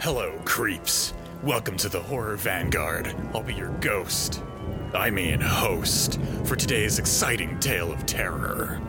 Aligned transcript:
Hello, 0.00 0.40
creeps. 0.46 1.12
Welcome 1.42 1.76
to 1.76 1.90
the 1.90 2.00
Horror 2.00 2.36
Vanguard. 2.36 3.14
I'll 3.34 3.42
be 3.42 3.52
your 3.52 3.68
ghost. 3.80 4.42
I 4.94 5.10
mean, 5.10 5.42
host, 5.42 6.18
for 6.44 6.56
today's 6.56 6.98
exciting 6.98 7.60
tale 7.60 7.92
of 7.92 8.06
terror. 8.06 8.80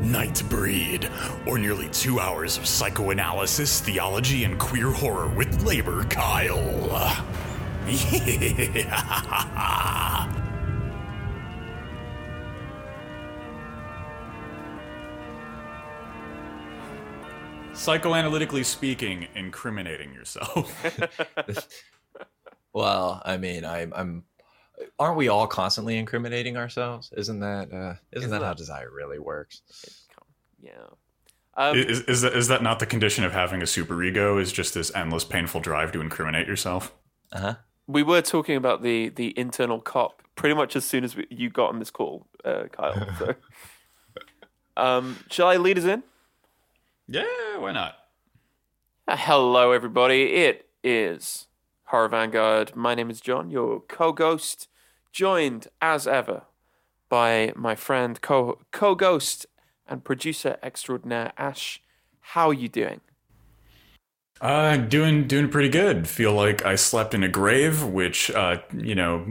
Nightbreed, 0.00 1.10
or 1.48 1.58
nearly 1.58 1.88
two 1.88 2.20
hours 2.20 2.58
of 2.58 2.64
psychoanalysis, 2.64 3.80
theology, 3.80 4.44
and 4.44 4.56
queer 4.56 4.92
horror 4.92 5.26
with 5.30 5.64
Labor 5.64 6.04
Kyle. 6.04 7.24
Yeah. 7.88 8.86
Psychoanalytically 17.86 18.64
speaking, 18.64 19.28
incriminating 19.34 20.12
yourself. 20.12 20.84
Well, 22.76 23.22
I 23.24 23.38
mean, 23.38 23.64
I'm, 23.64 23.90
I'm. 23.96 24.24
Aren't 24.98 25.16
we 25.16 25.28
all 25.28 25.46
constantly 25.46 25.96
incriminating 25.96 26.58
ourselves? 26.58 27.10
Isn't 27.16 27.40
that? 27.40 27.72
Uh, 27.72 27.94
isn't 28.12 28.28
that 28.28 28.42
how 28.42 28.52
desire 28.52 28.90
really 28.94 29.18
works? 29.18 29.62
Yeah. 30.60 30.72
Um, 31.54 31.74
is, 31.74 32.02
is, 32.02 32.20
that, 32.20 32.36
is 32.36 32.48
that 32.48 32.62
not 32.62 32.78
the 32.78 32.84
condition 32.84 33.24
of 33.24 33.32
having 33.32 33.62
a 33.62 33.64
superego? 33.64 34.38
Is 34.38 34.52
just 34.52 34.74
this 34.74 34.94
endless, 34.94 35.24
painful 35.24 35.62
drive 35.62 35.90
to 35.92 36.02
incriminate 36.02 36.46
yourself? 36.46 36.92
Uh 37.32 37.40
huh. 37.40 37.54
we 37.86 38.02
were 38.02 38.20
talking 38.20 38.56
about 38.56 38.82
the 38.82 39.08
the 39.08 39.32
internal 39.38 39.80
cop 39.80 40.20
pretty 40.34 40.54
much 40.54 40.76
as 40.76 40.84
soon 40.84 41.02
as 41.02 41.16
we, 41.16 41.26
you 41.30 41.48
got 41.48 41.70
on 41.70 41.78
this 41.78 41.90
call, 41.90 42.26
uh, 42.44 42.64
Kyle. 42.70 43.08
So, 43.18 43.34
um, 44.76 45.16
shall 45.30 45.48
I 45.48 45.56
lead 45.56 45.78
us 45.78 45.84
in? 45.84 46.02
Yeah, 47.08 47.58
why 47.58 47.70
not? 47.70 47.94
Uh, 49.06 49.16
hello, 49.16 49.70
everybody. 49.70 50.34
It 50.34 50.68
is 50.82 51.46
Horror 51.84 52.08
Vanguard. 52.08 52.74
My 52.74 52.96
name 52.96 53.10
is 53.10 53.20
John, 53.20 53.48
your 53.48 53.80
co-ghost, 53.82 54.66
joined 55.12 55.68
as 55.80 56.08
ever 56.08 56.42
by 57.08 57.52
my 57.54 57.76
friend, 57.76 58.20
co 58.20 58.58
co-ghost, 58.72 59.46
and 59.86 60.02
producer 60.02 60.56
extraordinaire 60.64 61.32
Ash. 61.38 61.80
How 62.18 62.48
are 62.48 62.54
you 62.54 62.68
doing? 62.68 63.00
Uh, 64.40 64.76
doing 64.76 65.28
doing 65.28 65.48
pretty 65.48 65.68
good. 65.68 66.08
Feel 66.08 66.32
like 66.32 66.66
I 66.66 66.74
slept 66.74 67.14
in 67.14 67.22
a 67.22 67.28
grave, 67.28 67.84
which 67.84 68.32
uh, 68.32 68.58
you 68.76 68.96
know, 68.96 69.26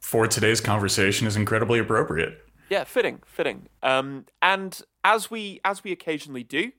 for 0.00 0.26
today's 0.26 0.62
conversation 0.62 1.26
is 1.26 1.36
incredibly 1.36 1.78
appropriate. 1.78 2.38
Yeah, 2.70 2.84
fitting, 2.84 3.20
fitting. 3.26 3.68
Um, 3.82 4.24
and 4.40 4.80
as 5.04 5.30
we 5.30 5.60
as 5.62 5.84
we 5.84 5.92
occasionally 5.92 6.42
do, 6.42 6.72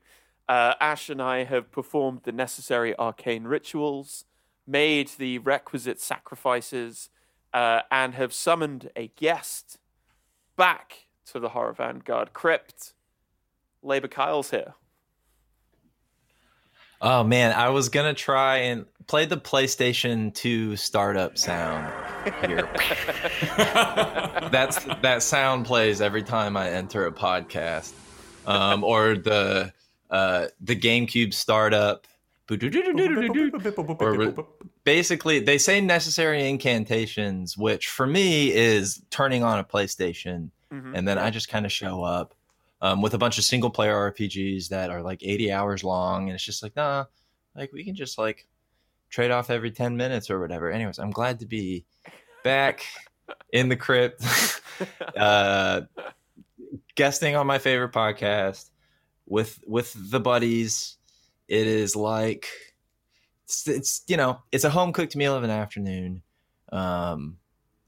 uh, 0.50 0.74
Ash 0.82 1.10
and 1.10 1.22
I 1.22 1.44
have 1.44 1.72
performed 1.72 2.22
the 2.24 2.32
necessary 2.32 2.98
arcane 2.98 3.44
rituals, 3.44 4.26
made 4.66 5.12
the 5.20 5.38
requisite 5.38 6.02
sacrifices, 6.02 7.12
uh, 7.54 7.82
and 7.92 8.16
have 8.16 8.34
summoned 8.34 8.90
a 8.96 9.10
guest 9.10 9.78
back 10.58 11.08
to 11.28 11.40
the 11.40 11.50
Horror 11.50 11.74
Vanguard 11.74 12.34
crypt. 12.34 12.94
Labor 13.84 14.08
Kyle's 14.08 14.50
here. 14.50 14.74
Oh 17.02 17.24
man, 17.24 17.54
I 17.54 17.70
was 17.70 17.88
gonna 17.88 18.16
try 18.16 18.58
and 18.58 18.86
play 19.08 19.26
the 19.26 19.38
PlayStation 19.38 20.34
2 20.34 20.76
startup 20.76 21.38
sound 21.38 21.94
here. 22.42 22.68
That's 24.52 24.84
that 25.02 25.22
sound 25.22 25.66
plays 25.66 26.02
every 26.02 26.24
time 26.24 26.58
I 26.58 26.72
enter 26.72 27.06
a 27.06 27.12
podcast, 27.12 27.94
um, 28.46 28.84
or 28.84 29.16
the 29.16 29.72
uh, 30.10 30.48
the 30.62 30.76
GameCube 30.76 31.34
startup. 31.34 32.06
Or 34.02 34.16
basically, 34.84 35.40
they 35.40 35.58
say 35.60 35.82
necessary 35.82 36.50
incantations, 36.50 37.56
which 37.58 37.88
for 37.88 38.08
me 38.08 38.52
is 38.52 39.02
turning 39.12 39.44
on 39.44 39.60
a 39.60 39.64
PlayStation, 39.64 40.50
Mhm. 40.74 40.98
and 40.98 41.08
then 41.08 41.18
I 41.20 41.30
just 41.30 41.48
kind 41.50 41.66
of 41.66 41.72
show 41.72 42.04
up 42.04 42.34
um, 42.82 43.02
with 43.02 43.14
a 43.14 43.18
bunch 43.18 43.38
of 43.38 43.44
single 43.44 43.70
player 43.70 43.94
RPGs 43.94 44.70
that 44.70 44.90
are 44.90 45.02
like 45.02 45.22
80 45.22 45.52
hours 45.52 45.84
long, 45.84 46.30
and 46.30 46.36
it's 46.36 46.44
just 46.44 46.64
like, 46.64 46.76
nah, 46.76 47.06
like 47.56 47.72
we 47.74 47.84
can 47.84 47.94
just 47.94 48.18
like 48.18 48.48
trade 49.10 49.32
off 49.32 49.50
every 49.50 49.70
10 49.70 49.98
minutes 49.98 50.30
or 50.30 50.40
whatever. 50.40 50.72
Anyways, 50.72 50.98
I'm 50.98 51.12
glad 51.12 51.40
to 51.42 51.46
be 51.46 51.86
back 52.44 52.86
in 53.52 53.68
the 53.70 53.76
crypt, 53.76 54.24
uh, 55.18 55.82
guesting 56.96 57.36
on 57.36 57.46
my 57.48 57.60
favorite 57.60 57.92
podcast 57.92 58.70
with 59.30 59.60
with 59.66 59.96
the 60.12 60.20
buddies. 60.20 60.98
It 61.48 61.66
is 61.66 61.96
like 61.96 62.48
it's, 63.46 63.68
it's 63.68 64.04
you 64.08 64.18
know 64.18 64.42
it's 64.52 64.66
a 64.66 64.70
home 64.70 64.92
cooked 64.92 65.16
meal 65.16 65.36
of 65.36 65.44
an 65.44 65.50
afternoon, 65.50 66.22
um, 66.72 67.38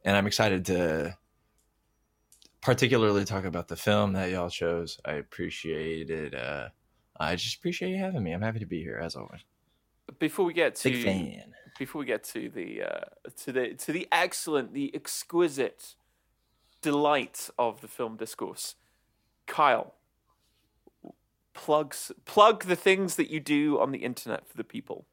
and 0.06 0.16
I'm 0.16 0.28
excited 0.28 0.66
to 0.68 1.18
particularly 2.62 3.26
talk 3.26 3.44
about 3.44 3.68
the 3.68 3.76
film 3.76 4.14
that 4.14 4.30
y'all 4.30 4.50
chose. 4.50 5.00
I 5.04 5.14
appreciate 5.14 6.10
it. 6.10 6.34
Uh, 6.34 6.70
I 7.20 7.36
just 7.36 7.58
appreciate 7.58 7.92
you 7.92 7.98
having 7.98 8.24
me. 8.24 8.32
I'm 8.32 8.42
happy 8.42 8.60
to 8.60 8.66
be 8.66 8.82
here 8.82 9.00
as 9.04 9.16
always. 9.16 9.42
Before 10.20 10.46
we 10.46 10.54
get 10.54 10.76
to 10.76 10.90
Big 10.90 11.04
fan. 11.04 11.54
before 11.78 12.00
we 12.00 12.06
get 12.06 12.24
to 12.26 12.50
the 12.50 12.84
uh, 12.84 13.02
to 13.44 13.52
the 13.52 13.74
to 13.76 13.92
the 13.92 14.08
excellent, 14.12 14.74
the 14.74 14.94
exquisite 14.96 15.96
delight 16.82 17.50
of 17.58 17.82
the 17.82 17.88
film 17.88 18.18
discourse, 18.18 18.76
Kyle, 19.46 19.96
plugs 21.54 22.12
plug 22.26 22.66
the 22.66 22.76
things 22.76 23.16
that 23.16 23.30
you 23.30 23.40
do 23.40 23.80
on 23.80 23.92
the 23.92 24.00
internet 24.00 24.48
for 24.48 24.58
the 24.58 24.64
people. 24.64 25.06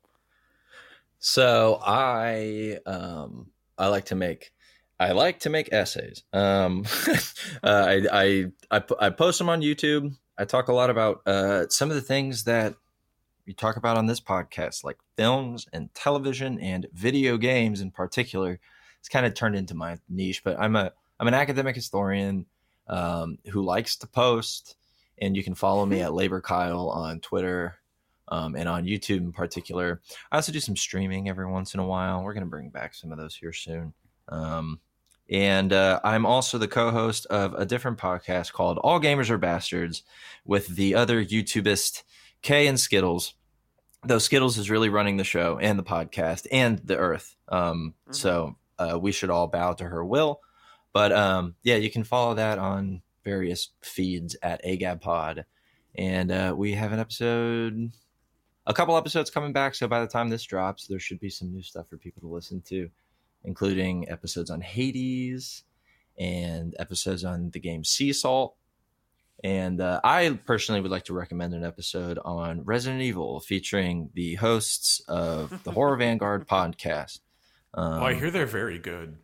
So 1.19 1.81
I 1.85 2.79
um 2.87 3.51
I 3.77 3.89
like 3.89 4.07
to 4.07 4.15
make 4.15 4.53
I 5.01 5.13
like 5.13 5.41
to 5.41 5.51
make 5.51 5.73
essays. 5.73 6.25
Um, 6.33 6.85
uh, 7.09 7.17
I, 7.63 8.03
I 8.13 8.45
I 8.71 8.83
I 9.01 9.11
post 9.11 9.39
them 9.39 9.49
on 9.49 9.61
YouTube. 9.61 10.17
I 10.37 10.45
talk 10.45 10.69
a 10.69 10.73
lot 10.73 10.91
about 10.91 11.27
uh, 11.27 11.69
some 11.69 11.91
of 11.91 11.97
the 11.97 12.03
things 12.03 12.45
that 12.45 12.75
we 13.47 13.55
talk 13.55 13.77
about 13.77 13.97
on 13.97 14.07
this 14.07 14.21
podcast, 14.21 14.85
like 14.85 14.99
films 15.17 15.67
and 15.73 15.93
television 15.95 16.61
and 16.61 16.87
video 16.93 17.37
games 17.37 17.81
in 17.81 17.91
particular. 17.91 18.61
It's 19.01 19.09
kind 19.09 19.25
of 19.25 19.35
turned 19.35 19.57
into 19.57 19.75
my 19.75 19.99
niche, 20.09 20.43
but 20.45 20.59
I'm 20.59 20.75
a 20.77 20.93
I'm 21.21 21.29
an 21.29 21.35
academic 21.35 21.77
historian 21.77 22.47
um, 22.89 23.39
who 23.51 23.63
likes 23.63 23.97
to 23.97 24.07
post, 24.07 24.77
and 25.21 25.37
you 25.37 25.43
can 25.45 25.55
follow 25.55 25.85
me 25.87 26.01
at 26.03 26.13
Labor 26.21 26.41
Kyle 26.41 26.89
on 26.91 27.21
Twitter 27.21 27.77
um, 28.29 28.55
and 28.57 28.69
on 28.69 28.85
YouTube 28.85 29.19
in 29.19 29.33
particular. 29.33 30.01
I 30.31 30.37
also 30.37 30.53
do 30.53 30.61
some 30.61 30.77
streaming 30.77 31.29
every 31.29 31.47
once 31.47 31.75
in 31.75 31.81
a 31.81 31.87
while. 31.87 32.23
We're 32.23 32.35
going 32.35 32.45
to 32.45 32.51
bring 32.51 32.71
back 32.71 32.95
some 32.95 33.11
of 33.13 33.19
those 33.19 33.35
here 33.35 33.53
soon. 33.53 33.95
Um, 34.29 34.81
and 35.31 35.73
uh, 35.73 36.01
I'm 36.05 36.25
also 36.27 36.57
the 36.59 36.69
co 36.69 36.91
host 36.91 37.27
of 37.27 37.55
a 37.55 37.67
different 37.67 37.99
podcast 37.99 38.53
called 38.53 38.79
All 38.79 39.01
Gamers 39.01 39.31
Are 39.31 39.39
Bastards 39.39 40.03
with 40.45 40.69
the 40.69 40.95
other 40.95 41.25
YouTubist 41.25 42.03
Kay 42.43 42.67
and 42.67 42.79
Skittles. 42.81 43.35
Though 44.05 44.19
Skittles 44.19 44.59
is 44.59 44.71
really 44.71 44.89
running 44.89 45.17
the 45.17 45.25
show 45.25 45.59
and 45.59 45.79
the 45.79 45.83
podcast 45.83 46.47
and 46.53 46.79
the 46.79 46.97
earth. 46.97 47.35
Um, 47.49 47.95
Mhm. 48.09 48.15
So 48.15 48.57
uh, 48.79 48.99
we 49.01 49.11
should 49.13 49.29
all 49.31 49.49
bow 49.49 49.73
to 49.75 49.85
her 49.85 50.05
will. 50.05 50.41
But 50.93 51.13
um, 51.13 51.57
yeah, 51.63 51.77
you 51.77 51.91
can 51.91 52.05
follow 52.05 52.35
that 52.35 52.59
on 52.59 53.03
various 53.29 53.71
feeds 53.83 54.37
at 54.43 54.65
AgabPod. 54.65 55.45
And 55.97 56.31
uh, 56.33 56.55
we 56.57 56.73
have 56.73 56.93
an 56.93 56.99
episode 56.99 57.93
a 58.69 58.75
couple 58.75 58.97
episodes 58.97 59.31
coming 59.31 59.53
back. 59.53 59.75
So 59.75 59.89
by 59.89 60.01
the 60.01 60.07
time 60.07 60.29
this 60.29 60.45
drops, 60.45 60.87
there 60.87 61.01
should 61.01 61.19
be 61.19 61.31
some 61.31 61.53
new 61.53 61.63
stuff 61.63 61.89
for 61.89 61.97
people 61.97 62.21
to 62.21 62.29
listen 62.29 62.61
to, 62.69 62.89
including 63.45 64.09
episodes 64.11 64.51
on 64.51 64.61
Hades 64.61 65.65
and 66.19 66.77
episodes 66.79 67.25
on 67.25 67.51
the 67.51 67.61
game 67.61 67.83
Sea 67.83 68.13
Salt. 68.13 68.55
And 69.43 69.81
uh, 69.81 70.01
I 70.05 70.39
personally 70.45 70.81
would 70.81 70.91
like 70.91 71.05
to 71.05 71.15
recommend 71.15 71.55
an 71.55 71.65
episode 71.65 72.19
on 72.25 72.63
Resident 72.65 73.03
Evil 73.03 73.41
featuring 73.41 74.11
the 74.15 74.35
hosts 74.35 75.01
of 75.09 75.63
the 75.65 75.71
Horror 75.71 75.97
Vanguard 76.05 76.47
podcast. 76.47 77.21
Um, 77.73 78.03
oh, 78.03 78.07
I 78.07 78.15
hear 78.15 78.31
they're 78.31 78.47
very 78.47 78.79
good. 78.79 79.17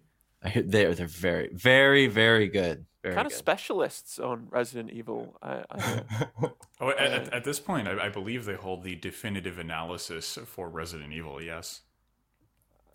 I 0.43 0.49
hear 0.51 0.63
they're 0.63 0.95
they're 0.95 1.07
very 1.07 1.51
very 1.53 2.07
very 2.07 2.49
good. 2.49 2.87
Very 3.05 3.17
kind 3.17 3.27
of 3.27 3.33
good. 3.33 3.39
specialists 3.39 4.19
on 4.19 4.47
Resident 4.49 4.91
Evil. 4.91 5.37
I, 5.43 5.63
I. 5.71 6.03
Oh, 6.81 6.91
at, 6.91 6.99
at, 6.99 7.33
at 7.33 7.45
this 7.45 7.61
point, 7.61 7.87
I, 7.87 8.07
I 8.07 8.09
believe 8.09 8.47
they 8.47 8.57
hold 8.57 8.83
the 8.83 8.97
definitive 8.97 9.59
analysis 9.59 10.37
for 10.45 10.69
Resident 10.69 11.13
Evil. 11.13 11.41
Yes. 11.41 11.83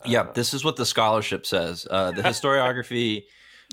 Yep, 0.06 0.34
this 0.34 0.54
is 0.54 0.66
what 0.66 0.76
the 0.76 0.86
scholarship 0.86 1.46
says. 1.46 1.88
Uh, 1.90 2.12
the 2.12 2.22
historiography 2.24 3.24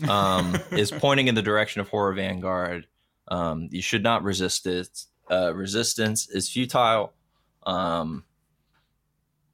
um, 0.08 0.56
is 0.70 0.90
pointing 0.90 1.26
in 1.28 1.34
the 1.34 1.42
direction 1.42 1.80
of 1.80 1.88
Horror 1.88 2.12
Vanguard. 2.12 2.86
Um, 3.28 3.68
you 3.72 3.82
should 3.82 4.02
not 4.02 4.22
resist 4.22 4.66
it. 4.66 5.04
Uh, 5.30 5.52
resistance 5.54 6.28
is 6.28 6.48
futile. 6.48 7.12
Um, 7.64 8.24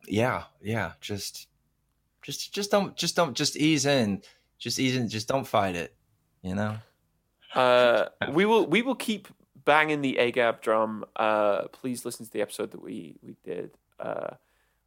yeah, 0.07 0.45
yeah. 0.61 0.93
Just, 1.01 1.49
just, 2.23 2.53
just 2.53 2.71
don't, 2.71 2.95
just 2.97 3.17
don't, 3.17 3.35
just 3.35 3.57
ease 3.57 3.87
in. 3.87 4.23
Just 4.59 4.79
ease 4.79 4.97
in. 4.97 5.09
Just 5.09 5.29
don't 5.29 5.47
fight 5.47 5.77
it. 5.77 5.97
You 6.43 6.55
know. 6.55 6.77
Uh, 7.55 8.07
we 8.31 8.45
will 8.45 8.67
we 8.67 8.83
will 8.83 8.95
keep 8.95 9.29
banging 9.65 10.01
the 10.01 10.17
AGAB 10.21 10.61
drum. 10.61 11.05
Uh, 11.17 11.69
please 11.69 12.05
listen 12.05 12.27
to 12.27 12.33
the 12.33 12.43
episode 12.43 12.71
that 12.73 12.83
we 12.83 13.17
we 13.23 13.37
did 13.45 13.71
uh, 14.01 14.35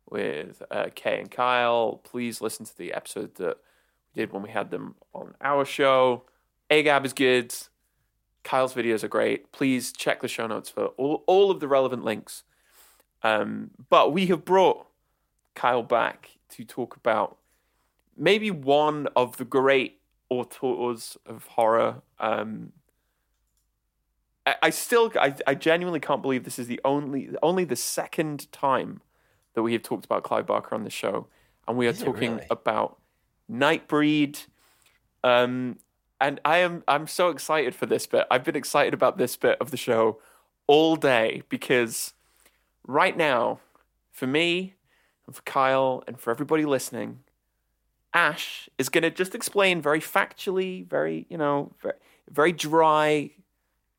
with 0.09 0.61
uh, 0.71 0.87
Kay 0.93 1.19
and 1.19 1.31
Kyle. 1.31 2.01
Please 2.03 2.41
listen 2.41 2.65
to 2.65 2.77
the 2.77 2.93
episode 2.93 3.35
that 3.35 3.57
we 4.15 4.21
did 4.21 4.33
when 4.33 4.41
we 4.41 4.49
had 4.49 4.71
them 4.71 4.95
on 5.13 5.33
our 5.41 5.65
show. 5.65 6.23
AGAB 6.69 7.05
is 7.05 7.13
good. 7.13 7.53
Kyle's 8.43 8.73
videos 8.73 9.03
are 9.03 9.07
great. 9.07 9.51
Please 9.51 9.91
check 9.91 10.21
the 10.21 10.27
show 10.27 10.45
notes 10.45 10.69
for 10.69 10.87
all, 10.97 11.23
all 11.25 11.49
of 11.49 11.59
the 11.59 11.67
relevant 11.67 12.03
links. 12.03 12.43
Um, 13.23 13.71
but 13.89 14.13
we 14.13 14.27
have 14.27 14.45
brought 14.45 14.85
Kyle 15.55 15.81
back 15.81 16.37
to 16.49 16.63
talk 16.63 16.95
about 16.95 17.37
maybe 18.15 18.51
one 18.51 19.07
of 19.15 19.37
the 19.37 19.45
great 19.45 19.99
auteurs 20.29 21.17
of 21.25 21.45
horror. 21.47 22.01
Um, 22.19 22.71
I, 24.45 24.55
I 24.63 24.69
still, 24.69 25.11
I, 25.19 25.35
I 25.47 25.55
genuinely 25.55 25.99
can't 25.99 26.21
believe 26.21 26.43
this 26.43 26.59
is 26.59 26.67
the 26.67 26.81
only, 26.83 27.29
only 27.41 27.65
the 27.65 27.75
second 27.75 28.51
time 28.51 29.01
that 29.53 29.63
we 29.63 29.73
have 29.73 29.83
talked 29.83 30.05
about 30.05 30.23
Clive 30.23 30.45
Barker 30.45 30.75
on 30.75 30.83
the 30.83 30.89
show, 30.89 31.27
and 31.67 31.77
we 31.77 31.87
are 31.87 31.91
Is 31.91 31.99
talking 31.99 32.35
really? 32.35 32.47
about 32.49 32.99
Nightbreed. 33.51 34.45
Um, 35.23 35.77
and 36.21 36.39
I 36.45 36.57
am, 36.59 36.83
I'm 36.87 37.07
so 37.07 37.29
excited 37.29 37.75
for 37.75 37.85
this 37.85 38.07
bit. 38.07 38.25
I've 38.31 38.43
been 38.43 38.55
excited 38.55 38.93
about 38.93 39.17
this 39.17 39.35
bit 39.35 39.57
of 39.59 39.71
the 39.71 39.77
show 39.77 40.19
all 40.67 40.95
day 40.95 41.43
because 41.49 42.13
right 42.87 43.15
now, 43.15 43.59
for 44.11 44.27
me, 44.27 44.75
and 45.25 45.35
for 45.35 45.41
Kyle, 45.41 46.03
and 46.07 46.19
for 46.19 46.31
everybody 46.31 46.65
listening, 46.65 47.19
Ash 48.15 48.69
is 48.77 48.87
going 48.87 49.01
to 49.01 49.11
just 49.11 49.35
explain 49.35 49.81
very 49.81 49.99
factually, 49.99 50.87
very, 50.87 51.27
you 51.29 51.37
know, 51.37 51.73
very, 51.81 51.95
very 52.31 52.51
dry, 52.53 53.31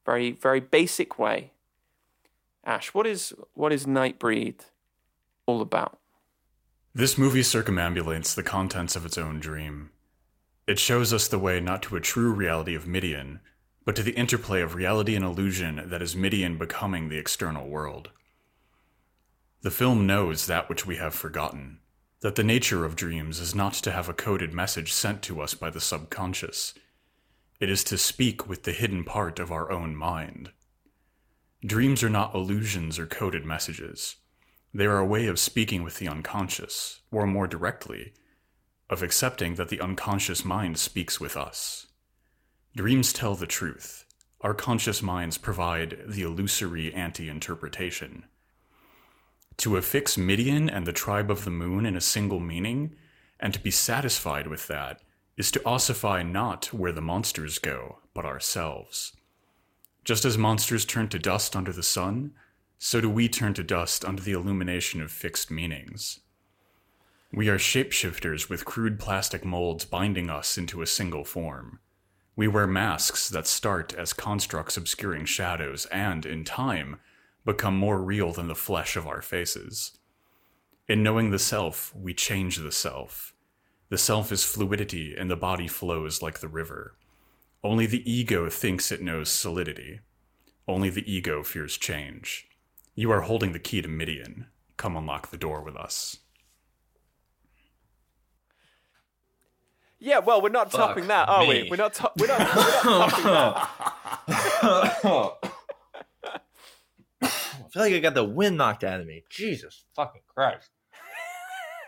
very, 0.06 0.32
very 0.32 0.58
basic 0.58 1.18
way. 1.18 1.52
Ash, 2.64 2.94
what 2.94 3.06
is 3.06 3.34
what 3.52 3.74
is 3.74 3.84
Nightbreed 3.84 4.60
all 5.44 5.60
about? 5.60 5.98
This 6.94 7.18
movie 7.18 7.42
circumambulates 7.42 8.34
the 8.34 8.42
contents 8.42 8.96
of 8.96 9.04
its 9.04 9.18
own 9.18 9.38
dream. 9.38 9.90
It 10.66 10.78
shows 10.78 11.12
us 11.12 11.28
the 11.28 11.38
way 11.38 11.60
not 11.60 11.82
to 11.82 11.96
a 11.96 12.00
true 12.00 12.32
reality 12.32 12.74
of 12.74 12.86
Midian, 12.86 13.40
but 13.84 13.94
to 13.96 14.02
the 14.02 14.16
interplay 14.16 14.62
of 14.62 14.74
reality 14.74 15.14
and 15.14 15.26
illusion 15.26 15.90
that 15.90 16.00
is 16.00 16.16
Midian 16.16 16.56
becoming 16.56 17.10
the 17.10 17.18
external 17.18 17.68
world. 17.68 18.08
The 19.60 19.70
film 19.70 20.06
knows 20.06 20.46
that 20.46 20.70
which 20.70 20.86
we 20.86 20.96
have 20.96 21.14
forgotten 21.14 21.80
that 22.20 22.34
the 22.34 22.44
nature 22.44 22.84
of 22.84 22.96
dreams 22.96 23.40
is 23.40 23.54
not 23.54 23.74
to 23.74 23.92
have 23.92 24.08
a 24.08 24.14
coded 24.14 24.52
message 24.52 24.92
sent 24.92 25.22
to 25.22 25.40
us 25.40 25.54
by 25.54 25.70
the 25.70 25.80
subconscious, 25.80 26.74
it 27.60 27.70
is 27.70 27.84
to 27.84 27.96
speak 27.96 28.48
with 28.48 28.64
the 28.64 28.72
hidden 28.72 29.04
part 29.04 29.38
of 29.38 29.50
our 29.50 29.70
own 29.70 29.94
mind. 29.96 30.50
Dreams 31.64 32.02
are 32.02 32.10
not 32.10 32.34
illusions 32.34 32.98
or 32.98 33.06
coded 33.06 33.44
messages. 33.44 34.16
They 34.74 34.86
are 34.86 34.98
a 34.98 35.06
way 35.06 35.26
of 35.26 35.38
speaking 35.38 35.82
with 35.82 35.98
the 35.98 36.08
unconscious, 36.08 37.00
or 37.10 37.26
more 37.26 37.46
directly, 37.46 38.12
of 38.90 39.02
accepting 39.02 39.54
that 39.54 39.68
the 39.68 39.80
unconscious 39.80 40.44
mind 40.44 40.78
speaks 40.78 41.18
with 41.18 41.36
us. 41.36 41.86
Dreams 42.76 43.12
tell 43.12 43.34
the 43.34 43.46
truth. 43.46 44.04
Our 44.42 44.52
conscious 44.52 45.02
minds 45.02 45.38
provide 45.38 45.98
the 46.06 46.22
illusory 46.22 46.92
anti 46.92 47.28
interpretation. 47.28 48.24
To 49.58 49.76
affix 49.76 50.18
Midian 50.18 50.68
and 50.68 50.86
the 50.86 50.92
tribe 50.92 51.30
of 51.30 51.44
the 51.44 51.50
moon 51.50 51.86
in 51.86 51.96
a 51.96 52.00
single 52.00 52.40
meaning, 52.40 52.94
and 53.40 53.54
to 53.54 53.60
be 53.60 53.70
satisfied 53.70 54.46
with 54.46 54.66
that, 54.68 55.00
is 55.36 55.50
to 55.52 55.60
ossify 55.60 56.22
not 56.22 56.72
where 56.72 56.92
the 56.92 57.00
monsters 57.00 57.58
go, 57.58 57.98
but 58.14 58.24
ourselves. 58.24 59.12
Just 60.04 60.24
as 60.24 60.38
monsters 60.38 60.84
turn 60.84 61.08
to 61.08 61.18
dust 61.18 61.56
under 61.56 61.72
the 61.72 61.82
sun, 61.82 62.32
so 62.78 63.00
do 63.00 63.10
we 63.10 63.28
turn 63.28 63.54
to 63.54 63.64
dust 63.64 64.04
under 64.04 64.22
the 64.22 64.32
illumination 64.32 65.00
of 65.00 65.10
fixed 65.10 65.50
meanings. 65.50 66.20
We 67.32 67.48
are 67.48 67.58
shapeshifters 67.58 68.48
with 68.48 68.64
crude 68.64 68.98
plastic 68.98 69.44
molds 69.44 69.84
binding 69.84 70.30
us 70.30 70.56
into 70.56 70.80
a 70.80 70.86
single 70.86 71.24
form. 71.24 71.80
We 72.36 72.48
wear 72.48 72.66
masks 72.66 73.28
that 73.30 73.46
start 73.46 73.94
as 73.94 74.12
constructs 74.12 74.76
obscuring 74.76 75.24
shadows 75.24 75.86
and, 75.86 76.24
in 76.24 76.44
time, 76.44 77.00
become 77.46 77.76
more 77.76 78.02
real 78.02 78.32
than 78.32 78.48
the 78.48 78.54
flesh 78.54 78.96
of 78.96 79.06
our 79.06 79.22
faces. 79.22 79.96
In 80.88 81.02
knowing 81.02 81.30
the 81.30 81.38
self, 81.38 81.94
we 81.96 82.12
change 82.12 82.58
the 82.58 82.72
self. 82.72 83.32
The 83.88 83.96
self 83.96 84.30
is 84.32 84.44
fluidity 84.44 85.14
and 85.16 85.30
the 85.30 85.36
body 85.36 85.68
flows 85.68 86.20
like 86.20 86.40
the 86.40 86.48
river. 86.48 86.96
Only 87.64 87.86
the 87.86 88.08
ego 88.10 88.50
thinks 88.50 88.92
it 88.92 89.00
knows 89.00 89.30
solidity. 89.30 90.00
Only 90.68 90.90
the 90.90 91.10
ego 91.10 91.42
fears 91.42 91.78
change. 91.78 92.48
You 92.94 93.10
are 93.12 93.22
holding 93.22 93.52
the 93.52 93.58
key 93.60 93.80
to 93.80 93.88
Midian. 93.88 94.46
Come 94.76 94.96
unlock 94.96 95.30
the 95.30 95.36
door 95.36 95.62
with 95.62 95.76
us. 95.76 96.18
Yeah, 99.98 100.18
well, 100.18 100.42
we're 100.42 100.50
not 100.50 100.70
Fuck 100.70 100.80
topping 100.88 101.06
that, 101.06 101.28
are 101.28 101.46
we? 101.46 101.68
We're 101.70 101.76
not. 101.76 101.94
To- 101.94 102.12
we're 102.18 102.26
not. 102.26 102.38
We're 102.38 102.54
not 102.54 103.10
topping 104.28 104.32
that. 105.02 105.52
I 107.26 107.68
feel 107.70 107.82
like 107.82 107.92
I 107.92 107.98
got 107.98 108.14
the 108.14 108.24
wind 108.24 108.56
knocked 108.56 108.84
out 108.84 109.00
of 109.00 109.06
me. 109.06 109.24
Jesus 109.30 109.84
fucking 109.94 110.22
Christ. 110.26 110.70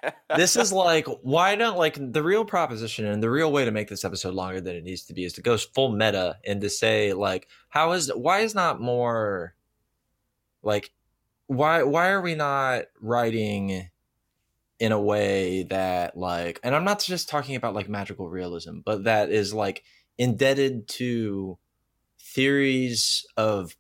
this 0.36 0.56
is 0.56 0.72
like 0.72 1.06
why 1.22 1.56
don't 1.56 1.76
like 1.76 1.98
the 2.12 2.22
real 2.22 2.44
proposition 2.44 3.04
and 3.06 3.22
the 3.22 3.30
real 3.30 3.50
way 3.50 3.64
to 3.64 3.70
make 3.70 3.88
this 3.88 4.04
episode 4.04 4.34
longer 4.34 4.60
than 4.60 4.76
it 4.76 4.84
needs 4.84 5.04
to 5.04 5.14
be 5.14 5.24
is 5.24 5.32
to 5.32 5.42
go 5.42 5.56
full 5.56 5.90
meta 5.90 6.38
and 6.46 6.60
to 6.60 6.70
say 6.70 7.12
like 7.12 7.48
how 7.68 7.92
is 7.92 8.08
why 8.14 8.40
is 8.40 8.54
not 8.54 8.80
more 8.80 9.54
like 10.62 10.92
why 11.46 11.82
why 11.82 12.10
are 12.10 12.20
we 12.20 12.34
not 12.34 12.84
writing 13.00 13.88
in 14.78 14.92
a 14.92 15.00
way 15.00 15.64
that 15.64 16.16
like 16.16 16.60
and 16.62 16.74
I'm 16.74 16.84
not 16.84 17.00
just 17.00 17.28
talking 17.28 17.56
about 17.56 17.74
like 17.74 17.88
magical 17.88 18.28
realism 18.28 18.78
but 18.84 19.04
that 19.04 19.30
is 19.30 19.52
like 19.52 19.82
indebted 20.16 20.86
to 20.88 21.58
theories 22.20 23.26
of 23.36 23.76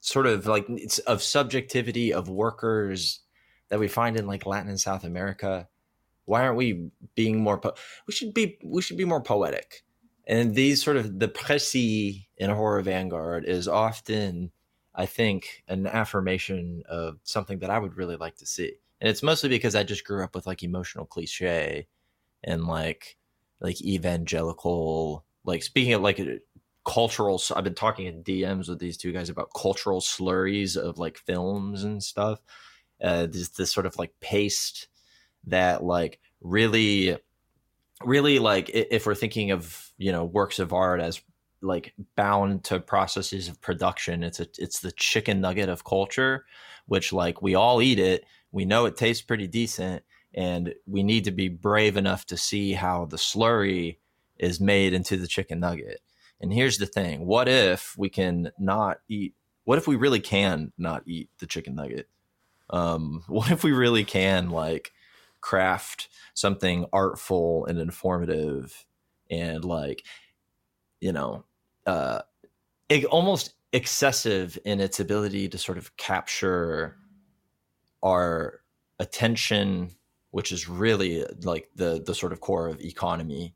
sort 0.00 0.26
of 0.26 0.46
like 0.46 0.66
it's 0.68 0.98
of 1.00 1.22
subjectivity 1.22 2.12
of 2.12 2.28
workers 2.28 3.20
that 3.68 3.78
we 3.78 3.88
find 3.88 4.16
in 4.16 4.26
like 4.26 4.46
Latin 4.46 4.68
and 4.68 4.80
South 4.80 5.04
America. 5.04 5.68
Why 6.24 6.42
aren't 6.42 6.56
we 6.56 6.90
being 7.14 7.40
more? 7.40 7.58
Po- 7.58 7.74
we 8.06 8.12
should 8.12 8.34
be. 8.34 8.58
We 8.62 8.82
should 8.82 8.98
be 8.98 9.04
more 9.04 9.22
poetic. 9.22 9.84
And 10.26 10.54
these 10.54 10.82
sort 10.82 10.98
of 10.98 11.18
the 11.18 11.28
précis 11.28 12.26
in 12.36 12.50
horror 12.50 12.82
vanguard 12.82 13.46
is 13.46 13.66
often, 13.66 14.50
I 14.94 15.06
think, 15.06 15.64
an 15.68 15.86
affirmation 15.86 16.82
of 16.86 17.18
something 17.22 17.60
that 17.60 17.70
I 17.70 17.78
would 17.78 17.96
really 17.96 18.16
like 18.16 18.36
to 18.36 18.46
see. 18.46 18.74
And 19.00 19.08
it's 19.08 19.22
mostly 19.22 19.48
because 19.48 19.74
I 19.74 19.84
just 19.84 20.04
grew 20.04 20.22
up 20.22 20.34
with 20.34 20.46
like 20.46 20.62
emotional 20.62 21.06
cliche 21.06 21.86
and 22.44 22.66
like 22.66 23.16
like 23.60 23.80
evangelical 23.80 25.24
like 25.44 25.62
speaking 25.62 25.94
of 25.94 26.02
like 26.02 26.20
cultural 26.88 27.40
i've 27.54 27.64
been 27.64 27.74
talking 27.74 28.06
in 28.06 28.24
dms 28.24 28.66
with 28.66 28.78
these 28.78 28.96
two 28.96 29.12
guys 29.12 29.28
about 29.28 29.50
cultural 29.54 30.00
slurries 30.00 30.74
of 30.74 30.98
like 30.98 31.18
films 31.18 31.84
and 31.84 32.02
stuff 32.02 32.40
uh 33.04 33.26
this 33.26 33.50
this 33.50 33.70
sort 33.70 33.84
of 33.84 33.98
like 33.98 34.18
paste 34.20 34.88
that 35.44 35.84
like 35.84 36.18
really 36.40 37.14
really 38.02 38.38
like 38.38 38.70
if 38.72 39.04
we're 39.04 39.14
thinking 39.14 39.50
of 39.50 39.90
you 39.98 40.10
know 40.10 40.24
works 40.24 40.58
of 40.58 40.72
art 40.72 40.98
as 40.98 41.20
like 41.60 41.92
bound 42.16 42.64
to 42.64 42.80
processes 42.80 43.48
of 43.48 43.60
production 43.60 44.22
it's 44.22 44.40
a 44.40 44.46
it's 44.56 44.80
the 44.80 44.92
chicken 44.92 45.42
nugget 45.42 45.68
of 45.68 45.84
culture 45.84 46.46
which 46.86 47.12
like 47.12 47.42
we 47.42 47.54
all 47.54 47.82
eat 47.82 47.98
it 47.98 48.24
we 48.50 48.64
know 48.64 48.86
it 48.86 48.96
tastes 48.96 49.22
pretty 49.22 49.46
decent 49.46 50.02
and 50.32 50.74
we 50.86 51.02
need 51.02 51.24
to 51.24 51.32
be 51.32 51.48
brave 51.48 51.98
enough 51.98 52.24
to 52.24 52.36
see 52.36 52.72
how 52.72 53.04
the 53.04 53.16
slurry 53.18 53.98
is 54.38 54.58
made 54.58 54.94
into 54.94 55.18
the 55.18 55.26
chicken 55.26 55.60
nugget 55.60 56.00
and 56.40 56.52
here's 56.52 56.78
the 56.78 56.86
thing 56.86 57.26
what 57.26 57.48
if 57.48 57.96
we 57.98 58.08
can 58.08 58.50
not 58.58 58.98
eat, 59.08 59.34
what 59.64 59.78
if 59.78 59.86
we 59.86 59.96
really 59.96 60.20
can 60.20 60.72
not 60.78 61.02
eat 61.06 61.30
the 61.38 61.46
chicken 61.46 61.74
nugget? 61.74 62.08
Um, 62.70 63.24
what 63.28 63.50
if 63.50 63.64
we 63.64 63.72
really 63.72 64.04
can 64.04 64.50
like 64.50 64.92
craft 65.40 66.08
something 66.34 66.86
artful 66.92 67.66
and 67.66 67.78
informative 67.78 68.84
and 69.30 69.64
like, 69.64 70.04
you 71.00 71.12
know, 71.12 71.44
uh, 71.86 72.20
almost 73.10 73.54
excessive 73.72 74.58
in 74.64 74.80
its 74.80 74.98
ability 75.00 75.48
to 75.48 75.58
sort 75.58 75.78
of 75.78 75.96
capture 75.96 76.96
our 78.02 78.60
attention, 78.98 79.90
which 80.30 80.52
is 80.52 80.68
really 80.68 81.24
like 81.42 81.68
the 81.74 82.02
the 82.04 82.14
sort 82.14 82.32
of 82.32 82.40
core 82.40 82.68
of 82.68 82.80
economy 82.80 83.54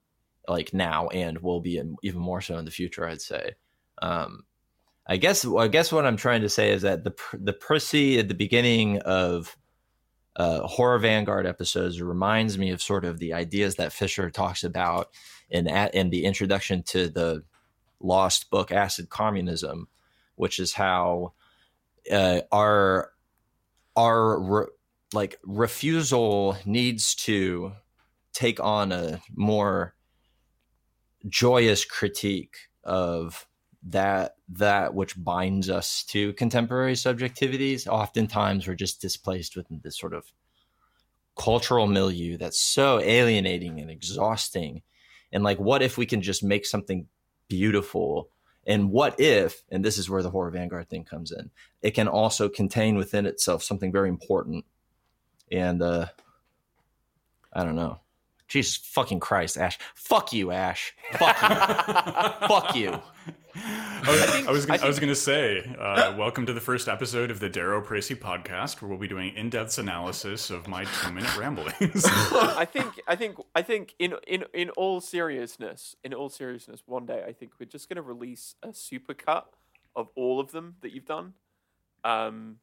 like 0.49 0.75
now 0.75 1.09
and 1.09 1.39
will 1.39 1.61
be 1.61 1.81
even 2.03 2.21
more 2.21 2.41
so 2.41 2.59
in 2.59 2.65
the 2.65 2.71
future 2.71 3.07
i'd 3.07 3.21
say. 3.21 3.53
Um 4.01 4.45
i 5.07 5.17
guess 5.17 5.45
i 5.47 5.69
guess 5.69 5.93
what 5.93 6.07
i'm 6.07 6.17
trying 6.17 6.43
to 6.43 6.49
say 6.49 6.71
is 6.71 6.83
that 6.83 7.05
the 7.05 7.15
the 7.35 7.53
précis 7.53 8.19
at 8.19 8.29
the 8.29 8.35
beginning 8.35 8.99
of 9.01 9.57
uh 10.37 10.61
horror 10.61 10.99
vanguard 10.99 11.47
episodes 11.47 12.01
reminds 12.01 12.57
me 12.57 12.71
of 12.71 12.81
sort 12.81 13.05
of 13.05 13.19
the 13.19 13.33
ideas 13.33 13.77
that 13.77 13.93
fisher 13.93 14.31
talks 14.31 14.65
about 14.65 15.09
in 15.51 15.69
at 15.69 15.95
in 15.95 16.11
the 16.11 16.25
introduction 16.25 16.83
to 16.83 17.09
the 17.09 17.43
lost 18.01 18.51
book 18.51 18.73
acid 18.73 19.09
communism 19.09 19.89
which 20.37 20.59
is 20.59 20.73
how 20.73 21.33
uh 22.11 22.41
our 22.51 23.13
our 23.97 24.41
re- 24.41 24.67
like 25.13 25.39
refusal 25.45 26.57
needs 26.65 27.15
to 27.15 27.73
take 28.33 28.61
on 28.61 28.93
a 28.93 29.21
more 29.35 29.95
joyous 31.29 31.85
critique 31.85 32.57
of 32.85 33.47
that 33.85 34.37
that 34.49 34.95
which 34.95 35.23
binds 35.23 35.69
us 35.69 36.05
to 36.05 36.33
contemporary 36.35 36.95
subjectivities 36.95 37.87
oftentimes 37.87 38.67
we're 38.67 38.75
just 38.75 39.01
displaced 39.01 39.57
within 39.57 39.81
this 39.83 39.99
sort 39.99 40.15
of 40.15 40.33
cultural 41.37 41.87
milieu 41.87 42.37
that's 42.37 42.61
so 42.61 43.01
alienating 43.01 43.81
and 43.81 43.91
exhausting. 43.91 44.83
And 45.33 45.43
like 45.43 45.59
what 45.59 45.83
if 45.83 45.97
we 45.97 46.07
can 46.07 46.23
just 46.23 46.43
make 46.43 46.67
something 46.67 47.07
beautiful? 47.49 48.29
And 48.67 48.91
what 48.91 49.19
if 49.19 49.63
and 49.71 49.85
this 49.85 49.99
is 49.99 50.09
where 50.09 50.23
the 50.23 50.31
horror 50.31 50.51
vanguard 50.51 50.89
thing 50.89 51.05
comes 51.05 51.33
in 51.33 51.51
it 51.81 51.93
can 51.93 52.07
also 52.07 52.49
contain 52.49 52.97
within 52.97 53.27
itself 53.27 53.63
something 53.63 53.91
very 53.91 54.09
important. 54.09 54.65
And 55.51 55.83
uh 55.83 56.07
i 57.55 57.65
don't 57.65 57.77
know 57.77 58.01
jesus 58.53 58.77
fucking 58.77 59.19
christ 59.19 59.57
ash 59.57 59.79
fuck 59.95 60.31
you 60.31 60.51
ash 60.51 60.93
fuck 61.15 61.41
you 61.41 61.49
fuck 62.49 62.77
you 62.77 63.03
I 63.55 64.03
was, 64.07 64.47
I 64.47 64.51
was, 64.51 64.67
gonna, 64.67 64.83
I 64.83 64.87
was 64.87 64.99
gonna 64.99 65.15
say, 65.15 65.61
uh, 65.79 66.15
welcome 66.17 66.47
to 66.47 66.53
the 66.55 66.61
first 66.61 66.89
episode 66.89 67.31
of 67.31 67.39
the 67.39 67.51
Darrow 67.51 67.83
Pracy 67.83 68.15
podcast, 68.15 68.81
where 68.81 68.89
we'll 68.89 68.99
be 68.99 69.09
doing 69.09 69.35
in-depth 69.37 69.79
analysis 69.79 70.51
of 70.51 70.67
my 70.69 70.85
two-minute 70.85 71.37
ramblings. 71.37 72.03
I 72.07 72.65
think, 72.65 73.01
I 73.07 73.15
think, 73.15 73.37
I 73.55 73.61
think, 73.61 73.95
in 73.99 74.15
in 74.27 74.45
in 74.55 74.71
all 74.71 75.03
seriousness, 75.03 75.97
in 76.03 76.15
all 76.15 76.31
seriousness, 76.31 76.83
one 76.87 77.05
day 77.05 77.25
I 77.27 77.33
think 77.33 77.53
we're 77.61 77.67
just 77.67 77.91
gonna 77.91 78.03
release 78.03 78.55
a 78.63 78.69
supercut 78.69 79.45
of 79.95 80.09
all 80.17 80.41
of 80.41 80.53
them 80.53 80.77
that 80.81 80.93
you've 80.93 81.05
done. 81.07 81.35
Um, 82.05 82.57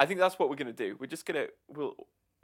I 0.00 0.06
think 0.06 0.18
that's 0.18 0.38
what 0.40 0.50
we're 0.50 0.56
gonna 0.56 0.72
do. 0.72 0.96
We're 0.98 1.06
just 1.06 1.24
gonna 1.24 1.46
we'll 1.68 1.94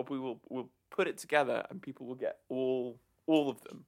we 0.08 0.20
will 0.20 0.40
we'll 0.48 0.70
put 0.90 1.06
it 1.08 1.18
together, 1.18 1.64
and 1.70 1.80
people 1.82 2.06
will 2.06 2.14
get 2.14 2.38
all 2.48 2.98
all 3.26 3.50
of 3.50 3.62
them. 3.64 3.84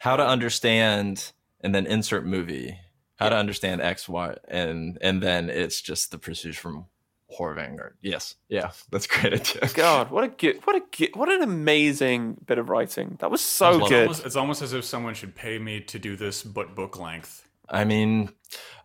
how 0.00 0.16
to 0.16 0.26
understand 0.26 1.32
and 1.60 1.74
then 1.74 1.86
insert 1.86 2.24
movie 2.24 2.78
how 3.16 3.28
to 3.28 3.36
understand 3.36 3.80
x 3.82 4.08
y 4.08 4.34
and 4.48 4.96
and 5.02 5.22
then 5.22 5.50
it's 5.50 5.82
just 5.82 6.10
the 6.10 6.18
pursuit 6.18 6.54
from 6.54 6.86
horror 7.28 7.54
vanguard 7.54 7.96
yes 8.00 8.36
yeah 8.48 8.70
that's 8.90 9.06
great 9.06 9.32
idea 9.34 9.68
God, 9.74 10.10
what 10.10 10.24
a 10.24 10.28
good, 10.28 10.60
what 10.64 10.76
a 10.76 10.82
good, 10.96 11.10
what 11.14 11.28
an 11.28 11.42
amazing 11.42 12.38
bit 12.46 12.56
of 12.58 12.70
writing. 12.70 13.16
That 13.20 13.30
was 13.30 13.42
so 13.42 13.72
love 13.72 13.80
It's 13.82 13.88
good. 13.90 14.02
almost, 14.02 14.26
it's 14.26 14.36
almost 14.36 14.62
as 14.62 14.72
if 14.72 14.84
someone 14.84 15.12
should 15.14 15.34
pay 15.34 15.58
me 15.58 15.80
to 15.82 15.98
do 15.98 16.16
this, 16.16 16.42
but 16.42 16.74
book 16.74 16.98
length. 16.98 17.46
i 17.68 17.84
mean 17.84 18.30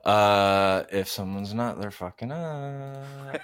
uh 0.04 0.84
if 0.92 1.08
someone's 1.08 1.54
not 1.54 1.80
they're 1.80 1.92
fucking 1.92 2.32
up 2.34 3.40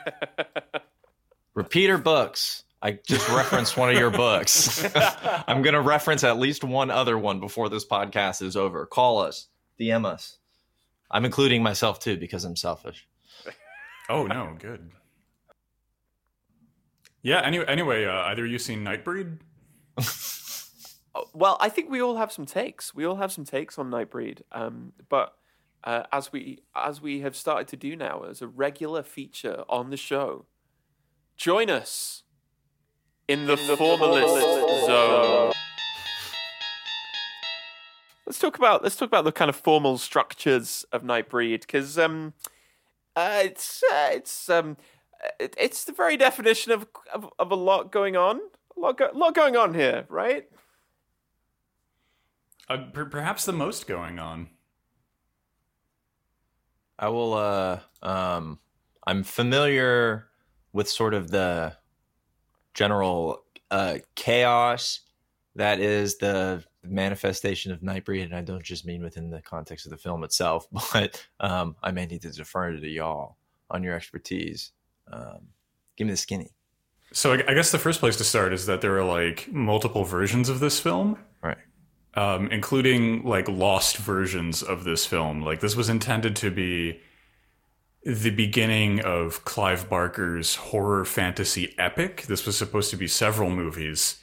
repeater 1.53 1.97
books 1.97 2.63
i 2.81 2.91
just 3.05 3.27
referenced 3.29 3.77
one 3.77 3.89
of 3.89 3.97
your 3.97 4.09
books 4.09 4.85
i'm 5.47 5.61
gonna 5.61 5.81
reference 5.81 6.23
at 6.23 6.39
least 6.39 6.63
one 6.63 6.89
other 6.89 7.17
one 7.17 7.39
before 7.39 7.69
this 7.69 7.85
podcast 7.85 8.41
is 8.41 8.55
over 8.55 8.85
call 8.85 9.19
us 9.19 9.47
dm 9.79 10.05
us 10.05 10.37
i'm 11.11 11.25
including 11.25 11.61
myself 11.61 11.99
too 11.99 12.17
because 12.17 12.45
i'm 12.45 12.55
selfish 12.55 13.07
Oh 14.09 14.25
no, 14.25 14.55
good. 14.57 14.89
Yeah. 17.21 17.41
Anyway, 17.41 17.65
anyway, 17.67 18.05
uh, 18.05 18.23
either 18.23 18.45
you 18.45 18.57
seen 18.57 18.83
Nightbreed? 18.83 19.37
Oh, 21.13 21.25
well, 21.33 21.57
I 21.59 21.69
think 21.69 21.91
we 21.91 22.01
all 22.01 22.15
have 22.15 22.31
some 22.31 22.47
takes. 22.47 22.95
We 22.95 23.05
all 23.05 23.17
have 23.17 23.31
some 23.31 23.45
takes 23.45 23.77
on 23.77 23.91
Nightbreed. 23.91 24.41
Um, 24.51 24.93
but 25.09 25.35
uh, 25.83 26.03
as 26.11 26.31
we 26.31 26.63
as 26.75 27.01
we 27.01 27.21
have 27.21 27.35
started 27.35 27.67
to 27.67 27.77
do 27.77 27.95
now 27.95 28.23
as 28.23 28.41
a 28.41 28.47
regular 28.47 29.03
feature 29.03 29.63
on 29.69 29.91
the 29.91 29.97
show, 29.97 30.47
join 31.37 31.69
us 31.69 32.23
in 33.29 33.45
the, 33.45 33.55
formalist 33.55 34.85
zone. 34.87 35.53
Let's 38.25 38.39
talk 38.39 38.57
about 38.57 38.83
let's 38.83 38.95
talk 38.95 39.07
about 39.07 39.23
the 39.23 39.31
kind 39.31 39.49
of 39.49 39.55
formal 39.55 39.97
structures 39.99 40.83
of 40.91 41.03
Nightbreed 41.03 41.61
because 41.61 41.97
um, 41.97 42.33
uh, 43.15 43.41
it's 43.43 43.83
uh, 43.83 44.09
it's 44.11 44.49
um, 44.49 44.77
it, 45.39 45.55
it's 45.59 45.85
the 45.85 45.93
very 45.93 46.17
definition 46.17 46.71
of, 46.71 46.87
of 47.13 47.29
of 47.37 47.51
a 47.51 47.55
lot 47.55 47.91
going 47.91 48.17
on. 48.17 48.39
A 48.75 48.79
lot, 48.79 48.97
go- 48.97 49.11
lot 49.13 49.35
going 49.35 49.55
on 49.55 49.73
here, 49.75 50.05
right? 50.09 50.45
Uh, 52.67 52.85
per- 52.93 53.05
perhaps 53.05 53.45
the 53.45 53.53
most 53.53 53.87
going 53.87 54.17
on. 54.19 54.49
I 56.97 57.09
will 57.09 57.33
uh 57.33 57.79
um 58.01 58.59
I'm 59.05 59.23
familiar 59.23 60.27
with 60.73 60.89
sort 60.89 61.13
of 61.13 61.31
the 61.31 61.78
general 62.79 63.43
uh 63.71 63.95
chaos 64.15 65.01
that 65.55 65.81
is 65.81 66.17
the 66.17 66.63
manifestation 66.83 67.73
of 67.73 67.81
Nightbreed 67.81 68.23
and 68.23 68.33
I 68.33 68.41
don't 68.41 68.63
just 68.63 68.85
mean 68.85 69.03
within 69.03 69.29
the 69.29 69.41
context 69.41 69.85
of 69.85 69.89
the 69.89 69.97
film 69.97 70.23
itself, 70.23 70.65
but 70.93 71.27
um 71.41 71.75
I 71.83 71.91
may 71.91 72.05
need 72.05 72.21
to 72.21 72.31
defer 72.31 72.71
to 72.71 72.87
y'all 72.87 73.35
on 73.69 73.83
your 73.83 73.95
expertise. 73.95 74.71
Um 75.11 75.41
give 75.97 76.07
me 76.07 76.13
the 76.13 76.17
skinny. 76.17 76.51
So 77.11 77.33
I, 77.33 77.43
I 77.49 77.53
guess 77.53 77.71
the 77.71 77.79
first 77.79 77.99
place 77.99 78.15
to 78.17 78.23
start 78.23 78.53
is 78.53 78.65
that 78.67 78.79
there 78.79 78.95
are 78.97 79.03
like 79.03 79.51
multiple 79.51 80.05
versions 80.05 80.47
of 80.47 80.59
this 80.61 80.79
film. 80.79 81.17
Right. 81.41 81.57
um, 82.13 82.47
including 82.51 83.23
like 83.23 83.47
lost 83.49 83.97
versions 83.97 84.63
of 84.63 84.83
this 84.83 85.05
film. 85.05 85.41
Like 85.41 85.59
this 85.59 85.75
was 85.75 85.89
intended 85.89 86.35
to 86.37 86.49
be 86.51 87.01
the 88.03 88.29
beginning 88.29 89.01
of 89.01 89.43
Clive 89.45 89.89
Barker's 89.89 90.55
horror 90.55 91.05
fantasy 91.05 91.75
epic. 91.77 92.23
This 92.23 92.45
was 92.45 92.57
supposed 92.57 92.89
to 92.91 92.97
be 92.97 93.07
several 93.07 93.49
movies, 93.49 94.17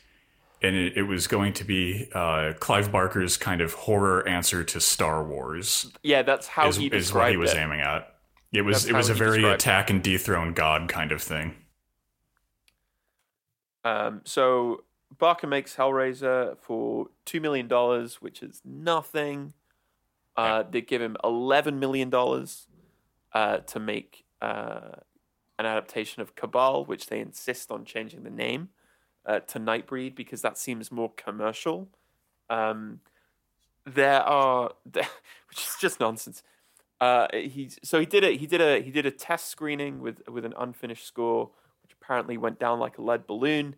and 0.62 0.74
it, 0.74 0.96
it 0.96 1.02
was 1.02 1.26
going 1.26 1.52
to 1.54 1.64
be 1.64 2.08
uh, 2.14 2.54
Clive 2.58 2.90
Barker's 2.90 3.36
kind 3.36 3.60
of 3.60 3.74
horror 3.74 4.26
answer 4.26 4.64
to 4.64 4.80
Star 4.80 5.22
Wars. 5.22 5.92
Yeah, 6.02 6.22
that's 6.22 6.46
how 6.46 6.68
Is, 6.68 6.76
he 6.76 6.86
is 6.86 7.12
what 7.12 7.30
he 7.30 7.36
was 7.36 7.52
it. 7.52 7.58
aiming 7.58 7.80
at. 7.80 8.14
It 8.52 8.62
was 8.62 8.84
That's 8.84 8.90
it 8.90 8.94
was 8.94 9.08
a 9.10 9.14
very 9.14 9.38
described 9.38 9.52
it. 9.52 9.62
attack 9.62 9.90
and 9.90 10.02
dethrone 10.02 10.54
God 10.54 10.88
kind 10.88 11.12
of 11.12 11.20
thing. 11.20 11.56
Um, 13.84 14.22
so 14.24 14.84
Barker 15.18 15.46
makes 15.46 15.76
Hellraiser 15.76 16.56
for 16.60 17.08
two 17.24 17.40
million 17.40 17.68
dollars, 17.68 18.22
which 18.22 18.42
is 18.42 18.62
nothing. 18.64 19.52
Uh, 20.36 20.62
They 20.62 20.80
give 20.80 21.02
him 21.02 21.16
eleven 21.22 21.78
million 21.78 22.08
dollars 22.08 22.66
uh, 23.36 23.58
to 23.58 23.78
make 23.78 24.24
uh, 24.40 24.92
an 25.58 25.66
adaptation 25.66 26.22
of 26.22 26.34
Cabal, 26.34 26.86
which 26.86 27.08
they 27.08 27.20
insist 27.20 27.70
on 27.70 27.84
changing 27.84 28.22
the 28.22 28.30
name 28.30 28.70
uh, 29.26 29.40
to 29.40 29.60
Nightbreed 29.60 30.14
because 30.14 30.40
that 30.40 30.56
seems 30.56 30.90
more 30.90 31.12
commercial. 31.18 31.90
Um, 32.48 33.00
there 33.84 34.22
are, 34.22 34.70
which 34.94 35.58
is 35.58 35.76
just 35.78 36.00
nonsense. 36.00 36.42
Uh, 36.98 37.26
he's 37.34 37.78
so 37.82 38.00
he 38.00 38.06
did 38.06 38.24
a 38.24 38.38
he 38.38 38.46
did 38.46 38.62
a 38.62 38.80
he 38.80 38.90
did 38.90 39.04
a 39.04 39.10
test 39.10 39.50
screening 39.50 40.00
with 40.00 40.26
with 40.28 40.46
an 40.46 40.54
unfinished 40.58 41.06
score, 41.06 41.50
which 41.82 41.92
apparently 42.00 42.38
went 42.38 42.58
down 42.58 42.80
like 42.80 42.96
a 42.96 43.02
lead 43.02 43.26
balloon. 43.26 43.76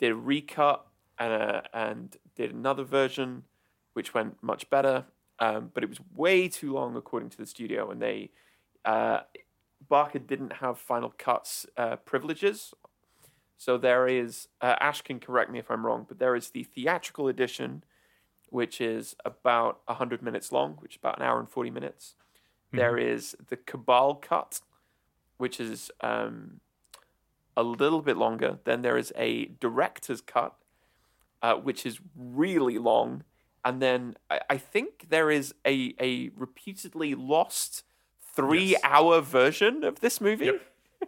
Did 0.00 0.12
a 0.12 0.16
recut 0.16 0.84
and 1.18 1.32
a, 1.32 1.62
and 1.72 2.14
did 2.36 2.52
another 2.52 2.84
version, 2.84 3.44
which 3.94 4.12
went 4.12 4.42
much 4.42 4.68
better. 4.68 5.06
Um, 5.38 5.70
but 5.72 5.82
it 5.82 5.88
was 5.88 5.98
way 6.14 6.46
too 6.46 6.74
long, 6.74 6.94
according 6.94 7.30
to 7.30 7.38
the 7.38 7.46
studio, 7.46 7.90
and 7.90 8.02
they 8.02 8.28
uh, 8.84 9.20
Barker 9.88 10.18
didn't 10.18 10.54
have 10.54 10.78
Final 10.78 11.12
Cuts 11.16 11.66
uh, 11.76 11.96
privileges. 11.96 12.74
So 13.56 13.78
there 13.78 14.08
is 14.08 14.48
uh, 14.60 14.76
Ash 14.80 15.02
can 15.02 15.20
correct 15.20 15.50
me 15.50 15.58
if 15.58 15.70
I'm 15.70 15.86
wrong, 15.86 16.04
but 16.08 16.18
there 16.18 16.34
is 16.34 16.50
the 16.50 16.64
theatrical 16.64 17.28
edition, 17.28 17.84
which 18.48 18.80
is 18.80 19.14
about 19.24 19.80
hundred 19.88 20.22
minutes 20.22 20.50
long, 20.50 20.76
which 20.80 20.94
is 20.94 20.98
about 20.98 21.18
an 21.18 21.24
hour 21.24 21.38
and 21.38 21.48
forty 21.48 21.70
minutes. 21.70 22.16
There 22.74 22.96
is 22.96 23.36
the 23.48 23.56
Cabal 23.56 24.14
cut, 24.14 24.62
which 25.36 25.60
is 25.60 25.90
um, 26.00 26.60
a 27.54 27.62
little 27.62 28.00
bit 28.00 28.16
longer. 28.16 28.58
Then 28.64 28.80
there 28.80 28.96
is 28.96 29.12
a 29.14 29.46
director's 29.60 30.22
cut, 30.22 30.54
uh, 31.42 31.54
which 31.56 31.84
is 31.84 32.00
really 32.16 32.78
long. 32.78 33.24
And 33.62 33.82
then 33.82 34.16
I, 34.30 34.40
I 34.48 34.56
think 34.56 35.10
there 35.10 35.30
is 35.30 35.54
a, 35.66 35.94
a 36.00 36.30
reputedly 36.34 37.14
lost 37.14 37.84
three 38.34 38.70
Yes. 38.72 38.80
hour 38.84 39.20
version 39.20 39.84
of 39.84 40.00
this 40.00 40.20
movie. 40.20 40.46
Yep. 40.46 40.62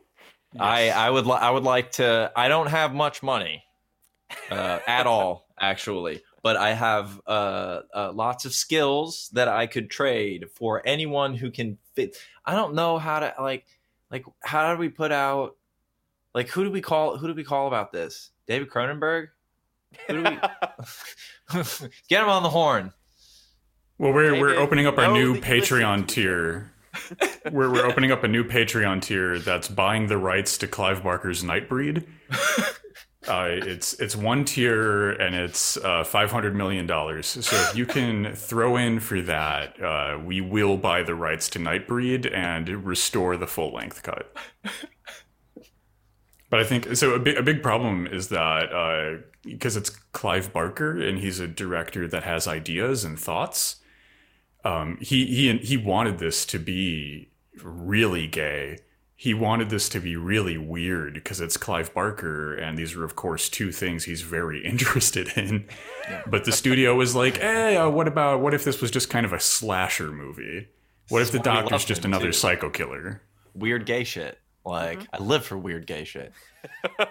I 0.60 0.90
I 0.90 1.10
would 1.10 1.26
li- 1.26 1.32
I 1.40 1.50
would 1.50 1.64
like 1.64 1.92
to. 1.92 2.30
I 2.36 2.48
don't 2.48 2.68
have 2.68 2.94
much 2.94 3.22
money 3.22 3.64
uh, 4.50 4.78
at 4.86 5.06
all, 5.06 5.48
actually, 5.60 6.22
but 6.42 6.56
I 6.56 6.72
have 6.74 7.20
uh, 7.26 7.80
uh, 7.94 8.12
lots 8.12 8.44
of 8.44 8.54
skills 8.54 9.30
that 9.32 9.48
I 9.48 9.66
could 9.66 9.90
trade 9.90 10.46
for 10.54 10.80
anyone 10.86 11.34
who 11.34 11.50
can 11.50 11.78
fit. 11.94 12.16
I 12.44 12.54
don't 12.54 12.74
know 12.74 12.98
how 12.98 13.20
to 13.20 13.34
like 13.40 13.66
like 14.10 14.24
how 14.44 14.72
do 14.74 14.78
we 14.78 14.88
put 14.90 15.10
out 15.10 15.56
like 16.34 16.48
who 16.48 16.62
do 16.64 16.70
we 16.70 16.80
call 16.80 17.16
who 17.16 17.26
do 17.26 17.34
we 17.34 17.44
call 17.44 17.66
about 17.66 17.90
this? 17.90 18.30
David 18.46 18.68
Cronenberg. 18.70 19.28
Who 20.08 20.22
do 20.22 20.30
we 20.30 20.38
get 22.08 22.22
him 22.22 22.28
on 22.28 22.42
the 22.42 22.50
horn? 22.50 22.92
Well, 23.98 24.12
we're 24.12 24.38
we're 24.40 24.56
opening 24.56 24.86
up 24.86 24.98
our 24.98 25.12
new 25.12 25.34
that 25.40 25.48
you 25.48 25.54
listen 25.60 25.78
Patreon 25.78 26.06
tier. 26.08 26.70
We're 27.50 27.70
we're 27.70 27.86
opening 27.86 28.12
up 28.12 28.24
a 28.24 28.28
new 28.28 28.44
Patreon 28.44 29.02
tier 29.02 29.38
that's 29.38 29.68
buying 29.68 30.06
the 30.06 30.18
rights 30.18 30.58
to 30.58 30.66
Clive 30.66 31.02
Barker's 31.02 31.42
Nightbreed. 31.42 32.06
Uh, 33.26 33.48
it's 33.48 33.94
it's 33.94 34.14
one 34.14 34.44
tier 34.44 35.12
and 35.12 35.34
it's 35.34 35.78
uh, 35.78 36.04
five 36.04 36.30
hundred 36.30 36.54
million 36.54 36.86
dollars. 36.86 37.26
So 37.26 37.56
if 37.56 37.74
you 37.74 37.86
can 37.86 38.34
throw 38.34 38.76
in 38.76 39.00
for 39.00 39.22
that, 39.22 39.82
uh, 39.82 40.18
we 40.22 40.42
will 40.42 40.76
buy 40.76 41.02
the 41.02 41.14
rights 41.14 41.48
to 41.50 41.58
Nightbreed 41.58 42.30
and 42.34 42.68
restore 42.84 43.36
the 43.36 43.46
full 43.46 43.72
length 43.72 44.02
cut. 44.02 44.36
But 46.50 46.60
I 46.60 46.64
think 46.64 46.94
so. 46.96 47.14
A 47.14 47.18
big, 47.18 47.36
a 47.36 47.42
big 47.42 47.62
problem 47.62 48.06
is 48.06 48.28
that 48.28 49.24
because 49.42 49.76
it's 49.76 49.90
Clive 49.90 50.52
Barker 50.52 51.00
and 51.00 51.18
he's 51.18 51.40
a 51.40 51.48
director 51.48 52.06
that 52.06 52.24
has 52.24 52.46
ideas 52.46 53.04
and 53.04 53.18
thoughts. 53.18 53.76
Um, 54.64 54.98
he 55.00 55.26
he 55.26 55.56
he 55.58 55.76
wanted 55.76 56.18
this 56.18 56.44
to 56.46 56.58
be 56.58 57.30
really 57.62 58.26
gay 58.26 58.78
he 59.16 59.32
wanted 59.32 59.70
this 59.70 59.88
to 59.90 60.00
be 60.00 60.16
really 60.16 60.58
weird 60.58 61.14
because 61.14 61.40
it's 61.40 61.56
Clive 61.56 61.94
Barker, 61.94 62.52
and 62.54 62.76
these 62.76 62.94
are, 62.94 63.04
of 63.04 63.16
course, 63.16 63.48
two 63.48 63.72
things 63.72 64.04
he's 64.04 64.20
very 64.22 64.64
interested 64.66 65.28
in. 65.36 65.66
Yeah. 66.08 66.22
But 66.26 66.44
the 66.44 66.52
studio 66.52 66.94
was 66.94 67.14
like, 67.14 67.38
"Hey, 67.38 67.76
uh, 67.76 67.88
what 67.88 68.08
about 68.08 68.40
what 68.40 68.54
if 68.54 68.64
this 68.64 68.82
was 68.82 68.90
just 68.90 69.10
kind 69.10 69.24
of 69.24 69.32
a 69.32 69.40
slasher 69.40 70.12
movie? 70.12 70.68
What 71.08 71.22
if 71.22 71.32
the 71.32 71.38
doctor's 71.38 71.84
just 71.84 72.04
another 72.04 72.26
too. 72.26 72.32
psycho 72.32 72.70
killer? 72.70 73.22
Weird 73.54 73.86
gay 73.86 74.04
shit. 74.04 74.38
Like 74.64 75.00
mm-hmm. 75.00 75.14
I 75.14 75.18
live 75.26 75.44
for 75.44 75.56
weird 75.56 75.86
gay 75.86 76.04
shit. 76.04 76.32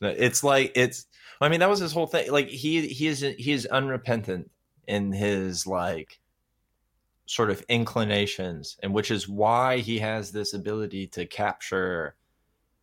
it's 0.00 0.44
like 0.44 0.72
it's. 0.74 1.06
I 1.40 1.48
mean, 1.50 1.60
that 1.60 1.68
was 1.68 1.80
his 1.80 1.92
whole 1.92 2.06
thing. 2.06 2.30
Like 2.30 2.48
he 2.48 2.86
he 2.88 3.08
is 3.08 3.20
he 3.20 3.52
is 3.52 3.66
unrepentant 3.66 4.50
in 4.86 5.12
his 5.12 5.66
like 5.66 6.18
sort 7.26 7.50
of 7.50 7.62
inclinations 7.68 8.76
and 8.82 8.94
which 8.94 9.10
is 9.10 9.28
why 9.28 9.78
he 9.78 9.98
has 9.98 10.30
this 10.30 10.54
ability 10.54 11.08
to 11.08 11.26
capture 11.26 12.14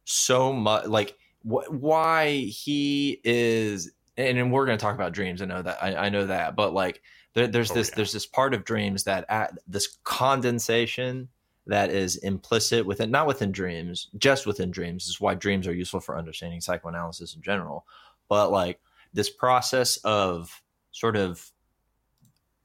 so 0.04 0.52
much 0.52 0.86
like 0.86 1.18
wh- 1.44 1.70
why 1.70 2.36
he 2.36 3.22
is 3.24 3.92
and, 4.18 4.38
and 4.38 4.52
we're 4.52 4.66
going 4.66 4.78
to 4.78 4.82
talk 4.84 4.96
about 4.96 5.14
dreams 5.14 5.42
i 5.42 5.46
know 5.46 5.62
that 5.62 5.82
i, 5.82 5.96
I 5.96 6.10
know 6.10 6.26
that 6.26 6.58
but 6.58 6.74
like 6.74 7.02
there, 7.36 7.48
there's 7.48 7.72
oh, 7.72 7.76
this 7.76 7.90
yeah. 7.90 7.96
there's 7.96 8.12
this 8.12 8.26
part 8.26 8.54
of 8.54 8.66
dreams 8.66 9.06
that 9.06 9.26
at 9.30 9.58
this 9.66 9.98
condensation 10.04 11.30
that 11.66 11.90
is 11.90 12.18
implicit 12.18 12.86
within 12.86 13.12
not 13.12 13.28
within 13.28 13.54
dreams 13.54 14.10
just 14.18 14.46
within 14.46 14.72
dreams 14.72 15.08
is 15.08 15.22
why 15.22 15.34
dreams 15.34 15.68
are 15.68 15.74
useful 15.74 16.02
for 16.02 16.18
understanding 16.18 16.60
psychoanalysis 16.60 17.34
in 17.34 17.42
general 17.42 17.86
but 18.28 18.52
like 18.52 18.82
this 19.14 19.30
process 19.30 19.96
of 20.04 20.62
sort 20.92 21.16
of 21.16 21.53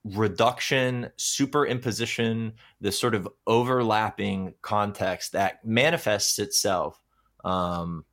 reduction, 0.05 1.11
superimposition, 1.19 2.52
this 2.81 2.99
sort 2.99 3.14
of 3.14 3.28
overlapping 3.47 4.55
context 4.62 5.33
that 5.33 5.64
manifests 5.64 6.38
itself 6.38 7.00
um, 7.45 8.05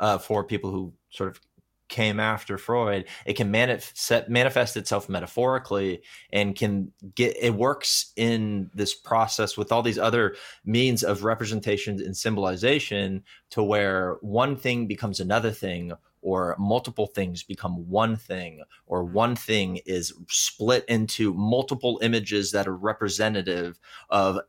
uh, 0.00 0.18
for 0.18 0.44
people 0.44 0.70
who 0.70 0.92
sort 1.10 1.30
of 1.30 1.40
came 1.88 2.18
after 2.18 2.58
Freud. 2.58 3.06
It 3.26 3.34
can 3.34 3.50
manifest 3.50 4.28
manifest 4.28 4.76
itself 4.76 5.08
metaphorically 5.08 6.02
and 6.32 6.56
can 6.56 6.92
get 7.14 7.36
it 7.40 7.54
works 7.54 8.12
in 8.16 8.70
this 8.74 8.94
process 8.94 9.56
with 9.56 9.70
all 9.70 9.82
these 9.82 9.98
other 9.98 10.34
means 10.64 11.04
of 11.04 11.24
representation 11.24 12.00
and 12.00 12.16
symbolization 12.16 13.22
to 13.50 13.62
where 13.62 14.16
one 14.20 14.56
thing 14.56 14.86
becomes 14.86 15.20
another 15.20 15.52
thing 15.52 15.92
or 16.26 16.56
multiple 16.58 17.06
things 17.06 17.44
become 17.44 17.88
one 17.88 18.16
thing, 18.16 18.60
or 18.86 19.04
mm-hmm. 19.04 19.14
one 19.14 19.36
thing 19.36 19.78
is 19.86 20.12
split 20.28 20.84
into 20.88 21.32
multiple 21.32 22.00
images 22.02 22.50
that 22.50 22.66
are 22.66 22.76
representative 22.76 23.78
of 24.10 24.40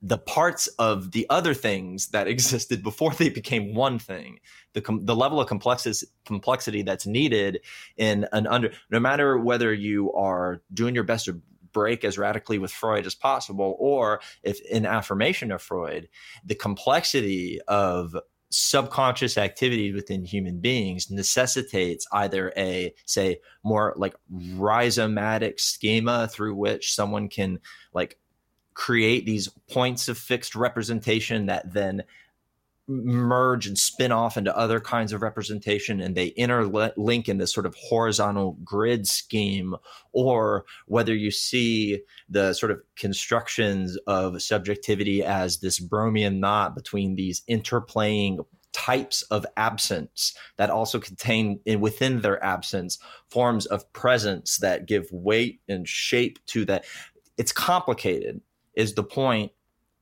the 0.00 0.16
parts 0.16 0.66
of 0.78 1.12
the 1.12 1.26
other 1.28 1.52
things 1.52 2.08
that 2.08 2.26
existed 2.34 2.82
before 2.82 3.12
they 3.12 3.28
became 3.28 3.74
one 3.74 3.98
thing. 3.98 4.40
The 4.72 4.80
com- 4.80 5.04
the 5.04 5.14
level 5.14 5.38
of 5.38 5.46
complexity 5.46 6.06
complexity 6.24 6.80
that's 6.80 7.06
needed 7.06 7.60
in 7.98 8.26
an 8.32 8.46
under 8.46 8.72
no 8.90 8.98
matter 8.98 9.36
whether 9.36 9.74
you 9.74 10.14
are 10.14 10.62
doing 10.72 10.94
your 10.94 11.04
best 11.04 11.26
to 11.26 11.42
break 11.72 12.02
as 12.02 12.16
radically 12.16 12.58
with 12.58 12.72
Freud 12.72 13.04
as 13.04 13.14
possible 13.14 13.76
or 13.78 14.22
if 14.42 14.58
in 14.62 14.86
affirmation 14.86 15.52
of 15.52 15.60
Freud 15.60 16.08
the 16.42 16.54
complexity 16.54 17.60
of 17.68 18.16
subconscious 18.50 19.36
activity 19.36 19.92
within 19.92 20.24
human 20.24 20.60
beings 20.60 21.10
necessitates 21.10 22.06
either 22.12 22.52
a 22.56 22.94
say 23.04 23.38
more 23.64 23.92
like 23.96 24.14
rhizomatic 24.32 25.58
schema 25.58 26.28
through 26.28 26.54
which 26.54 26.94
someone 26.94 27.28
can 27.28 27.58
like 27.92 28.18
create 28.74 29.26
these 29.26 29.48
points 29.70 30.08
of 30.08 30.16
fixed 30.16 30.54
representation 30.54 31.46
that 31.46 31.72
then 31.72 32.02
merge 32.88 33.66
and 33.66 33.76
spin 33.76 34.12
off 34.12 34.36
into 34.36 34.56
other 34.56 34.78
kinds 34.78 35.12
of 35.12 35.22
representation 35.22 36.00
and 36.00 36.14
they 36.14 36.30
interlink 36.32 37.28
in 37.28 37.38
this 37.38 37.52
sort 37.52 37.66
of 37.66 37.74
horizontal 37.74 38.56
grid 38.62 39.06
scheme 39.06 39.74
or 40.12 40.64
whether 40.86 41.14
you 41.14 41.30
see 41.30 42.00
the 42.28 42.52
sort 42.52 42.70
of 42.70 42.80
constructions 42.94 43.96
of 44.06 44.40
subjectivity 44.40 45.24
as 45.24 45.58
this 45.58 45.80
Borromean 45.80 46.38
knot 46.38 46.74
between 46.76 47.16
these 47.16 47.42
interplaying 47.50 48.44
types 48.72 49.22
of 49.22 49.46
absence 49.56 50.36
that 50.58 50.70
also 50.70 51.00
contain 51.00 51.58
within 51.80 52.20
their 52.20 52.42
absence 52.44 52.98
forms 53.30 53.66
of 53.66 53.90
presence 53.94 54.58
that 54.58 54.86
give 54.86 55.10
weight 55.10 55.60
and 55.66 55.88
shape 55.88 56.38
to 56.46 56.64
that. 56.66 56.84
It's 57.38 57.52
complicated 57.52 58.42
is 58.74 58.94
the 58.94 59.02
point 59.02 59.52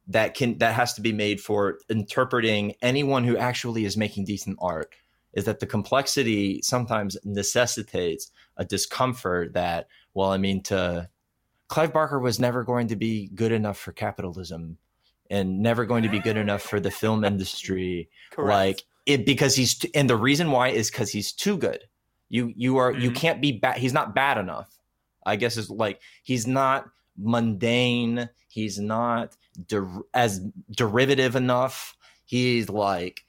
that 0.09 0.35
can 0.35 0.59
that 0.59 0.75
has 0.75 0.95
to 0.95 1.01
be 1.01 1.13
made 1.13 1.41
for 1.41 1.79
interpreting 1.89 2.75
anyone 2.83 3.25
who 3.25 3.37
actually 3.37 3.85
is 3.85 3.97
making 3.97 4.25
decent 4.25 4.59
art 4.61 4.95
is 5.33 5.45
that 5.45 5.61
the 5.61 5.67
complexity 5.67 6.61
sometimes 6.63 7.17
necessitates 7.25 8.31
a 8.57 8.65
discomfort 8.65 9.55
that 9.55 9.89
well 10.13 10.31
i 10.31 10.37
mean 10.37 10.63
to 10.63 11.09
clive 11.69 11.93
barker 11.93 12.19
was 12.19 12.39
never 12.39 12.63
going 12.65 12.89
to 12.89 12.97
be 12.97 13.31
good 13.35 13.53
enough 13.53 13.79
for 13.79 13.93
capitalism 13.93 14.77
and 15.31 15.61
never 15.61 15.87
going 15.87 16.03
to 16.03 16.11
be 16.11 16.19
good 16.19 16.37
enough 16.37 16.63
for 16.63 16.81
the 16.81 16.91
film 16.91 17.25
industry 17.25 18.09
Correct. 18.31 18.49
like 18.49 18.83
it 19.07 19.27
because 19.27 19.57
he's 19.57 19.79
t- 19.79 19.91
and 19.95 20.09
the 20.09 20.17
reason 20.17 20.51
why 20.51 20.69
is 20.69 20.91
because 20.91 21.11
he's 21.11 21.33
too 21.33 21.57
good 21.57 21.81
you 22.29 22.53
you 22.57 22.77
are 22.77 22.93
mm-hmm. 22.93 23.03
you 23.03 23.11
can't 23.11 23.41
be 23.41 23.53
bad 23.53 23.79
he's 23.79 23.93
not 23.93 24.15
bad 24.15 24.37
enough 24.37 24.79
i 25.25 25.37
guess 25.37 25.57
is 25.57 25.71
like 25.71 26.01
he's 26.23 26.47
not 26.47 26.87
mundane 27.17 28.29
he's 28.49 28.79
not 28.79 29.37
der- 29.67 30.03
as 30.13 30.41
derivative 30.71 31.37
enough. 31.37 31.97
He's 32.25 32.69
like 32.69 33.25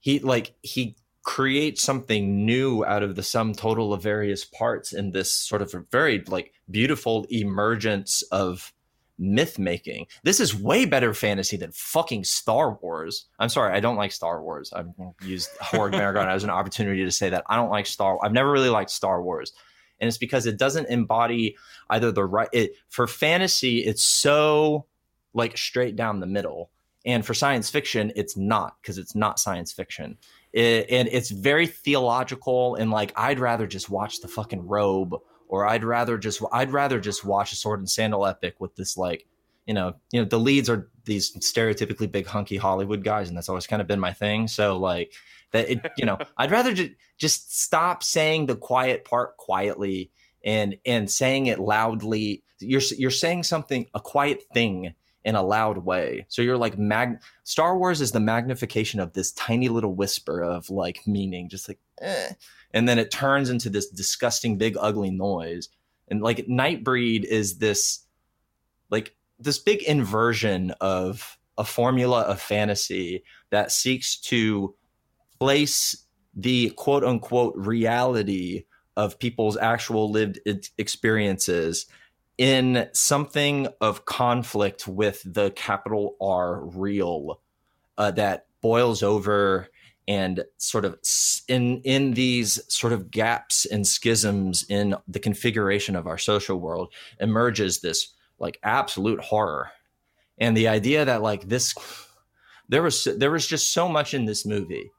he 0.00 0.18
like 0.18 0.54
he 0.62 0.96
creates 1.22 1.82
something 1.82 2.44
new 2.44 2.84
out 2.84 3.02
of 3.02 3.16
the 3.16 3.22
sum 3.22 3.54
total 3.54 3.94
of 3.94 4.02
various 4.02 4.44
parts 4.44 4.92
in 4.92 5.10
this 5.10 5.32
sort 5.32 5.62
of 5.62 5.72
a 5.74 5.82
very 5.90 6.22
like 6.28 6.52
beautiful 6.70 7.26
emergence 7.30 8.22
of 8.30 8.72
myth 9.18 9.58
making. 9.58 10.06
This 10.22 10.40
is 10.40 10.54
way 10.54 10.84
better 10.84 11.14
fantasy 11.14 11.56
than 11.56 11.72
fucking 11.72 12.24
Star 12.24 12.74
Wars. 12.74 13.26
I'm 13.38 13.48
sorry, 13.48 13.74
I 13.74 13.80
don't 13.80 13.96
like 13.96 14.12
Star 14.12 14.42
Wars. 14.42 14.72
I've 14.72 14.88
used 15.22 15.50
Horror 15.60 15.90
Maragon 15.92 16.26
as 16.26 16.44
an 16.44 16.50
opportunity 16.50 17.04
to 17.04 17.10
say 17.10 17.30
that 17.30 17.44
I 17.48 17.56
don't 17.56 17.70
like 17.70 17.86
Star. 17.86 18.18
I've 18.22 18.32
never 18.32 18.50
really 18.50 18.70
liked 18.70 18.90
Star 18.90 19.22
Wars, 19.22 19.52
and 20.00 20.08
it's 20.08 20.18
because 20.18 20.46
it 20.46 20.58
doesn't 20.58 20.88
embody 20.88 21.56
either 21.88 22.12
the 22.12 22.24
right. 22.24 22.48
It 22.52 22.72
for 22.88 23.06
fantasy, 23.06 23.78
it's 23.78 24.04
so 24.04 24.86
like 25.34 25.58
straight 25.58 25.96
down 25.96 26.20
the 26.20 26.26
middle. 26.26 26.70
And 27.06 27.26
for 27.26 27.34
science 27.34 27.68
fiction, 27.68 28.12
it's 28.16 28.36
not 28.36 28.76
because 28.80 28.96
it's 28.96 29.14
not 29.14 29.38
science 29.38 29.72
fiction. 29.72 30.16
It, 30.52 30.86
and 30.88 31.08
it's 31.10 31.30
very 31.30 31.66
theological 31.66 32.76
and 32.76 32.90
like 32.90 33.12
I'd 33.16 33.40
rather 33.40 33.66
just 33.66 33.90
watch 33.90 34.20
the 34.20 34.28
fucking 34.28 34.66
robe 34.66 35.14
or 35.48 35.66
I'd 35.66 35.84
rather 35.84 36.16
just 36.16 36.42
I'd 36.52 36.72
rather 36.72 37.00
just 37.00 37.24
watch 37.24 37.52
a 37.52 37.56
sword 37.56 37.80
and 37.80 37.90
sandal 37.90 38.24
epic 38.24 38.56
with 38.60 38.74
this 38.76 38.96
like 38.96 39.26
you 39.66 39.74
know 39.74 39.94
you 40.12 40.20
know 40.20 40.28
the 40.28 40.38
leads 40.38 40.70
are 40.70 40.90
these 41.04 41.32
stereotypically 41.38 42.10
big 42.10 42.26
hunky 42.26 42.56
Hollywood 42.56 43.02
guys 43.02 43.28
and 43.28 43.36
that's 43.36 43.48
always 43.48 43.66
kind 43.66 43.82
of 43.82 43.88
been 43.88 44.00
my 44.00 44.12
thing 44.12 44.46
so 44.46 44.78
like 44.78 45.12
that 45.50 45.68
it 45.68 45.92
you 45.96 46.06
know 46.06 46.18
I'd 46.36 46.50
rather 46.50 46.72
just 46.72 46.92
just 47.18 47.60
stop 47.60 48.02
saying 48.02 48.46
the 48.46 48.56
quiet 48.56 49.04
part 49.04 49.36
quietly 49.36 50.10
and 50.44 50.76
and 50.86 51.10
saying 51.10 51.46
it 51.46 51.58
loudly 51.58 52.44
you're 52.60 52.82
you're 52.96 53.10
saying 53.10 53.42
something 53.42 53.86
a 53.94 54.00
quiet 54.00 54.42
thing 54.52 54.94
in 55.24 55.34
a 55.34 55.42
loud 55.42 55.78
way. 55.78 56.26
So 56.28 56.42
you're 56.42 56.58
like 56.58 56.78
mag 56.78 57.20
Star 57.44 57.78
Wars 57.78 58.00
is 58.00 58.12
the 58.12 58.20
magnification 58.20 59.00
of 59.00 59.12
this 59.12 59.32
tiny 59.32 59.68
little 59.68 59.94
whisper 59.94 60.42
of 60.42 60.70
like 60.70 61.06
meaning, 61.06 61.48
just 61.48 61.68
like 61.68 61.78
eh. 62.00 62.30
And 62.72 62.88
then 62.88 62.98
it 62.98 63.10
turns 63.10 63.50
into 63.50 63.70
this 63.70 63.88
disgusting 63.88 64.58
big 64.58 64.76
ugly 64.78 65.10
noise. 65.10 65.68
And 66.08 66.20
like 66.22 66.46
Nightbreed 66.46 67.24
is 67.24 67.58
this 67.58 68.00
like 68.90 69.16
this 69.38 69.58
big 69.58 69.82
inversion 69.82 70.72
of 70.80 71.38
a 71.56 71.64
formula 71.64 72.22
of 72.22 72.40
fantasy 72.40 73.24
that 73.50 73.72
seeks 73.72 74.16
to 74.16 74.74
place 75.38 76.04
the 76.34 76.70
quote 76.70 77.04
unquote 77.04 77.54
reality 77.56 78.64
of 78.96 79.18
people's 79.18 79.56
actual 79.56 80.10
lived 80.10 80.40
experiences 80.78 81.86
in 82.38 82.88
something 82.92 83.68
of 83.80 84.04
conflict 84.04 84.88
with 84.88 85.22
the 85.24 85.50
capital 85.52 86.16
R 86.20 86.64
real 86.64 87.40
uh, 87.96 88.10
that 88.12 88.46
boils 88.60 89.02
over 89.02 89.68
and 90.06 90.44
sort 90.58 90.84
of 90.84 90.98
in 91.48 91.80
in 91.82 92.12
these 92.12 92.60
sort 92.68 92.92
of 92.92 93.10
gaps 93.10 93.64
and 93.64 93.86
schisms 93.86 94.64
in 94.68 94.96
the 95.08 95.18
configuration 95.18 95.96
of 95.96 96.06
our 96.06 96.18
social 96.18 96.58
world 96.58 96.92
emerges 97.20 97.80
this 97.80 98.14
like 98.38 98.58
absolute 98.62 99.20
horror. 99.20 99.70
And 100.38 100.56
the 100.56 100.68
idea 100.68 101.04
that 101.04 101.22
like 101.22 101.48
this 101.48 101.74
there 102.68 102.82
was 102.82 103.04
there 103.04 103.30
was 103.30 103.46
just 103.46 103.72
so 103.72 103.88
much 103.88 104.14
in 104.14 104.24
this 104.24 104.44
movie 104.46 104.90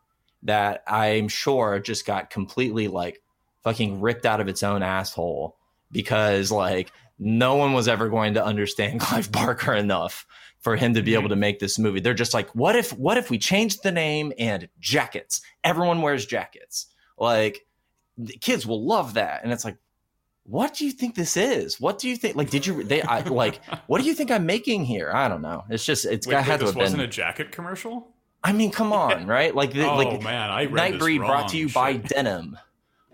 that 0.44 0.84
i'm 0.88 1.28
sure 1.28 1.80
just 1.80 2.06
got 2.06 2.30
completely 2.30 2.88
like 2.88 3.22
fucking 3.64 4.00
ripped 4.00 4.26
out 4.26 4.42
of 4.42 4.48
its 4.48 4.64
own 4.64 4.84
asshole 4.84 5.58
because 5.92 6.52
like 6.52 6.92
no 7.18 7.56
one 7.56 7.74
was 7.74 7.88
ever 7.88 8.10
going 8.10 8.34
to 8.34 8.46
understand 8.46 9.00
clive 9.02 9.32
barker 9.32 9.74
enough 9.74 10.26
for 10.60 10.76
him 10.76 10.96
to 10.96 11.02
be 11.02 11.14
able 11.14 11.30
to 11.30 11.36
mm-hmm. 11.36 11.42
make 11.42 11.60
this 11.60 11.78
movie. 11.78 12.00
They're 12.00 12.14
just 12.14 12.34
like, 12.34 12.50
what 12.56 12.76
if 12.76 12.92
what 12.94 13.18
if 13.18 13.30
we 13.30 13.38
changed 13.38 13.84
the 13.84 13.92
name 13.92 14.34
and 14.40 14.68
jackets? 14.80 15.42
Everyone 15.64 16.02
wears 16.02 16.26
jackets. 16.26 16.88
Like 17.18 17.66
kids 18.42 18.66
will 18.66 18.86
love 18.86 19.14
that. 19.16 19.44
And 19.44 19.54
it's 19.54 19.66
like, 19.66 19.78
what 20.44 20.76
do 20.76 20.86
you 20.86 20.92
think 20.92 21.16
this 21.16 21.38
is? 21.38 21.80
What 21.80 21.98
do 21.98 22.08
you 22.08 22.16
think? 22.16 22.36
Like, 22.36 22.50
did 22.50 22.66
you 22.66 22.84
they 22.84 23.02
I, 23.02 23.20
like? 23.28 23.64
What 23.88 24.02
do 24.02 24.08
you 24.08 24.14
think 24.14 24.32
I'm 24.32 24.46
making 24.46 24.86
here? 24.86 25.12
I 25.14 25.28
don't 25.28 25.42
know. 25.42 25.64
It's 25.70 25.86
just 25.86 26.06
it's 26.06 26.28
got 26.28 26.44
had 26.44 26.60
to 26.60 26.66
this 26.66 26.74
have 26.74 26.78
wasn't 26.78 27.00
been. 27.00 27.10
a 27.10 27.12
jacket 27.12 27.52
commercial. 27.52 28.12
I 28.44 28.52
mean, 28.52 28.70
come 28.70 28.94
on, 28.94 29.26
right? 29.26 29.56
Like, 29.56 29.74
the, 29.74 29.90
oh 29.90 29.96
like 29.96 30.22
man, 30.22 30.52
I 30.52 30.66
read 30.66 30.94
this 30.94 31.02
Nightbreed 31.02 31.18
brought 31.18 31.50
to 31.50 31.58
you 31.58 31.68
by 31.70 31.98
denim. 31.98 32.58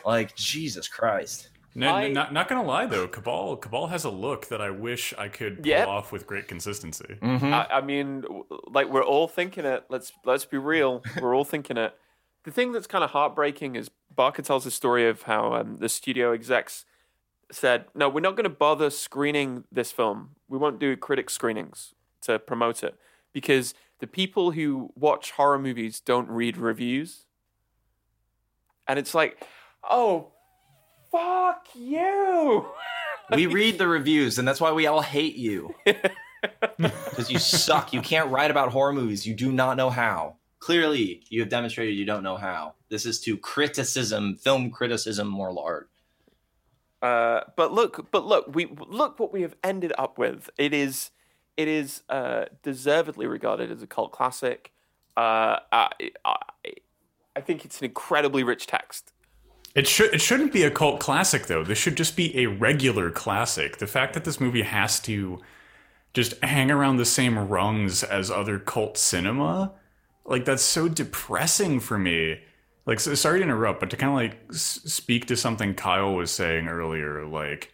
Like 0.05 0.35
Jesus 0.35 0.89
Christ. 0.89 1.50
No, 1.73 1.93
I- 1.95 2.09
not, 2.09 2.33
not 2.33 2.47
gonna 2.49 2.63
lie 2.63 2.85
though, 2.85 3.07
Cabal 3.07 3.55
Cabal 3.57 3.87
has 3.87 4.03
a 4.03 4.09
look 4.09 4.47
that 4.49 4.61
I 4.61 4.69
wish 4.71 5.13
I 5.17 5.27
could 5.29 5.57
pull 5.57 5.67
Yep. 5.67 5.87
off 5.87 6.11
with 6.11 6.27
great 6.27 6.47
consistency. 6.47 7.17
Mhm. 7.21 7.53
I, 7.53 7.77
I 7.77 7.81
mean, 7.81 8.25
like 8.67 8.87
we're 8.87 9.03
all 9.05 9.27
thinking 9.27 9.65
it. 9.65 9.85
Let's 9.89 10.11
let's 10.25 10.45
be 10.45 10.57
real. 10.57 11.01
We're 11.21 11.35
all 11.35 11.45
thinking 11.45 11.77
it. 11.77 11.95
The 12.43 12.51
thing 12.51 12.71
that's 12.71 12.87
kind 12.87 13.03
of 13.03 13.11
heartbreaking 13.11 13.75
is 13.75 13.89
Barker 14.13 14.41
tells 14.41 14.63
the 14.65 14.71
story 14.71 15.07
of 15.07 15.21
how 15.23 15.53
um, 15.53 15.77
the 15.77 15.87
studio 15.87 16.33
execs 16.33 16.85
said, 17.51 17.85
"No, 17.95 18.09
we're 18.09 18.19
not 18.21 18.35
going 18.35 18.43
to 18.45 18.49
bother 18.49 18.89
screening 18.89 19.63
this 19.71 19.91
film. 19.91 20.31
We 20.49 20.57
won't 20.57 20.79
do 20.79 20.97
critic 20.97 21.29
screenings 21.29 21.93
to 22.21 22.39
promote 22.39 22.83
it 22.83 22.95
because 23.31 23.73
the 23.99 24.07
people 24.07 24.51
who 24.51 24.91
watch 24.95 25.31
horror 25.31 25.59
movies 25.59 25.99
don't 26.01 26.27
read 26.29 26.57
reviews." 26.57 27.25
And 28.87 28.97
it's 28.99 29.13
like, 29.13 29.45
"Oh, 29.89 30.33
fuck 31.11 31.67
you!" 31.75 32.67
we 33.35 33.45
read 33.45 33.77
the 33.77 33.87
reviews, 33.87 34.39
and 34.39 34.47
that's 34.47 34.61
why 34.61 34.71
we 34.71 34.87
all 34.87 35.01
hate 35.01 35.35
you. 35.35 35.75
Because 36.77 37.29
you 37.29 37.37
suck. 37.37 37.93
You 37.93 38.01
can't 38.01 38.31
write 38.31 38.49
about 38.49 38.71
horror 38.71 38.93
movies. 38.93 39.27
You 39.27 39.35
do 39.35 39.51
not 39.51 39.77
know 39.77 39.91
how. 39.91 40.37
Clearly, 40.59 41.23
you 41.29 41.39
have 41.41 41.49
demonstrated 41.49 41.95
you 41.95 42.05
don't 42.05 42.23
know 42.23 42.37
how. 42.37 42.73
This 42.89 43.05
is 43.05 43.19
to 43.21 43.37
criticism, 43.37 44.35
film 44.37 44.71
criticism, 44.71 45.27
more 45.27 45.51
large. 45.51 45.87
Uh, 47.01 47.41
but 47.55 47.73
look, 47.73 48.11
but 48.11 48.25
look, 48.25 48.53
we 48.53 48.67
look 48.87 49.19
what 49.19 49.33
we 49.33 49.41
have 49.41 49.55
ended 49.63 49.91
up 49.97 50.17
with. 50.17 50.49
It 50.57 50.73
is, 50.73 51.11
it 51.57 51.67
is 51.67 52.03
uh, 52.09 52.45
deservedly 52.61 53.25
regarded 53.25 53.71
as 53.71 53.81
a 53.81 53.87
cult 53.87 54.11
classic. 54.11 54.71
Uh, 55.17 55.57
I, 55.71 55.89
I, 56.23 56.35
I 57.35 57.41
think 57.41 57.65
it's 57.65 57.79
an 57.79 57.85
incredibly 57.85 58.43
rich 58.43 58.67
text. 58.67 59.13
It 59.73 59.87
should 59.87 60.13
it 60.13 60.21
shouldn't 60.21 60.51
be 60.51 60.63
a 60.63 60.71
cult 60.71 60.99
classic 60.99 61.47
though. 61.47 61.63
This 61.63 61.77
should 61.77 61.95
just 61.95 62.15
be 62.15 62.37
a 62.37 62.47
regular 62.47 63.09
classic. 63.09 63.77
The 63.77 63.87
fact 63.87 64.13
that 64.13 64.25
this 64.25 64.39
movie 64.39 64.63
has 64.63 64.99
to 65.01 65.39
just 66.13 66.33
hang 66.43 66.69
around 66.69 66.97
the 66.97 67.05
same 67.05 67.37
rungs 67.39 68.03
as 68.03 68.29
other 68.29 68.59
cult 68.59 68.97
cinema, 68.97 69.71
like 70.25 70.45
that's 70.45 70.63
so 70.63 70.89
depressing 70.89 71.79
for 71.79 71.97
me. 71.97 72.41
Like, 72.85 72.99
so, 72.99 73.13
sorry 73.13 73.39
to 73.39 73.43
interrupt, 73.43 73.79
but 73.79 73.89
to 73.91 73.97
kind 73.97 74.11
of 74.11 74.15
like 74.15 74.53
speak 74.53 75.27
to 75.27 75.37
something 75.37 75.75
Kyle 75.75 76.13
was 76.13 76.31
saying 76.31 76.67
earlier, 76.67 77.25
like. 77.25 77.73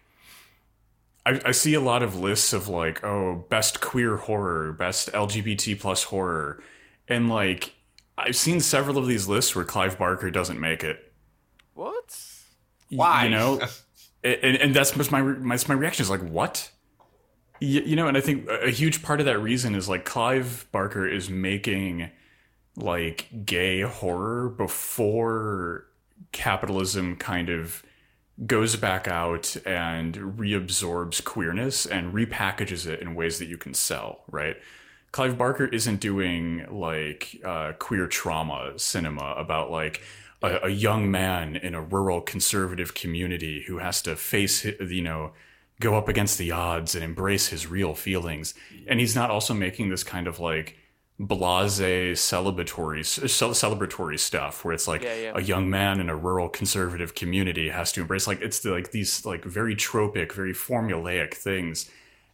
I, 1.26 1.42
I 1.46 1.52
see 1.52 1.74
a 1.74 1.82
lot 1.82 2.04
of 2.04 2.18
lists 2.18 2.54
of 2.54 2.70
like, 2.70 3.04
oh, 3.04 3.46
best 3.50 3.82
queer 3.82 4.16
horror, 4.16 4.72
best 4.72 5.12
LGBT 5.12 5.78
plus 5.78 6.04
horror, 6.04 6.64
and 7.08 7.30
like, 7.30 7.74
I've 8.18 8.36
seen 8.38 8.62
several 8.62 8.98
of 8.98 9.08
these 9.08 9.28
lists 9.28 9.56
where 9.56 9.66
Clive 9.66 9.98
Barker 9.98 10.32
doesn't 10.32 10.60
make 10.60 10.84
it. 10.86 11.07
What? 11.78 12.20
Why? 12.90 13.26
You 13.26 13.30
know, 13.30 13.62
and, 14.24 14.58
and 14.58 14.76
that's 14.76 14.96
my 15.12 15.22
my 15.22 15.58
my 15.68 15.76
reaction 15.76 16.02
is 16.02 16.10
like, 16.10 16.22
what? 16.22 16.72
You, 17.60 17.82
you 17.82 17.96
know, 17.96 18.08
and 18.08 18.18
I 18.18 18.22
think 18.22 18.48
a 18.50 18.66
a 18.66 18.72
huge 18.72 19.04
part 19.04 19.20
of 19.20 19.28
that 19.28 19.40
reason 19.40 19.76
is 19.76 19.88
like 19.88 20.04
Clive 20.04 20.68
Barker 20.72 21.08
is 21.08 21.30
making 21.30 22.10
like 22.76 23.28
gay 23.46 23.82
horror 23.82 24.50
before 24.50 25.86
capitalism 26.32 27.16
kind 27.16 27.50
of 27.50 27.84
goes 28.46 28.76
back 28.76 29.08
out 29.08 29.56
and 29.66 30.16
reabsorbs 30.16 31.24
queerness 31.24 31.86
and 31.86 32.14
repackages 32.14 32.88
it 32.88 33.02
in 33.02 33.14
ways 33.14 33.38
that 33.38 33.46
you 33.46 33.58
can 33.58 33.76
sell, 33.76 34.24
right? 34.32 34.58
Clive 35.12 35.38
Barker 35.38 35.66
isn't 35.66 36.00
doing 36.00 36.66
like 36.72 37.40
uh, 37.44 37.74
queer 37.74 38.08
trauma 38.08 38.74
cinema 38.78 39.36
about 39.38 39.70
like 39.70 40.02
a, 40.48 40.66
a 40.66 40.70
young 40.70 41.10
man 41.12 41.56
in 41.56 41.74
a 41.76 41.82
rural 41.82 42.22
conservative 42.22 42.94
community 42.94 43.64
who 43.68 43.78
has 43.80 44.02
to 44.04 44.16
face, 44.16 44.66
you 44.66 45.02
know, 45.02 45.34
go 45.80 45.96
up 45.96 46.08
against 46.08 46.38
the 46.38 46.52
odds 46.52 46.96
and 46.96 47.04
embrace 47.04 47.48
his 47.48 47.68
real 47.68 47.94
feelings. 47.94 48.54
And 48.88 49.00
he's 49.00 49.16
not 49.16 49.30
also 49.30 49.54
making 49.54 49.90
this 49.90 50.04
kind 50.04 50.28
of 50.28 50.40
like 50.40 50.78
blase 51.20 51.80
celebratory 52.20 53.02
celebratory 53.02 54.20
stuff 54.20 54.64
where 54.64 54.74
it's 54.74 54.88
like 54.88 55.02
Yeah, 55.02 55.16
yeah. 55.16 55.32
a 55.36 55.42
young 55.42 55.68
man 55.70 56.00
in 56.00 56.10
a 56.10 56.16
rural 56.16 56.48
conservative 56.48 57.16
community 57.16 57.70
has 57.70 57.92
to 57.94 58.02
embrace 58.02 58.28
like 58.28 58.42
it's 58.42 58.60
the, 58.60 58.70
like 58.72 58.92
these 58.92 59.26
like 59.26 59.44
very 59.44 59.76
tropic 59.76 60.32
very 60.32 60.54
formulaic 60.54 61.34
things 61.34 61.90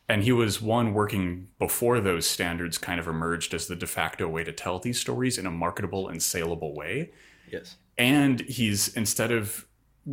and 0.10 0.24
he 0.24 0.34
was 0.34 0.62
one 0.62 0.94
working 0.94 1.48
before 1.60 2.02
those 2.02 2.26
standards 2.28 2.78
kind 2.78 3.00
of 3.00 3.08
emerged 3.08 3.54
as 3.54 3.68
the 3.68 3.76
de 3.76 3.88
facto 3.88 4.28
way 4.28 4.44
to 4.44 4.52
tell 4.52 4.80
these 4.80 5.00
stories 5.00 5.38
in 5.38 5.46
a 5.46 5.52
marketable 5.52 6.10
and 6.10 6.22
saleable 6.22 6.76
way 6.76 7.12
Yes. 7.50 7.78
And 7.98 8.42
he's 8.42 8.90
instead 8.96 9.32
of 9.32 9.66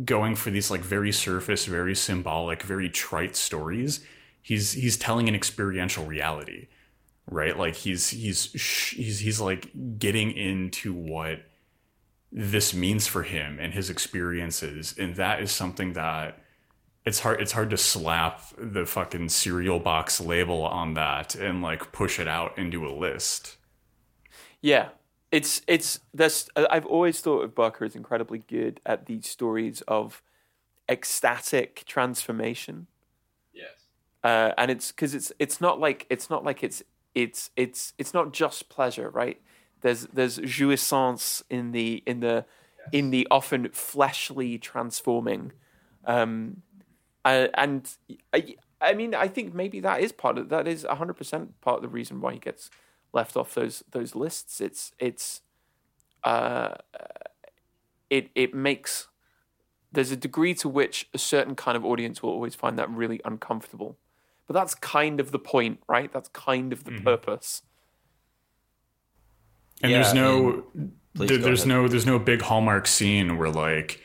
going 0.05 0.35
for 0.35 0.51
these 0.51 0.71
like 0.71 0.81
very 0.81 1.11
surface 1.11 1.65
very 1.65 1.95
symbolic 1.95 2.63
very 2.63 2.89
trite 2.89 3.35
stories 3.35 3.99
he's 4.41 4.71
he's 4.71 4.95
telling 4.97 5.27
an 5.27 5.35
experiential 5.35 6.05
reality 6.05 6.67
right? 7.31 7.57
Like 7.57 7.75
he's 7.75 8.09
he's 8.09 8.51
he's 8.91 9.19
he's 9.19 9.41
like 9.41 9.69
getting 9.97 10.31
into 10.31 10.93
what 10.93 11.43
this 12.31 12.73
means 12.73 13.07
for 13.07 13.23
him 13.23 13.57
and 13.59 13.73
his 13.73 13.89
experiences. 13.89 14.93
And 14.97 15.15
that 15.15 15.41
is 15.41 15.51
something 15.51 15.93
that 15.93 16.39
it's 17.05 17.19
hard 17.19 17.41
it's 17.41 17.53
hard 17.53 17.69
to 17.71 17.77
slap 17.77 18.41
the 18.57 18.85
fucking 18.85 19.29
cereal 19.29 19.79
box 19.79 20.21
label 20.21 20.63
on 20.63 20.93
that 20.95 21.35
and 21.35 21.61
like 21.61 21.91
push 21.91 22.19
it 22.19 22.27
out 22.27 22.57
into 22.57 22.85
a 22.85 22.93
list. 22.93 23.57
Yeah, 24.61 24.89
it's 25.31 25.61
it's 25.67 25.99
this. 26.13 26.49
I've 26.55 26.85
always 26.85 27.21
thought 27.21 27.43
of 27.43 27.55
Barker 27.55 27.85
as 27.85 27.95
incredibly 27.95 28.39
good 28.39 28.81
at 28.85 29.05
these 29.05 29.27
stories 29.27 29.81
of 29.87 30.21
ecstatic 30.89 31.83
transformation. 31.85 32.87
Yes. 33.53 33.87
uh, 34.23 34.51
and 34.57 34.69
it's 34.69 34.91
because 34.91 35.15
it's 35.15 35.31
it's 35.39 35.61
not 35.61 35.79
like 35.79 36.05
it's 36.09 36.29
not 36.29 36.43
like 36.43 36.63
it's 36.63 36.83
it's 37.15 37.49
it's 37.55 37.93
it's 37.97 38.13
not 38.13 38.33
just 38.33 38.69
pleasure, 38.69 39.09
right? 39.09 39.41
There's 39.81 40.03
there's 40.07 40.37
jouissance 40.39 41.41
in 41.49 41.71
the 41.71 42.03
in 42.05 42.19
the 42.19 42.45
in 42.91 43.11
the 43.11 43.27
often 43.31 43.69
fleshly 43.69 44.57
transforming, 44.57 45.53
um, 46.05 46.61
uh, 47.23 47.47
and 47.53 47.89
I, 48.33 48.55
I 48.79 48.93
mean 48.93 49.15
I 49.15 49.27
think 49.27 49.53
maybe 49.53 49.79
that 49.79 50.01
is 50.01 50.11
part 50.11 50.37
of 50.37 50.49
that 50.49 50.67
is 50.67 50.85
hundred 50.89 51.15
percent 51.15 51.59
part 51.61 51.77
of 51.77 51.81
the 51.83 51.89
reason 51.89 52.21
why 52.21 52.33
he 52.33 52.39
gets 52.39 52.69
left 53.13 53.35
off 53.37 53.53
those 53.53 53.83
those 53.91 54.15
lists. 54.15 54.61
It's 54.61 54.93
it's 54.99 55.41
uh, 56.23 56.75
it 58.09 58.29
it 58.35 58.53
makes 58.53 59.07
there's 59.91 60.11
a 60.11 60.15
degree 60.15 60.53
to 60.55 60.69
which 60.69 61.09
a 61.13 61.17
certain 61.17 61.55
kind 61.55 61.75
of 61.75 61.83
audience 61.83 62.23
will 62.23 62.29
always 62.31 62.55
find 62.55 62.77
that 62.79 62.89
really 62.89 63.19
uncomfortable. 63.25 63.97
But 64.47 64.53
that's 64.53 64.75
kind 64.75 65.19
of 65.19 65.31
the 65.31 65.39
point, 65.39 65.79
right? 65.87 66.11
That's 66.11 66.29
kind 66.29 66.71
of 66.73 66.83
the 66.83 66.91
purpose. 67.03 67.61
and 69.81 69.91
Yeah, 69.91 70.01
there's 70.01 70.13
no 70.13 70.65
Please 71.13 71.29
there- 71.29 71.37
there's 71.37 71.59
ahead. 71.65 71.67
no 71.69 71.87
there's 71.87 72.05
no 72.05 72.19
big 72.19 72.41
hallmark 72.41 72.87
scene 72.87 73.37
where 73.37 73.49
like 73.49 74.01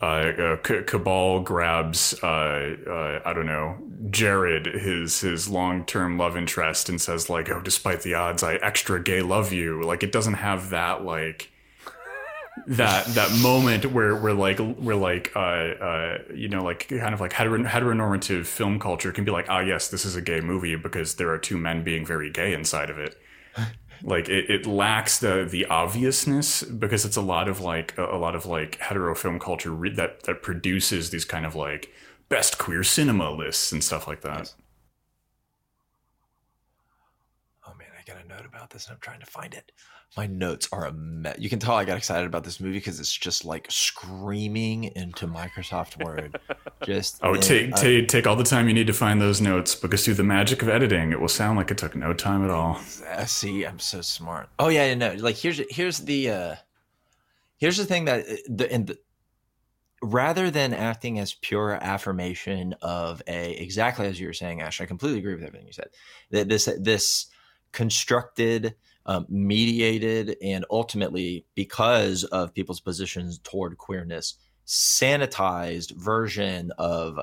uh, 0.00 0.04
uh 0.04 0.56
C- 0.64 0.82
cabal 0.82 1.40
grabs 1.40 2.14
uh, 2.22 2.76
uh 2.86 3.20
i 3.24 3.32
don't 3.32 3.46
know 3.46 3.76
jared 4.10 4.66
his 4.66 5.20
his 5.20 5.48
long-term 5.48 6.16
love 6.18 6.36
interest 6.36 6.88
and 6.88 7.00
says 7.00 7.28
like 7.28 7.50
oh 7.50 7.60
despite 7.60 8.02
the 8.02 8.14
odds 8.14 8.42
i 8.42 8.54
extra 8.56 9.02
gay 9.02 9.22
love 9.22 9.52
you. 9.52 9.82
Like 9.82 10.02
it 10.02 10.12
doesn't 10.12 10.34
have 10.34 10.70
that 10.70 11.04
like 11.04 11.50
that 12.66 13.06
that 13.06 13.30
moment 13.40 13.86
where 13.92 14.14
where 14.14 14.34
like 14.34 14.58
where 14.58 14.96
like 14.96 15.32
uh 15.34 15.38
uh 15.38 16.18
you 16.34 16.48
know 16.48 16.62
like 16.62 16.88
kind 16.88 17.14
of 17.14 17.20
like 17.20 17.32
hetero- 17.32 17.62
heteronormative 17.64 18.46
film 18.46 18.78
culture 18.78 19.12
can 19.12 19.24
be 19.24 19.30
like 19.30 19.46
ah 19.48 19.60
yes 19.60 19.88
this 19.88 20.04
is 20.04 20.16
a 20.16 20.20
gay 20.20 20.40
movie 20.40 20.76
because 20.76 21.14
there 21.14 21.30
are 21.30 21.38
two 21.38 21.56
men 21.56 21.82
being 21.82 22.04
very 22.04 22.30
gay 22.30 22.52
inside 22.52 22.90
of 22.90 22.98
it 22.98 23.16
like 24.02 24.28
it, 24.28 24.50
it 24.50 24.66
lacks 24.66 25.18
the 25.18 25.46
the 25.48 25.66
obviousness 25.66 26.62
because 26.62 27.04
it's 27.04 27.16
a 27.16 27.22
lot 27.22 27.48
of 27.48 27.60
like 27.60 27.96
a, 27.98 28.04
a 28.04 28.18
lot 28.18 28.34
of 28.34 28.46
like 28.46 28.78
hetero 28.78 29.14
film 29.14 29.38
culture 29.38 29.70
re- 29.70 29.94
that 29.94 30.22
that 30.24 30.42
produces 30.42 31.10
these 31.10 31.24
kind 31.24 31.46
of 31.46 31.54
like 31.54 31.92
best 32.28 32.58
queer 32.58 32.82
cinema 32.82 33.30
lists 33.30 33.72
and 33.72 33.82
stuff 33.82 34.06
like 34.06 34.20
that. 34.22 34.52
Oh 37.66 37.74
man, 37.78 37.88
I 37.98 38.02
got 38.10 38.22
a 38.24 38.28
note 38.28 38.46
about 38.46 38.70
this 38.70 38.86
and 38.86 38.94
I'm 38.94 39.00
trying 39.00 39.20
to 39.20 39.26
find 39.26 39.54
it. 39.54 39.72
My 40.16 40.26
notes 40.26 40.68
are 40.72 40.86
a 40.86 40.92
mess. 40.92 41.36
You 41.38 41.48
can 41.48 41.58
tell 41.58 41.74
I 41.74 41.84
got 41.84 41.96
excited 41.96 42.26
about 42.26 42.42
this 42.42 42.58
movie 42.60 42.78
because 42.78 42.98
it's 42.98 43.12
just 43.12 43.44
like 43.44 43.66
screaming 43.70 44.84
into 44.96 45.26
Microsoft 45.28 46.02
Word. 46.02 46.38
Just 46.84 47.18
Oh, 47.22 47.34
in 47.34 47.40
take 47.40 47.68
a- 47.70 47.72
take 47.76 48.08
take 48.08 48.26
all 48.26 48.36
the 48.36 48.44
time 48.44 48.68
you 48.68 48.74
need 48.74 48.86
to 48.86 48.92
find 48.92 49.20
those 49.20 49.40
notes 49.40 49.74
because 49.74 50.04
through 50.04 50.14
the 50.14 50.22
magic 50.24 50.62
of 50.62 50.68
editing, 50.68 51.10
it 51.12 51.20
will 51.20 51.28
sound 51.28 51.58
like 51.58 51.70
it 51.70 51.78
took 51.78 51.94
no 51.96 52.14
time 52.14 52.42
at 52.44 52.50
all. 52.50 52.76
See, 53.26 53.64
I'm 53.64 53.78
so 53.80 54.00
smart. 54.00 54.48
Oh 54.58 54.68
yeah, 54.68 54.94
no. 54.94 55.12
Like 55.14 55.36
here's 55.36 55.60
here's 55.70 55.98
the 55.98 56.30
uh 56.30 56.54
here's 57.58 57.76
the 57.76 57.84
thing 57.84 58.04
that 58.06 58.28
uh, 58.28 58.34
the 58.48 58.72
and 58.72 58.86
the, 58.86 58.98
rather 60.02 60.50
than 60.50 60.72
acting 60.72 61.18
as 61.18 61.34
pure 61.34 61.72
affirmation 61.82 62.74
of 62.80 63.20
a 63.26 63.52
exactly 63.52 64.06
as 64.06 64.18
you 64.18 64.28
were 64.28 64.32
saying, 64.32 64.62
Ash, 64.62 64.80
I 64.80 64.86
completely 64.86 65.18
agree 65.18 65.34
with 65.34 65.44
everything 65.44 65.66
you 65.66 65.72
said. 65.72 65.88
That 66.30 66.48
this 66.48 66.68
this 66.78 67.26
constructed, 67.72 68.76
um, 69.08 69.26
mediated, 69.28 70.36
and 70.42 70.64
ultimately 70.70 71.46
because 71.54 72.24
of 72.24 72.54
people's 72.54 72.80
positions 72.80 73.38
toward 73.38 73.78
queerness, 73.78 74.34
sanitized 74.66 75.96
version 75.96 76.70
of 76.78 77.18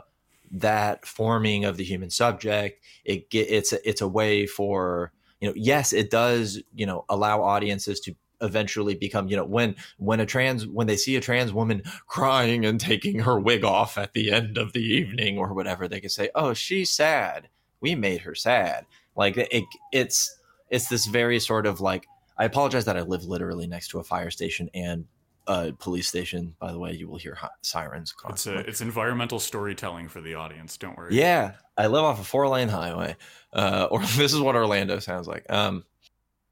that 0.51 1.05
forming 1.05 1.63
of 1.63 1.77
the 1.77 1.83
human 1.83 2.09
subject. 2.09 2.83
It 3.05 3.29
get 3.29 3.49
it's 3.49 3.71
a, 3.71 3.87
it's 3.87 4.01
a 4.01 4.07
way 4.07 4.47
for 4.47 5.13
you 5.39 5.47
know 5.47 5.53
yes 5.55 5.93
it 5.93 6.09
does 6.09 6.61
you 6.73 6.85
know 6.85 7.05
allow 7.07 7.43
audiences 7.43 7.99
to 8.01 8.15
eventually 8.41 8.95
become 8.95 9.27
you 9.27 9.35
know 9.35 9.45
when 9.45 9.75
when 9.97 10.19
a 10.19 10.25
trans 10.25 10.67
when 10.67 10.87
they 10.87 10.97
see 10.97 11.15
a 11.15 11.21
trans 11.21 11.53
woman 11.53 11.81
crying 12.07 12.65
and 12.65 12.79
taking 12.79 13.19
her 13.19 13.39
wig 13.39 13.63
off 13.63 13.97
at 13.97 14.13
the 14.13 14.31
end 14.31 14.57
of 14.57 14.73
the 14.73 14.83
evening 14.83 15.37
or 15.37 15.53
whatever 15.53 15.87
they 15.87 15.99
can 15.99 16.09
say 16.09 16.29
oh 16.35 16.53
she's 16.53 16.89
sad 16.89 17.47
we 17.79 17.95
made 17.95 18.21
her 18.21 18.35
sad 18.35 18.85
like 19.15 19.37
it, 19.37 19.63
it's 19.93 20.37
it's 20.75 20.87
this 20.89 21.05
very 21.07 21.39
sort 21.39 21.65
of 21.65 21.81
like 21.81 22.05
i 22.37 22.45
apologize 22.45 22.85
that 22.85 22.97
i 22.97 23.01
live 23.01 23.23
literally 23.23 23.67
next 23.67 23.87
to 23.89 23.99
a 23.99 24.03
fire 24.03 24.29
station 24.31 24.69
and 24.73 25.05
a 25.47 25.71
police 25.73 26.07
station 26.07 26.55
by 26.59 26.71
the 26.71 26.79
way 26.79 26.91
you 26.91 27.07
will 27.07 27.19
hear 27.19 27.35
hi- 27.35 27.49
sirens 27.61 28.13
It's 28.29 28.47
a, 28.47 28.57
it's 28.69 28.81
environmental 28.81 29.39
storytelling 29.39 30.07
for 30.09 30.19
the 30.19 30.33
audience. 30.33 30.75
Don't 30.77 30.97
worry. 30.97 31.15
yeah, 31.15 31.53
I 31.77 31.85
live 31.85 32.03
off 32.03 32.19
a 32.19 32.23
four 32.23 32.47
lane 32.47 32.67
highway, 32.67 33.15
uh, 33.53 33.87
or 33.91 33.99
this 34.17 34.33
is 34.33 34.39
what 34.39 34.55
Orlando 34.55 34.97
sounds 34.99 35.27
like. 35.27 35.45
Um, 35.51 35.85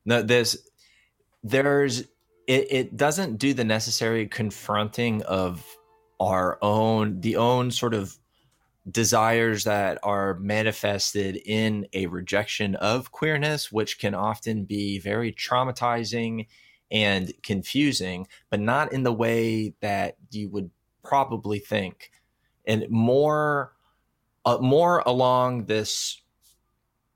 no, 0.05 0.21
there's, 0.21 0.57
there's, 1.41 2.01
it, 2.45 2.67
it 2.69 2.97
doesn't 2.97 3.37
do 3.37 3.55
the 3.55 3.63
necessary 3.63 4.27
confronting 4.27 5.23
of 5.23 5.65
our 6.19 6.59
own, 6.61 7.19
the 7.21 7.37
own 7.37 7.71
sort 7.71 7.95
of 7.95 8.15
desires 8.89 9.63
that 9.63 9.97
are 10.03 10.35
manifested 10.35 11.39
in 11.45 11.87
a 11.93 12.07
rejection 12.07 12.75
of 12.75 13.11
queerness, 13.11 13.71
which 13.71 13.99
can 13.99 14.13
often 14.13 14.65
be 14.65 14.99
very 14.99 15.31
traumatizing 15.31 16.47
and 16.91 17.33
confusing, 17.41 18.27
but 18.49 18.59
not 18.59 18.91
in 18.91 19.03
the 19.03 19.13
way 19.13 19.73
that 19.81 20.15
you 20.31 20.49
would 20.49 20.69
probably 21.03 21.59
think, 21.59 22.11
and 22.65 22.85
more 22.89 23.73
uh, 24.45 24.57
more 24.59 25.01
along 25.05 25.65
this 25.65 26.21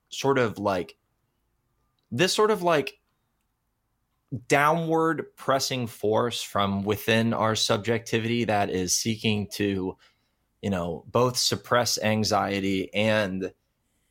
sort 0.09 0.37
of 0.37 0.57
like 0.57 0.95
this 2.11 2.33
sort 2.33 2.51
of 2.51 2.63
like 2.63 2.99
downward 4.47 5.25
pressing 5.35 5.87
force 5.87 6.41
from 6.41 6.83
within 6.83 7.33
our 7.33 7.55
subjectivity 7.55 8.45
that 8.45 8.69
is 8.69 8.93
seeking 8.93 9.47
to 9.47 9.97
you 10.61 10.69
know 10.69 11.03
both 11.07 11.37
suppress 11.37 11.97
anxiety 12.01 12.93
and 12.93 13.51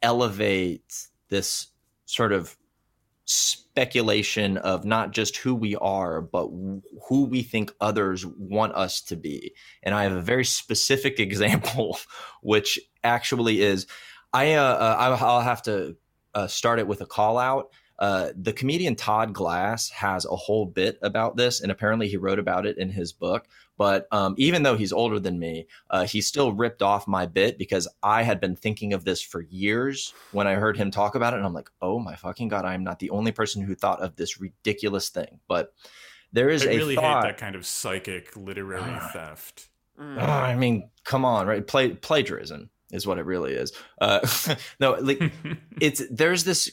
elevate 0.03 1.09
this 1.29 1.69
sort 2.05 2.33
of 2.33 2.57
speculation 3.25 4.57
of 4.59 4.85
not 4.85 5.11
just 5.11 5.39
who 5.39 5.55
we 5.55 5.75
are 5.77 6.21
but 6.21 6.49
who 7.09 7.25
we 7.25 7.43
think 7.43 7.73
others 7.81 8.25
want 8.25 8.73
us 8.75 9.01
to 9.01 9.17
be 9.17 9.53
and 9.83 9.95
i 9.95 10.05
have 10.05 10.13
a 10.13 10.23
very 10.23 10.45
specific 10.45 11.19
example 11.21 11.99
which 12.43 12.79
actually 13.03 13.61
is 13.63 13.87
i 14.33 14.55
uh, 14.55 14.63
uh 14.63 15.17
i'll 15.21 15.41
have 15.41 15.63
to 15.63 15.97
uh, 16.35 16.47
start 16.47 16.79
it 16.79 16.87
with 16.87 17.01
a 17.01 17.07
call 17.07 17.39
out 17.39 17.71
uh, 17.99 18.31
the 18.37 18.53
comedian 18.53 18.95
Todd 18.95 19.33
Glass 19.33 19.89
has 19.91 20.27
a 20.27 20.37
whole 20.37 20.67
bit 20.67 20.99
about 21.03 21.37
this, 21.37 21.61
and 21.61 21.73
apparently 21.73 22.09
he 22.09 22.17
wrote 22.17 22.39
about 22.39 22.67
it 22.67 22.77
in 22.79 22.91
his 22.91 23.13
book. 23.13 23.47
But 23.79 24.07
um, 24.11 24.35
even 24.39 24.63
though 24.63 24.77
he's 24.77 24.93
older 24.93 25.19
than 25.21 25.39
me, 25.39 25.67
uh, 25.91 26.07
he 26.07 26.21
still 26.21 26.53
ripped 26.53 26.83
off 26.83 27.07
my 27.07 27.27
bit 27.27 27.59
because 27.59 27.87
I 28.03 28.23
had 28.23 28.41
been 28.41 28.57
thinking 28.57 28.93
of 28.93 29.05
this 29.05 29.21
for 29.21 29.43
years 29.43 30.15
when 30.33 30.47
I 30.47 30.55
heard 30.55 30.77
him 30.77 30.91
talk 30.91 31.15
about 31.15 31.35
it. 31.35 31.37
And 31.37 31.47
I'm 31.47 31.55
like, 31.55 31.71
oh 31.83 31.99
my 31.99 32.17
fucking 32.17 32.49
God, 32.49 32.65
I 32.65 32.75
am 32.75 32.85
not 32.85 32.99
the 32.99 33.11
only 33.11 33.33
person 33.33 33.63
who 33.63 33.75
thought 33.75 34.01
of 34.01 34.17
this 34.17 34.41
ridiculous 34.41 35.09
thing. 35.11 35.41
But 35.47 35.75
there 36.33 36.49
is 36.49 36.67
I 36.67 36.71
a 36.71 36.77
really 36.77 36.95
thought. 36.97 37.25
hate 37.25 37.31
that 37.31 37.39
kind 37.39 37.55
of 37.55 37.67
psychic 37.67 38.37
literary 38.37 38.99
theft. 39.13 39.69
Mm. 40.01 40.17
Ah, 40.21 40.45
I 40.45 40.57
mean, 40.57 40.91
come 41.05 41.25
on, 41.25 41.47
right? 41.47 41.67
Play, 41.67 41.91
plagiarism 41.91 42.71
is 42.93 43.07
what 43.07 43.19
it 43.19 43.25
really 43.25 43.53
is. 43.53 43.73
Uh, 44.01 44.27
no, 44.81 44.93
like 44.95 45.21
it's 45.81 46.03
there's 46.11 46.45
this 46.45 46.71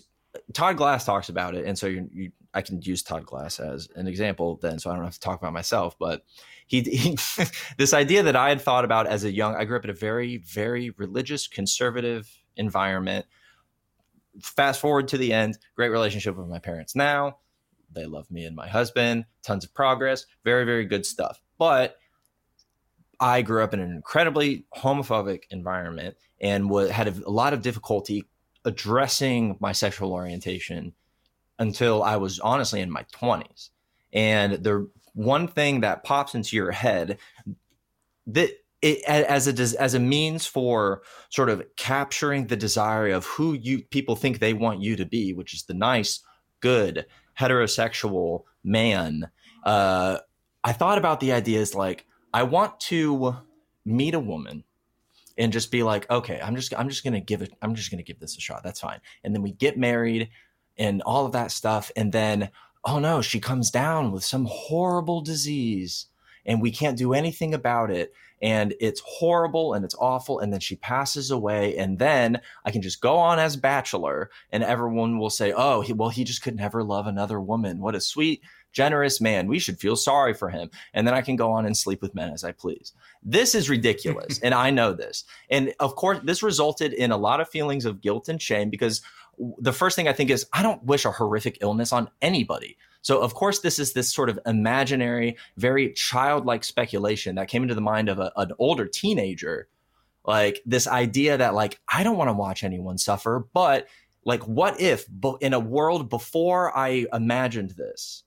Todd 0.53 0.77
Glass 0.77 1.05
talks 1.05 1.29
about 1.29 1.55
it, 1.55 1.65
and 1.65 1.77
so 1.77 1.87
you, 1.87 2.09
you 2.11 2.31
I 2.53 2.61
can 2.61 2.81
use 2.81 3.03
Todd 3.03 3.25
Glass 3.25 3.59
as 3.59 3.87
an 3.95 4.07
example 4.07 4.59
then, 4.61 4.79
so 4.79 4.89
I 4.89 4.95
don't 4.95 5.05
have 5.05 5.13
to 5.13 5.19
talk 5.19 5.39
about 5.39 5.53
myself. 5.53 5.95
But 5.99 6.23
he, 6.67 6.81
he 6.81 7.17
this 7.77 7.93
idea 7.93 8.23
that 8.23 8.35
I 8.35 8.49
had 8.49 8.61
thought 8.61 8.85
about 8.85 9.07
as 9.07 9.23
a 9.23 9.31
young, 9.31 9.55
I 9.55 9.65
grew 9.65 9.77
up 9.77 9.83
in 9.83 9.89
a 9.89 9.93
very 9.93 10.37
very 10.37 10.91
religious 10.91 11.47
conservative 11.47 12.29
environment. 12.55 13.25
Fast 14.41 14.81
forward 14.81 15.07
to 15.09 15.17
the 15.17 15.31
end, 15.33 15.57
great 15.75 15.89
relationship 15.89 16.35
with 16.35 16.47
my 16.47 16.59
parents 16.59 16.95
now. 16.95 17.37
They 17.91 18.05
love 18.05 18.29
me 18.31 18.45
and 18.45 18.55
my 18.55 18.67
husband, 18.67 19.25
tons 19.43 19.65
of 19.65 19.73
progress, 19.73 20.25
very 20.43 20.65
very 20.65 20.85
good 20.85 21.05
stuff. 21.05 21.41
But 21.57 21.97
I 23.19 23.41
grew 23.41 23.63
up 23.63 23.73
in 23.73 23.79
an 23.79 23.91
incredibly 23.91 24.65
homophobic 24.75 25.43
environment 25.51 26.17
and 26.41 26.69
had 26.89 27.07
a, 27.07 27.13
a 27.25 27.31
lot 27.31 27.53
of 27.53 27.61
difficulty 27.61 28.25
addressing 28.65 29.57
my 29.59 29.71
sexual 29.71 30.11
orientation 30.13 30.93
until 31.59 32.03
I 32.03 32.17
was 32.17 32.39
honestly 32.39 32.81
in 32.81 32.91
my 32.91 33.03
20s. 33.13 33.69
And 34.11 34.53
the 34.53 34.89
one 35.13 35.47
thing 35.47 35.81
that 35.81 36.03
pops 36.03 36.35
into 36.35 36.55
your 36.55 36.71
head 36.71 37.17
that 38.27 38.51
it, 38.81 39.01
as 39.05 39.47
a 39.47 39.81
as 39.81 39.93
a 39.93 39.99
means 39.99 40.45
for 40.45 41.03
sort 41.29 41.49
of 41.49 41.63
capturing 41.77 42.47
the 42.47 42.57
desire 42.57 43.07
of 43.09 43.25
who 43.25 43.53
you 43.53 43.81
people 43.81 44.15
think 44.15 44.39
they 44.39 44.53
want 44.53 44.81
you 44.81 44.97
to 44.97 45.05
be, 45.05 45.31
which 45.33 45.53
is 45.53 45.63
the 45.63 45.73
nice, 45.73 46.19
good, 46.59 47.05
heterosexual 47.39 48.43
man. 48.63 49.29
Uh, 49.63 50.17
I 50.63 50.73
thought 50.73 50.97
about 50.97 51.21
the 51.21 51.31
ideas 51.31 51.73
like 51.73 52.05
I 52.33 52.43
want 52.43 52.79
to 52.81 53.37
meet 53.85 54.15
a 54.15 54.19
woman 54.19 54.65
and 55.37 55.53
just 55.53 55.71
be 55.71 55.83
like, 55.83 56.09
okay, 56.11 56.39
I'm 56.43 56.55
just 56.55 56.73
I'm 56.77 56.89
just 56.89 57.05
gonna 57.05 57.21
give 57.21 57.41
it 57.41 57.53
I'm 57.61 57.75
just 57.75 57.89
gonna 57.89 58.03
give 58.03 58.19
this 58.19 58.37
a 58.37 58.41
shot. 58.41 58.63
That's 58.63 58.81
fine. 58.81 58.99
And 59.23 59.33
then 59.33 59.41
we 59.41 59.53
get 59.53 59.77
married 59.77 60.29
and 60.77 61.01
all 61.03 61.25
of 61.25 61.31
that 61.33 61.51
stuff, 61.51 61.91
and 61.95 62.11
then 62.11 62.49
oh 62.85 62.99
no, 62.99 63.21
she 63.21 63.39
comes 63.39 63.71
down 63.71 64.11
with 64.11 64.23
some 64.23 64.45
horrible 64.49 65.21
disease 65.21 66.07
and 66.45 66.61
we 66.61 66.71
can't 66.71 66.97
do 66.97 67.13
anything 67.13 67.53
about 67.53 67.89
it. 67.91 68.13
And 68.41 68.73
it's 68.81 69.01
horrible 69.05 69.73
and 69.73 69.85
it's 69.85 69.95
awful. 69.97 70.39
And 70.39 70.51
then 70.51 70.59
she 70.59 70.75
passes 70.75 71.31
away. 71.31 71.77
And 71.77 71.97
then 71.97 72.41
I 72.65 72.71
can 72.71 72.81
just 72.81 72.99
go 72.99 73.15
on 73.15 73.39
as 73.39 73.55
bachelor 73.55 74.29
and 74.51 74.63
everyone 74.63 75.17
will 75.17 75.29
say, 75.29 75.53
oh, 75.55 75.79
he, 75.79 75.93
well, 75.93 76.09
he 76.09 76.25
just 76.25 76.41
could 76.41 76.57
never 76.57 76.83
love 76.83 77.07
another 77.07 77.39
woman. 77.39 77.79
What 77.79 77.95
a 77.95 78.01
sweet, 78.01 78.41
generous 78.73 79.21
man. 79.21 79.47
We 79.47 79.59
should 79.59 79.79
feel 79.79 79.95
sorry 79.95 80.33
for 80.33 80.49
him. 80.49 80.69
And 80.93 81.07
then 81.07 81.13
I 81.13 81.21
can 81.21 81.37
go 81.37 81.51
on 81.51 81.65
and 81.65 81.77
sleep 81.77 82.01
with 82.01 82.15
men 82.15 82.33
as 82.33 82.43
I 82.43 82.51
please. 82.51 82.91
This 83.21 83.55
is 83.55 83.69
ridiculous. 83.69 84.39
and 84.43 84.53
I 84.53 84.71
know 84.71 84.91
this. 84.91 85.23
And 85.49 85.73
of 85.79 85.95
course, 85.95 86.19
this 86.23 86.43
resulted 86.43 86.91
in 86.91 87.11
a 87.11 87.17
lot 87.17 87.39
of 87.39 87.47
feelings 87.47 87.85
of 87.85 88.01
guilt 88.01 88.27
and 88.27 88.41
shame 88.41 88.69
because 88.69 89.01
the 89.57 89.73
first 89.73 89.95
thing 89.95 90.07
I 90.07 90.13
think 90.13 90.29
is 90.29 90.45
I 90.53 90.63
don't 90.63 90.83
wish 90.83 91.05
a 91.05 91.11
horrific 91.11 91.57
illness 91.61 91.91
on 91.91 92.09
anybody. 92.21 92.77
So, 93.01 93.19
of 93.19 93.33
course, 93.33 93.59
this 93.59 93.79
is 93.79 93.93
this 93.93 94.13
sort 94.13 94.29
of 94.29 94.39
imaginary, 94.45 95.35
very 95.57 95.91
childlike 95.91 96.63
speculation 96.63 97.35
that 97.35 97.49
came 97.49 97.63
into 97.63 97.75
the 97.75 97.81
mind 97.81 98.07
of 98.07 98.19
a, 98.19 98.31
an 98.37 98.51
older 98.59 98.85
teenager. 98.87 99.67
Like 100.25 100.61
this 100.65 100.87
idea 100.87 101.37
that, 101.37 101.53
like, 101.53 101.81
I 101.87 102.03
don't 102.03 102.17
want 102.17 102.29
to 102.29 102.33
watch 102.33 102.63
anyone 102.63 102.97
suffer, 102.97 103.45
but 103.53 103.87
like, 104.23 104.43
what 104.43 104.79
if 104.79 105.05
in 105.41 105.53
a 105.53 105.59
world 105.59 106.09
before 106.09 106.75
I 106.75 107.07
imagined 107.11 107.71
this, 107.71 108.23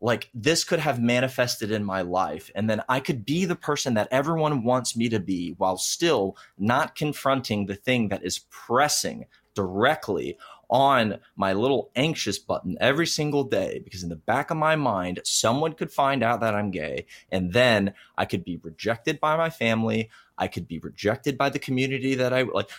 like, 0.00 0.30
this 0.32 0.64
could 0.64 0.80
have 0.80 1.00
manifested 1.00 1.70
in 1.70 1.84
my 1.84 2.00
life, 2.00 2.50
and 2.54 2.68
then 2.68 2.82
I 2.88 3.00
could 3.00 3.24
be 3.24 3.44
the 3.44 3.54
person 3.54 3.94
that 3.94 4.08
everyone 4.10 4.64
wants 4.64 4.96
me 4.96 5.08
to 5.10 5.20
be 5.20 5.54
while 5.58 5.76
still 5.76 6.36
not 6.58 6.96
confronting 6.96 7.66
the 7.66 7.74
thing 7.74 8.08
that 8.08 8.24
is 8.24 8.40
pressing 8.50 9.26
directly 9.60 10.38
on 10.70 11.18
my 11.36 11.52
little 11.52 11.90
anxious 11.96 12.38
button 12.38 12.76
every 12.80 13.06
single 13.06 13.44
day 13.44 13.80
because 13.84 14.02
in 14.02 14.08
the 14.08 14.16
back 14.16 14.50
of 14.50 14.56
my 14.56 14.76
mind, 14.76 15.20
someone 15.24 15.72
could 15.72 15.90
find 15.90 16.22
out 16.22 16.40
that 16.40 16.54
I'm 16.54 16.70
gay. 16.70 17.06
And 17.30 17.52
then 17.52 17.94
I 18.16 18.24
could 18.24 18.44
be 18.44 18.56
rejected 18.56 19.20
by 19.20 19.36
my 19.36 19.50
family. 19.50 20.10
I 20.38 20.46
could 20.46 20.68
be 20.68 20.78
rejected 20.78 21.36
by 21.36 21.50
the 21.50 21.58
community 21.58 22.14
that 22.14 22.32
I 22.32 22.42
like. 22.42 22.70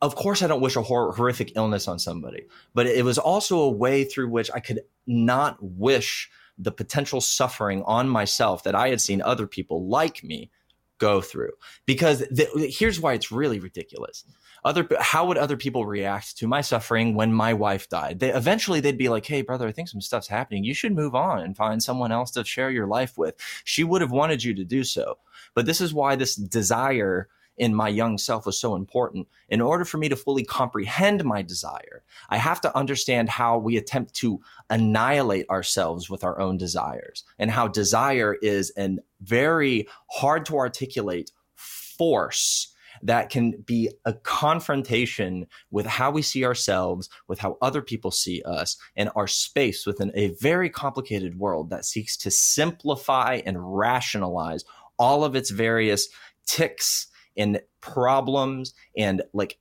Of 0.00 0.14
course, 0.14 0.42
I 0.42 0.46
don't 0.46 0.62
wish 0.62 0.76
a 0.76 0.82
hor- 0.82 1.12
horrific 1.12 1.52
illness 1.56 1.86
on 1.86 1.98
somebody, 1.98 2.44
but 2.74 2.86
it 2.86 3.04
was 3.04 3.18
also 3.18 3.60
a 3.60 3.70
way 3.70 4.04
through 4.04 4.30
which 4.30 4.50
I 4.52 4.60
could 4.60 4.80
not 5.06 5.58
wish 5.60 6.30
the 6.58 6.72
potential 6.72 7.20
suffering 7.20 7.82
on 7.84 8.08
myself 8.08 8.64
that 8.64 8.74
I 8.74 8.88
had 8.88 9.00
seen 9.00 9.22
other 9.22 9.46
people 9.46 9.88
like 9.88 10.24
me 10.24 10.50
go 10.98 11.20
through. 11.20 11.52
Because 11.86 12.20
the, 12.20 12.48
here's 12.76 13.00
why 13.00 13.14
it's 13.14 13.32
really 13.32 13.58
ridiculous. 13.58 14.24
Other 14.64 14.86
how 15.00 15.26
would 15.26 15.38
other 15.38 15.56
people 15.56 15.86
react 15.86 16.36
to 16.38 16.46
my 16.46 16.60
suffering 16.60 17.14
when 17.14 17.32
my 17.32 17.52
wife 17.52 17.88
died? 17.88 18.20
They 18.20 18.32
eventually 18.32 18.80
they'd 18.80 18.98
be 18.98 19.08
like, 19.08 19.26
"Hey 19.26 19.42
brother, 19.42 19.66
I 19.66 19.72
think 19.72 19.88
some 19.88 20.00
stuff's 20.00 20.28
happening. 20.28 20.64
You 20.64 20.74
should 20.74 20.94
move 20.94 21.14
on 21.14 21.40
and 21.40 21.56
find 21.56 21.82
someone 21.82 22.12
else 22.12 22.30
to 22.32 22.44
share 22.44 22.70
your 22.70 22.86
life 22.86 23.18
with." 23.18 23.34
She 23.64 23.84
would 23.84 24.00
have 24.00 24.12
wanted 24.12 24.44
you 24.44 24.54
to 24.54 24.64
do 24.64 24.84
so. 24.84 25.18
But 25.54 25.66
this 25.66 25.80
is 25.80 25.92
why 25.92 26.16
this 26.16 26.36
desire 26.36 27.28
in 27.58 27.74
my 27.74 27.88
young 27.88 28.16
self 28.18 28.46
was 28.46 28.58
so 28.58 28.74
important. 28.74 29.28
In 29.48 29.60
order 29.60 29.84
for 29.84 29.98
me 29.98 30.08
to 30.08 30.16
fully 30.16 30.44
comprehend 30.44 31.24
my 31.24 31.42
desire, 31.42 32.02
I 32.30 32.38
have 32.38 32.60
to 32.62 32.76
understand 32.76 33.28
how 33.28 33.58
we 33.58 33.76
attempt 33.76 34.14
to 34.14 34.40
annihilate 34.70 35.48
ourselves 35.50 36.08
with 36.08 36.24
our 36.24 36.40
own 36.40 36.56
desires 36.56 37.24
and 37.38 37.50
how 37.50 37.68
desire 37.68 38.36
is 38.40 38.72
a 38.78 38.96
very 39.20 39.86
hard 40.08 40.46
to 40.46 40.56
articulate 40.56 41.30
force 41.54 42.71
that 43.02 43.30
can 43.30 43.62
be 43.66 43.90
a 44.04 44.12
confrontation 44.12 45.46
with 45.70 45.86
how 45.86 46.10
we 46.10 46.22
see 46.22 46.44
ourselves, 46.44 47.08
with 47.28 47.40
how 47.40 47.58
other 47.60 47.82
people 47.82 48.10
see 48.10 48.42
us, 48.44 48.76
and 48.96 49.10
our 49.16 49.26
space 49.26 49.86
within 49.86 50.12
a 50.14 50.28
very 50.40 50.70
complicated 50.70 51.38
world 51.38 51.70
that 51.70 51.84
seeks 51.84 52.16
to 52.18 52.30
simplify 52.30 53.40
and 53.44 53.76
rationalize 53.76 54.64
all 54.98 55.24
of 55.24 55.34
its 55.34 55.50
various 55.50 56.08
ticks 56.46 57.08
and 57.36 57.60
problems 57.80 58.74
and 58.96 59.22
like 59.32 59.58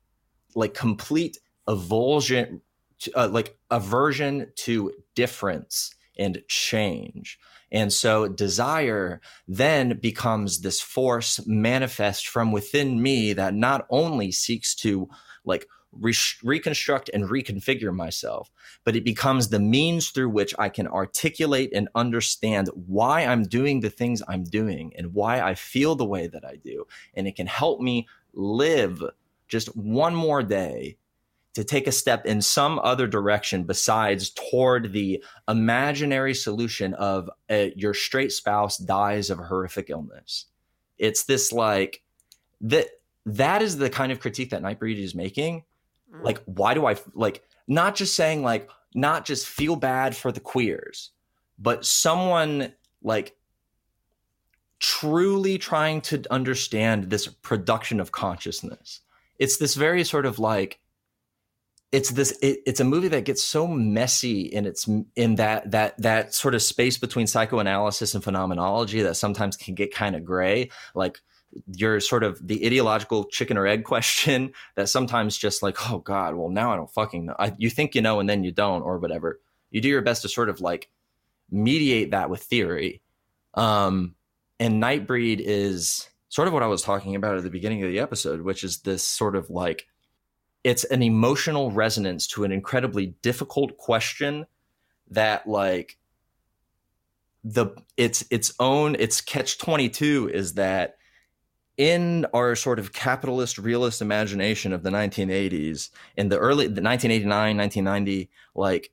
like 0.55 0.73
complete 0.73 1.37
avulsion 1.67 2.59
uh, 3.15 3.29
like 3.29 3.57
aversion 3.69 4.51
to 4.55 4.91
difference 5.15 5.95
and 6.17 6.41
change 6.47 7.39
and 7.71 7.91
so 7.93 8.27
desire 8.27 9.21
then 9.47 9.99
becomes 9.99 10.61
this 10.61 10.81
force 10.81 11.39
manifest 11.47 12.27
from 12.27 12.51
within 12.51 13.01
me 13.01 13.33
that 13.33 13.53
not 13.53 13.85
only 13.89 14.31
seeks 14.31 14.75
to 14.75 15.09
like 15.45 15.67
re- 15.91 16.13
reconstruct 16.43 17.09
and 17.13 17.25
reconfigure 17.25 17.93
myself, 17.93 18.51
but 18.83 18.95
it 18.95 19.05
becomes 19.05 19.49
the 19.49 19.59
means 19.59 20.09
through 20.09 20.29
which 20.29 20.53
I 20.59 20.69
can 20.69 20.87
articulate 20.87 21.71
and 21.73 21.89
understand 21.95 22.69
why 22.73 23.21
I'm 23.25 23.43
doing 23.43 23.79
the 23.79 23.89
things 23.89 24.21
I'm 24.27 24.43
doing 24.43 24.93
and 24.97 25.13
why 25.13 25.41
I 25.41 25.55
feel 25.55 25.95
the 25.95 26.05
way 26.05 26.27
that 26.27 26.45
I 26.45 26.55
do. 26.55 26.85
And 27.13 27.27
it 27.27 27.35
can 27.35 27.47
help 27.47 27.79
me 27.79 28.07
live 28.33 29.03
just 29.47 29.75
one 29.75 30.15
more 30.15 30.43
day 30.43 30.97
to 31.53 31.63
take 31.63 31.87
a 31.87 31.91
step 31.91 32.25
in 32.25 32.41
some 32.41 32.79
other 32.79 33.07
direction 33.07 33.63
besides 33.63 34.29
toward 34.29 34.93
the 34.93 35.23
imaginary 35.47 36.33
solution 36.33 36.93
of 36.93 37.29
uh, 37.49 37.67
your 37.75 37.93
straight 37.93 38.31
spouse 38.31 38.77
dies 38.77 39.29
of 39.29 39.39
a 39.39 39.43
horrific 39.43 39.89
illness. 39.89 40.45
It's 40.97 41.23
this 41.23 41.51
like 41.51 42.03
that 42.61 42.87
that 43.25 43.61
is 43.61 43.77
the 43.77 43.89
kind 43.89 44.11
of 44.11 44.19
critique 44.19 44.51
that 44.51 44.63
Nightbreed 44.63 44.97
is 44.97 45.13
making 45.13 45.63
Mm. 46.13 46.23
Like, 46.23 46.41
why 46.45 46.73
do 46.73 46.85
I 46.85 46.95
like 47.13 47.43
not 47.67 47.95
just 47.95 48.15
saying 48.15 48.43
like 48.43 48.69
not 48.93 49.25
just 49.25 49.47
feel 49.47 49.75
bad 49.75 50.15
for 50.15 50.31
the 50.31 50.39
queers, 50.39 51.11
but 51.57 51.85
someone 51.85 52.73
like 53.01 53.35
truly 54.79 55.57
trying 55.57 56.01
to 56.01 56.23
understand 56.31 57.09
this 57.09 57.27
production 57.27 57.99
of 57.99 58.11
consciousness. 58.11 59.01
It's 59.37 59.57
this 59.57 59.75
very 59.75 60.03
sort 60.03 60.25
of 60.25 60.39
like 60.39 60.79
it's 61.91 62.09
this 62.11 62.31
it, 62.41 62.59
it's 62.65 62.79
a 62.79 62.85
movie 62.85 63.09
that 63.09 63.25
gets 63.25 63.43
so 63.43 63.67
messy 63.67 64.41
in 64.41 64.65
its 64.65 64.87
in 65.15 65.35
that 65.35 65.71
that 65.71 65.97
that 66.01 66.33
sort 66.33 66.55
of 66.55 66.61
space 66.61 66.97
between 66.97 67.27
psychoanalysis 67.27 68.15
and 68.15 68.23
phenomenology 68.23 69.01
that 69.01 69.15
sometimes 69.15 69.57
can 69.57 69.75
get 69.75 69.93
kind 69.93 70.15
of 70.15 70.23
gray. 70.23 70.69
Like 70.95 71.19
your 71.75 71.99
sort 71.99 72.23
of 72.23 72.45
the 72.45 72.65
ideological 72.65 73.25
chicken 73.25 73.57
or 73.57 73.67
egg 73.67 73.83
question 73.85 74.53
that 74.75 74.87
sometimes 74.87 75.37
just 75.37 75.61
like 75.61 75.91
oh 75.91 75.97
god 75.99 76.33
well 76.35 76.47
now 76.47 76.71
i 76.71 76.77
don't 76.77 76.89
fucking 76.93 77.25
know 77.25 77.35
I, 77.37 77.53
you 77.57 77.69
think 77.69 77.93
you 77.93 78.01
know 78.01 78.21
and 78.21 78.29
then 78.29 78.43
you 78.43 78.51
don't 78.51 78.83
or 78.83 78.97
whatever. 78.99 79.39
You 79.69 79.81
do 79.81 79.89
your 79.89 80.01
best 80.01 80.21
to 80.21 80.29
sort 80.29 80.49
of 80.49 80.61
like 80.61 80.89
mediate 81.49 82.11
that 82.11 82.29
with 82.29 82.41
theory. 82.43 83.01
Um 83.53 84.15
and 84.59 84.81
nightbreed 84.81 85.41
is 85.41 86.07
sort 86.29 86.47
of 86.47 86.53
what 86.53 86.63
i 86.63 86.67
was 86.67 86.83
talking 86.83 87.15
about 87.15 87.35
at 87.35 87.43
the 87.43 87.49
beginning 87.49 87.83
of 87.83 87.89
the 87.89 87.99
episode 87.99 88.41
which 88.41 88.63
is 88.63 88.81
this 88.81 89.03
sort 89.03 89.35
of 89.35 89.49
like 89.49 89.87
it's 90.63 90.83
an 90.85 91.01
emotional 91.01 91.71
resonance 91.71 92.27
to 92.27 92.43
an 92.43 92.51
incredibly 92.51 93.07
difficult 93.21 93.77
question 93.77 94.45
that 95.09 95.47
like 95.47 95.97
the 97.43 97.67
it's 97.97 98.23
its 98.29 98.53
own 98.59 98.95
its 98.99 99.19
catch 99.19 99.57
22 99.57 100.29
is 100.31 100.53
that 100.53 100.97
in 101.77 102.25
our 102.33 102.55
sort 102.55 102.77
of 102.77 102.93
capitalist 102.93 103.57
realist 103.57 104.01
imagination 104.01 104.71
of 104.73 104.83
the 104.83 104.91
1980s 104.91 105.89
in 106.17 106.29
the 106.29 106.37
early 106.37 106.65
the 106.65 106.81
1989 106.81 107.57
1990 107.57 108.29
like 108.53 108.91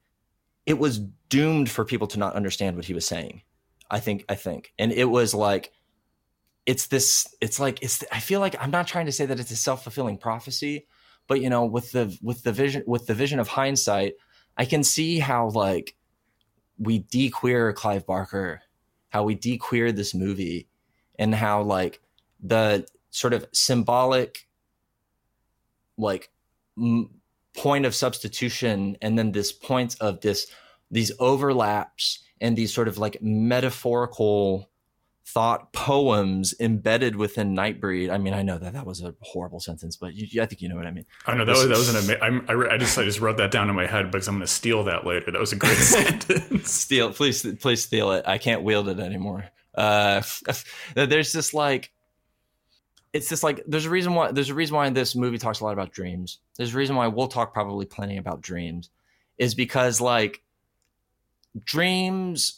it 0.65 0.79
was 0.79 0.99
doomed 1.29 1.71
for 1.71 1.85
people 1.85 2.07
to 2.07 2.19
not 2.19 2.35
understand 2.35 2.77
what 2.77 2.85
he 2.85 2.95
was 2.95 3.07
saying. 3.07 3.43
I 3.91 4.01
think 4.01 4.25
i 4.29 4.35
think. 4.35 4.73
And 4.79 4.93
it 4.93 5.07
was 5.07 5.35
like 5.35 5.73
it's 6.67 6.87
this 6.87 7.35
it's 7.41 7.61
like 7.61 7.83
it's 7.83 8.05
i 8.13 8.21
feel 8.21 8.41
like 8.41 8.55
i'm 8.61 8.71
not 8.71 8.87
trying 8.87 9.07
to 9.07 9.13
say 9.13 9.27
that 9.27 9.41
it's 9.41 9.51
a 9.51 9.57
self-fulfilling 9.57 10.19
prophecy 10.19 10.87
but 11.29 11.41
you 11.41 11.49
know 11.49 11.65
with 11.65 11.93
the 11.93 12.19
with 12.23 12.43
the 12.43 12.53
vision 12.53 12.83
with 12.87 13.07
the 13.07 13.15
vision 13.15 13.39
of 13.39 13.47
hindsight 13.47 14.15
i 14.57 14.65
can 14.65 14.83
see 14.83 15.21
how 15.21 15.49
like 15.51 15.95
we 16.79 16.99
de-queer 16.99 17.73
clive 17.73 18.05
barker 18.07 18.61
how 19.11 19.23
we 19.23 19.35
de-queer 19.35 19.93
this 19.93 20.15
movie 20.15 20.69
and 21.19 21.35
how 21.35 21.63
like 21.63 22.01
the 22.43 22.87
sort 23.11 23.33
of 23.33 23.47
symbolic 23.53 24.49
like 25.97 26.31
m- 26.77 27.11
point 27.57 27.85
of 27.85 27.95
substitution 27.95 28.97
and 29.03 29.19
then 29.19 29.33
this 29.33 29.53
point 29.53 29.97
of 30.01 30.21
this 30.21 30.47
these 30.91 31.13
overlaps 31.19 32.25
and 32.41 32.57
these 32.57 32.73
sort 32.73 32.89
of 32.89 32.99
like 32.99 33.21
metaphorical 33.21 34.71
thought 35.35 35.73
poems 35.73 36.55
embedded 36.59 37.15
within 37.15 37.55
Nightbreed. 37.55 38.11
I 38.11 38.17
mean, 38.17 38.33
I 38.33 38.43
know 38.43 38.57
that 38.59 38.73
that 38.73 38.87
was 38.87 39.03
a 39.03 39.15
horrible 39.21 39.61
sentence, 39.61 39.97
but 39.97 40.15
you, 40.15 40.41
I 40.41 40.47
think 40.47 40.63
you 40.63 40.69
know 40.69 40.77
what 40.77 40.87
I 40.87 40.91
mean. 40.91 41.05
I 41.27 41.35
know 41.35 41.45
that 41.45 41.53
was 41.53 41.69
that 41.69 41.77
was 41.77 41.89
an 41.91 41.97
amazing. 42.21 42.47
I, 42.49 42.75
I 42.75 42.79
just 42.79 42.97
I 42.99 43.05
just 43.05 43.21
wrote 43.21 43.37
that 43.37 43.51
down 43.51 43.69
in 43.69 43.77
my 43.77 43.87
head 43.87 44.11
because 44.11 44.27
I'm 44.27 44.37
going 44.37 44.47
to 44.47 44.53
steal 44.53 44.85
that 44.85 45.07
later. 45.07 45.31
That 45.31 45.41
was 45.41 45.53
a 45.53 45.57
great 45.57 45.77
sentence. 45.77 46.71
Steal, 46.71 47.13
please, 47.13 47.47
please 47.61 47.83
steal 47.83 48.13
it. 48.13 48.27
I 48.27 48.39
can't 48.39 48.63
wield 48.63 48.89
it 48.89 48.99
anymore. 49.01 49.45
Uh, 49.75 50.23
there's 50.95 51.33
just 51.33 51.53
like 51.53 51.93
it's 53.13 53.29
just 53.29 53.43
like 53.43 53.63
there's 53.67 53.87
a 53.87 53.91
reason 53.91 54.15
why 54.15 54.33
there's 54.33 54.51
a 54.51 54.55
reason 54.55 54.77
why 54.77 54.89
this 54.91 55.15
movie 55.15 55.39
talks 55.39 55.61
a 55.61 55.65
lot 55.65 55.73
about 55.73 55.93
dreams. 55.93 56.39
There's 56.57 56.75
a 56.75 56.79
reason 56.79 56.97
why 56.97 57.07
we'll 57.09 57.29
talk 57.29 57.53
probably 57.53 57.87
plenty 57.87 58.17
about 58.17 58.41
dreams, 58.41 58.91
is 59.37 59.55
because 59.55 60.01
like 60.01 60.43
dreams 61.65 62.58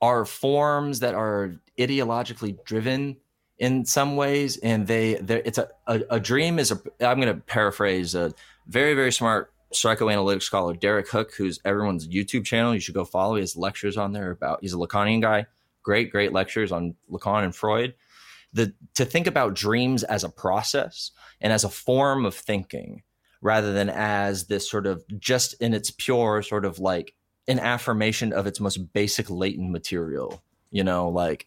are 0.00 0.24
forms 0.24 1.00
that 1.00 1.14
are 1.14 1.54
ideologically 1.78 2.62
driven 2.64 3.16
in 3.58 3.84
some 3.84 4.16
ways, 4.16 4.56
and 4.58 4.86
they 4.86 5.12
it's 5.12 5.58
a, 5.58 5.68
a, 5.86 6.00
a 6.10 6.20
dream 6.20 6.58
is 6.58 6.70
a 6.70 6.80
I'm 7.06 7.20
going 7.20 7.34
to 7.34 7.40
paraphrase 7.40 8.14
a 8.14 8.32
very 8.66 8.94
very 8.94 9.12
smart 9.12 9.52
psychoanalytic 9.72 10.42
scholar 10.42 10.74
Derek 10.74 11.08
Hook, 11.08 11.34
who's 11.36 11.60
everyone's 11.64 12.08
YouTube 12.08 12.44
channel. 12.44 12.74
You 12.74 12.80
should 12.80 12.94
go 12.94 13.04
follow. 13.04 13.36
Has 13.36 13.56
lectures 13.56 13.96
on 13.96 14.12
there 14.12 14.30
about 14.30 14.60
he's 14.62 14.72
a 14.72 14.78
Lacanian 14.78 15.20
guy. 15.20 15.46
Great 15.82 16.10
great 16.10 16.32
lectures 16.32 16.72
on 16.72 16.94
Lacan 17.10 17.44
and 17.44 17.54
Freud 17.54 17.94
the 18.52 18.74
to 18.94 19.04
think 19.04 19.26
about 19.26 19.54
dreams 19.54 20.02
as 20.04 20.24
a 20.24 20.28
process 20.28 21.12
and 21.40 21.52
as 21.52 21.64
a 21.64 21.68
form 21.68 22.24
of 22.24 22.34
thinking 22.34 23.02
rather 23.42 23.72
than 23.72 23.88
as 23.88 24.46
this 24.46 24.68
sort 24.68 24.86
of 24.86 25.02
just 25.18 25.54
in 25.60 25.72
its 25.72 25.90
pure 25.90 26.42
sort 26.42 26.64
of 26.64 26.78
like 26.78 27.14
an 27.50 27.58
affirmation 27.58 28.32
of 28.32 28.46
its 28.46 28.60
most 28.60 28.92
basic 28.92 29.28
latent 29.28 29.70
material 29.70 30.42
you 30.70 30.84
know 30.84 31.08
like 31.08 31.46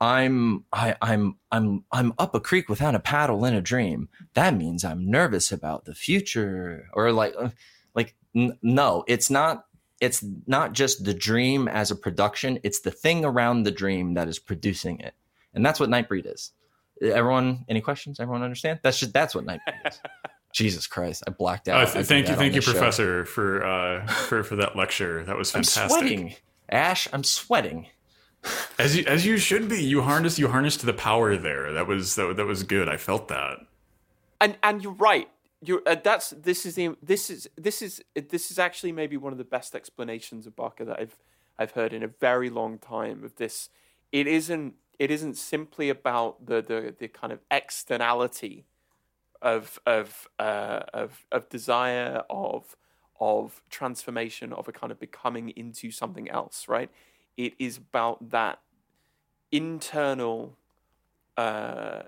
i'm 0.00 0.64
I, 0.72 0.96
i'm 1.02 1.36
i'm 1.52 1.84
i'm 1.92 2.14
up 2.18 2.34
a 2.34 2.40
creek 2.40 2.68
without 2.68 2.94
a 2.94 3.00
paddle 3.00 3.44
in 3.44 3.54
a 3.54 3.60
dream 3.60 4.08
that 4.34 4.54
means 4.54 4.84
i'm 4.84 5.10
nervous 5.10 5.52
about 5.52 5.84
the 5.84 5.94
future 5.94 6.88
or 6.94 7.12
like 7.12 7.34
uh, 7.38 7.50
like 7.94 8.14
n- 8.34 8.58
no 8.62 9.04
it's 9.06 9.28
not 9.28 9.66
it's 10.00 10.24
not 10.46 10.72
just 10.72 11.04
the 11.04 11.12
dream 11.12 11.68
as 11.68 11.90
a 11.90 11.96
production 11.96 12.58
it's 12.62 12.80
the 12.80 12.90
thing 12.90 13.24
around 13.24 13.64
the 13.64 13.70
dream 13.70 14.14
that 14.14 14.28
is 14.28 14.38
producing 14.38 15.00
it 15.00 15.14
and 15.54 15.64
that's 15.64 15.80
what 15.80 15.90
Nightbreed 15.90 16.32
is. 16.32 16.52
Everyone, 17.02 17.64
any 17.68 17.80
questions? 17.80 18.20
Everyone 18.20 18.42
understand? 18.42 18.80
That's 18.82 18.98
just 18.98 19.12
that's 19.12 19.34
what 19.34 19.44
Nightbreed 19.46 19.86
is. 19.86 20.00
Jesus 20.52 20.86
Christ, 20.86 21.22
I 21.26 21.30
blacked 21.30 21.68
Uh, 21.68 21.72
out. 21.72 21.86
th- 21.86 21.96
I 21.96 22.02
thank 22.02 22.28
you, 22.28 22.34
thank 22.34 22.54
you, 22.54 22.60
this 22.60 22.64
show. 22.66 22.72
Professor, 22.72 23.24
for 23.24 23.64
uh, 23.64 24.06
for 24.06 24.42
for 24.42 24.56
that 24.56 24.76
lecture. 24.76 25.24
That 25.24 25.36
was 25.36 25.50
fantastic. 25.50 25.82
I'm 25.82 25.88
fantastic. 25.90 26.08
sweating, 26.08 26.34
Ash. 26.68 27.08
I'm 27.12 27.24
sweating. 27.24 27.86
As 28.78 28.96
you 28.96 29.04
as 29.06 29.26
you 29.26 29.36
should 29.38 29.68
be. 29.68 29.82
You 29.82 30.02
harnessed 30.02 30.38
you 30.38 30.48
harnessed 30.48 30.84
the 30.84 30.92
power 30.94 31.36
there. 31.36 31.72
That 31.72 31.86
was 31.86 32.14
that, 32.16 32.36
that 32.36 32.46
was 32.46 32.62
good. 32.62 32.88
I 32.88 32.96
felt 32.96 33.28
that. 33.28 33.58
and 34.40 34.56
and 34.62 34.82
you're 34.82 34.92
right. 34.94 35.28
You're 35.62 35.82
uh, 35.86 35.96
that's 36.02 36.30
this 36.30 36.64
is 36.64 36.74
the 36.74 36.96
this 37.02 37.28
is 37.28 37.48
this 37.56 37.82
is 37.82 38.02
this 38.14 38.50
is 38.50 38.58
actually 38.58 38.92
maybe 38.92 39.16
one 39.18 39.32
of 39.32 39.38
the 39.38 39.44
best 39.44 39.74
explanations 39.74 40.46
of 40.46 40.56
Barker 40.56 40.86
that 40.86 40.98
I've 40.98 41.16
I've 41.58 41.72
heard 41.72 41.92
in 41.92 42.02
a 42.02 42.08
very 42.08 42.48
long 42.48 42.78
time. 42.78 43.22
Of 43.24 43.36
this, 43.36 43.68
it 44.10 44.26
isn't 44.26 44.74
it 44.98 45.10
isn't 45.10 45.36
simply 45.36 45.90
about 45.90 46.46
the 46.46 46.62
the, 46.62 46.94
the 46.98 47.08
kind 47.08 47.32
of 47.34 47.40
externality 47.50 48.64
of 49.42 49.80
of 49.86 50.28
uh, 50.38 50.80
of 50.92 51.26
of 51.32 51.48
desire 51.48 52.22
of 52.28 52.76
of 53.18 53.62
transformation 53.70 54.52
of 54.52 54.66
a 54.68 54.72
kind 54.72 54.90
of 54.90 54.98
becoming 54.98 55.50
into 55.50 55.90
something 55.90 56.28
else. 56.30 56.66
Right. 56.68 56.90
It 57.36 57.54
is 57.58 57.78
about 57.78 58.30
that 58.30 58.60
internal. 59.52 60.56
Uh, 61.36 62.02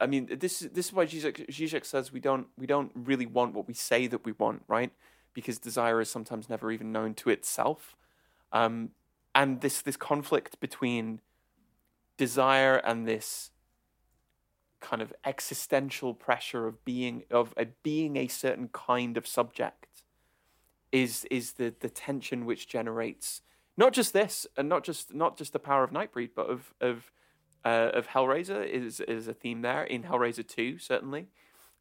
I 0.00 0.06
mean, 0.06 0.28
this 0.40 0.62
is 0.62 0.70
this 0.70 0.86
is 0.86 0.92
why 0.92 1.06
Zizek, 1.06 1.48
Zizek 1.50 1.84
says 1.84 2.12
we 2.12 2.20
don't 2.20 2.46
we 2.56 2.66
don't 2.66 2.92
really 2.94 3.26
want 3.26 3.54
what 3.54 3.68
we 3.68 3.74
say 3.74 4.06
that 4.06 4.24
we 4.24 4.32
want, 4.32 4.62
right? 4.68 4.90
Because 5.32 5.58
desire 5.58 6.00
is 6.00 6.08
sometimes 6.08 6.48
never 6.48 6.70
even 6.70 6.92
known 6.92 7.14
to 7.14 7.30
itself, 7.30 7.96
um, 8.52 8.90
and 9.34 9.60
this 9.60 9.82
this 9.82 9.96
conflict 9.96 10.60
between 10.60 11.20
desire 12.16 12.76
and 12.76 13.06
this 13.06 13.50
kind 14.84 15.00
of 15.00 15.14
existential 15.24 16.12
pressure 16.12 16.66
of 16.66 16.84
being 16.84 17.24
of 17.30 17.54
a, 17.56 17.64
being 17.82 18.16
a 18.16 18.28
certain 18.28 18.68
kind 18.68 19.16
of 19.16 19.26
subject 19.26 20.02
is 20.92 21.24
is 21.30 21.52
the 21.52 21.74
the 21.80 21.88
tension 21.88 22.44
which 22.44 22.68
generates 22.68 23.40
not 23.76 23.92
just 23.92 24.12
this 24.12 24.46
and 24.56 24.68
not 24.68 24.84
just 24.84 25.14
not 25.14 25.38
just 25.38 25.54
the 25.54 25.58
power 25.58 25.82
of 25.82 25.90
Nightbreed, 25.90 26.30
but 26.36 26.50
of 26.50 26.74
of 26.80 27.10
uh, 27.64 27.90
of 27.94 28.08
Hellraiser 28.08 28.64
is 28.68 29.00
is 29.00 29.26
a 29.26 29.34
theme 29.34 29.62
there 29.62 29.84
in 29.84 30.02
Hellraiser 30.02 30.46
Two 30.46 30.78
certainly, 30.78 31.28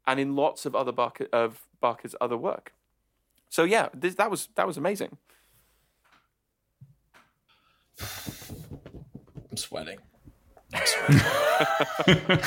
and 0.07 0.19
in 0.19 0.35
lots 0.35 0.65
of 0.65 0.73
other 0.73 0.93
Barker 0.93 1.27
of 1.33 1.67
Barker's 1.81 2.15
other 2.21 2.37
work. 2.37 2.73
So 3.49 3.65
yeah, 3.65 3.89
this, 3.93 4.15
that 4.15 4.31
was 4.31 4.47
that 4.55 4.65
was 4.65 4.77
amazing. 4.77 5.17
I'm 9.51 9.57
sweating. 9.57 9.99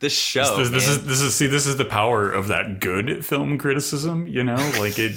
This 0.00 0.12
show. 0.16 0.56
this, 0.58 0.70
this 0.70 0.86
man. 0.86 0.96
is 0.98 1.06
this 1.06 1.20
is 1.20 1.34
see 1.34 1.46
this 1.46 1.66
is 1.66 1.76
the 1.76 1.84
power 1.84 2.30
of 2.30 2.48
that 2.48 2.80
good 2.80 3.24
film 3.24 3.58
criticism. 3.58 4.26
You 4.26 4.44
know, 4.44 4.56
like 4.78 4.98
it. 4.98 5.12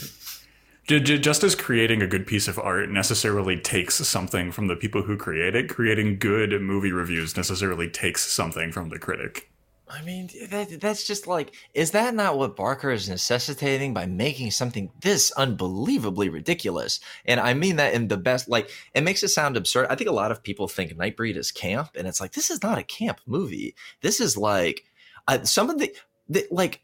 ju- 0.87 0.99
ju- 0.99 1.17
Just 1.17 1.43
as 1.43 1.55
creating 1.55 2.01
a 2.01 2.07
good 2.07 2.27
piece 2.27 2.47
of 2.47 2.59
art 2.59 2.89
necessarily 2.89 3.57
takes 3.57 3.95
something 3.95 4.51
from 4.51 4.67
the 4.67 4.75
people 4.75 5.03
who 5.03 5.17
create 5.17 5.55
it, 5.55 5.69
creating 5.69 6.19
good 6.19 6.59
movie 6.61 6.91
reviews 6.91 7.37
necessarily 7.37 7.89
takes 7.89 8.25
something 8.25 8.71
from 8.71 8.89
the 8.89 8.99
critic. 8.99 9.49
I 9.89 10.03
mean, 10.03 10.29
that, 10.49 10.79
that's 10.79 11.07
just 11.07 11.25
like, 11.25 11.55
is 11.73 11.91
that 11.91 12.13
not 12.13 12.37
what 12.37 12.55
Barker 12.55 12.91
is 12.91 13.09
necessitating 13.09 13.93
by 13.93 14.05
making 14.05 14.51
something 14.51 14.91
this 15.01 15.31
unbelievably 15.31 16.29
ridiculous? 16.29 16.99
And 17.25 17.39
I 17.39 17.55
mean 17.55 17.77
that 17.77 17.95
in 17.95 18.07
the 18.07 18.17
best, 18.17 18.47
like, 18.47 18.69
it 18.93 19.03
makes 19.03 19.23
it 19.23 19.29
sound 19.29 19.57
absurd. 19.57 19.87
I 19.89 19.95
think 19.95 20.09
a 20.09 20.13
lot 20.13 20.31
of 20.31 20.43
people 20.43 20.67
think 20.67 20.93
Nightbreed 20.93 21.37
is 21.37 21.51
camp, 21.51 21.89
and 21.95 22.07
it's 22.07 22.21
like, 22.21 22.33
this 22.33 22.51
is 22.51 22.61
not 22.61 22.77
a 22.77 22.83
camp 22.83 23.19
movie. 23.25 23.73
This 24.01 24.21
is 24.21 24.37
like, 24.37 24.83
uh, 25.27 25.43
some 25.43 25.71
of 25.71 25.79
the, 25.79 25.91
the, 26.27 26.45
like, 26.51 26.81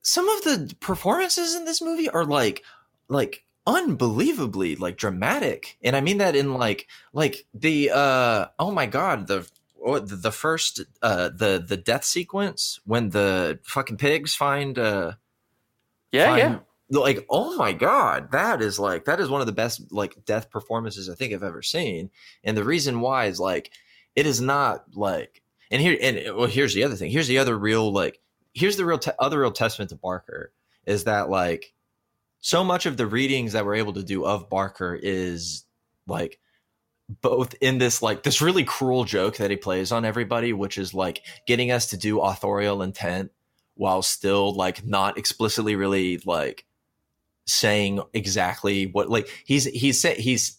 some 0.00 0.26
of 0.28 0.42
the 0.42 0.74
performances 0.80 1.54
in 1.54 1.66
this 1.66 1.82
movie 1.82 2.08
are 2.08 2.24
like, 2.24 2.62
like, 3.08 3.44
unbelievably 3.66 4.74
like 4.76 4.96
dramatic 4.96 5.76
and 5.82 5.94
i 5.94 6.00
mean 6.00 6.16
that 6.16 6.34
in 6.34 6.54
like 6.54 6.88
like 7.12 7.44
the 7.52 7.90
uh 7.90 8.46
oh 8.58 8.70
my 8.70 8.86
god 8.86 9.26
the 9.26 9.46
the, 9.84 10.16
the 10.16 10.32
first 10.32 10.80
uh 11.02 11.28
the 11.30 11.62
the 11.66 11.76
death 11.76 12.04
sequence 12.04 12.80
when 12.84 13.10
the 13.10 13.58
fucking 13.62 13.96
pigs 13.96 14.34
find 14.34 14.78
uh 14.78 15.12
Yeah, 16.12 16.26
find, 16.26 16.60
like 16.90 17.24
oh 17.30 17.56
my 17.56 17.72
god 17.72 18.32
that 18.32 18.60
is 18.60 18.78
like 18.78 19.04
that 19.04 19.20
is 19.20 19.28
one 19.28 19.40
of 19.40 19.46
the 19.46 19.52
best 19.52 19.92
like 19.92 20.24
death 20.24 20.50
performances 20.50 21.08
i 21.08 21.14
think 21.14 21.32
i've 21.32 21.42
ever 21.42 21.62
seen. 21.62 22.10
And 22.44 22.56
the 22.56 22.64
reason 22.64 23.00
why 23.00 23.26
is 23.26 23.38
like 23.40 23.70
it 24.16 24.26
is 24.26 24.40
not 24.40 24.84
like 24.94 25.42
and 25.70 25.80
here 25.80 25.96
and 26.00 26.36
well 26.36 26.46
here's 26.46 26.74
the 26.74 26.84
other 26.84 26.96
thing. 26.96 27.10
Here's 27.10 27.28
the 27.28 27.38
other 27.38 27.56
real 27.56 27.92
like 27.92 28.20
here's 28.52 28.76
the 28.76 28.84
real 28.84 28.98
te- 28.98 29.12
other 29.18 29.40
real 29.40 29.52
testament 29.52 29.90
to 29.90 29.96
barker 29.96 30.52
is 30.84 31.04
that 31.04 31.30
like 31.30 31.72
so 32.40 32.64
much 32.64 32.86
of 32.86 32.96
the 32.96 33.06
readings 33.06 33.52
that 33.52 33.64
we're 33.64 33.76
able 33.76 33.92
to 33.92 34.02
do 34.02 34.24
of 34.24 34.50
barker 34.50 34.98
is 35.00 35.64
like 36.06 36.38
both 37.22 37.54
in 37.60 37.78
this 37.78 38.02
like 38.02 38.22
this 38.22 38.40
really 38.40 38.64
cruel 38.64 39.04
joke 39.04 39.38
that 39.38 39.50
he 39.50 39.56
plays 39.56 39.90
on 39.90 40.04
everybody 40.04 40.52
which 40.52 40.78
is 40.78 40.94
like 40.94 41.22
getting 41.46 41.72
us 41.72 41.86
to 41.86 41.96
do 41.96 42.20
authorial 42.20 42.82
intent 42.82 43.32
while 43.74 44.02
still 44.02 44.54
like 44.54 44.84
not 44.84 45.18
explicitly 45.18 45.74
really 45.74 46.18
like 46.24 46.66
saying 47.46 48.00
exactly 48.14 48.86
what 48.86 49.10
like 49.10 49.28
he's 49.44 49.64
he's 49.64 50.02
he's 50.02 50.58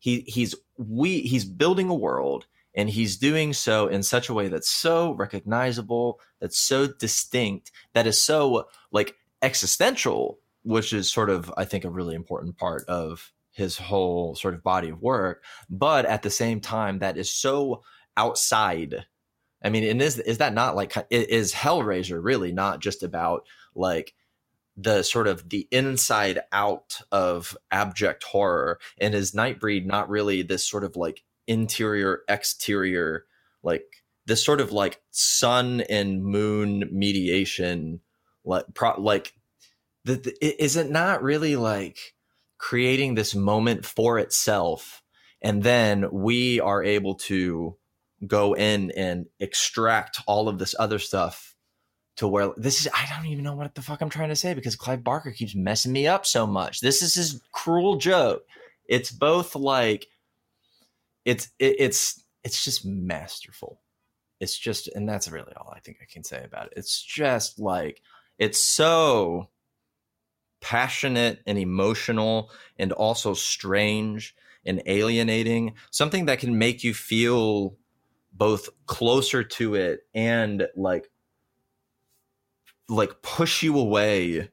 he 0.00 0.20
he's 0.26 0.54
we 0.76 1.20
he's 1.20 1.44
building 1.44 1.88
a 1.88 1.94
world 1.94 2.46
and 2.74 2.90
he's 2.90 3.16
doing 3.16 3.52
so 3.52 3.86
in 3.86 4.02
such 4.02 4.28
a 4.28 4.34
way 4.34 4.48
that's 4.48 4.70
so 4.70 5.12
recognizable 5.12 6.18
that's 6.40 6.58
so 6.58 6.86
distinct 6.86 7.70
that 7.92 8.06
is 8.06 8.20
so 8.20 8.66
like 8.90 9.14
existential 9.42 10.38
which 10.62 10.92
is 10.92 11.10
sort 11.10 11.30
of 11.30 11.52
i 11.56 11.64
think 11.64 11.84
a 11.84 11.90
really 11.90 12.14
important 12.14 12.56
part 12.56 12.84
of 12.88 13.32
his 13.52 13.78
whole 13.78 14.34
sort 14.34 14.54
of 14.54 14.62
body 14.62 14.88
of 14.88 15.00
work 15.00 15.44
but 15.70 16.04
at 16.06 16.22
the 16.22 16.30
same 16.30 16.60
time 16.60 16.98
that 16.98 17.16
is 17.16 17.30
so 17.30 17.82
outside. 18.16 19.06
I 19.64 19.68
mean 19.68 19.84
and 19.84 20.02
is 20.02 20.18
is 20.18 20.38
that 20.38 20.54
not 20.54 20.76
like 20.76 20.94
is 21.10 21.52
hellraiser 21.52 22.22
really 22.22 22.52
not 22.52 22.80
just 22.80 23.02
about 23.02 23.46
like 23.74 24.14
the 24.76 25.02
sort 25.02 25.28
of 25.28 25.48
the 25.50 25.68
inside 25.70 26.40
out 26.50 27.00
of 27.12 27.56
abject 27.70 28.24
horror? 28.24 28.78
And 28.98 29.14
is 29.14 29.32
nightbreed 29.32 29.86
not 29.86 30.08
really 30.08 30.42
this 30.42 30.66
sort 30.66 30.84
of 30.84 30.96
like 30.96 31.22
interior 31.46 32.22
exterior 32.28 33.26
like 33.62 33.84
this 34.26 34.44
sort 34.44 34.60
of 34.60 34.72
like 34.72 35.00
sun 35.10 35.82
and 35.82 36.24
moon 36.24 36.88
mediation 36.92 38.00
like 38.44 38.64
pro, 38.74 39.00
like 39.00 39.32
the, 40.04 40.14
the, 40.14 40.62
is 40.62 40.76
it 40.76 40.90
not 40.90 41.22
really 41.22 41.54
like 41.54 42.14
creating 42.62 43.16
this 43.16 43.34
moment 43.34 43.84
for 43.84 44.20
itself 44.20 45.02
and 45.42 45.64
then 45.64 46.08
we 46.12 46.60
are 46.60 46.84
able 46.84 47.16
to 47.16 47.76
go 48.24 48.54
in 48.54 48.92
and 48.92 49.26
extract 49.40 50.20
all 50.28 50.48
of 50.48 50.58
this 50.60 50.72
other 50.78 51.00
stuff 51.00 51.56
to 52.16 52.28
where 52.28 52.52
this 52.56 52.80
is 52.80 52.88
I 52.94 53.04
don't 53.12 53.26
even 53.26 53.42
know 53.42 53.56
what 53.56 53.74
the 53.74 53.82
fuck 53.82 54.00
I'm 54.00 54.08
trying 54.08 54.28
to 54.28 54.36
say 54.36 54.54
because 54.54 54.76
Clive 54.76 55.02
Barker 55.02 55.32
keeps 55.32 55.56
messing 55.56 55.90
me 55.90 56.06
up 56.06 56.24
so 56.24 56.46
much. 56.46 56.80
This 56.80 57.02
is 57.02 57.14
his 57.14 57.42
cruel 57.50 57.96
joke. 57.96 58.44
It's 58.88 59.10
both 59.10 59.56
like 59.56 60.06
it's 61.24 61.48
it, 61.58 61.74
it's 61.80 62.22
it's 62.44 62.64
just 62.64 62.86
masterful. 62.86 63.80
It's 64.38 64.56
just 64.56 64.86
and 64.86 65.08
that's 65.08 65.28
really 65.28 65.52
all 65.56 65.72
I 65.74 65.80
think 65.80 65.96
I 66.00 66.06
can 66.08 66.22
say 66.22 66.44
about 66.44 66.66
it. 66.66 66.74
It's 66.76 67.02
just 67.02 67.58
like 67.58 68.00
it's 68.38 68.62
so 68.62 69.48
passionate 70.62 71.42
and 71.46 71.58
emotional 71.58 72.50
and 72.78 72.92
also 72.92 73.34
strange 73.34 74.34
and 74.64 74.82
alienating. 74.86 75.74
Something 75.90 76.26
that 76.26 76.38
can 76.38 76.56
make 76.56 76.82
you 76.82 76.94
feel 76.94 77.76
both 78.32 78.70
closer 78.86 79.44
to 79.44 79.74
it 79.74 80.00
and 80.14 80.66
like 80.74 81.10
like 82.88 83.22
push 83.22 83.62
you 83.62 83.78
away 83.78 84.48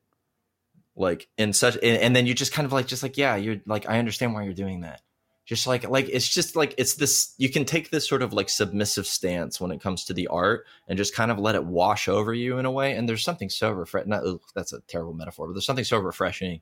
like 0.95 1.29
in 1.37 1.53
such 1.53 1.75
and, 1.75 1.97
and, 1.97 2.15
then 2.15 2.25
you 2.25 2.33
just 2.33 2.51
kind 2.51 2.65
of 2.65 2.73
like 2.73 2.87
just 2.87 3.03
like 3.03 3.17
yeah 3.17 3.35
you're 3.35 3.57
like 3.65 3.89
i 3.89 3.97
understand 3.97 4.33
why 4.33 4.43
you're 4.43 4.53
doing 4.53 4.81
that 4.81 5.01
just 5.49 5.65
like 5.65 5.89
like 5.89 6.07
it's 6.07 6.29
just 6.29 6.55
like 6.55 6.75
it's 6.77 6.93
this 6.93 7.33
you 7.39 7.49
can 7.49 7.65
take 7.65 7.89
this 7.89 8.07
sort 8.07 8.21
of 8.21 8.33
like 8.33 8.49
submissive 8.49 9.07
stance 9.07 9.59
when 9.59 9.71
it 9.71 9.81
comes 9.81 10.05
to 10.05 10.13
the 10.13 10.27
art 10.27 10.67
and 10.87 10.95
just 10.95 11.15
kind 11.15 11.31
of 11.31 11.39
let 11.39 11.55
it 11.55 11.65
wash 11.65 12.07
over 12.07 12.35
you 12.35 12.59
in 12.59 12.67
a 12.67 12.71
way. 12.71 12.95
And 12.95 13.09
there's 13.09 13.23
something 13.23 13.49
so 13.49 13.71
refreshing 13.71 14.11
that's 14.53 14.73
a 14.73 14.81
terrible 14.81 15.15
metaphor 15.15 15.47
but 15.47 15.53
there's 15.53 15.65
something 15.65 15.83
so 15.83 15.97
refreshing 15.97 16.61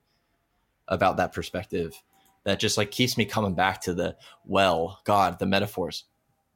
about 0.87 1.17
that 1.17 1.33
perspective 1.33 2.01
that 2.45 2.61
just 2.61 2.77
like 2.77 2.89
keeps 2.89 3.17
me 3.17 3.25
coming 3.25 3.55
back 3.55 3.81
to 3.81 3.93
the 3.93 4.15
well 4.45 5.01
god 5.03 5.37
the 5.37 5.45
metaphors 5.45 6.05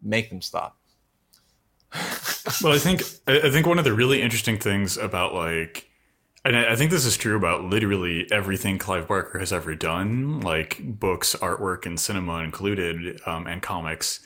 make 0.02 0.30
them 0.30 0.42
stop. 0.42 0.78
Well, 2.64 2.72
I 2.72 2.80
think 2.80 3.04
I 3.28 3.52
think 3.52 3.68
one 3.68 3.78
of 3.78 3.84
the 3.84 3.94
really 3.94 4.22
interesting 4.22 4.58
things 4.58 4.98
about 4.98 5.34
like, 5.34 5.91
and 6.44 6.56
I 6.56 6.76
think 6.76 6.89
this 6.89 7.06
is 7.06 7.18
true 7.18 7.36
about 7.36 7.66
literally 7.66 8.28
everything 8.32 8.80
Clive 8.80 9.08
Barker 9.08 9.38
has 9.38 9.54
ever 9.54 9.76
done, 9.76 10.42
like 10.42 10.80
books, 10.82 11.36
artwork, 11.36 11.86
and 11.86 12.00
cinema 12.00 12.38
included, 12.39 13.22
um, 13.28 13.46
and 13.46 13.62
comics. 13.62 14.22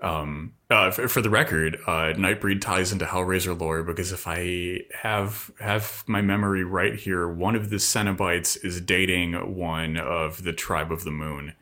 Um, 0.00 0.52
uh, 0.70 0.90
for, 0.90 1.08
for 1.08 1.22
the 1.22 1.30
record, 1.30 1.78
uh, 1.86 2.12
Nightbreed 2.14 2.60
ties 2.60 2.92
into 2.92 3.06
Hellraiser 3.06 3.58
lore 3.58 3.82
because 3.82 4.12
if 4.12 4.26
I 4.28 4.80
have 5.02 5.50
have 5.58 6.04
my 6.06 6.20
memory 6.20 6.64
right 6.64 6.94
here, 6.94 7.26
one 7.28 7.56
of 7.56 7.70
the 7.70 7.76
Cenobites 7.76 8.62
is 8.64 8.80
dating 8.80 9.56
one 9.56 9.96
of 9.96 10.44
the 10.44 10.52
Tribe 10.52 10.92
of 10.92 11.04
the 11.04 11.10
Moon. 11.10 11.54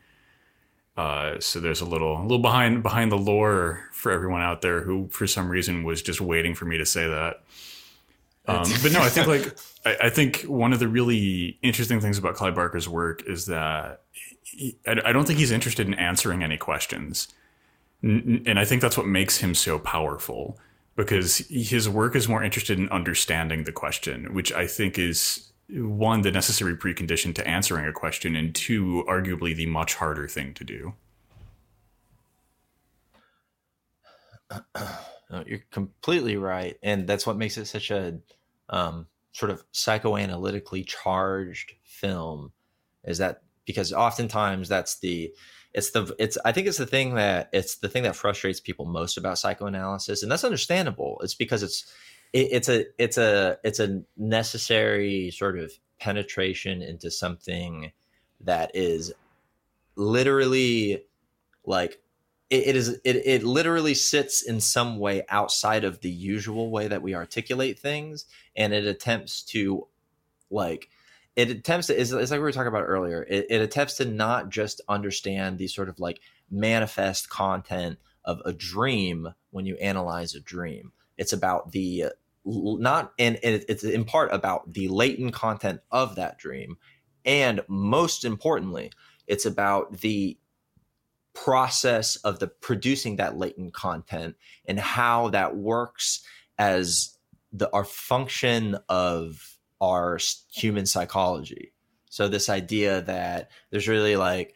Uh, 0.97 1.39
so 1.39 1.59
there's 1.59 1.81
a 1.81 1.85
little 1.85 2.19
a 2.19 2.23
little 2.23 2.39
behind 2.39 2.83
behind 2.83 3.11
the 3.11 3.17
lore 3.17 3.89
for 3.91 4.11
everyone 4.11 4.41
out 4.41 4.61
there 4.61 4.81
who, 4.81 5.07
for 5.09 5.27
some 5.27 5.49
reason, 5.49 5.83
was 5.83 6.01
just 6.01 6.21
waiting 6.21 6.53
for 6.53 6.65
me 6.65 6.77
to 6.77 6.85
say 6.85 7.07
that. 7.07 7.44
Um, 8.47 8.69
but 8.83 8.91
no, 8.91 9.01
I 9.01 9.09
think 9.09 9.27
like 9.27 9.57
I, 9.85 10.07
I, 10.07 10.09
think 10.09 10.41
one 10.41 10.71
of 10.71 10.79
the 10.79 10.87
really 10.87 11.57
interesting 11.63 11.99
things 11.99 12.17
about 12.17 12.35
Clive 12.35 12.53
Barker's 12.53 12.87
work 12.87 13.23
is 13.25 13.47
that 13.47 14.01
he, 14.43 14.77
I, 14.85 15.01
I 15.05 15.11
don't 15.13 15.25
think 15.25 15.39
he's 15.39 15.51
interested 15.51 15.87
in 15.87 15.95
answering 15.95 16.43
any 16.43 16.57
questions 16.57 17.27
and 18.05 18.59
I 18.59 18.65
think 18.65 18.81
that's 18.83 18.97
what 18.97 19.07
makes 19.07 19.37
him 19.37 19.55
so 19.55 19.79
powerful 19.79 20.59
because 20.95 21.39
his 21.49 21.89
work 21.89 22.15
is 22.15 22.29
more 22.29 22.43
interested 22.43 22.77
in 22.77 22.87
understanding 22.89 23.63
the 23.63 23.71
question, 23.71 24.33
which 24.33 24.53
I 24.53 24.67
think 24.67 24.99
is 24.99 25.51
one 25.69 26.21
the 26.21 26.31
necessary 26.31 26.77
precondition 26.77 27.33
to 27.35 27.47
answering 27.47 27.87
a 27.87 27.91
question, 27.91 28.35
and 28.35 28.53
two, 28.53 29.03
arguably 29.09 29.55
the 29.55 29.65
much 29.65 29.95
harder 29.95 30.27
thing 30.27 30.53
to 30.53 30.63
do. 30.63 30.93
No, 35.27 35.43
you're 35.47 35.63
completely 35.71 36.37
right, 36.37 36.77
and 36.83 37.07
that's 37.07 37.25
what 37.25 37.35
makes 37.35 37.57
it 37.57 37.65
such 37.65 37.89
a 37.89 38.19
um, 38.69 39.07
sort 39.31 39.51
of 39.51 39.63
psychoanalytically 39.71 40.85
charged 40.85 41.73
film. 41.83 42.51
Is 43.03 43.19
that 43.19 43.41
because 43.65 43.93
oftentimes 43.93 44.69
that's 44.69 44.99
the 44.99 45.33
it's 45.73 45.91
the 45.91 46.15
it's 46.17 46.37
i 46.45 46.51
think 46.51 46.67
it's 46.67 46.77
the 46.77 46.85
thing 46.85 47.15
that 47.15 47.49
it's 47.51 47.77
the 47.77 47.89
thing 47.89 48.03
that 48.03 48.15
frustrates 48.15 48.59
people 48.59 48.85
most 48.85 49.17
about 49.17 49.37
psychoanalysis 49.37 50.23
and 50.23 50.31
that's 50.31 50.43
understandable 50.43 51.19
it's 51.21 51.35
because 51.35 51.63
it's 51.63 51.91
it, 52.31 52.47
it's 52.51 52.69
a 52.69 52.85
it's 52.97 53.17
a 53.17 53.57
it's 53.63 53.79
a 53.79 54.01
necessary 54.15 55.31
sort 55.31 55.57
of 55.59 55.71
penetration 55.99 56.81
into 56.81 57.11
something 57.11 57.91
that 58.41 58.71
is 58.73 59.13
literally 59.95 61.03
like 61.65 61.99
it, 62.49 62.67
it 62.67 62.75
is 62.75 62.89
it, 63.03 63.15
it 63.25 63.43
literally 63.43 63.93
sits 63.93 64.41
in 64.41 64.59
some 64.59 64.99
way 64.99 65.23
outside 65.29 65.83
of 65.83 66.01
the 66.01 66.09
usual 66.09 66.69
way 66.69 66.87
that 66.87 67.01
we 67.01 67.15
articulate 67.15 67.79
things 67.79 68.25
and 68.55 68.73
it 68.73 68.85
attempts 68.85 69.43
to 69.43 69.87
like 70.49 70.89
it 71.35 71.49
attempts 71.49 71.87
to, 71.87 71.99
it's, 71.99 72.11
it's 72.11 72.31
like 72.31 72.39
we 72.39 72.43
were 72.43 72.51
talking 72.51 72.69
about 72.69 72.83
earlier, 72.83 73.25
it, 73.29 73.47
it 73.49 73.61
attempts 73.61 73.97
to 73.97 74.05
not 74.05 74.49
just 74.49 74.79
understand 74.87 75.57
the 75.57 75.67
sort 75.67 75.89
of 75.89 75.99
like 75.99 76.21
manifest 76.49 77.29
content 77.29 77.99
of 78.23 78.41
a 78.45 78.53
dream 78.53 79.33
when 79.51 79.65
you 79.65 79.75
analyze 79.77 80.33
a 80.33 80.39
dream. 80.39 80.93
It's 81.17 81.33
about 81.33 81.71
the 81.71 82.05
not 82.45 83.11
and 83.17 83.39
it's 83.41 83.83
in 83.83 84.05
part 84.05 84.31
about 84.31 84.71
the 84.71 84.87
latent 84.87 85.33
content 85.33 85.81
of 85.89 86.15
that 86.15 86.37
dream 86.37 86.77
and 87.25 87.61
most 87.67 88.23
importantly 88.23 88.91
it's 89.25 89.47
about 89.47 89.97
the 90.01 90.37
process 91.35 92.15
of 92.17 92.39
the 92.39 92.47
producing 92.47 93.17
that 93.17 93.37
latent 93.37 93.73
content 93.73 94.35
and 94.65 94.79
how 94.79 95.29
that 95.29 95.55
works 95.55 96.25
as 96.57 97.17
the 97.51 97.69
our 97.71 97.83
function 97.85 98.77
of 98.89 99.57
our 99.81 100.17
human 100.51 100.85
psychology. 100.85 101.73
So 102.09 102.27
this 102.27 102.49
idea 102.49 103.01
that 103.01 103.51
there's 103.69 103.87
really 103.87 104.15
like, 104.15 104.55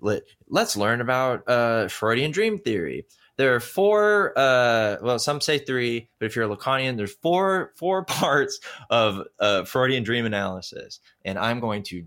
let, 0.00 0.22
us 0.54 0.76
learn 0.76 1.00
about 1.00 1.48
uh, 1.48 1.88
Freudian 1.88 2.30
dream 2.30 2.58
theory. 2.60 3.04
There 3.36 3.54
are 3.54 3.60
four, 3.60 4.32
uh, 4.36 4.98
well, 5.02 5.18
some 5.18 5.40
say 5.40 5.58
three, 5.58 6.08
but 6.18 6.26
if 6.26 6.36
you're 6.36 6.50
a 6.50 6.56
Lacanian, 6.56 6.96
there's 6.96 7.14
four 7.14 7.72
four 7.76 8.04
parts 8.20 8.60
of 8.90 9.26
uh, 9.40 9.64
Freudian 9.64 10.04
dream 10.04 10.24
analysis, 10.24 11.00
and 11.24 11.38
I'm 11.38 11.58
going 11.58 11.82
to 11.84 12.06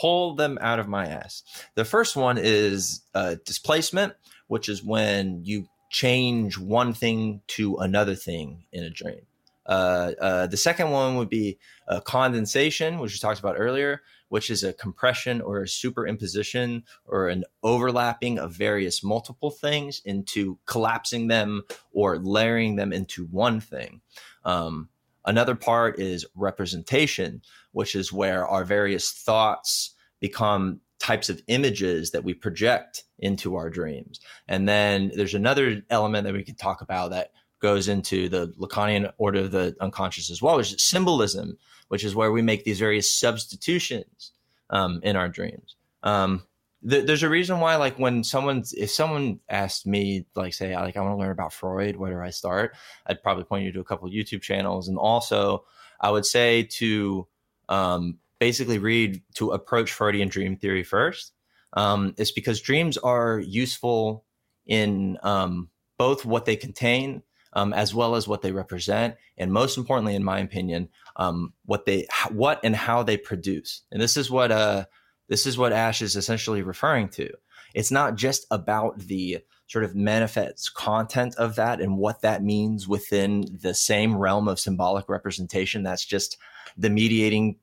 pull 0.00 0.34
them 0.34 0.58
out 0.60 0.78
of 0.78 0.88
my 0.88 1.06
ass. 1.06 1.42
The 1.74 1.84
first 1.84 2.16
one 2.16 2.38
is 2.38 3.02
uh, 3.14 3.36
displacement, 3.44 4.14
which 4.46 4.68
is 4.68 4.82
when 4.82 5.44
you 5.44 5.66
change 5.90 6.56
one 6.56 6.94
thing 6.94 7.42
to 7.48 7.76
another 7.76 8.14
thing 8.14 8.64
in 8.72 8.84
a 8.84 8.90
dream. 8.90 9.22
Uh, 9.66 10.12
uh, 10.20 10.46
the 10.46 10.56
second 10.56 10.90
one 10.90 11.16
would 11.16 11.28
be 11.28 11.58
condensation, 12.04 12.98
which 12.98 13.12
we 13.12 13.18
talked 13.18 13.38
about 13.40 13.56
earlier, 13.58 14.00
which 14.28 14.48
is 14.48 14.64
a 14.64 14.72
compression 14.72 15.40
or 15.40 15.60
a 15.60 15.66
superimposition 15.66 16.82
or 17.04 17.28
an 17.28 17.44
overlapping 17.62 18.38
of 18.38 18.52
various 18.52 19.04
multiple 19.04 19.50
things 19.50 20.00
into 20.04 20.58
collapsing 20.66 21.28
them 21.28 21.62
or 21.92 22.18
layering 22.18 22.76
them 22.76 22.92
into 22.92 23.26
one 23.26 23.60
thing. 23.60 24.00
Um, 24.44 24.88
another 25.24 25.56
part 25.56 25.98
is 25.98 26.24
representation, 26.34 27.42
which 27.72 27.94
is 27.94 28.12
where 28.12 28.46
our 28.46 28.64
various 28.64 29.10
thoughts 29.12 29.94
become 30.20 30.80
types 30.98 31.30
of 31.30 31.40
images 31.46 32.10
that 32.10 32.24
we 32.24 32.34
project 32.34 33.04
into 33.18 33.56
our 33.56 33.70
dreams. 33.70 34.20
And 34.46 34.68
then 34.68 35.10
there's 35.14 35.34
another 35.34 35.82
element 35.88 36.24
that 36.24 36.34
we 36.34 36.44
could 36.44 36.58
talk 36.58 36.82
about 36.82 37.10
that 37.10 37.32
goes 37.60 37.88
into 37.88 38.28
the 38.28 38.48
Lacanian 38.58 39.12
order 39.18 39.40
of 39.40 39.50
the 39.50 39.76
unconscious 39.80 40.30
as 40.30 40.42
well, 40.42 40.56
which 40.56 40.72
is 40.72 40.82
symbolism, 40.82 41.58
which 41.88 42.04
is 42.04 42.14
where 42.14 42.32
we 42.32 42.42
make 42.42 42.64
these 42.64 42.78
various 42.78 43.10
substitutions 43.12 44.32
um, 44.70 45.00
in 45.02 45.16
our 45.16 45.28
dreams. 45.28 45.76
Um, 46.02 46.42
th- 46.88 47.06
there's 47.06 47.22
a 47.22 47.28
reason 47.28 47.60
why, 47.60 47.76
like, 47.76 47.98
when 47.98 48.24
someone's, 48.24 48.72
if 48.72 48.90
someone 48.90 49.40
asked 49.48 49.86
me, 49.86 50.26
like, 50.34 50.54
say, 50.54 50.74
like, 50.74 50.96
I 50.96 51.00
want 51.00 51.14
to 51.14 51.18
learn 51.18 51.32
about 51.32 51.52
Freud, 51.52 51.96
where 51.96 52.12
do 52.12 52.20
I 52.20 52.30
start? 52.30 52.74
I'd 53.06 53.22
probably 53.22 53.44
point 53.44 53.64
you 53.64 53.72
to 53.72 53.80
a 53.80 53.84
couple 53.84 54.08
YouTube 54.08 54.42
channels. 54.42 54.88
And 54.88 54.96
also, 54.96 55.64
I 56.00 56.10
would 56.10 56.24
say 56.24 56.62
to 56.62 57.26
um, 57.70 58.18
basically 58.38 58.78
read, 58.78 59.22
to 59.36 59.52
approach 59.52 59.92
Freudian 59.92 60.28
dream 60.28 60.56
theory 60.56 60.84
first. 60.84 61.32
Um, 61.72 62.14
it's 62.18 62.32
because 62.32 62.60
dreams 62.60 62.98
are 62.98 63.38
useful 63.38 64.24
in 64.66 65.18
um, 65.22 65.70
both 65.96 66.24
what 66.24 66.44
they 66.44 66.56
contain 66.56 67.22
um, 67.52 67.72
as 67.72 67.94
well 67.94 68.14
as 68.14 68.28
what 68.28 68.42
they 68.42 68.52
represent, 68.52 69.16
and 69.36 69.52
most 69.52 69.76
importantly, 69.76 70.14
in 70.14 70.24
my 70.24 70.38
opinion, 70.38 70.88
um, 71.16 71.52
what 71.64 71.84
they 71.84 72.06
what 72.30 72.60
and 72.62 72.76
how 72.76 73.02
they 73.02 73.16
produce. 73.16 73.82
And 73.90 74.00
this 74.00 74.16
is 74.16 74.30
what 74.30 74.52
uh, 74.52 74.84
this 75.28 75.46
is 75.46 75.58
what 75.58 75.72
Ash 75.72 76.02
is 76.02 76.16
essentially 76.16 76.62
referring 76.62 77.08
to. 77.10 77.30
It's 77.74 77.90
not 77.90 78.16
just 78.16 78.46
about 78.50 78.98
the 78.98 79.38
sort 79.70 79.84
of 79.84 79.94
manifest 79.94 80.74
content 80.74 81.32
of 81.36 81.54
that 81.54 81.80
and 81.80 81.96
what 81.96 82.22
that 82.22 82.42
means 82.42 82.88
within 82.88 83.44
the 83.62 83.72
same 83.72 84.16
realm 84.16 84.48
of 84.48 84.58
symbolic 84.58 85.08
representation. 85.08 85.84
That's 85.84 86.04
just 86.04 86.36
the 86.76 86.90
mediating 86.90 87.56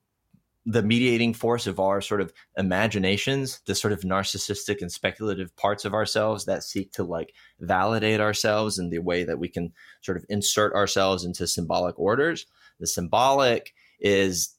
the 0.64 0.82
mediating 0.82 1.32
force 1.32 1.66
of 1.66 1.80
our 1.80 2.02
sort 2.02 2.20
of 2.20 2.30
imaginations, 2.58 3.60
the 3.64 3.74
sort 3.74 3.92
of 3.92 4.00
narcissistic 4.00 4.82
and 4.82 4.92
speculative 4.92 5.54
parts 5.56 5.86
of 5.86 5.94
ourselves 5.94 6.44
that 6.44 6.62
seek 6.62 6.92
to 6.92 7.04
like 7.04 7.32
validate 7.58 8.20
ourselves 8.20 8.78
in 8.78 8.90
the 8.90 8.98
way 8.98 9.24
that 9.24 9.38
we 9.38 9.48
can 9.48 9.72
sort 10.02 10.18
of 10.18 10.26
insert 10.28 10.74
ourselves 10.74 11.24
into 11.24 11.46
symbolic 11.46 11.98
orders. 11.98 12.44
The 12.80 12.86
symbolic 12.86 13.72
is 14.00 14.54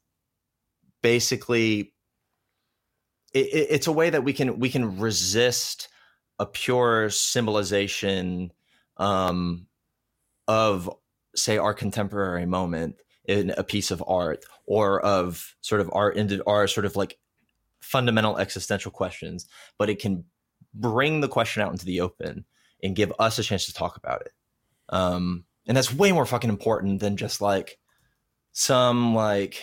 basically 1.04 1.94
it, 3.34 3.68
it's 3.70 3.88
a 3.88 3.92
way 3.92 4.10
that 4.10 4.24
we 4.24 4.34
can 4.34 4.60
we 4.60 4.70
can 4.70 5.00
resist 5.00 5.89
a 6.40 6.46
pure 6.46 7.10
symbolization 7.10 8.52
um, 8.98 9.68
of 10.48 10.90
say 11.36 11.58
our 11.58 11.74
contemporary 11.74 12.46
moment 12.46 12.96
in 13.26 13.52
a 13.52 13.64
piece 13.64 13.92
of 13.92 14.04
art 14.08 14.44
or 14.66 15.00
of 15.02 15.56
sort 15.62 15.82
of 15.82 15.90
our 15.94 16.16
our 16.48 16.68
sort 16.68 16.86
of 16.86 16.96
like 16.96 17.20
fundamental 17.82 18.38
existential 18.38 18.92
questions, 18.92 19.48
but 19.78 19.90
it 19.90 20.00
can 20.00 20.24
bring 20.74 21.22
the 21.22 21.28
question 21.28 21.62
out 21.62 21.72
into 21.72 21.86
the 21.86 22.02
open 22.02 22.46
and 22.82 22.96
give 22.96 23.14
us 23.20 23.38
a 23.38 23.44
chance 23.44 23.66
to 23.66 23.74
talk 23.74 23.98
about 23.98 24.22
it. 24.22 24.32
Um, 24.90 25.46
and 25.68 25.78
that's 25.78 25.94
way 25.94 26.12
more 26.12 26.26
fucking 26.26 26.50
important 26.50 27.00
than 27.00 27.18
just 27.18 27.42
like 27.42 27.78
some 28.52 29.14
like 29.14 29.62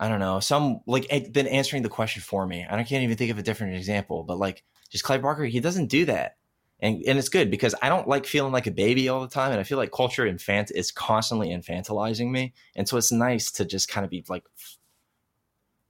I 0.00 0.08
don't 0.08 0.20
know, 0.20 0.40
some 0.40 0.80
like 0.86 1.08
than 1.32 1.46
answering 1.46 1.82
the 1.82 1.88
question 1.88 2.22
for 2.22 2.46
me. 2.46 2.66
I 2.68 2.82
can't 2.82 3.04
even 3.04 3.16
think 3.16 3.30
of 3.30 3.38
a 3.38 3.42
different 3.42 3.76
example, 3.76 4.24
but 4.24 4.38
like 4.38 4.64
just 4.94 5.04
Clive 5.04 5.20
Barker, 5.20 5.44
he 5.44 5.60
doesn't 5.60 5.88
do 5.88 6.04
that 6.06 6.36
and 6.84 7.02
and 7.06 7.18
it's 7.18 7.30
good 7.30 7.50
because 7.50 7.74
I 7.80 7.88
don't 7.88 8.06
like 8.06 8.26
feeling 8.26 8.52
like 8.52 8.66
a 8.66 8.70
baby 8.70 9.08
all 9.08 9.22
the 9.22 9.28
time, 9.28 9.52
and 9.52 9.60
I 9.60 9.62
feel 9.62 9.78
like 9.78 9.90
culture 9.90 10.26
infant 10.26 10.70
is 10.74 10.92
constantly 10.92 11.48
infantilizing 11.48 12.30
me, 12.30 12.52
and 12.76 12.88
so 12.88 12.96
it's 12.96 13.10
nice 13.10 13.50
to 13.52 13.64
just 13.64 13.88
kind 13.88 14.04
of 14.04 14.10
be 14.10 14.22
like, 14.28 14.44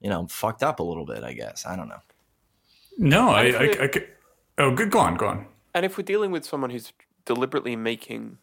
you 0.01 0.09
know, 0.09 0.27
fucked 0.29 0.63
up 0.63 0.79
a 0.79 0.83
little 0.83 1.05
bit. 1.05 1.25
I 1.25 1.33
guess 1.33 1.67
I 1.67 1.75
don't 1.75 1.89
know. 1.89 2.01
No, 2.97 3.31
I, 3.31 3.43
I, 3.43 3.65
I, 3.65 3.69
I, 3.83 3.91
oh, 4.59 4.71
good. 4.71 4.91
Go 4.91 5.01
on, 5.01 5.17
go 5.17 5.27
on. 5.27 5.47
And 5.75 5.85
if 5.85 5.99
we're 5.99 6.05
dealing 6.05 6.31
with 6.31 6.45
someone 6.45 6.71
who's 6.71 6.93
deliberately 7.25 7.75
making 7.75 8.39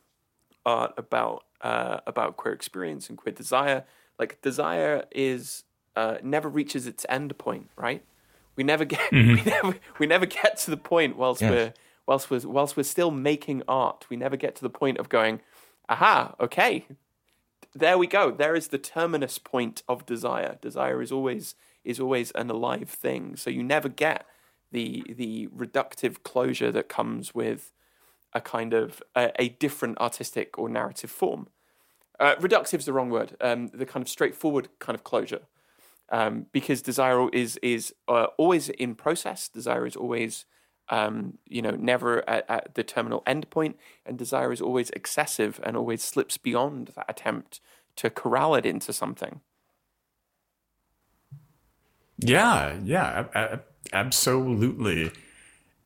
art 0.66 0.94
about 0.98 1.46
uh, 1.62 2.02
about 2.06 2.36
queer 2.36 2.54
experience 2.54 3.08
and 3.08 3.18
queer 3.18 3.34
desire, 3.34 3.86
like 4.20 4.42
desire 4.42 5.06
is 5.12 5.64
uh, 5.96 6.18
never 6.22 6.50
reaches 6.50 6.86
its 6.86 7.06
end 7.08 7.38
point, 7.38 7.70
right? 7.78 8.04
We 8.56 8.64
never 8.64 8.86
get 8.86 9.00
mm-hmm. 9.12 9.36
we 9.36 9.42
never 9.44 9.80
we 10.00 10.08
never 10.08 10.26
get 10.26 10.58
to 10.60 10.72
the 10.72 10.78
point 10.78 11.18
whilst 11.18 11.42
we're 11.42 11.74
whilst 12.08 12.30
we're 12.30 12.48
whilst 12.48 12.76
we're 12.78 12.84
still 12.84 13.12
making 13.12 13.64
art, 13.68 14.06
we 14.10 14.18
never 14.18 14.38
get 14.38 14.56
to 14.56 14.62
the 14.62 14.70
point 14.70 14.98
of 14.98 15.10
going, 15.10 15.42
aha, 15.88 16.36
okay, 16.40 16.86
there 17.74 17.98
we 17.98 18.08
go. 18.08 18.32
There 18.32 18.56
is 18.56 18.68
the 18.68 18.78
terminus 18.78 19.38
point 19.38 19.84
of 19.88 20.06
desire. 20.06 20.58
Desire 20.62 21.02
is 21.02 21.12
always 21.12 21.56
is 21.84 22.00
always 22.00 22.32
an 22.32 22.50
alive 22.50 22.90
thing. 22.90 23.36
So 23.36 23.50
you 23.50 23.64
never 23.64 23.90
get 23.90 24.26
the 24.72 25.04
the 25.08 25.48
reductive 25.48 26.24
closure 26.24 26.72
that 26.72 26.90
comes 26.90 27.34
with 27.34 27.72
a 28.34 28.42
kind 28.42 28.74
of 28.74 29.02
a, 29.16 29.32
a 29.42 29.50
different 29.50 30.00
artistic 30.00 30.58
or 30.58 30.70
narrative 30.70 31.12
form. 31.12 31.48
Uh, 32.20 32.36
reductive 32.36 32.80
is 32.80 32.86
the 32.86 32.94
wrong 32.94 33.10
word. 33.10 33.36
Um, 33.42 33.70
the 33.70 33.86
kind 33.86 34.04
of 34.04 34.10
straightforward 34.10 34.70
kind 34.80 34.96
of 34.96 35.04
closure, 35.04 35.42
um, 36.12 36.48
because 36.52 36.82
desire 36.82 37.30
is 37.30 37.58
is 37.64 37.94
uh, 38.08 38.28
always 38.38 38.70
in 38.70 38.96
process. 38.96 39.50
Desire 39.50 39.86
is 39.88 39.96
always, 39.96 40.46
um, 40.90 41.40
you 41.48 41.62
know, 41.62 41.72
never 41.72 42.28
at, 42.30 42.46
at 42.50 42.76
the 42.76 42.84
terminal 42.84 43.24
endpoint, 43.28 43.76
and 44.06 44.18
desire 44.18 44.52
is 44.54 44.62
always 44.62 44.92
excessive 44.92 45.60
and 45.64 45.78
always 45.78 46.04
slips 46.04 46.38
beyond 46.38 46.90
that 46.96 47.06
attempt 47.10 47.62
to 47.98 48.10
corral 48.10 48.56
it 48.56 48.66
into 48.66 48.94
something. 48.94 49.42
Yeah, 52.18 52.80
yeah, 52.84 53.26
a- 53.34 53.40
a- 53.56 53.60
absolutely. 53.94 55.12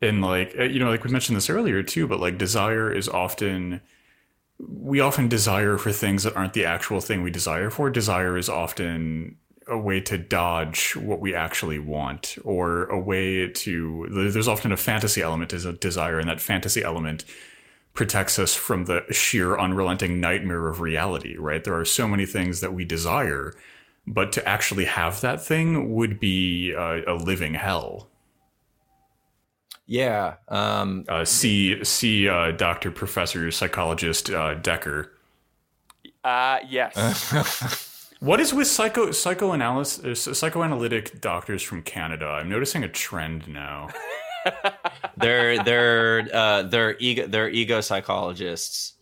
And 0.01 0.21
like 0.21 0.55
uh, 0.59 0.63
you 0.63 0.79
know, 0.79 0.89
like 0.89 1.03
we 1.03 1.11
mentioned 1.11 1.37
this 1.37 1.49
earlier 1.49 1.83
too, 1.83 2.07
but 2.07 2.19
like 2.19 2.37
desire 2.37 2.93
is 2.93 3.09
often 3.09 3.81
we 4.59 4.99
often 5.01 5.29
desire 5.29 5.77
for 5.77 5.91
things 5.91 6.23
that 6.23 6.35
aren't 6.35 6.53
the 6.53 6.65
actual 6.65 7.01
thing 7.01 7.23
we 7.23 7.31
desire 7.31 7.69
for. 7.69 7.89
Desire 7.91 8.37
is 8.37 8.49
often 8.49 9.37
a 9.67 9.77
way 9.77 9.99
to 9.99 10.17
dodge 10.17 10.95
what 10.95 11.19
we 11.19 11.33
actually 11.33 11.79
want 11.79 12.37
or 12.43 12.85
a 12.85 12.99
way 12.99 13.47
to 13.49 14.07
there's 14.31 14.47
often 14.47 14.71
a 14.71 14.77
fantasy 14.77 15.21
element 15.21 15.49
to 15.49 15.73
desire 15.73 16.19
and 16.19 16.29
that 16.29 16.39
fantasy 16.41 16.83
element 16.83 17.25
protects 17.93 18.37
us 18.37 18.53
from 18.53 18.85
the 18.85 19.03
sheer 19.11 19.57
unrelenting 19.57 20.19
nightmare 20.19 20.67
of 20.67 20.81
reality 20.81 21.35
right 21.37 21.63
there 21.63 21.77
are 21.77 21.85
so 21.85 22.07
many 22.07 22.25
things 22.25 22.59
that 22.61 22.73
we 22.73 22.85
desire 22.85 23.55
but 24.07 24.31
to 24.31 24.47
actually 24.47 24.85
have 24.85 25.21
that 25.21 25.43
thing 25.43 25.95
would 25.95 26.19
be 26.19 26.71
a, 26.71 27.03
a 27.05 27.15
living 27.15 27.55
hell 27.55 28.09
Yeah. 29.87 30.35
Um, 30.47 31.05
uh, 31.07 31.25
see 31.25 31.83
see 31.83 32.27
uh, 32.27 32.51
doctor 32.51 32.91
professor 32.91 33.51
psychologist 33.51 34.29
uh, 34.29 34.55
decker 34.55 35.11
Uh 36.23 36.59
yes. 36.67 36.95
What 38.19 38.39
is 38.39 38.53
with 38.53 38.67
psycho 38.67 39.11
psychoanalysis 39.11 40.27
uh, 40.27 40.33
psychoanalytic 40.33 41.21
doctors 41.21 41.61
from 41.61 41.81
Canada? 41.83 42.25
I'm 42.25 42.49
noticing 42.49 42.83
a 42.83 42.87
trend 42.87 43.47
now. 43.47 43.89
they're 45.17 45.63
they're 45.63 46.27
uh, 46.33 46.63
they're 46.63 46.97
ego 46.99 47.27
they're 47.27 47.49
ego 47.49 47.81
psychologists. 47.81 48.93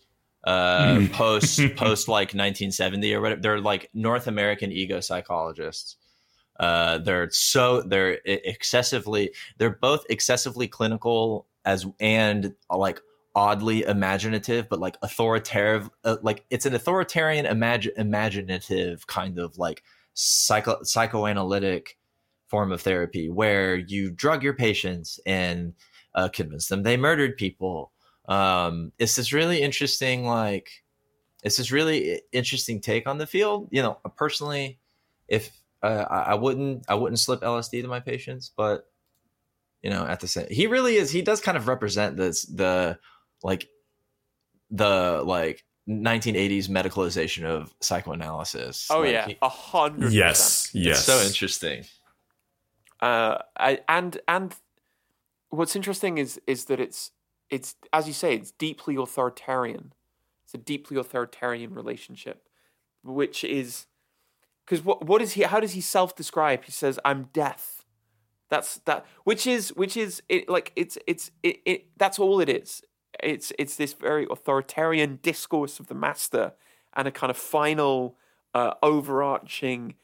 Uh, 0.43 1.07
post 1.13 1.57
post 1.77 2.09
like 2.09 2.33
1970 2.33 3.13
or 3.13 3.21
whatever. 3.21 3.41
They're 3.41 3.61
like 3.61 3.89
North 3.93 4.27
American 4.27 4.71
ego 4.71 4.99
psychologists. 4.99 5.95
Uh, 6.59 6.97
they're 6.97 7.29
so 7.31 7.81
they're 7.81 8.19
excessively 8.25 9.31
they're 9.57 9.77
both 9.81 10.05
excessively 10.09 10.67
clinical 10.67 11.47
as 11.65 11.85
and 11.99 12.53
like 12.69 12.99
oddly 13.35 13.83
imaginative, 13.83 14.69
but 14.69 14.79
like 14.79 14.97
authoritarian. 15.01 15.89
Uh, 16.03 16.17
like 16.21 16.45
it's 16.49 16.65
an 16.65 16.75
authoritarian 16.75 17.45
imag- 17.45 17.91
imaginative 17.97 19.07
kind 19.07 19.39
of 19.39 19.57
like 19.57 19.83
psycho 20.13 20.83
psychoanalytic 20.83 21.97
form 22.47 22.71
of 22.71 22.81
therapy 22.81 23.29
where 23.29 23.75
you 23.75 24.11
drug 24.11 24.43
your 24.43 24.53
patients 24.53 25.19
and 25.25 25.73
uh, 26.13 26.29
convince 26.29 26.67
them 26.67 26.83
they 26.83 26.97
murdered 26.97 27.37
people. 27.37 27.91
Um, 28.27 28.91
it's 28.99 29.15
this 29.15 29.33
really 29.33 29.61
interesting, 29.61 30.25
like, 30.25 30.83
it's 31.43 31.57
this 31.57 31.71
really 31.71 32.21
interesting 32.31 32.79
take 32.79 33.07
on 33.07 33.17
the 33.17 33.27
field. 33.27 33.67
You 33.71 33.81
know, 33.81 33.97
personally, 34.15 34.79
if 35.27 35.51
uh, 35.81 36.05
I, 36.09 36.19
I 36.19 36.35
wouldn't, 36.35 36.85
I 36.87 36.95
wouldn't 36.95 37.19
slip 37.19 37.41
LSD 37.41 37.81
to 37.81 37.87
my 37.87 37.99
patients, 37.99 38.51
but 38.55 38.85
you 39.81 39.89
know, 39.89 40.05
at 40.05 40.21
the 40.21 40.27
same, 40.27 40.47
he 40.49 40.67
really 40.67 40.95
is. 40.95 41.11
He 41.11 41.21
does 41.21 41.41
kind 41.41 41.57
of 41.57 41.67
represent 41.67 42.15
this, 42.15 42.43
the 42.43 42.97
like, 43.43 43.67
the 44.71 45.21
like 45.23 45.63
1980s 45.87 46.69
medicalization 46.69 47.43
of 47.43 47.73
psychoanalysis. 47.81 48.87
oh 48.89 49.01
Like, 49.01 49.11
yeah, 49.11 49.27
a 49.41 49.49
hundred. 49.49 50.13
Yes, 50.13 50.69
yes. 50.73 50.97
it's 50.97 51.05
so 51.05 51.21
interesting. 51.21 51.85
Uh, 53.01 53.39
I, 53.57 53.79
and 53.89 54.19
and 54.27 54.55
what's 55.49 55.75
interesting 55.75 56.17
is 56.17 56.39
is 56.47 56.65
that 56.65 56.79
it's 56.79 57.11
it's 57.49 57.75
as 57.91 58.07
you 58.07 58.13
say, 58.13 58.35
it's 58.35 58.51
deeply 58.51 58.95
authoritarian. 58.95 59.93
It's 60.45 60.53
a 60.53 60.57
deeply 60.57 60.97
authoritarian 60.97 61.73
relationship, 61.73 62.47
which 63.03 63.43
is 63.43 63.87
because 64.65 64.83
what 64.83 65.05
what 65.05 65.21
is 65.21 65.33
he? 65.33 65.43
How 65.43 65.59
does 65.59 65.73
he 65.73 65.81
self 65.81 66.15
describe? 66.15 66.63
He 66.63 66.71
says, 66.71 66.99
"I'm 67.03 67.29
death." 67.33 67.83
That's 68.49 68.77
that. 68.85 69.05
Which 69.23 69.45
is 69.45 69.73
which 69.75 69.97
is 69.97 70.23
it 70.29 70.47
like 70.47 70.71
it's 70.75 70.97
it's 71.05 71.29
it, 71.43 71.57
it 71.65 71.85
that's 71.97 72.19
all 72.19 72.39
it 72.39 72.49
is. 72.49 72.81
It's 73.21 73.51
it's 73.59 73.75
this 73.75 73.93
very 73.93 74.25
authoritarian 74.29 75.19
discourse 75.21 75.79
of 75.79 75.87
the 75.87 75.93
master 75.95 76.53
and 76.95 77.07
a 77.07 77.11
kind 77.11 77.29
of 77.29 77.37
final 77.37 78.15
uh, 78.53 78.73
overarching 78.83 79.95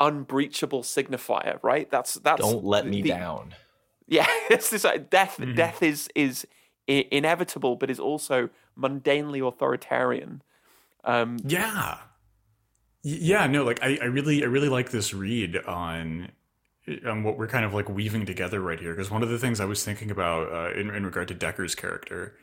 unbreachable 0.00 0.82
signifier, 0.82 1.58
right? 1.62 1.90
That's 1.90 2.14
that's 2.14 2.40
Don't 2.40 2.64
let 2.64 2.84
the- 2.84 2.90
me 2.90 3.02
down. 3.02 3.54
yeah, 4.06 4.26
it's 4.50 4.70
this 4.70 4.84
like 4.84 5.10
death. 5.10 5.36
Mhm. 5.38 5.56
Death 5.56 5.82
is 5.82 6.08
is 6.14 6.46
i- 6.88 7.06
inevitable, 7.10 7.76
but 7.76 7.90
is 7.90 8.00
also 8.00 8.48
mundanely 8.78 9.46
authoritarian. 9.46 10.42
Um, 11.04 11.38
Yeah. 11.46 11.98
Yeah, 13.02 13.46
no, 13.46 13.62
like 13.62 13.80
I, 13.82 13.98
I 14.02 14.06
really 14.06 14.42
I 14.42 14.46
really 14.46 14.68
like 14.68 14.90
this 14.90 15.14
read 15.14 15.56
on 15.64 16.32
on 17.06 17.22
what 17.22 17.38
we're 17.38 17.46
kind 17.48 17.64
of 17.64 17.72
like 17.72 17.88
weaving 17.88 18.26
together 18.26 18.60
right 18.60 18.80
here 18.80 18.92
because 18.94 19.10
one 19.10 19.22
of 19.22 19.28
the 19.28 19.38
things 19.38 19.60
I 19.60 19.64
was 19.64 19.84
thinking 19.84 20.10
about 20.10 20.52
uh, 20.52 20.78
in 20.78 20.90
in 20.90 21.04
regard 21.06 21.28
to 21.28 21.34
Decker's 21.34 21.74
character 21.76 22.36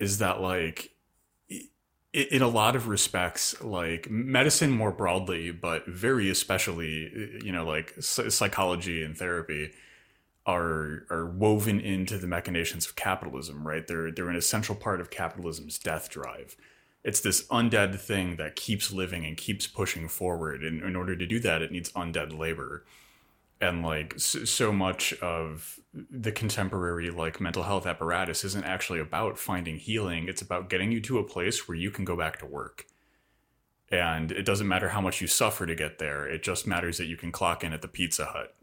is 0.00 0.18
that 0.18 0.40
like 0.40 0.90
in 2.12 2.42
a 2.42 2.48
lot 2.48 2.74
of 2.74 2.88
respects 2.88 3.60
like 3.62 4.10
medicine 4.10 4.70
more 4.70 4.90
broadly 4.90 5.52
but 5.52 5.86
very 5.86 6.28
especially 6.28 7.38
you 7.44 7.52
know 7.52 7.64
like 7.64 7.94
psychology 8.00 9.04
and 9.04 9.16
therapy 9.16 9.70
are 10.46 11.06
are 11.10 11.26
woven 11.26 11.80
into 11.80 12.18
the 12.18 12.26
machinations 12.26 12.86
of 12.86 12.96
capitalism 12.96 13.66
right? 13.66 13.86
They're 13.86 14.10
they're 14.10 14.30
an 14.30 14.36
essential 14.36 14.74
part 14.74 15.00
of 15.00 15.10
capitalism's 15.10 15.78
death 15.78 16.08
drive. 16.08 16.56
It's 17.04 17.20
this 17.20 17.46
undead 17.48 17.98
thing 17.98 18.36
that 18.36 18.56
keeps 18.56 18.92
living 18.92 19.24
and 19.24 19.36
keeps 19.36 19.66
pushing 19.66 20.08
forward 20.08 20.62
and 20.62 20.82
in 20.82 20.96
order 20.96 21.16
to 21.16 21.26
do 21.26 21.40
that 21.40 21.62
it 21.62 21.72
needs 21.72 21.92
undead 21.92 22.36
labor. 22.36 22.84
And 23.60 23.82
like 23.84 24.18
so, 24.18 24.44
so 24.44 24.72
much 24.72 25.12
of 25.14 25.79
the 25.92 26.30
contemporary 26.32 27.10
like 27.10 27.40
mental 27.40 27.64
health 27.64 27.84
apparatus 27.86 28.44
isn't 28.44 28.64
actually 28.64 29.00
about 29.00 29.38
finding 29.38 29.76
healing. 29.76 30.28
It's 30.28 30.42
about 30.42 30.68
getting 30.70 30.92
you 30.92 31.00
to 31.02 31.18
a 31.18 31.24
place 31.24 31.66
where 31.66 31.76
you 31.76 31.90
can 31.90 32.04
go 32.04 32.16
back 32.16 32.38
to 32.38 32.46
work. 32.46 32.86
And 33.90 34.30
it 34.30 34.44
doesn't 34.44 34.68
matter 34.68 34.90
how 34.90 35.00
much 35.00 35.20
you 35.20 35.26
suffer 35.26 35.66
to 35.66 35.74
get 35.74 35.98
there. 35.98 36.28
It 36.28 36.44
just 36.44 36.64
matters 36.66 36.98
that 36.98 37.06
you 37.06 37.16
can 37.16 37.32
clock 37.32 37.64
in 37.64 37.72
at 37.72 37.82
the 37.82 37.88
pizza 37.88 38.24
hut. 38.26 38.54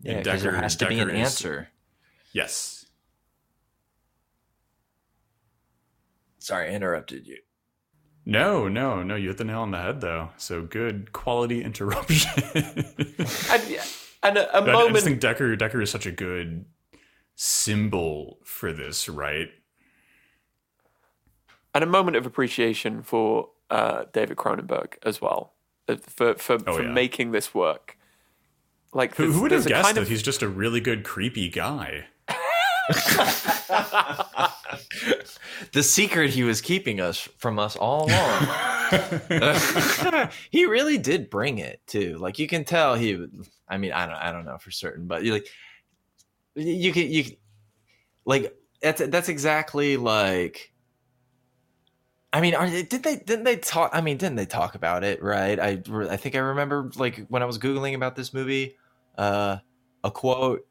Yeah, 0.00 0.12
And 0.12 0.24
because 0.24 0.42
there 0.42 0.52
Decker- 0.52 0.62
has 0.62 0.76
to 0.76 0.86
be 0.86 0.98
an 1.00 1.10
is- 1.10 1.16
answer. 1.16 1.68
yes. 2.32 2.86
Sorry, 6.38 6.68
I 6.70 6.72
interrupted 6.74 7.26
you. 7.26 7.38
no 8.24 8.68
no 8.68 9.02
no 9.02 9.16
you 9.16 9.28
hit 9.28 9.38
the 9.38 9.44
nail 9.44 9.60
on 9.62 9.70
the 9.72 9.78
head 9.78 10.00
though. 10.00 10.30
So 10.36 10.62
good 10.62 11.12
quality 11.12 11.62
interruption. 11.64 12.30
And 12.54 13.86
and 14.22 14.36
a, 14.38 14.56
a 14.56 14.60
I- 14.60 14.62
I 14.62 14.72
moment. 14.72 14.90
I 14.90 14.92
just 14.94 15.04
think 15.06 15.20
Decker 15.20 15.56
Decker 15.56 15.80
is 15.82 15.90
such 15.90 16.06
a 16.06 16.12
good 16.12 16.64
symbol 17.34 18.38
for 18.44 18.72
this, 18.72 19.08
right? 19.08 19.48
and 21.74 21.82
a 21.82 21.86
moment 21.86 22.18
of 22.18 22.26
appreciation 22.26 23.02
for 23.02 23.48
uh, 23.70 24.04
David 24.12 24.36
Cronenberg 24.36 24.94
as 25.04 25.22
well 25.22 25.54
uh, 25.88 25.96
for 26.06 26.34
for, 26.34 26.58
Oh, 26.66 26.76
for 26.76 26.82
yeah. 26.82 26.92
making 26.92 27.32
this 27.32 27.54
work. 27.54 27.96
Like 28.92 29.14
Who, 29.16 29.32
who 29.32 29.40
would 29.42 29.52
have 29.52 29.64
a 29.64 29.68
guessed 29.70 29.84
kind 29.86 29.96
that 29.96 30.02
of- 30.02 30.08
he's 30.08 30.22
just 30.22 30.42
a 30.42 30.48
really 30.48 30.80
good 30.80 31.02
creepy 31.02 31.48
guy? 31.48 32.06
The 35.72 35.82
secret 35.82 36.30
he 36.30 36.42
was 36.42 36.60
keeping 36.60 37.00
us 37.00 37.28
from 37.38 37.58
us 37.58 37.76
all 37.76 38.06
along. 38.10 38.48
he 40.50 40.66
really 40.66 40.98
did 40.98 41.30
bring 41.30 41.58
it 41.58 41.80
too. 41.86 42.16
Like 42.18 42.38
you 42.38 42.46
can 42.46 42.64
tell 42.64 42.94
he. 42.94 43.26
I 43.68 43.78
mean, 43.78 43.92
I 43.92 44.06
don't. 44.06 44.16
I 44.16 44.32
don't 44.32 44.44
know 44.44 44.58
for 44.58 44.70
certain, 44.70 45.06
but 45.06 45.24
you 45.24 45.32
like. 45.32 45.46
You 46.54 46.92
can. 46.92 47.10
You 47.10 47.24
like 48.24 48.56
that's 48.80 49.06
that's 49.08 49.28
exactly 49.28 49.96
like. 49.96 50.72
I 52.34 52.40
mean, 52.40 52.54
are, 52.54 52.66
did 52.66 53.02
they 53.02 53.16
didn't 53.16 53.44
they 53.44 53.56
talk? 53.56 53.90
I 53.92 54.00
mean, 54.00 54.16
didn't 54.16 54.36
they 54.36 54.46
talk 54.46 54.74
about 54.74 55.04
it? 55.04 55.22
Right. 55.22 55.58
I 55.58 55.82
I 56.08 56.16
think 56.16 56.34
I 56.34 56.38
remember 56.38 56.90
like 56.96 57.26
when 57.28 57.42
I 57.42 57.46
was 57.46 57.58
googling 57.58 57.94
about 57.94 58.16
this 58.16 58.32
movie, 58.32 58.76
uh, 59.18 59.58
a 60.02 60.10
quote 60.10 60.66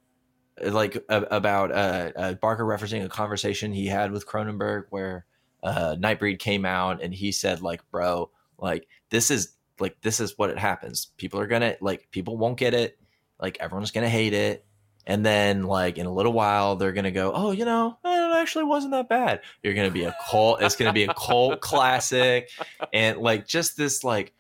like 0.62 0.96
a, 1.10 1.22
about 1.32 1.72
uh, 1.72 2.12
uh, 2.16 2.34
Barker 2.36 2.66
referencing 2.66 3.04
a 3.04 3.10
conversation 3.10 3.72
he 3.72 3.88
had 3.88 4.12
with 4.12 4.28
Cronenberg 4.28 4.86
where 4.90 5.26
uh, 5.64 5.96
Nightbreed 6.00 6.40
came 6.40 6.66
out 6.66 7.02
and 7.02 7.14
he 7.14 7.32
said 7.32 7.62
like, 7.62 7.82
bro, 7.92 8.30
like 8.58 8.88
this 9.10 9.32
is 9.32 9.56
like 9.80 10.00
this 10.02 10.20
is 10.20 10.38
what 10.38 10.50
it 10.50 10.58
happens. 10.58 11.08
People 11.18 11.40
are 11.40 11.48
gonna 11.48 11.76
like 11.82 12.08
people 12.12 12.38
won't 12.38 12.58
get 12.58 12.74
it. 12.74 12.98
Like 13.40 13.58
everyone's 13.60 13.92
gonna 13.92 14.10
hate 14.10 14.34
it. 14.34 14.66
And 15.08 15.26
then 15.26 15.64
like 15.64 15.98
in 15.98 16.06
a 16.06 16.14
little 16.14 16.34
while 16.34 16.76
they're 16.76 16.92
gonna 16.92 17.12
go, 17.12 17.32
oh, 17.34 17.52
you 17.52 17.66
know, 17.66 17.98
it 18.06 18.38
actually 18.38 18.66
wasn't 18.66 18.94
that 18.94 19.10
bad. 19.10 19.42
You're 19.64 19.74
gonna 19.74 19.92
be 19.92 20.04
a 20.04 20.16
cult. 20.30 20.62
It's 20.62 20.76
gonna 20.76 20.94
be 20.94 21.04
a 21.04 21.14
cult 21.14 21.60
classic, 21.62 22.50
and 22.94 23.18
like 23.18 23.48
just 23.48 23.76
this 23.78 24.04
like, 24.04 24.34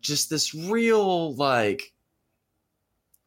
just 0.00 0.28
this 0.28 0.54
real 0.54 1.34
like 1.34 1.94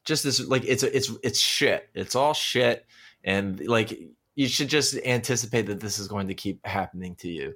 just 0.05 0.23
this 0.23 0.39
like 0.39 0.63
it's 0.65 0.83
it's 0.83 1.11
it's 1.23 1.39
shit. 1.39 1.89
It's 1.95 2.15
all 2.15 2.33
shit, 2.33 2.85
and 3.23 3.59
like 3.67 3.99
you 4.37 4.47
should 4.47 4.69
just 4.69 4.95
anticipate 5.03 5.65
that 5.65 5.79
this 5.79 5.97
is 5.97 6.07
going 6.07 6.27
to 6.27 6.35
keep 6.35 6.63
happening 6.63 7.15
to 7.15 7.27
you. 7.27 7.55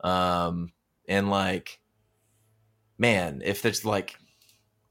Um, 0.00 0.72
and 1.06 1.28
like, 1.28 1.78
man, 2.96 3.42
if 3.44 3.60
there's 3.60 3.84
like, 3.84 4.16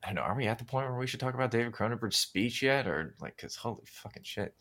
I 0.04 0.10
don't 0.10 0.16
know, 0.18 0.22
are 0.22 0.36
we 0.36 0.46
at 0.46 0.60
the 0.60 0.66
point 0.66 0.88
where 0.88 1.00
we 1.00 1.08
should 1.08 1.20
talk 1.20 1.34
about 1.34 1.50
David 1.50 1.74
Cronenberg's 1.74 2.18
speech 2.18 2.62
yet, 2.62 2.86
or 2.86 3.16
like, 3.20 3.36
cause 3.40 3.56
holy 3.56 3.86
fucking 3.88 4.22
shit. 4.22 4.54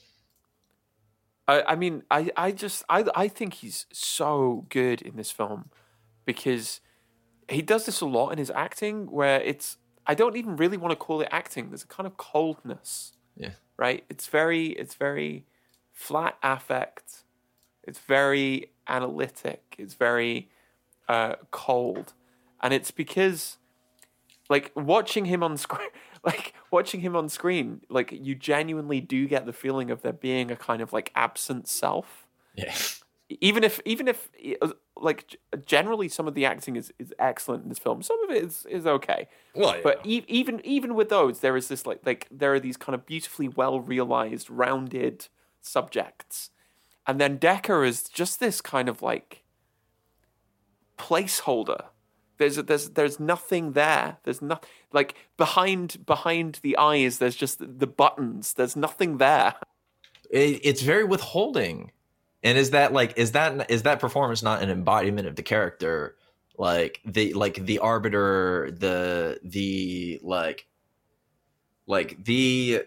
I, 1.47 1.62
I 1.62 1.75
mean, 1.77 2.03
I, 2.11 2.31
I 2.35 2.51
just, 2.51 2.83
I, 2.89 3.05
I 3.15 3.29
think 3.29 3.53
he's 3.53 3.85
so 3.93 4.65
good 4.71 5.03
in 5.03 5.17
this 5.17 5.31
film 5.31 5.69
because 6.25 6.81
he 7.47 7.61
does 7.61 7.85
this 7.85 8.01
a 8.01 8.07
lot 8.07 8.31
in 8.31 8.39
his 8.39 8.51
acting 8.51 9.11
where 9.11 9.39
it's 9.43 9.77
I 10.07 10.15
don't 10.15 10.35
even 10.39 10.57
really 10.57 10.79
want 10.79 10.93
to 10.93 10.97
call 10.97 11.21
it 11.21 11.29
acting. 11.31 11.69
There's 11.69 11.85
a 11.85 11.89
kind 11.89 12.07
of 12.07 12.17
coldness. 12.17 13.12
Yeah. 13.37 13.51
Right? 13.77 14.05
It's 14.09 14.29
very 14.29 14.69
it's 14.69 14.95
very 14.95 15.45
flat 15.95 16.37
affect. 16.43 17.23
It's 17.83 17.99
very 17.99 18.73
analytic. 18.87 19.75
It's 19.79 19.95
very 19.95 20.51
uh, 21.09 21.37
cold. 21.51 22.13
And 22.63 22.75
it's 22.75 22.91
because 22.91 23.57
like 24.51 24.73
watching 24.75 25.25
him 25.25 25.43
on 25.43 25.57
screen 25.57 25.89
like 26.25 26.55
watching 26.71 27.01
him 27.01 27.15
on 27.17 27.29
screen, 27.29 27.83
like 27.89 28.11
you 28.13 28.35
genuinely 28.35 29.01
do 29.01 29.27
get 29.29 29.47
the 29.47 29.53
feeling 29.53 29.91
of 29.91 30.03
there 30.03 30.13
being 30.13 30.51
a 30.51 30.57
kind 30.57 30.83
of 30.83 30.93
like 30.93 31.13
absent 31.15 31.69
self. 31.69 32.27
Yeah. 32.55 32.75
Even 33.41 33.65
if 33.65 33.81
even 33.85 34.09
if 34.09 34.31
like 34.97 35.37
generally 35.67 36.09
some 36.09 36.27
of 36.29 36.35
the 36.35 36.45
acting 36.45 36.77
is, 36.77 36.93
is 36.99 37.13
excellent 37.19 37.65
in 37.65 37.69
this 37.69 37.79
film. 37.79 38.03
Some 38.03 38.23
of 38.25 38.31
it 38.31 38.45
is, 38.45 38.67
is 38.69 38.87
okay. 38.87 39.29
Well, 39.55 39.77
yeah. 39.77 39.81
but 39.83 40.01
e- 40.05 40.25
even 40.29 40.65
even 40.65 40.95
with 40.95 41.09
those, 41.09 41.41
there 41.41 41.57
is 41.57 41.69
this 41.69 41.87
like 41.87 42.01
like 42.05 42.27
there 42.31 42.55
are 42.55 42.61
these 42.61 42.77
kind 42.77 42.95
of 42.95 43.07
beautifully 43.07 43.49
well 43.49 43.81
realized, 43.81 44.51
rounded 44.51 45.29
subjects, 45.65 46.51
and 47.07 47.21
then 47.21 47.37
Decker 47.37 47.85
is 47.85 48.05
just 48.05 48.41
this 48.41 48.61
kind 48.61 48.89
of 48.89 49.03
like 49.03 49.45
placeholder. 50.99 51.87
There's 52.39 52.57
there's 52.57 52.91
there's 52.91 53.21
nothing 53.21 53.73
there. 53.73 54.19
There's 54.25 54.43
not 54.43 54.67
like 54.93 55.15
behind 55.37 56.05
behind 56.07 56.61
the 56.62 56.77
eyes. 56.77 57.19
There's 57.19 57.37
just 57.37 57.59
the 57.61 57.87
buttons. 57.87 58.55
There's 58.55 58.77
nothing 58.77 59.19
there. 59.19 59.55
It, 60.31 60.61
it's 60.62 60.83
very 60.83 61.05
withholding 61.05 61.93
and 62.45 62.59
is 62.59 62.71
that 62.71 62.93
like 62.93 63.15
is 63.17 63.33
that 63.33 63.71
is 63.71 63.83
that 63.83 63.99
performance 63.99 64.43
not 64.43 64.62
an 64.62 64.71
embodiment 64.71 65.27
of 65.27 65.35
the 65.35 65.43
character? 65.43 66.15
Like 66.59 67.01
the 67.05 67.33
like 67.33 67.65
the 67.65 67.79
arbiter, 67.79 68.71
the 68.71 69.41
the 69.43 70.21
like 70.23 70.67
like 71.87 72.23
the 72.23 72.83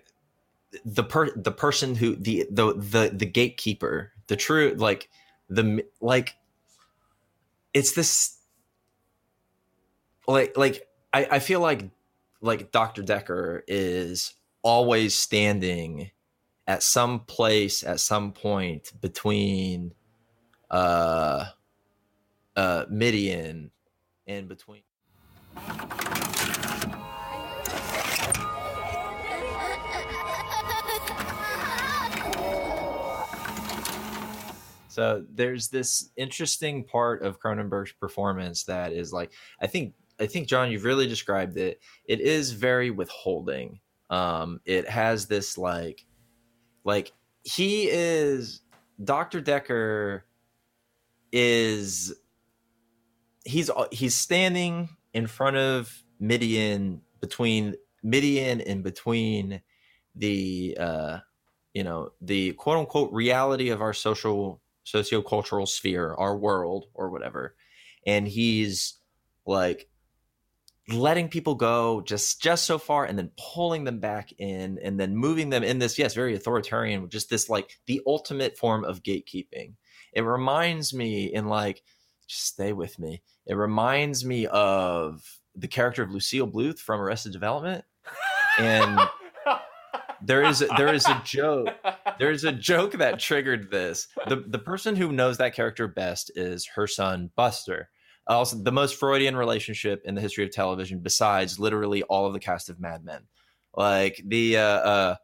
the 0.86 1.04
per 1.04 1.32
the 1.36 1.52
person 1.52 1.96
who 1.96 2.16
the 2.16 2.48
the 2.52 2.74
the 2.74 3.12
the 3.14 3.26
gatekeeper, 3.26 4.12
the 4.28 4.36
true 4.36 4.76
like 4.78 5.10
the 5.50 5.84
like 6.02 6.36
it's 7.74 7.94
this 7.94 8.38
like 10.28 10.58
like 10.58 10.88
I, 11.14 11.28
I 11.32 11.40
feel 11.40 11.60
like 11.60 11.90
like 12.42 12.72
Dr. 12.72 13.02
Decker 13.02 13.64
is 13.68 14.34
always 14.62 15.14
standing 15.14 16.12
at 16.68 16.84
some 16.84 17.22
place 17.22 17.84
at 17.84 18.00
some 18.00 18.34
point 18.34 18.92
between 19.02 19.94
uh 20.70 21.46
uh 22.56 22.86
Midian 22.90 23.72
and 24.28 24.48
between 24.48 24.82
So 34.98 35.24
there's 35.32 35.68
this 35.68 36.10
interesting 36.18 36.84
part 36.84 37.22
of 37.22 37.40
Cronenberg's 37.40 37.92
performance 37.92 38.64
that 38.64 38.94
is 38.94 39.14
like 39.14 39.32
I 39.62 39.68
think 39.68 39.94
I 40.20 40.26
think 40.26 40.48
John 40.48 40.72
you've 40.72 40.86
really 40.86 41.08
described 41.08 41.56
it. 41.56 41.80
It 42.06 42.20
is 42.20 42.52
very 42.52 42.90
withholding. 42.90 43.80
Um 44.10 44.60
it 44.66 44.90
has 44.90 45.28
this 45.28 45.56
like 45.56 46.04
like 46.84 47.14
he 47.44 47.90
is 47.92 48.62
Dr. 49.04 49.40
Decker 49.40 50.26
is 51.32 52.16
he's 53.46 53.70
he's 53.92 54.16
standing 54.16 54.90
in 55.14 55.28
front 55.28 55.58
of 55.58 56.04
Midian 56.20 57.02
between 57.22 57.76
Midian 58.02 58.62
and 58.62 58.84
between 58.84 59.62
the 60.16 60.76
uh 60.80 61.20
you 61.76 61.84
know 61.84 62.14
the 62.20 62.54
quote 62.54 62.80
unquote 62.80 63.14
reality 63.14 63.70
of 63.70 63.80
our 63.84 63.94
social 63.94 64.60
sociocultural 64.88 65.68
sphere, 65.68 66.14
our 66.18 66.38
world 66.38 66.86
or 66.94 67.10
whatever. 67.10 67.56
And 68.06 68.28
he's 68.28 68.96
like 69.46 69.90
letting 70.90 71.28
people 71.28 71.56
go 71.56 72.02
just 72.02 72.42
just 72.42 72.64
so 72.64 72.78
far 72.78 73.04
and 73.04 73.18
then 73.18 73.32
pulling 73.38 73.84
them 73.84 74.00
back 74.00 74.32
in 74.38 74.80
and 74.82 74.98
then 74.98 75.16
moving 75.16 75.50
them 75.50 75.64
in 75.64 75.80
this 75.80 76.00
yes 76.00 76.14
very 76.14 76.34
authoritarian 76.34 77.10
just 77.10 77.30
this 77.30 77.50
like 77.50 77.78
the 77.88 78.02
ultimate 78.08 78.58
form 78.58 78.86
of 78.86 79.04
gatekeeping. 79.04 79.74
It 80.14 80.22
reminds 80.22 80.94
me 80.94 81.34
in 81.34 81.48
like 81.48 81.84
just 82.28 82.46
stay 82.46 82.74
with 82.74 82.98
me. 83.00 83.22
It 83.46 83.56
reminds 83.56 84.24
me 84.24 84.48
of 84.48 85.40
the 85.56 85.68
character 85.68 86.04
of 86.04 86.12
lucille 86.12 86.48
bluth 86.48 86.80
from 86.80 87.02
arrested 87.02 87.34
development. 87.34 87.84
And 88.58 89.00
there 90.22 90.44
is 90.44 90.64
there 90.78 90.94
is 90.94 91.06
a 91.06 91.22
joke. 91.26 91.70
There 92.20 92.32
is 92.32 92.44
a 92.44 92.52
joke 92.52 92.94
that 92.94 93.20
triggered 93.20 93.72
this. 93.72 94.08
The 94.28 94.44
the 94.48 94.60
person 94.60 94.96
who 94.96 95.12
knows 95.12 95.38
that 95.38 95.56
character 95.56 95.88
best 95.88 96.32
is 96.36 96.68
her 96.76 96.88
son 96.88 97.32
buster. 97.36 97.90
Also 98.28 98.58
the 98.58 98.72
most 98.72 98.96
Freudian 98.96 99.36
relationship 99.36 100.02
in 100.06 100.16
the 100.16 100.22
history 100.22 100.44
of 100.44 100.52
television, 100.52 101.00
besides 101.00 101.60
literally 101.60 102.04
all 102.04 102.26
of 102.26 102.34
the 102.34 102.40
cast 102.40 102.70
of 102.70 102.80
Mad 102.80 103.04
Men. 103.04 103.24
Like 103.76 104.22
the 104.26 104.58
uh, 104.58 104.62
uh 104.62 105.16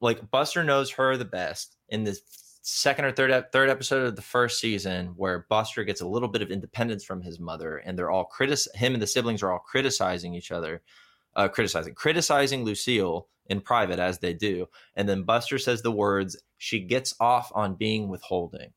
like 0.00 0.30
Buster 0.30 0.64
knows 0.64 0.90
her 0.92 1.16
the 1.16 1.24
best 1.24 1.76
in 1.88 2.04
the 2.04 2.18
second 2.62 3.04
or 3.04 3.12
third 3.12 3.52
third 3.52 3.70
episode 3.70 4.06
of 4.06 4.16
the 4.16 4.22
first 4.22 4.60
season, 4.60 5.14
where 5.16 5.46
Buster 5.48 5.84
gets 5.84 6.00
a 6.00 6.06
little 6.06 6.28
bit 6.28 6.42
of 6.42 6.50
independence 6.50 7.04
from 7.04 7.22
his 7.22 7.40
mother, 7.40 7.78
and 7.78 7.98
they're 7.98 8.10
all 8.10 8.24
critic 8.24 8.58
him 8.74 8.94
and 8.94 9.02
the 9.02 9.06
siblings 9.06 9.42
are 9.42 9.52
all 9.52 9.60
criticizing 9.60 10.34
each 10.34 10.50
other, 10.50 10.82
uh, 11.36 11.48
criticizing 11.48 11.94
criticizing 11.94 12.64
Lucille 12.64 13.28
in 13.46 13.60
private 13.60 13.98
as 13.98 14.18
they 14.18 14.34
do, 14.34 14.66
and 14.94 15.08
then 15.08 15.24
Buster 15.24 15.58
says 15.58 15.82
the 15.82 15.92
words, 15.92 16.40
"She 16.58 16.80
gets 16.80 17.14
off 17.20 17.50
on 17.54 17.74
being 17.74 18.08
withholding." 18.08 18.72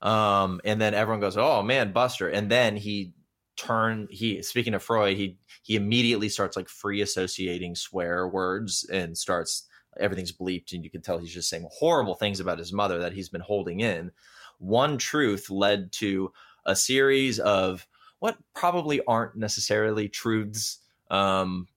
Um, 0.00 0.60
and 0.64 0.80
then 0.80 0.94
everyone 0.94 1.20
goes, 1.20 1.36
"Oh 1.36 1.62
man, 1.62 1.92
Buster!" 1.92 2.28
And 2.28 2.50
then 2.50 2.76
he 2.76 3.12
turned. 3.56 4.08
He 4.10 4.42
speaking 4.42 4.74
of 4.74 4.82
Freud, 4.82 5.16
he 5.16 5.38
he 5.62 5.76
immediately 5.76 6.28
starts 6.28 6.56
like 6.56 6.68
free 6.68 7.00
associating 7.02 7.74
swear 7.74 8.28
words 8.28 8.88
and 8.90 9.16
starts 9.18 9.66
everything's 9.98 10.32
bleeped, 10.32 10.72
and 10.72 10.84
you 10.84 10.90
can 10.90 11.02
tell 11.02 11.18
he's 11.18 11.34
just 11.34 11.50
saying 11.50 11.68
horrible 11.70 12.14
things 12.14 12.40
about 12.40 12.58
his 12.58 12.72
mother 12.72 12.98
that 12.98 13.12
he's 13.12 13.28
been 13.28 13.40
holding 13.40 13.80
in. 13.80 14.12
One 14.58 14.98
truth 14.98 15.50
led 15.50 15.92
to 15.92 16.32
a 16.66 16.76
series 16.76 17.38
of 17.38 17.86
what 18.20 18.36
probably 18.54 19.00
aren't 19.06 19.36
necessarily 19.36 20.08
truths. 20.08 20.78
Um, 21.10 21.68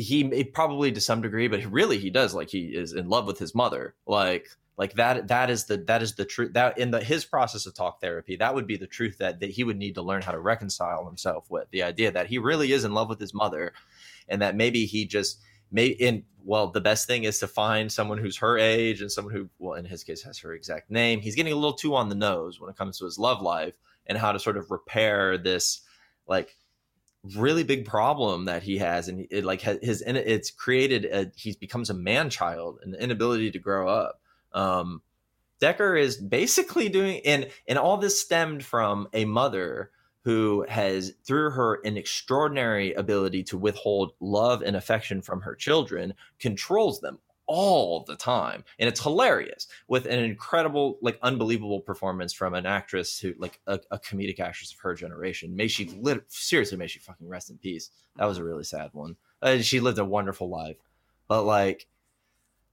he, 0.00 0.28
he 0.28 0.44
probably 0.44 0.92
to 0.92 1.00
some 1.00 1.22
degree, 1.22 1.48
but 1.48 1.64
really 1.64 1.98
he 1.98 2.10
does 2.10 2.34
like 2.34 2.50
he 2.50 2.66
is 2.66 2.92
in 2.92 3.08
love 3.08 3.26
with 3.26 3.38
his 3.38 3.54
mother. 3.54 3.94
Like 4.06 4.48
like 4.80 4.94
that 4.94 5.28
that 5.28 5.50
is 5.50 5.66
the 5.66 5.76
that 5.76 6.00
is 6.00 6.14
the 6.14 6.24
truth 6.24 6.54
that 6.54 6.78
in 6.78 6.90
the 6.90 7.04
his 7.04 7.26
process 7.26 7.66
of 7.66 7.74
talk 7.74 8.00
therapy 8.00 8.34
that 8.36 8.54
would 8.54 8.66
be 8.66 8.78
the 8.78 8.86
truth 8.86 9.18
that, 9.18 9.38
that 9.40 9.50
he 9.50 9.62
would 9.62 9.76
need 9.76 9.94
to 9.94 10.02
learn 10.02 10.22
how 10.22 10.32
to 10.32 10.40
reconcile 10.40 11.04
himself 11.04 11.50
with 11.50 11.68
the 11.70 11.82
idea 11.82 12.10
that 12.10 12.28
he 12.28 12.38
really 12.38 12.72
is 12.72 12.82
in 12.82 12.94
love 12.94 13.10
with 13.10 13.20
his 13.20 13.34
mother 13.34 13.74
and 14.26 14.40
that 14.40 14.56
maybe 14.56 14.86
he 14.86 15.04
just 15.04 15.38
may 15.70 15.88
in 15.88 16.24
well 16.44 16.68
the 16.68 16.80
best 16.80 17.06
thing 17.06 17.24
is 17.24 17.38
to 17.38 17.46
find 17.46 17.92
someone 17.92 18.16
who's 18.16 18.38
her 18.38 18.56
age 18.56 19.02
and 19.02 19.12
someone 19.12 19.34
who 19.34 19.50
well 19.58 19.74
in 19.74 19.84
his 19.84 20.02
case 20.02 20.22
has 20.22 20.38
her 20.38 20.54
exact 20.54 20.90
name 20.90 21.20
he's 21.20 21.36
getting 21.36 21.52
a 21.52 21.56
little 21.56 21.74
too 21.74 21.94
on 21.94 22.08
the 22.08 22.14
nose 22.14 22.58
when 22.58 22.70
it 22.70 22.76
comes 22.76 22.98
to 22.98 23.04
his 23.04 23.18
love 23.18 23.42
life 23.42 23.74
and 24.06 24.16
how 24.16 24.32
to 24.32 24.40
sort 24.40 24.56
of 24.56 24.70
repair 24.70 25.36
this 25.36 25.82
like 26.26 26.56
really 27.34 27.64
big 27.64 27.84
problem 27.84 28.46
that 28.46 28.62
he 28.62 28.78
has 28.78 29.08
and 29.08 29.26
it 29.30 29.44
like 29.44 29.60
his 29.60 30.02
it's 30.06 30.50
created 30.50 31.04
a, 31.04 31.30
he 31.36 31.54
becomes 31.60 31.90
a 31.90 31.94
man 31.94 32.30
child 32.30 32.78
the 32.82 33.02
inability 33.02 33.50
to 33.50 33.58
grow 33.58 33.88
up. 33.88 34.20
Um 34.52 35.02
decker 35.60 35.94
is 35.96 36.16
basically 36.16 36.88
doing 36.88 37.20
and 37.26 37.48
and 37.68 37.78
all 37.78 37.98
this 37.98 38.20
stemmed 38.20 38.64
from 38.64 39.08
a 39.12 39.24
mother 39.26 39.90
who 40.22 40.64
has 40.68 41.12
through 41.24 41.50
her 41.50 41.80
an 41.84 41.96
extraordinary 41.96 42.92
ability 42.94 43.42
to 43.42 43.58
withhold 43.58 44.12
love 44.20 44.62
and 44.62 44.76
affection 44.76 45.22
from 45.22 45.42
her 45.42 45.54
children 45.54 46.14
controls 46.38 47.00
them 47.00 47.18
all 47.52 48.04
the 48.04 48.14
time. 48.14 48.62
And 48.78 48.88
it's 48.88 49.02
hilarious 49.02 49.66
with 49.88 50.06
an 50.06 50.20
incredible 50.20 50.98
like 51.02 51.18
unbelievable 51.20 51.80
performance 51.80 52.32
from 52.32 52.54
an 52.54 52.64
actress 52.64 53.18
who 53.18 53.34
like 53.38 53.58
a, 53.66 53.80
a 53.90 53.98
comedic 53.98 54.38
actress 54.38 54.72
of 54.72 54.78
her 54.78 54.94
generation. 54.94 55.56
May 55.56 55.66
she 55.66 55.86
lit- 56.00 56.22
seriously 56.28 56.78
may 56.78 56.86
she 56.86 57.00
fucking 57.00 57.28
rest 57.28 57.50
in 57.50 57.58
peace. 57.58 57.90
That 58.16 58.26
was 58.26 58.38
a 58.38 58.44
really 58.44 58.62
sad 58.62 58.90
one. 58.92 59.16
Uh, 59.42 59.58
she 59.58 59.80
lived 59.80 59.98
a 59.98 60.04
wonderful 60.04 60.48
life. 60.48 60.76
But 61.26 61.42
like 61.42 61.88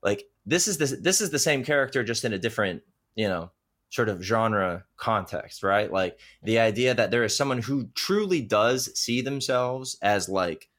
like 0.03 0.25
this 0.45 0.67
is 0.67 0.77
this 0.77 0.91
this 1.01 1.21
is 1.21 1.31
the 1.31 1.39
same 1.39 1.63
character 1.63 2.03
just 2.03 2.23
in 2.23 2.33
a 2.33 2.37
different 2.39 2.83
you 3.15 3.27
know 3.27 3.49
sort 3.89 4.09
of 4.09 4.21
genre 4.21 4.85
context 4.95 5.63
right? 5.63 5.91
Like 5.91 6.19
the 6.43 6.59
idea 6.59 6.93
that 6.93 7.09
there 7.09 7.23
is 7.23 7.35
someone 7.35 7.63
who 7.63 7.89
truly 7.95 8.41
does 8.41 8.95
see 8.95 9.21
themselves 9.21 9.97
as 10.03 10.29
like 10.29 10.69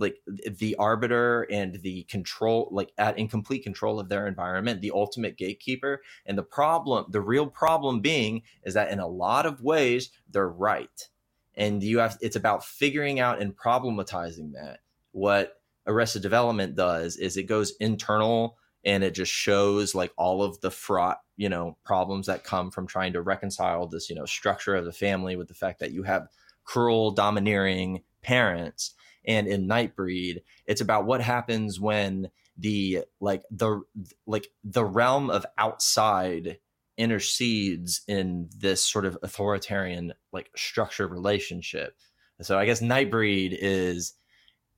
like 0.00 0.16
the 0.26 0.74
arbiter 0.76 1.42
and 1.50 1.80
the 1.82 2.04
control 2.04 2.68
like 2.72 2.92
at 2.98 3.18
in 3.18 3.28
complete 3.28 3.62
control 3.62 4.00
of 4.00 4.08
their 4.08 4.26
environment 4.26 4.80
the 4.80 4.92
ultimate 4.92 5.36
gatekeeper. 5.36 6.02
And 6.26 6.36
the 6.36 6.42
problem 6.42 7.06
the 7.10 7.20
real 7.20 7.46
problem 7.46 8.00
being 8.00 8.42
is 8.64 8.74
that 8.74 8.90
in 8.90 8.98
a 8.98 9.06
lot 9.06 9.46
of 9.46 9.62
ways 9.62 10.10
they're 10.30 10.48
right. 10.48 11.08
And 11.54 11.82
you 11.82 11.98
have 11.98 12.18
it's 12.20 12.36
about 12.36 12.64
figuring 12.64 13.20
out 13.20 13.40
and 13.40 13.56
problematizing 13.56 14.52
that. 14.54 14.80
What 15.12 15.60
arrested 15.86 16.22
development 16.22 16.74
does 16.74 17.16
is 17.16 17.36
it 17.36 17.44
goes 17.44 17.74
internal 17.80 18.56
and 18.84 19.04
it 19.04 19.14
just 19.14 19.32
shows 19.32 19.94
like 19.94 20.12
all 20.16 20.42
of 20.42 20.60
the 20.60 20.70
fraught 20.70 21.18
you 21.36 21.48
know 21.48 21.76
problems 21.84 22.26
that 22.26 22.44
come 22.44 22.70
from 22.70 22.86
trying 22.86 23.12
to 23.12 23.22
reconcile 23.22 23.86
this 23.86 24.08
you 24.08 24.16
know 24.16 24.24
structure 24.24 24.74
of 24.74 24.84
the 24.84 24.92
family 24.92 25.36
with 25.36 25.48
the 25.48 25.54
fact 25.54 25.80
that 25.80 25.92
you 25.92 26.02
have 26.02 26.28
cruel 26.64 27.10
domineering 27.10 28.02
parents 28.22 28.94
and 29.26 29.46
in 29.46 29.68
Nightbreed, 29.68 30.42
it's 30.66 30.80
about 30.80 31.06
what 31.06 31.20
happens 31.20 31.78
when 31.78 32.30
the 32.56 33.04
like 33.20 33.42
the 33.50 33.82
like 34.26 34.48
the 34.64 34.84
realm 34.84 35.30
of 35.30 35.46
outside 35.56 36.58
intercedes 36.96 38.02
in 38.06 38.48
this 38.56 38.84
sort 38.84 39.06
of 39.06 39.16
authoritarian 39.22 40.12
like 40.32 40.50
structure 40.56 41.08
relationship. 41.08 41.96
So 42.42 42.58
I 42.58 42.66
guess 42.66 42.80
Nightbreed 42.80 43.56
is 43.58 44.14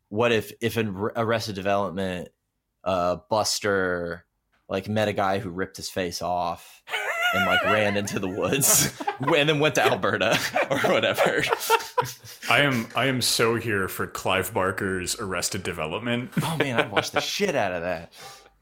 what 0.09 0.33
if 0.33 0.53
if 0.61 0.77
in 0.77 0.89
Arrested 1.17 1.55
Development, 1.55 2.29
uh, 2.85 3.17
Buster 3.29 4.25
like 4.69 4.89
met 4.89 5.09
a 5.09 5.13
guy 5.13 5.39
who 5.39 5.51
ripped 5.51 5.77
his 5.77 5.91
face 5.91 6.23
off 6.23 6.83
and 7.35 7.47
like 7.47 7.63
ran 7.65 7.97
into 7.97 8.19
the 8.19 8.29
woods 8.29 8.93
and 9.21 9.49
then 9.49 9.59
went 9.59 9.75
to 9.77 9.85
Alberta 9.85 10.39
or 10.71 10.79
whatever. 10.93 11.43
I 12.51 12.61
am 12.61 12.87
I 12.95 13.07
am 13.07 13.21
so 13.23 13.57
here 13.57 13.89
for 13.89 14.07
Clive 14.07 14.53
Barker's 14.53 15.19
Arrested 15.19 15.63
Development. 15.63 16.31
Oh 16.43 16.57
man, 16.57 16.79
I'd 16.79 16.91
watch 16.91 17.11
the 17.13 17.21
shit 17.21 17.55
out 17.55 17.73
of 17.73 17.83
that. 17.83 18.13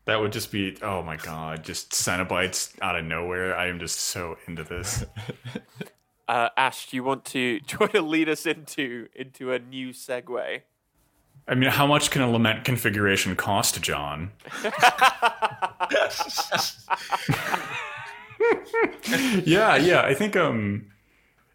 That 0.04 0.20
would 0.20 0.32
just 0.32 0.52
be 0.52 0.76
oh 0.82 1.02
my 1.02 1.16
god, 1.16 1.64
just 1.64 1.92
Cenobites 1.92 2.74
out 2.82 2.96
of 2.96 3.04
nowhere. 3.04 3.56
I 3.56 3.68
am 3.68 3.78
just 3.78 3.98
so 4.00 4.36
into 4.46 4.64
this. 4.64 5.04
Uh, 6.28 6.48
Ash, 6.56 6.88
do 6.88 6.96
you 6.96 7.02
want 7.02 7.24
to 7.24 7.58
try 7.66 7.88
to 7.88 8.00
lead 8.00 8.28
us 8.28 8.46
into 8.46 9.08
into 9.16 9.50
a 9.50 9.58
new 9.58 9.88
segue? 9.88 10.60
I 11.48 11.54
mean, 11.56 11.70
how 11.70 11.88
much 11.88 12.12
can 12.12 12.22
a 12.22 12.30
lament 12.30 12.64
configuration 12.64 13.34
cost, 13.34 13.82
John? 13.82 14.30
yeah, 19.44 19.74
yeah. 19.74 20.02
I 20.04 20.14
think 20.14 20.36
um, 20.36 20.89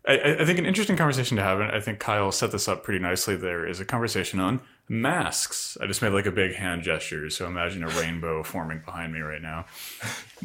I, 0.08 0.38
I, 0.39 0.45
think 0.45 0.60
an 0.60 0.66
interesting 0.66 0.97
conversation 0.97 1.36
to 1.38 1.43
have, 1.43 1.60
and 1.60 1.72
I 1.72 1.80
think 1.80 1.99
Kyle 1.99 2.32
set 2.32 2.51
this 2.51 2.68
up 2.68 2.84
pretty 2.84 2.99
nicely. 2.99 3.36
There 3.36 3.68
is 3.68 3.80
a 3.80 3.86
conversation 3.86 4.39
on 4.39 4.62
masks. 4.88 5.78
I 5.82 5.88
just 5.88 6.01
made 6.01 6.10
like 6.10 6.28
a 6.28 6.32
big 6.32 6.53
hand 6.53 6.84
gesture, 6.84 7.30
so 7.30 7.47
imagine 7.47 7.84
a 7.84 7.88
rainbow 7.88 8.43
forming 8.43 8.82
behind 8.86 9.14
me 9.14 9.22
right 9.22 9.41
now. 9.41 9.66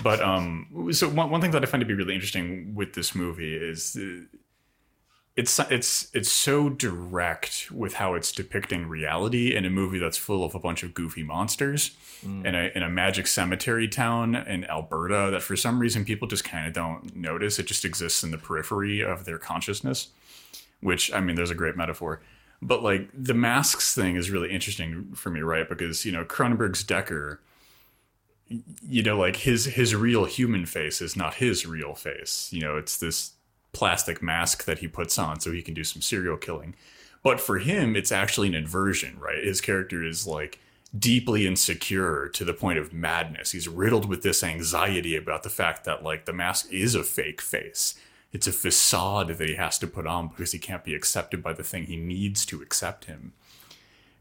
But 0.02 0.20
um, 0.20 0.88
so 0.92 1.08
one 1.08 1.30
one 1.30 1.40
thing 1.40 1.50
that 1.50 1.62
I 1.62 1.66
find 1.66 1.80
to 1.80 1.86
be 1.86 1.94
really 1.94 2.14
interesting 2.14 2.74
with 2.74 2.94
this 2.94 3.14
movie 3.14 3.54
is. 3.54 3.96
It's 5.40 5.58
it's 5.58 6.10
it's 6.12 6.30
so 6.30 6.68
direct 6.68 7.70
with 7.72 7.94
how 7.94 8.12
it's 8.12 8.30
depicting 8.30 8.86
reality 8.86 9.56
in 9.56 9.64
a 9.64 9.70
movie 9.70 9.98
that's 9.98 10.18
full 10.18 10.44
of 10.44 10.54
a 10.54 10.58
bunch 10.58 10.82
of 10.82 10.92
goofy 10.92 11.22
monsters 11.22 11.92
mm. 12.22 12.44
in 12.44 12.54
a 12.54 12.70
in 12.74 12.82
a 12.82 12.90
magic 12.90 13.26
cemetery 13.26 13.88
town 13.88 14.34
in 14.34 14.66
Alberta 14.66 15.30
that 15.30 15.40
for 15.40 15.56
some 15.56 15.78
reason 15.78 16.04
people 16.04 16.28
just 16.28 16.44
kind 16.44 16.66
of 16.66 16.74
don't 16.74 17.16
notice. 17.16 17.58
It 17.58 17.66
just 17.66 17.86
exists 17.86 18.22
in 18.22 18.32
the 18.32 18.36
periphery 18.36 19.00
of 19.00 19.24
their 19.24 19.38
consciousness, 19.38 20.08
which 20.82 21.10
I 21.10 21.20
mean, 21.20 21.36
there's 21.36 21.50
a 21.50 21.54
great 21.54 21.74
metaphor. 21.74 22.20
But 22.60 22.82
like 22.82 23.08
the 23.14 23.32
masks 23.32 23.94
thing 23.94 24.16
is 24.16 24.30
really 24.30 24.50
interesting 24.50 25.14
for 25.14 25.30
me, 25.30 25.40
right? 25.40 25.66
Because 25.66 26.04
you 26.04 26.12
know 26.12 26.22
Cronenberg's 26.22 26.84
Decker, 26.84 27.40
you 28.46 29.02
know, 29.02 29.16
like 29.16 29.36
his 29.36 29.64
his 29.64 29.94
real 29.94 30.26
human 30.26 30.66
face 30.66 31.00
is 31.00 31.16
not 31.16 31.36
his 31.36 31.64
real 31.64 31.94
face. 31.94 32.52
You 32.52 32.60
know, 32.60 32.76
it's 32.76 32.98
this 32.98 33.32
plastic 33.72 34.22
mask 34.22 34.64
that 34.64 34.78
he 34.78 34.88
puts 34.88 35.18
on 35.18 35.40
so 35.40 35.52
he 35.52 35.62
can 35.62 35.74
do 35.74 35.84
some 35.84 36.02
serial 36.02 36.36
killing. 36.36 36.74
But 37.22 37.40
for 37.40 37.58
him, 37.58 37.96
it's 37.96 38.12
actually 38.12 38.48
an 38.48 38.54
inversion, 38.54 39.18
right? 39.18 39.44
His 39.44 39.60
character 39.60 40.02
is 40.02 40.26
like 40.26 40.58
deeply 40.98 41.46
insecure 41.46 42.28
to 42.28 42.44
the 42.44 42.54
point 42.54 42.78
of 42.78 42.92
madness. 42.92 43.52
He's 43.52 43.68
riddled 43.68 44.08
with 44.08 44.22
this 44.22 44.42
anxiety 44.42 45.16
about 45.16 45.42
the 45.42 45.50
fact 45.50 45.84
that 45.84 46.02
like 46.02 46.24
the 46.24 46.32
mask 46.32 46.72
is 46.72 46.94
a 46.94 47.04
fake 47.04 47.40
face. 47.40 47.94
It's 48.32 48.46
a 48.46 48.52
facade 48.52 49.28
that 49.28 49.48
he 49.48 49.56
has 49.56 49.78
to 49.80 49.86
put 49.86 50.06
on 50.06 50.28
because 50.28 50.52
he 50.52 50.58
can't 50.58 50.84
be 50.84 50.94
accepted 50.94 51.42
by 51.42 51.52
the 51.52 51.64
thing 51.64 51.84
he 51.84 51.96
needs 51.96 52.46
to 52.46 52.62
accept 52.62 53.06
him. 53.06 53.32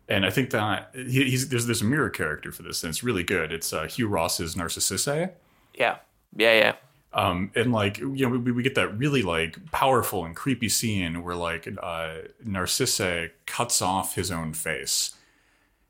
And 0.08 0.26
I 0.26 0.32
think 0.32 0.50
that 0.50 0.90
he, 0.94 1.26
he's 1.26 1.50
there's 1.50 1.68
this 1.68 1.84
mirror 1.84 2.10
character 2.10 2.52
for 2.52 2.64
this, 2.64 2.84
and 2.84 2.90
it's 2.90 3.04
really 3.04 3.24
good. 3.24 3.52
It's 3.54 3.72
uh, 3.72 3.86
Hugh 3.86 4.08
Ross's 4.08 4.56
Narcisse. 4.56 5.08
Yeah, 5.08 5.30
yeah, 5.76 6.54
yeah. 6.54 6.74
Um, 7.12 7.52
and 7.56 7.72
like 7.72 7.98
you 7.98 8.30
know, 8.30 8.38
we, 8.38 8.52
we 8.52 8.64
get 8.64 8.76
that 8.76 8.98
really 8.98 9.24
like 9.24 9.72
powerful 9.72 10.26
and 10.26 10.36
creepy 10.36 10.70
scene 10.70 11.24
where 11.24 11.36
like 11.36 11.68
uh, 11.82 12.16
Narcisse 12.44 13.32
cuts 13.48 13.82
off 13.82 14.16
his 14.16 14.30
own 14.30 14.54
face, 14.54 15.16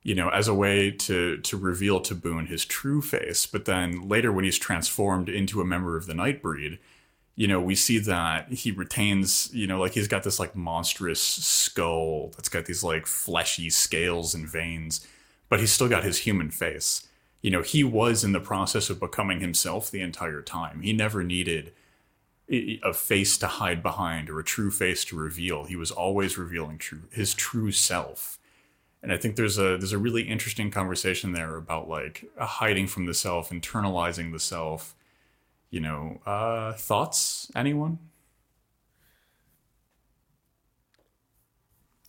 you 0.02 0.16
know, 0.16 0.30
as 0.30 0.48
a 0.48 0.54
way 0.54 0.92
to 0.92 1.38
to 1.38 1.58
reveal 1.58 2.00
to 2.02 2.16
Boone 2.16 2.46
his 2.46 2.64
true 2.64 3.02
face. 3.02 3.46
But 3.46 3.66
then 3.66 4.08
later, 4.08 4.32
when 4.32 4.46
he's 4.46 4.58
transformed 4.58 5.28
into 5.28 5.60
a 5.60 5.66
member 5.66 5.98
of 5.98 6.06
the 6.06 6.14
Nightbreed, 6.14 6.80
you 7.36 7.48
know, 7.48 7.60
we 7.60 7.76
see 7.76 8.00
that 8.00 8.54
he 8.54 8.72
retains, 8.72 9.54
you 9.54 9.68
know, 9.68 9.80
like 9.80 9.94
he's 9.94 10.08
got 10.08 10.24
this 10.24 10.40
like 10.40 10.56
monstrous 10.56 11.20
skull 11.22 12.32
that's 12.38 12.50
got 12.50 12.66
these 12.66 12.84
like 12.84 13.06
fleshy 13.06 13.70
scales 13.70 14.34
and 14.34 14.48
veins, 14.48 15.06
but 15.50 15.60
he's 15.60 15.74
still 15.74 15.90
got 15.90 16.06
his 16.06 16.20
human 16.20 16.50
face 16.50 17.09
you 17.42 17.52
know, 17.52 17.62
he 17.62 17.84
was 17.84 18.24
in 18.24 18.34
the 18.34 18.40
process 18.40 18.90
of 18.90 19.00
becoming 19.00 19.40
himself 19.40 19.90
the 19.90 20.02
entire 20.02 20.42
time. 20.42 20.82
He 20.82 20.94
never 20.94 21.24
needed 21.24 21.74
a 22.52 22.94
face 22.94 23.38
to 23.38 23.48
hide 23.48 23.84
behind 23.84 24.30
or 24.30 24.40
a 24.40 24.44
true 24.44 24.72
face 24.72 25.06
to 25.06 25.16
reveal. 25.16 25.66
He 25.66 25.76
was 25.76 25.92
always 25.92 26.38
revealing 26.38 26.78
true 26.78 27.04
his 27.12 27.34
true 27.34 27.72
self. 27.72 28.40
And 29.02 29.14
I 29.14 29.18
think 29.18 29.36
there's 29.36 29.58
a 29.58 29.78
there's 29.78 29.94
a 29.94 29.98
really 29.98 30.24
interesting 30.24 30.72
conversation 30.72 31.32
there 31.32 31.56
about 31.56 31.88
like 31.88 32.26
hiding 32.38 32.88
from 32.88 33.06
the 33.06 33.14
self, 33.14 33.52
internalizing 33.52 34.32
the 34.32 34.40
self. 34.40 34.96
You 35.70 35.82
know, 35.82 36.20
uh, 36.26 36.74
thoughts? 36.74 37.52
Anyone? 37.56 38.00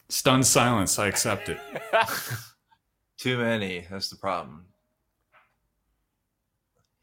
Stunned 0.08 0.46
silence. 0.46 0.98
I 0.98 1.06
accept 1.06 1.50
it. 1.50 1.58
Too 3.18 3.36
many. 3.36 3.86
That's 3.90 4.08
the 4.08 4.16
problem. 4.16 4.64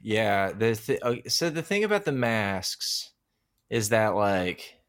Yeah, 0.08 0.54
the 0.54 0.74
th- 0.74 1.02
uh, 1.02 1.16
so 1.28 1.50
the 1.50 1.62
thing 1.62 1.84
about 1.84 2.06
the 2.06 2.14
masks 2.14 3.12
is 3.70 3.90
that 3.90 4.16
like 4.16 4.80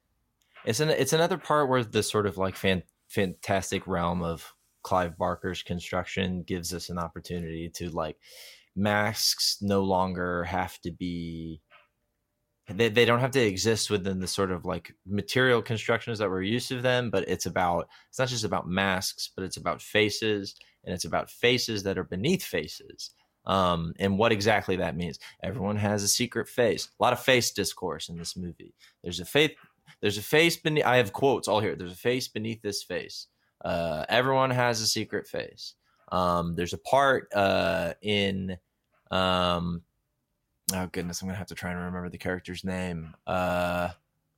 it's 0.65 0.79
an 0.79 0.91
it's 0.91 1.13
another 1.13 1.39
part 1.39 1.69
where 1.69 1.83
the 1.83 2.05
sort 2.05 2.25
of 2.27 2.39
like 2.39 2.55
fan, 2.55 2.85
fantastic 3.09 3.85
realm 3.89 4.23
of 4.23 4.55
Clive 4.85 5.19
Barker's 5.19 5.65
construction 5.65 6.45
gives 6.45 6.73
us 6.73 6.89
an 6.89 6.99
opportunity 6.99 7.69
to 7.75 7.91
like 7.91 8.17
masks 8.77 9.59
no 9.61 9.83
longer 9.83 10.45
have 10.45 10.81
to 10.83 10.93
be 10.93 11.63
they, 12.69 12.89
they 12.89 13.05
don't 13.05 13.19
have 13.19 13.33
to 13.33 13.45
exist 13.45 13.91
within 13.91 14.21
the 14.21 14.29
sort 14.29 14.53
of 14.53 14.65
like 14.65 14.95
material 15.05 15.63
constructions 15.63 16.21
that 16.21 16.31
we're 16.31 16.43
used 16.43 16.69
to 16.69 16.81
them 16.81 17.11
but 17.11 17.29
it's 17.29 17.47
about 17.47 17.89
it's 18.09 18.21
not 18.21 18.29
just 18.29 18.45
about 18.45 18.69
masks 18.69 19.33
but 19.35 19.45
it's 19.45 19.57
about 19.57 19.83
faces 19.83 20.55
and 20.85 20.95
it's 20.95 21.05
about 21.05 21.29
faces 21.29 21.83
that 21.83 21.99
are 21.99 22.05
beneath 22.05 22.45
faces 22.45 23.11
um, 23.49 23.95
and 23.99 24.19
what 24.19 24.31
exactly 24.31 24.77
that 24.77 24.97
means. 24.97 25.19
Everyone 25.43 25.77
has 25.77 26.03
a 26.03 26.09
secret 26.09 26.49
face. 26.49 26.89
A 26.99 27.03
lot 27.03 27.13
of 27.13 27.21
face 27.21 27.51
discourse 27.51 28.09
in 28.09 28.17
this 28.17 28.37
movie. 28.37 28.75
There's 29.03 29.21
a 29.21 29.25
face. 29.25 29.53
There's 30.01 30.19
a 30.19 30.23
face 30.23 30.57
beneath. 30.57 30.85
I 30.85 30.99
have 30.99 31.13
quotes 31.13 31.49
all 31.49 31.61
here. 31.61 31.75
There's 31.75 31.93
a 31.93 31.97
face 31.97 32.29
beneath 32.29 32.63
this 32.63 32.83
face. 32.83 33.27
Uh, 33.65 34.05
everyone 34.09 34.51
has 34.51 34.81
a 34.81 34.87
secret 34.87 35.27
face. 35.27 35.75
Um, 36.13 36.55
there's 36.55 36.75
a 36.75 36.79
part 36.79 37.29
uh, 37.35 37.95
in 38.03 38.57
um, 39.11 39.83
oh 40.75 40.87
goodness, 40.93 41.23
I'm 41.23 41.29
gonna 41.29 41.39
have 41.39 41.49
to 41.49 41.55
try 41.55 41.71
and 41.71 41.79
remember 41.79 42.11
the 42.11 42.19
character's 42.19 42.65
name. 42.65 43.15
Uh, 43.27 43.89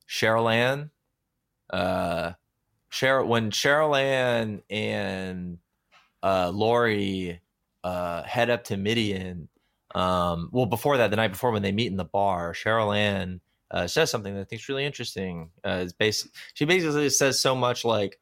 Sheryl 0.09 0.53
Ann. 0.53 0.91
Uh, 1.69 2.33
Cheryl 2.91 3.27
when 3.27 3.51
Sheryl 3.51 3.99
Ann 3.99 4.63
and 4.71 5.59
uh, 6.23 6.51
Lori 6.53 7.41
uh, 7.85 8.23
head 8.23 8.51
up 8.51 8.65
to 8.65 8.77
Midian. 8.77 9.49
Um, 9.95 10.51
well, 10.53 10.67
before 10.67 10.99
that, 10.99 11.11
the 11.11 11.17
night 11.17 11.33
before 11.33 11.51
when 11.51 11.63
they 11.63 11.73
meet 11.73 11.91
in 11.91 11.97
the 11.97 12.05
bar, 12.05 12.53
Sheryl 12.53 12.97
Ann 12.97 13.41
uh, 13.71 13.87
says 13.87 14.11
something 14.11 14.35
that 14.35 14.41
I 14.41 14.45
think 14.45 14.63
is 14.63 14.69
really 14.69 14.85
interesting. 14.85 15.51
Uh, 15.65 15.81
it's 15.83 15.93
basic. 15.93 16.31
She 16.55 16.65
basically 16.65 17.09
says 17.11 17.41
so 17.41 17.55
much 17.55 17.85
like, 17.85 18.19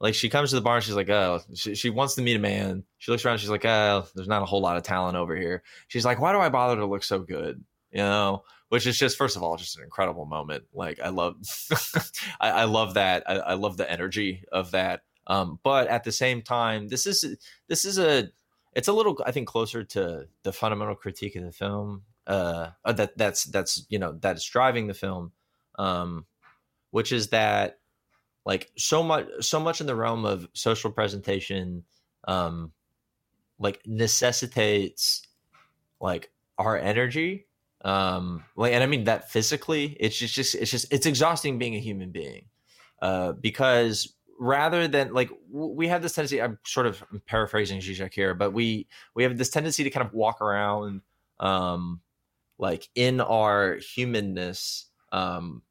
like 0.00 0.14
she 0.14 0.28
comes 0.28 0.50
to 0.50 0.56
the 0.56 0.62
bar 0.62 0.76
and 0.76 0.84
she's 0.84 0.94
like, 0.94 1.10
oh, 1.10 1.40
she, 1.54 1.74
she 1.74 1.90
wants 1.90 2.14
to 2.14 2.22
meet 2.22 2.36
a 2.36 2.40
man. 2.40 2.84
She 2.98 3.10
looks 3.10 3.24
around, 3.24 3.38
she's 3.38 3.50
like, 3.50 3.64
oh, 3.64 4.06
there's 4.14 4.28
not 4.28 4.42
a 4.42 4.46
whole 4.46 4.60
lot 4.60 4.76
of 4.76 4.82
talent 4.84 5.16
over 5.16 5.36
here. 5.36 5.62
She's 5.88 6.04
like, 6.04 6.20
why 6.20 6.32
do 6.32 6.38
I 6.38 6.48
bother 6.48 6.76
to 6.76 6.86
look 6.86 7.02
so 7.02 7.18
good? 7.18 7.64
You 7.90 7.98
know, 7.98 8.44
which 8.68 8.86
is 8.86 8.98
just 8.98 9.16
first 9.16 9.36
of 9.36 9.42
all 9.42 9.56
just 9.56 9.76
an 9.78 9.84
incredible 9.84 10.26
moment. 10.26 10.64
Like 10.72 11.00
I 11.00 11.08
love, 11.08 11.36
I, 12.40 12.50
I, 12.50 12.64
love 12.64 12.94
that. 12.94 13.24
I, 13.26 13.34
I, 13.34 13.54
love 13.54 13.76
the 13.76 13.90
energy 13.90 14.44
of 14.52 14.72
that. 14.72 15.02
Um, 15.26 15.58
but 15.62 15.88
at 15.88 16.04
the 16.04 16.12
same 16.12 16.42
time, 16.42 16.88
this 16.88 17.06
is 17.06 17.36
this 17.68 17.84
is 17.84 17.98
a 17.98 18.28
it's 18.74 18.88
a 18.88 18.92
little 18.92 19.20
I 19.24 19.32
think 19.32 19.48
closer 19.48 19.84
to 19.84 20.28
the 20.42 20.52
fundamental 20.52 20.94
critique 20.94 21.36
of 21.36 21.44
the 21.44 21.52
film 21.52 22.02
uh, 22.26 22.70
uh, 22.84 22.92
that 22.92 23.16
that's 23.16 23.44
that's 23.44 23.86
you 23.88 23.98
know 23.98 24.12
that 24.20 24.36
is 24.36 24.44
driving 24.44 24.86
the 24.86 24.94
film, 24.94 25.32
um, 25.78 26.26
which 26.90 27.10
is 27.10 27.28
that 27.28 27.78
like 28.44 28.70
so 28.76 29.02
much 29.02 29.26
so 29.40 29.58
much 29.58 29.80
in 29.80 29.86
the 29.86 29.96
realm 29.96 30.24
of 30.24 30.48
social 30.52 30.90
presentation, 30.90 31.84
um, 32.26 32.72
like 33.58 33.80
necessitates 33.86 35.22
like 36.00 36.30
our 36.58 36.76
energy 36.76 37.46
um 37.84 38.44
like 38.56 38.72
and 38.72 38.82
i 38.82 38.86
mean 38.86 39.04
that 39.04 39.30
physically 39.30 39.96
it's 40.00 40.16
just, 40.16 40.34
just 40.34 40.54
it's 40.56 40.70
just 40.70 40.92
it's 40.92 41.06
exhausting 41.06 41.58
being 41.58 41.76
a 41.76 41.80
human 41.80 42.10
being 42.10 42.44
uh 43.02 43.32
because 43.32 44.16
rather 44.38 44.86
than 44.86 45.12
like 45.12 45.30
we 45.50 45.88
have 45.88 46.02
this 46.02 46.12
tendency 46.12 46.40
i'm 46.40 46.58
sort 46.64 46.86
of 46.86 47.02
paraphrasing 47.26 47.80
Zizek 47.80 48.14
here 48.14 48.34
but 48.34 48.52
we 48.52 48.86
we 49.14 49.22
have 49.24 49.36
this 49.36 49.50
tendency 49.50 49.84
to 49.84 49.90
kind 49.90 50.06
of 50.06 50.12
walk 50.12 50.40
around 50.40 51.00
um 51.40 52.00
like 52.58 52.88
in 52.94 53.20
our 53.20 53.76
humanness 53.76 54.86
um 55.12 55.62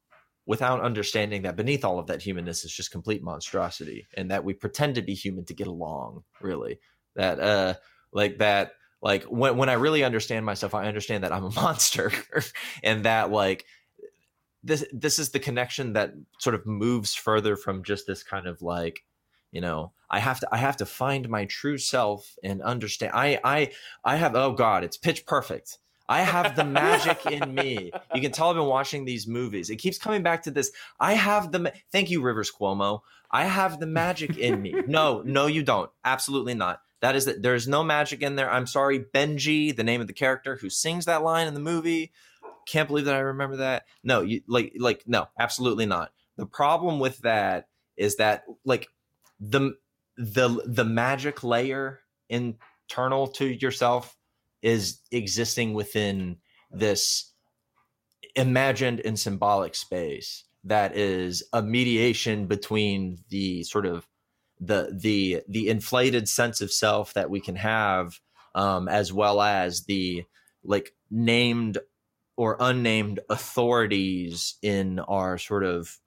without 0.48 0.80
understanding 0.80 1.42
that 1.42 1.56
beneath 1.56 1.84
all 1.84 1.98
of 1.98 2.06
that 2.06 2.22
humanness 2.22 2.64
is 2.64 2.72
just 2.72 2.90
complete 2.90 3.22
monstrosity 3.22 4.08
and 4.16 4.30
that 4.30 4.42
we 4.42 4.54
pretend 4.54 4.94
to 4.94 5.02
be 5.02 5.12
human 5.12 5.44
to 5.44 5.52
get 5.52 5.66
along 5.66 6.24
really. 6.40 6.80
That 7.16 7.38
uh 7.38 7.74
like 8.12 8.38
that 8.38 8.72
like 9.02 9.24
when 9.24 9.58
when 9.58 9.68
I 9.68 9.74
really 9.74 10.02
understand 10.02 10.46
myself, 10.46 10.74
I 10.74 10.86
understand 10.86 11.22
that 11.22 11.32
I'm 11.32 11.44
a 11.44 11.50
monster, 11.54 12.10
and 12.82 13.04
that 13.04 13.30
like 13.30 13.66
this 14.68 14.84
this 14.92 15.18
is 15.18 15.30
the 15.30 15.40
connection 15.40 15.94
that 15.94 16.12
sort 16.38 16.54
of 16.54 16.66
moves 16.66 17.14
further 17.14 17.56
from 17.56 17.82
just 17.82 18.06
this 18.06 18.22
kind 18.22 18.46
of 18.46 18.62
like 18.62 19.04
you 19.50 19.60
know 19.60 19.92
i 20.10 20.18
have 20.18 20.38
to 20.38 20.48
i 20.52 20.56
have 20.56 20.76
to 20.76 20.86
find 20.86 21.28
my 21.28 21.46
true 21.46 21.78
self 21.78 22.36
and 22.44 22.62
understand 22.62 23.12
i 23.14 23.40
i 23.42 23.70
i 24.04 24.16
have 24.16 24.36
oh 24.36 24.52
god 24.52 24.84
it's 24.84 24.96
pitch 24.96 25.26
perfect. 25.26 25.78
I 26.10 26.22
have 26.22 26.56
the 26.56 26.64
magic 26.64 27.26
in 27.26 27.54
me. 27.54 27.92
You 28.14 28.22
can 28.22 28.32
tell 28.32 28.48
i've 28.48 28.56
been 28.56 28.64
watching 28.64 29.04
these 29.04 29.26
movies. 29.26 29.68
It 29.68 29.76
keeps 29.76 29.98
coming 29.98 30.22
back 30.22 30.44
to 30.44 30.50
this 30.50 30.70
i 31.00 31.14
have 31.14 31.52
the 31.52 31.72
thank 31.92 32.10
you 32.10 32.22
rivers 32.22 32.50
cuomo. 32.50 33.00
I 33.30 33.44
have 33.44 33.78
the 33.78 33.86
magic 33.86 34.38
in 34.38 34.62
me. 34.62 34.74
No 34.86 35.22
no 35.24 35.46
you 35.46 35.62
don't. 35.62 35.90
Absolutely 36.04 36.54
not. 36.54 36.80
That 37.00 37.14
is 37.14 37.26
that 37.26 37.42
there's 37.42 37.68
no 37.68 37.84
magic 37.84 38.22
in 38.22 38.36
there. 38.36 38.50
I'm 38.50 38.66
sorry, 38.66 39.00
Benji, 39.00 39.76
the 39.76 39.84
name 39.84 40.00
of 40.00 40.06
the 40.06 40.12
character 40.12 40.56
who 40.56 40.70
sings 40.70 41.04
that 41.04 41.22
line 41.22 41.46
in 41.46 41.54
the 41.54 41.60
movie. 41.60 42.10
Can't 42.68 42.88
believe 42.88 43.06
that 43.06 43.14
I 43.14 43.20
remember 43.20 43.56
that. 43.56 43.84
No, 44.04 44.20
you 44.20 44.42
like 44.46 44.74
like 44.78 45.04
no, 45.06 45.28
absolutely 45.38 45.86
not. 45.86 46.12
The 46.36 46.46
problem 46.46 47.00
with 47.00 47.18
that 47.18 47.68
is 47.96 48.16
that 48.16 48.44
like 48.64 48.88
the 49.40 49.74
the 50.16 50.62
the 50.66 50.84
magic 50.84 51.42
layer 51.42 52.00
internal 52.28 53.28
to 53.28 53.46
yourself 53.46 54.16
is 54.62 55.00
existing 55.10 55.74
within 55.74 56.36
this 56.70 57.32
imagined 58.34 59.00
and 59.04 59.18
symbolic 59.18 59.74
space 59.74 60.44
that 60.64 60.96
is 60.96 61.42
a 61.52 61.62
mediation 61.62 62.46
between 62.46 63.18
the 63.30 63.62
sort 63.62 63.86
of 63.86 64.06
the 64.60 64.90
the 64.92 65.42
the 65.48 65.68
inflated 65.68 66.28
sense 66.28 66.60
of 66.60 66.72
self 66.72 67.14
that 67.14 67.30
we 67.30 67.40
can 67.40 67.56
have 67.56 68.18
um, 68.54 68.88
as 68.88 69.12
well 69.12 69.40
as 69.40 69.84
the 69.84 70.24
like 70.64 70.92
named 71.10 71.78
or 72.38 72.56
unnamed 72.60 73.18
authorities 73.28 74.54
in 74.62 75.00
our 75.00 75.36
sort 75.38 75.64
of 75.64 75.98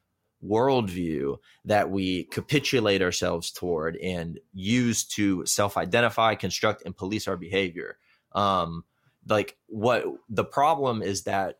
worldview 0.42 1.38
that 1.66 1.92
we 1.92 2.24
capitulate 2.24 3.02
ourselves 3.02 3.52
toward 3.52 3.98
and 3.98 4.40
use 4.54 5.04
to 5.04 5.46
self-identify 5.46 6.34
construct 6.36 6.84
and 6.86 6.96
police 6.96 7.28
our 7.28 7.36
behavior. 7.36 7.98
Um 8.32 8.86
like 9.28 9.58
what 9.68 10.06
the 10.30 10.46
problem 10.46 11.04
is 11.04 11.24
that 11.24 11.60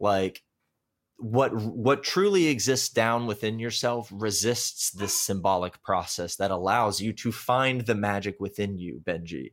like 0.00 0.42
what 1.18 1.54
what 1.54 2.02
truly 2.02 2.46
exists 2.46 2.88
down 2.88 3.26
within 3.26 3.58
yourself 3.58 4.08
resists 4.10 4.90
this 4.90 5.20
symbolic 5.20 5.82
process 5.82 6.36
that 6.36 6.50
allows 6.50 6.98
you 6.98 7.12
to 7.12 7.30
find 7.30 7.82
the 7.82 7.94
magic 7.94 8.40
within 8.40 8.78
you 8.78 9.02
benji. 9.04 9.52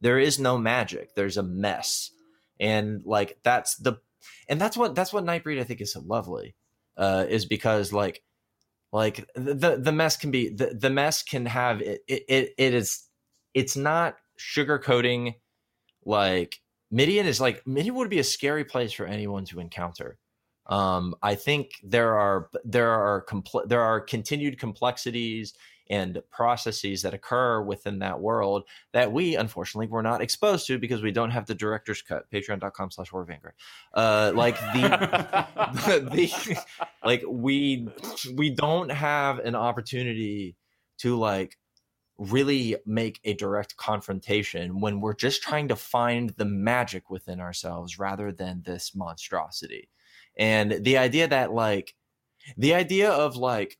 There 0.00 0.18
is 0.18 0.38
no 0.38 0.56
magic. 0.56 1.14
There's 1.14 1.36
a 1.36 1.42
mess 1.42 2.10
and 2.60 3.02
like 3.04 3.38
that's 3.42 3.76
the 3.76 3.94
and 4.48 4.60
that's 4.60 4.76
what 4.76 4.94
that's 4.94 5.12
what 5.12 5.24
nightbreed 5.24 5.58
i 5.60 5.64
think 5.64 5.80
is 5.80 5.92
so 5.92 6.02
lovely 6.06 6.54
uh 6.96 7.24
is 7.28 7.46
because 7.46 7.92
like 7.92 8.22
like 8.92 9.28
the 9.34 9.78
the 9.80 9.92
mess 9.92 10.16
can 10.16 10.30
be 10.30 10.48
the, 10.48 10.74
the 10.78 10.90
mess 10.90 11.22
can 11.22 11.46
have 11.46 11.80
it, 11.80 12.02
it 12.06 12.54
it 12.58 12.74
is 12.74 13.04
it's 13.54 13.76
not 13.76 14.16
sugarcoating 14.38 15.34
like 16.04 16.60
midian 16.90 17.26
is 17.26 17.40
like 17.40 17.66
midian 17.66 17.94
would 17.94 18.10
be 18.10 18.18
a 18.18 18.24
scary 18.24 18.64
place 18.64 18.92
for 18.92 19.06
anyone 19.06 19.44
to 19.46 19.60
encounter. 19.60 20.18
Um, 20.66 21.14
I 21.22 21.34
think 21.34 21.72
there 21.82 22.16
are 22.18 22.48
there 22.64 22.90
are 22.90 23.24
compl- 23.24 23.68
there 23.68 23.80
are 23.80 24.00
continued 24.00 24.58
complexities 24.58 25.54
and 25.90 26.22
processes 26.30 27.02
that 27.02 27.12
occur 27.12 27.60
within 27.60 27.98
that 27.98 28.20
world 28.20 28.62
that 28.92 29.12
we 29.12 29.36
unfortunately 29.36 29.88
were 29.88 30.02
not 30.02 30.22
exposed 30.22 30.66
to 30.68 30.78
because 30.78 31.02
we 31.02 31.10
don't 31.10 31.32
have 31.32 31.46
the 31.46 31.54
director's 31.54 32.00
cut 32.00 32.30
patreon.com 32.30 32.90
slash 32.90 33.10
Horror 33.10 33.24
Vanguard. 33.24 33.54
Uh 33.92 34.32
like 34.34 34.58
the, 34.72 35.46
the 36.12 36.64
like 37.04 37.22
we 37.28 37.88
we 38.34 38.50
don't 38.50 38.90
have 38.90 39.40
an 39.40 39.56
opportunity 39.56 40.56
to 40.98 41.18
like 41.18 41.58
really 42.20 42.76
make 42.84 43.18
a 43.24 43.32
direct 43.34 43.76
confrontation 43.76 44.80
when 44.80 45.00
we're 45.00 45.14
just 45.14 45.42
trying 45.42 45.68
to 45.68 45.76
find 45.76 46.30
the 46.36 46.44
magic 46.44 47.10
within 47.10 47.40
ourselves 47.40 47.98
rather 47.98 48.30
than 48.30 48.62
this 48.64 48.94
monstrosity. 48.94 49.88
And 50.36 50.84
the 50.84 50.98
idea 50.98 51.26
that 51.28 51.52
like 51.52 51.94
the 52.56 52.74
idea 52.74 53.10
of 53.10 53.36
like 53.36 53.78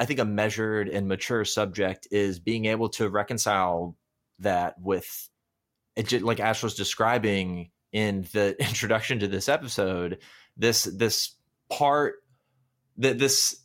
i 0.00 0.04
think 0.04 0.18
a 0.18 0.24
measured 0.24 0.88
and 0.88 1.06
mature 1.06 1.44
subject 1.44 2.08
is 2.10 2.40
being 2.40 2.64
able 2.64 2.88
to 2.88 3.08
reconcile 3.08 3.96
that 4.40 4.74
with 4.80 5.28
it 5.94 6.10
like 6.22 6.40
ash 6.40 6.62
was 6.62 6.74
describing 6.74 7.70
in 7.92 8.26
the 8.32 8.56
introduction 8.60 9.20
to 9.20 9.28
this 9.28 9.48
episode 9.48 10.18
this 10.56 10.84
this 10.84 11.36
part 11.68 12.16
that 12.96 13.18
this 13.18 13.56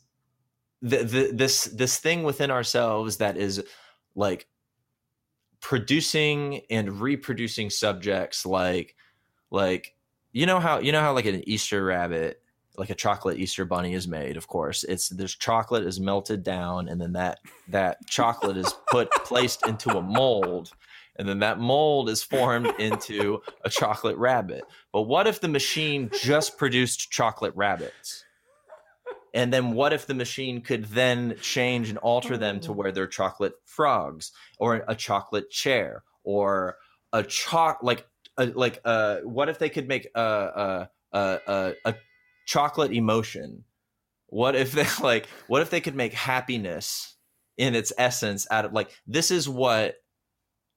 the, 0.82 0.98
the, 0.98 1.30
this 1.32 1.64
this 1.64 1.98
thing 1.98 2.22
within 2.22 2.50
ourselves 2.50 3.16
that 3.16 3.36
is 3.36 3.64
like 4.14 4.46
producing 5.60 6.60
and 6.70 7.00
reproducing 7.00 7.70
subjects 7.70 8.46
like 8.46 8.94
like 9.50 9.96
you 10.36 10.44
know 10.44 10.60
how 10.60 10.80
you 10.80 10.92
know 10.92 11.00
how 11.00 11.14
like 11.14 11.24
an 11.24 11.48
Easter 11.48 11.82
rabbit, 11.82 12.42
like 12.78 12.90
a 12.90 12.94
chocolate 12.94 13.38
Easter 13.38 13.64
bunny 13.64 13.94
is 13.94 14.08
made. 14.08 14.36
Of 14.36 14.46
course, 14.46 14.84
it's 14.84 15.08
there's 15.08 15.34
chocolate 15.34 15.84
is 15.84 16.00
melted 16.00 16.42
down, 16.42 16.88
and 16.88 17.00
then 17.00 17.12
that 17.12 17.40
that 17.68 18.06
chocolate 18.06 18.56
is 18.56 18.72
put 18.90 19.10
placed 19.24 19.66
into 19.66 19.96
a 19.96 20.02
mold, 20.02 20.72
and 21.16 21.28
then 21.28 21.40
that 21.40 21.58
mold 21.58 22.08
is 22.08 22.22
formed 22.22 22.72
into 22.78 23.40
a 23.64 23.70
chocolate 23.70 24.16
rabbit. 24.16 24.64
But 24.92 25.02
what 25.02 25.26
if 25.26 25.40
the 25.40 25.48
machine 25.48 26.10
just 26.22 26.58
produced 26.58 27.10
chocolate 27.10 27.54
rabbits? 27.54 28.24
And 29.34 29.52
then 29.52 29.72
what 29.72 29.92
if 29.92 30.06
the 30.06 30.14
machine 30.14 30.62
could 30.62 30.86
then 30.86 31.36
change 31.42 31.90
and 31.90 31.98
alter 31.98 32.38
them 32.38 32.58
to 32.60 32.72
where 32.72 32.90
they're 32.90 33.06
chocolate 33.06 33.52
frogs 33.66 34.32
or 34.58 34.82
a 34.88 34.94
chocolate 34.94 35.50
chair 35.50 36.04
or 36.24 36.76
a 37.12 37.22
choc 37.22 37.80
like 37.82 38.06
a, 38.38 38.46
like 38.46 38.80
uh 38.86 39.18
what 39.24 39.50
if 39.50 39.58
they 39.58 39.68
could 39.68 39.88
make 39.88 40.08
a 40.14 40.20
a 40.20 40.90
a, 41.12 41.74
a 41.84 41.94
chocolate 42.46 42.92
emotion. 42.92 43.64
What 44.28 44.56
if 44.56 44.72
they 44.72 44.86
like 45.02 45.26
what 45.48 45.62
if 45.62 45.70
they 45.70 45.80
could 45.80 45.94
make 45.94 46.14
happiness 46.14 47.16
in 47.58 47.74
its 47.74 47.92
essence 47.98 48.46
out 48.50 48.64
of 48.64 48.72
like 48.72 48.90
this 49.06 49.30
is 49.30 49.48
what 49.48 49.96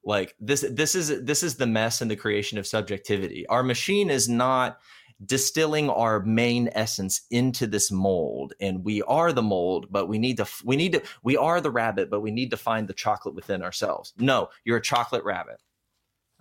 like 0.04 0.36
this 0.40 0.66
this 0.70 0.96
is 0.96 1.24
this 1.24 1.44
is 1.44 1.56
the 1.56 1.68
mess 1.68 2.02
and 2.02 2.12
the 2.12 2.16
creation 2.16 2.58
of 2.58 2.68
subjectivity. 2.68 3.46
Our 3.48 3.64
machine 3.64 4.10
is 4.10 4.28
not 4.28 4.80
distilling 5.26 5.90
our 5.90 6.22
main 6.22 6.70
essence 6.74 7.24
into 7.30 7.68
this 7.68 7.92
mold 7.92 8.54
and 8.62 8.86
we 8.86 9.02
are 9.02 9.34
the 9.34 9.42
mold 9.42 9.86
but 9.92 10.08
we 10.08 10.18
need 10.18 10.38
to 10.38 10.48
we 10.64 10.78
need 10.78 10.94
to 10.94 11.02
we 11.24 11.36
are 11.36 11.60
the 11.60 11.70
rabbit 11.70 12.10
but 12.10 12.22
we 12.22 12.32
need 12.32 12.50
to 12.50 12.56
find 12.56 12.88
the 12.88 12.94
chocolate 12.94 13.36
within 13.36 13.62
ourselves. 13.62 14.14
No 14.18 14.50
you're 14.64 14.78
a 14.78 14.82
chocolate 14.82 15.26
rabbit 15.26 15.62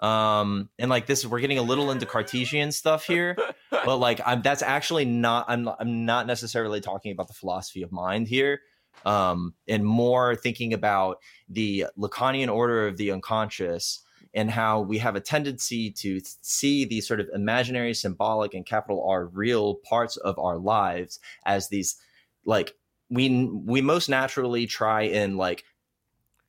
um 0.00 0.68
and 0.78 0.90
like 0.90 1.06
this 1.06 1.26
we're 1.26 1.40
getting 1.40 1.58
a 1.58 1.62
little 1.62 1.90
into 1.90 2.06
cartesian 2.06 2.70
stuff 2.70 3.04
here 3.04 3.36
but 3.70 3.96
like 3.96 4.20
i'm 4.24 4.42
that's 4.42 4.62
actually 4.62 5.04
not 5.04 5.44
i'm 5.48 5.68
i'm 5.80 6.04
not 6.04 6.26
necessarily 6.26 6.80
talking 6.80 7.10
about 7.10 7.26
the 7.26 7.34
philosophy 7.34 7.82
of 7.82 7.90
mind 7.90 8.28
here. 8.28 8.60
Um 9.04 9.54
and 9.66 9.84
more 9.84 10.36
thinking 10.36 10.72
about 10.72 11.18
the 11.48 11.86
lacanian 11.98 12.52
order 12.52 12.86
of 12.86 12.96
the 12.96 13.10
unconscious 13.10 14.02
and 14.34 14.50
how 14.50 14.80
we 14.80 14.98
have 14.98 15.16
a 15.16 15.20
tendency 15.20 15.90
to 15.90 16.20
see 16.42 16.84
these 16.84 17.06
sort 17.06 17.20
of 17.20 17.28
imaginary 17.34 17.94
symbolic 17.94 18.54
and 18.54 18.66
capital 18.66 19.04
r 19.08 19.26
real 19.26 19.76
parts 19.88 20.16
of 20.16 20.38
our 20.38 20.58
lives 20.58 21.18
as 21.44 21.68
these 21.68 21.96
like 22.44 22.74
we 23.10 23.46
we 23.46 23.80
most 23.80 24.08
naturally 24.08 24.66
try 24.66 25.02
and 25.02 25.36
like 25.36 25.64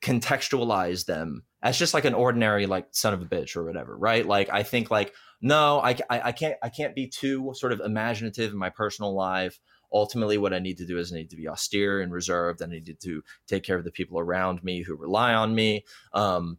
contextualize 0.02 1.06
them 1.06 1.44
as 1.62 1.78
just 1.78 1.94
like 1.94 2.04
an 2.04 2.14
ordinary 2.14 2.66
like 2.66 2.86
son 2.90 3.14
of 3.14 3.22
a 3.22 3.26
bitch 3.26 3.56
or 3.56 3.64
whatever 3.64 3.96
right? 3.96 4.26
Like 4.26 4.48
i 4.50 4.62
think 4.62 4.90
like 4.90 5.14
no 5.40 5.80
I, 5.80 5.96
I 6.08 6.20
i 6.28 6.32
can't 6.32 6.56
i 6.62 6.68
can't 6.68 6.94
be 6.94 7.06
too 7.06 7.52
sort 7.54 7.72
of 7.72 7.80
imaginative 7.80 8.52
in 8.52 8.58
my 8.58 8.70
personal 8.70 9.14
life. 9.14 9.58
Ultimately 9.92 10.38
what 10.38 10.52
i 10.52 10.58
need 10.58 10.78
to 10.78 10.86
do 10.86 10.98
is 10.98 11.12
i 11.12 11.16
need 11.16 11.30
to 11.30 11.36
be 11.36 11.48
austere 11.48 12.00
and 12.00 12.12
reserved. 12.12 12.62
I 12.62 12.66
need 12.66 12.96
to 13.00 13.22
take 13.46 13.62
care 13.62 13.76
of 13.76 13.84
the 13.84 13.90
people 13.90 14.18
around 14.18 14.62
me 14.62 14.82
who 14.82 14.96
rely 14.96 15.34
on 15.34 15.54
me. 15.54 15.84
Um 16.12 16.58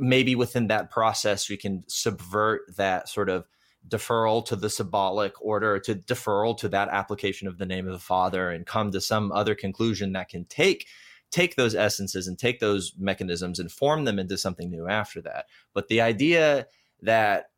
maybe 0.00 0.34
within 0.34 0.66
that 0.66 0.90
process 0.90 1.48
we 1.48 1.56
can 1.56 1.82
subvert 1.88 2.62
that 2.76 3.08
sort 3.08 3.28
of 3.28 3.46
deferral 3.88 4.44
to 4.44 4.56
the 4.56 4.68
symbolic 4.68 5.32
order 5.40 5.78
to 5.78 5.94
deferral 5.94 6.56
to 6.58 6.68
that 6.68 6.88
application 6.88 7.46
of 7.46 7.58
the 7.58 7.66
name 7.66 7.86
of 7.86 7.92
the 7.92 7.98
father 7.98 8.50
and 8.50 8.66
come 8.66 8.90
to 8.90 9.00
some 9.00 9.30
other 9.32 9.54
conclusion 9.54 10.12
that 10.12 10.28
can 10.28 10.44
take 10.44 10.86
take 11.30 11.56
those 11.56 11.74
essences 11.74 12.28
and 12.28 12.38
take 12.38 12.60
those 12.60 12.94
mechanisms 12.98 13.58
and 13.58 13.70
form 13.70 14.04
them 14.04 14.18
into 14.18 14.38
something 14.38 14.70
new 14.70 14.88
after 14.88 15.20
that. 15.22 15.46
But 15.74 15.88
the 15.88 16.00
idea 16.00 16.66
that 17.02 17.50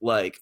like 0.00 0.40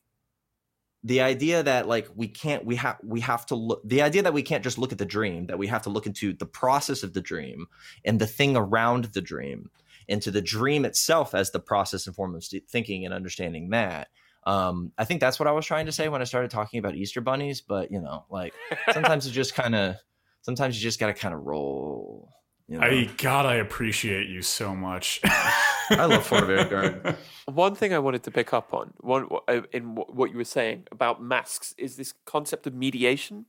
the 1.05 1.21
idea 1.21 1.63
that 1.63 1.89
like 1.89 2.09
we 2.15 2.29
can't 2.29 2.65
we 2.65 2.77
have 2.77 2.99
we 3.03 3.21
have 3.21 3.45
to 3.47 3.55
look 3.57 3.83
the 3.85 4.03
idea 4.03 4.23
that 4.23 4.35
we 4.35 4.43
can't 4.43 4.63
just 4.63 4.79
look 4.79 4.93
at 4.93 4.99
the 4.99 5.05
dream 5.05 5.47
that 5.47 5.59
we 5.59 5.67
have 5.67 5.83
to 5.83 5.91
look 5.91 6.07
into 6.07 6.33
the 6.33 6.47
process 6.47 7.03
of 7.03 7.13
the 7.13 7.21
dream 7.21 7.67
and 8.05 8.21
the 8.21 8.27
thing 8.27 8.57
around 8.57 9.07
the 9.07 9.21
dream 9.21 9.71
into 10.07 10.31
the 10.31 10.41
dream 10.41 10.85
itself 10.85 11.35
as 11.35 11.51
the 11.51 11.61
process 11.61 12.07
and 12.07 12.15
form 12.15 12.35
of 12.35 12.45
thinking 12.69 13.05
and 13.05 13.13
understanding 13.13 13.71
that 13.71 14.09
um, 14.45 14.93
I 14.99 15.05
think 15.05 15.21
that's 15.21 15.39
what 15.39 15.47
I 15.47 15.53
was 15.53 15.67
trying 15.67 15.87
to 15.87 15.93
say 15.93 16.09
when 16.09 16.21
I 16.21 16.25
started 16.25 16.51
talking 16.51 16.79
about 16.79 16.97
Easter 16.97 17.21
bunnies. 17.21 17.61
But 17.61 17.91
you 17.91 18.01
know, 18.01 18.25
like 18.31 18.55
sometimes 18.93 19.27
you 19.27 19.33
just 19.33 19.55
kind 19.55 19.75
of, 19.75 19.97
sometimes 20.43 20.77
you 20.77 20.83
just 20.83 20.99
got 20.99 21.07
to 21.09 21.15
kind 21.15 21.35
of 21.35 21.43
roll. 21.45 22.29
You 22.73 22.79
know? 22.79 22.87
I 22.87 23.05
God, 23.19 23.45
I 23.45 23.57
appreciate 23.57 24.31
you 24.31 24.41
so 24.41 24.75
much. 24.75 25.21
I 25.25 26.07
love 26.07 26.27
Horror 26.27 26.47
Vanguard. 26.47 27.17
One 27.45 27.75
thing 27.75 27.93
I 27.93 27.99
wanted 27.99 28.23
to 28.23 28.31
pick 28.31 28.55
up 28.55 28.73
on, 28.73 28.95
one 29.01 29.29
uh, 29.47 29.61
in 29.75 29.95
what 29.95 30.31
you 30.31 30.39
were 30.39 30.45
saying 30.45 30.85
about 30.91 31.23
masks, 31.23 31.75
is 31.77 31.97
this 31.97 32.15
concept 32.25 32.67
of 32.67 32.73
mediation, 32.73 33.45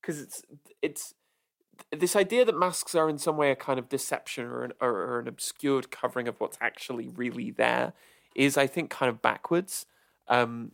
because 0.00 0.20
it's 0.20 0.44
it's 0.80 1.14
this 1.90 2.14
idea 2.14 2.44
that 2.44 2.56
masks 2.56 2.94
are 2.94 3.10
in 3.10 3.18
some 3.18 3.36
way 3.36 3.50
a 3.50 3.56
kind 3.56 3.80
of 3.80 3.88
deception 3.88 4.44
or 4.44 4.62
an, 4.62 4.72
or, 4.80 4.90
or 4.90 5.18
an 5.18 5.26
obscured 5.26 5.90
covering 5.90 6.28
of 6.28 6.38
what's 6.38 6.58
actually 6.60 7.08
really 7.08 7.50
there 7.50 7.94
is, 8.36 8.56
I 8.56 8.68
think, 8.68 8.90
kind 8.90 9.10
of 9.10 9.20
backwards. 9.20 9.86
Um, 10.28 10.70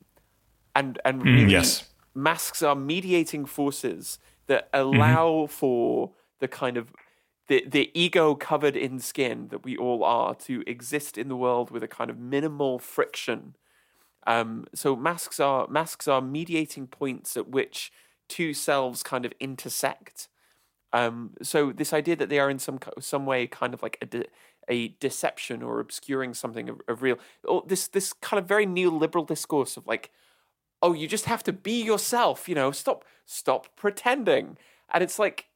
and 0.74 1.00
and 1.06 1.22
mm, 1.22 1.24
really, 1.24 1.52
yes. 1.52 1.88
masks 2.14 2.62
are 2.62 2.76
mediating 2.76 3.46
forces 3.46 4.18
that 4.46 4.68
allow 4.74 5.30
mm-hmm. 5.30 5.50
for 5.50 6.10
the 6.40 6.48
kind 6.48 6.76
of 6.76 6.92
the 7.48 7.64
the 7.66 7.90
ego 7.94 8.34
covered 8.34 8.76
in 8.76 8.98
skin 8.98 9.48
that 9.48 9.64
we 9.64 9.76
all 9.76 10.04
are 10.04 10.34
to 10.34 10.62
exist 10.66 11.18
in 11.18 11.28
the 11.28 11.36
world 11.36 11.70
with 11.70 11.82
a 11.82 11.88
kind 11.88 12.10
of 12.10 12.18
minimal 12.18 12.78
friction. 12.78 13.56
Um, 14.26 14.66
so 14.74 14.94
masks 14.94 15.40
are 15.40 15.66
masks 15.68 16.06
are 16.06 16.20
mediating 16.20 16.86
points 16.86 17.36
at 17.36 17.48
which 17.48 17.90
two 18.28 18.54
selves 18.54 19.02
kind 19.02 19.24
of 19.24 19.32
intersect. 19.40 20.28
Um, 20.92 21.34
so 21.42 21.72
this 21.72 21.92
idea 21.92 22.16
that 22.16 22.28
they 22.28 22.38
are 22.38 22.50
in 22.50 22.58
some 22.58 22.78
some 23.00 23.26
way 23.26 23.46
kind 23.46 23.74
of 23.74 23.82
like 23.82 23.98
a 24.00 24.06
de- 24.06 24.26
a 24.68 24.88
deception 25.00 25.62
or 25.62 25.80
obscuring 25.80 26.34
something 26.34 26.68
of, 26.68 26.80
of 26.88 27.02
real, 27.02 27.18
or 27.44 27.64
this 27.66 27.88
this 27.88 28.12
kind 28.12 28.38
of 28.38 28.46
very 28.46 28.66
neoliberal 28.66 29.26
discourse 29.26 29.76
of 29.76 29.86
like, 29.86 30.10
oh, 30.82 30.92
you 30.92 31.08
just 31.08 31.24
have 31.26 31.42
to 31.44 31.52
be 31.52 31.82
yourself, 31.82 32.48
you 32.48 32.54
know, 32.54 32.70
stop 32.70 33.04
stop 33.26 33.74
pretending, 33.76 34.58
and 34.92 35.02
it's 35.02 35.18
like, 35.18 35.46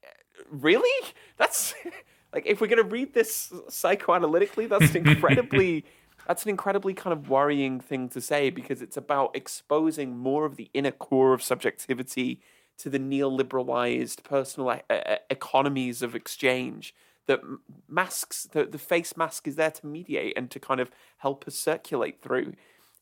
really, 0.51 1.09
that's 1.37 1.75
like 2.35 2.47
if 2.47 2.61
we're 2.61 2.67
gonna 2.67 2.83
read 2.83 3.15
this 3.15 3.53
psychoanalytically, 3.69 4.69
that's 4.69 4.95
incredibly. 4.95 5.85
that's 6.27 6.45
an 6.45 6.51
incredibly 6.51 6.95
kind 6.95 7.13
of 7.13 7.29
worrying 7.29 7.81
thing 7.81 8.09
to 8.09 8.21
say 8.21 8.49
because 8.49 8.81
it's 8.81 8.97
about 8.97 9.35
exposing 9.35 10.17
more 10.17 10.45
of 10.45 10.55
the 10.55 10.71
inner 10.73 10.93
core 10.93 11.33
of 11.33 11.43
subjectivity 11.43 12.41
to 12.79 12.89
the 12.89 12.99
neoliberalized 13.01 14.23
personal 14.23 14.73
e- 14.73 14.95
economies 15.31 16.01
of 16.01 16.15
exchange 16.15 16.95
that 17.27 17.41
masks 17.89 18.49
the, 18.53 18.65
the 18.65 18.79
face 18.79 19.17
mask 19.17 19.47
is 19.47 19.57
there 19.57 19.71
to 19.71 19.87
mediate 19.87 20.37
and 20.37 20.51
to 20.51 20.59
kind 20.59 20.81
of 20.81 20.91
help 21.19 21.47
us 21.47 21.55
circulate 21.55 22.21
through 22.21 22.53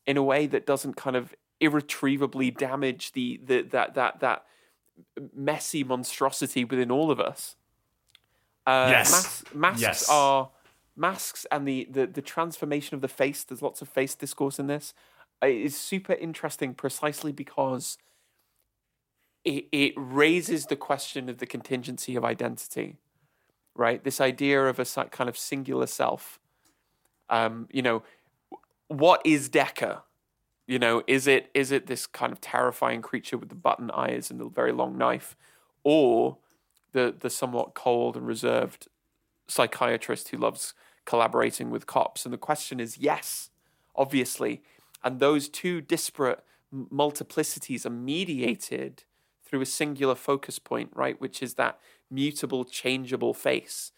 in 0.07 0.17
a 0.17 0.23
way 0.23 0.47
that 0.47 0.67
doesn't 0.67 0.97
kind 0.97 1.17
of 1.17 1.35
irretrievably 1.61 2.51
damage 2.51 3.13
the, 3.13 3.41
the 3.45 3.63
that 3.63 3.95
that 3.95 4.21
that 4.21 4.45
messy 5.35 5.85
monstrosity 5.85 6.65
within 6.65 6.91
all 6.91 7.11
of 7.11 7.21
us 7.21 7.57
uh, 8.67 8.89
yes 8.91 9.11
mas- 9.11 9.55
masks 9.55 9.83
yes. 9.83 10.09
are 10.09 10.51
masks 10.97 11.47
and 11.51 11.67
the, 11.67 11.87
the 11.91 12.07
the 12.07 12.23
transformation 12.23 12.95
of 12.95 13.01
the 13.01 13.09
face 13.09 13.45
there's 13.45 13.63
lots 13.63 13.81
of 13.81 13.89
face 13.89 14.15
discourse 14.15 14.59
in 14.59 14.67
this 14.67 14.93
uh, 15.43 15.47
is 15.47 15.77
super 15.77 16.13
interesting 16.15 16.75
precisely 16.75 17.33
because 17.33 17.97
it, 19.45 19.67
it 19.73 19.95
raises 19.97 20.67
the 20.67 20.77
question 20.77 21.29
of 21.29 21.39
the 21.39 21.47
contingency 21.47 22.17
of 22.17 22.25
identity, 22.25 22.97
right? 23.75 24.03
This 24.03 24.21
idea 24.21 24.67
of 24.67 24.79
a 24.79 24.85
kind 25.07 25.31
of 25.31 25.39
singular 25.39 25.87
self. 25.87 26.39
Um, 27.29 27.69
you 27.73 27.83
know, 27.83 28.03
what 28.89 29.23
is 29.25 29.49
Decker? 29.49 30.03
You 30.71 30.79
know, 30.79 31.03
is 31.09 31.27
it 31.27 31.51
is 31.53 31.73
it 31.73 31.89
this 31.89 32.07
kind 32.07 32.31
of 32.31 32.41
terrifying 32.41 33.03
creature 33.03 33.37
with 33.37 33.49
the 33.49 33.57
button 33.57 33.91
eyes 33.91 34.31
and 34.31 34.39
the 34.39 34.49
very 34.49 34.71
long 34.71 34.97
knife, 34.97 35.37
or 35.83 36.37
the 36.93 37.13
the 37.19 37.29
somewhat 37.29 37.75
cold 37.75 38.17
and 38.17 38.25
reserved 38.25 38.87
psychiatrist 39.49 40.29
who 40.29 40.37
loves 40.37 40.75
collaborating 41.05 41.71
with 41.71 41.89
cops? 41.89 42.25
And 42.25 42.33
the 42.33 42.39
question 42.39 42.79
is, 42.79 42.99
yes, 42.99 43.51
obviously, 43.97 44.63
and 45.03 45.19
those 45.19 45.49
two 45.49 45.81
disparate 45.81 46.45
multiplicities 46.73 47.85
are 47.85 47.91
mediated 47.91 49.03
through 49.45 49.63
a 49.63 49.67
singular 49.67 50.15
focus 50.15 50.61
point, 50.61 50.93
right? 50.95 51.21
Which 51.21 51.43
is 51.43 51.55
that 51.55 51.81
mutable, 52.09 52.65
changeable 52.65 53.35
face. 53.35 53.91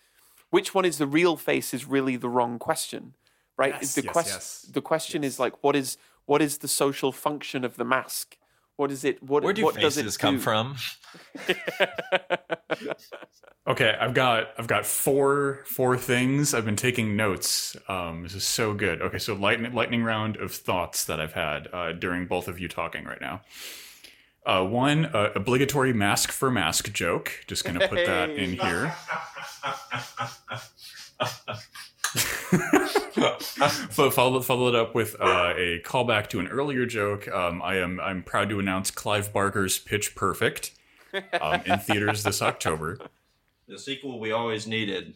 Which 0.49 0.75
one 0.75 0.87
is 0.87 0.97
the 0.97 1.07
real 1.07 1.37
face 1.37 1.75
is 1.75 1.85
really 1.85 2.17
the 2.17 2.31
wrong 2.31 2.59
question, 2.59 3.15
right? 3.59 3.75
Yes, 3.75 3.95
the 3.95 4.05
yes, 4.05 4.13
quest- 4.15 4.29
yes. 4.31 4.71
the 4.73 4.81
question 4.81 5.23
is 5.23 5.39
like, 5.39 5.63
what 5.63 5.77
is 5.77 5.99
what 6.33 6.41
is 6.41 6.59
the 6.59 6.69
social 6.69 7.13
function 7.13 7.63
of 7.63 7.77
the 7.77 7.85
mask? 7.85 8.39
What 8.77 8.91
is 8.91 9.05
it? 9.05 9.23
What 9.23 9.43
Where 9.43 9.53
do 9.53 9.65
what 9.65 9.75
does 9.75 9.97
faces 9.97 10.17
it 10.17 10.19
come 10.19 10.37
do? 10.37 10.41
from? 10.41 10.77
Okay, 13.65 13.95
I've 14.01 14.13
got 14.13 14.49
I've 14.59 14.67
got 14.67 14.85
four 14.85 15.63
four 15.67 15.97
things. 15.97 16.53
I've 16.53 16.65
been 16.65 16.75
taking 16.75 17.15
notes. 17.15 17.77
Um, 17.87 18.25
this 18.25 18.35
is 18.35 18.43
so 18.43 18.75
good. 18.75 19.01
Okay, 19.01 19.19
so 19.19 19.35
lightning 19.35 19.73
lightning 19.73 20.03
round 20.03 20.37
of 20.37 20.53
thoughts 20.53 21.05
that 21.05 21.21
I've 21.21 21.35
had 21.35 21.69
uh, 21.73 21.93
during 21.93 22.27
both 22.27 22.49
of 22.49 22.59
you 22.59 22.67
talking 22.67 23.05
right 23.05 23.21
now. 23.21 23.43
Uh, 24.45 24.65
one 24.65 25.07
uh, 25.07 25.31
obligatory 25.37 25.93
mask 25.93 26.33
for 26.33 26.51
mask 26.51 26.93
joke. 26.93 27.45
Just 27.47 27.65
gonna 27.65 27.87
put 27.87 28.05
that 28.05 28.31
in 28.31 28.55
here. 28.55 28.97
Fo- 33.91 34.11
follow, 34.11 34.41
follow 34.41 34.69
it 34.69 34.75
up 34.75 34.95
with 34.95 35.17
uh, 35.21 35.55
a 35.57 35.81
callback 35.85 36.29
to 36.31 36.41
an 36.41 36.49
earlier 36.49 36.85
joke. 36.85 37.29
Um, 37.29 37.63
I 37.63 37.77
am 37.77 38.01
I'm 38.01 38.23
proud 38.23 38.51
to 38.51 38.59
announce 38.59 38.91
Clive 38.91 39.33
Barker's 39.33 39.79
Pitch 39.79 40.15
Perfect 40.15 40.73
um, 41.41 41.63
in 41.65 41.79
theaters 41.79 42.23
this 42.23 42.43
October. 42.43 42.99
The 43.69 43.79
sequel 43.79 44.21
we 44.21 44.33
always 44.33 44.67
needed. 44.67 45.15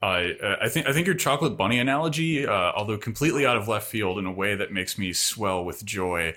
I 0.00 0.36
uh, 0.42 0.56
I 0.60 0.68
think 0.68 0.86
I 0.86 0.92
think 0.92 1.06
your 1.06 1.16
chocolate 1.16 1.56
bunny 1.56 1.78
analogy, 1.78 2.46
uh, 2.46 2.72
although 2.76 2.98
completely 2.98 3.46
out 3.46 3.56
of 3.56 3.66
left 3.66 3.88
field 3.88 4.18
in 4.18 4.26
a 4.26 4.32
way 4.32 4.54
that 4.54 4.72
makes 4.72 4.98
me 4.98 5.12
swell 5.12 5.64
with 5.64 5.84
joy, 5.84 6.34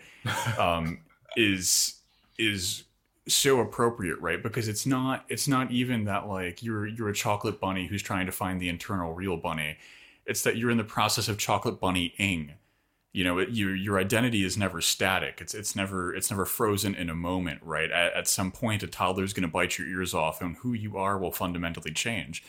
um, 0.57 0.99
is 1.35 1.95
is 2.37 2.84
so 3.27 3.59
appropriate, 3.59 4.19
right? 4.19 4.41
Because 4.41 4.67
it's 4.67 4.85
not 4.85 5.25
it's 5.29 5.47
not 5.47 5.71
even 5.71 6.05
that 6.05 6.27
like 6.27 6.61
you're 6.61 6.85
you're 6.85 7.09
a 7.09 7.13
chocolate 7.13 7.59
bunny 7.59 7.87
who's 7.87 8.03
trying 8.03 8.25
to 8.27 8.31
find 8.31 8.61
the 8.61 8.69
internal 8.69 9.13
real 9.13 9.37
bunny. 9.37 9.77
It's 10.25 10.43
that 10.43 10.57
you're 10.57 10.71
in 10.71 10.77
the 10.77 10.83
process 10.83 11.27
of 11.27 11.37
chocolate 11.37 11.79
bunny-ing. 11.79 12.53
You 13.13 13.23
know, 13.23 13.39
it, 13.39 13.49
your 13.49 13.75
your 13.75 13.97
identity 13.97 14.43
is 14.43 14.57
never 14.57 14.81
static. 14.81 15.39
It's 15.41 15.53
it's 15.53 15.75
never 15.75 16.13
it's 16.13 16.29
never 16.29 16.45
frozen 16.45 16.93
in 16.93 17.09
a 17.09 17.15
moment, 17.15 17.61
right? 17.63 17.89
At, 17.89 18.13
at 18.13 18.27
some 18.27 18.51
point, 18.51 18.83
a 18.83 18.87
toddler's 18.87 19.33
going 19.33 19.43
to 19.43 19.47
bite 19.47 19.77
your 19.77 19.87
ears 19.87 20.13
off, 20.13 20.41
and 20.41 20.57
who 20.57 20.73
you 20.73 20.97
are 20.97 21.17
will 21.17 21.31
fundamentally 21.31 21.93
change, 21.93 22.43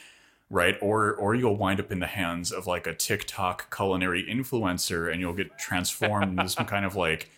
right? 0.51 0.77
Or 0.82 1.15
or 1.15 1.35
you'll 1.35 1.57
wind 1.57 1.81
up 1.81 1.93
in 1.93 2.01
the 2.01 2.07
hands 2.07 2.53
of 2.53 2.66
like 2.66 2.86
a 2.86 2.94
TikTok 2.94 3.74
culinary 3.74 4.24
influencer, 4.24 5.11
and 5.11 5.20
you'll 5.20 5.35
get 5.35 5.57
transformed 5.59 6.39
into 6.39 6.51
some 6.51 6.66
kind 6.66 6.85
of 6.85 6.97
like 6.97 7.31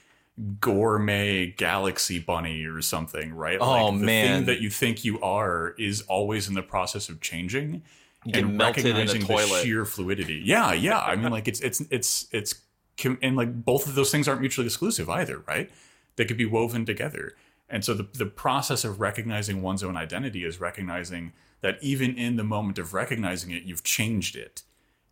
gourmet 0.61 1.47
galaxy 1.47 2.19
bunny 2.19 2.65
or 2.65 2.81
something, 2.83 3.35
right? 3.35 3.59
Oh, 3.61 3.89
like 3.89 4.01
the 4.01 4.07
man. 4.07 4.37
thing 4.39 4.47
that 4.47 4.61
you 4.61 4.71
think 4.71 5.05
you 5.05 5.21
are 5.21 5.75
is 5.79 6.03
always 6.03 6.49
in 6.49 6.55
the 6.55 6.63
process 6.63 7.09
of 7.09 7.21
changing 7.21 7.83
You 8.25 8.33
and 8.35 8.59
recognizing 8.59 9.23
the 9.23 9.27
toilet. 9.27 9.63
sheer 9.63 9.85
fluidity. 9.85 10.43
Yeah, 10.45 10.73
yeah. 10.73 11.01
I 11.01 11.17
mean, 11.17 11.31
like 11.31 11.49
it's 11.49 11.61
it's 11.61 11.81
it's 11.91 12.29
it's 12.33 12.55
and 13.23 13.37
like 13.37 13.65
both 13.65 13.87
of 13.87 13.95
those 13.95 14.11
things 14.11 14.29
aren't 14.29 14.41
mutually 14.41 14.67
exclusive 14.67 15.09
either, 15.09 15.39
right? 15.47 15.71
They 16.17 16.25
could 16.25 16.37
be 16.39 16.47
woven 16.47 16.85
together. 16.85 17.35
And 17.69 17.85
so 17.85 17.95
the 17.95 18.09
the 18.15 18.27
process 18.27 18.85
of 18.85 19.01
recognizing 19.01 19.63
one's 19.63 19.83
own 19.83 19.97
identity 19.97 20.45
is 20.45 20.61
recognizing 20.61 21.33
that 21.61 21.79
even 21.83 22.17
in 22.17 22.37
the 22.37 22.45
moment 22.45 22.79
of 22.79 22.95
recognizing 22.95 23.51
it, 23.51 23.65
you've 23.65 23.83
changed 23.83 24.37
it. 24.37 24.63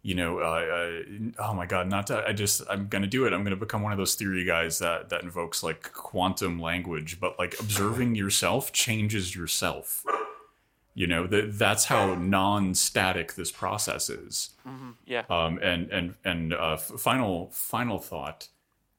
You 0.06 0.14
know, 0.14 0.38
uh, 0.38 0.42
uh, 0.42 1.42
oh 1.48 1.52
my 1.52 1.66
God, 1.66 1.88
not 1.88 2.06
to, 2.06 2.22
I 2.24 2.32
just, 2.32 2.62
I'm 2.70 2.86
going 2.86 3.02
to 3.02 3.08
do 3.08 3.26
it. 3.26 3.32
I'm 3.32 3.42
going 3.42 3.50
to 3.50 3.64
become 3.66 3.82
one 3.82 3.90
of 3.90 3.98
those 3.98 4.14
theory 4.14 4.44
guys 4.44 4.78
that, 4.78 5.08
that 5.08 5.24
invokes 5.24 5.64
like 5.64 5.92
quantum 5.92 6.60
language, 6.60 7.18
but 7.18 7.36
like 7.40 7.58
observing 7.58 8.14
yourself 8.14 8.72
changes 8.72 9.34
yourself. 9.34 10.06
You 10.94 11.08
know, 11.08 11.26
that 11.26 11.58
that's 11.58 11.86
how 11.86 12.14
non-static 12.14 13.34
this 13.34 13.50
process 13.50 14.08
is. 14.08 14.50
Yeah. 15.06 15.24
Um, 15.28 15.58
and, 15.60 15.90
and, 15.90 16.14
and, 16.24 16.54
uh, 16.54 16.74
f- 16.74 16.92
final, 17.00 17.50
final 17.50 17.98
thought, 17.98 18.46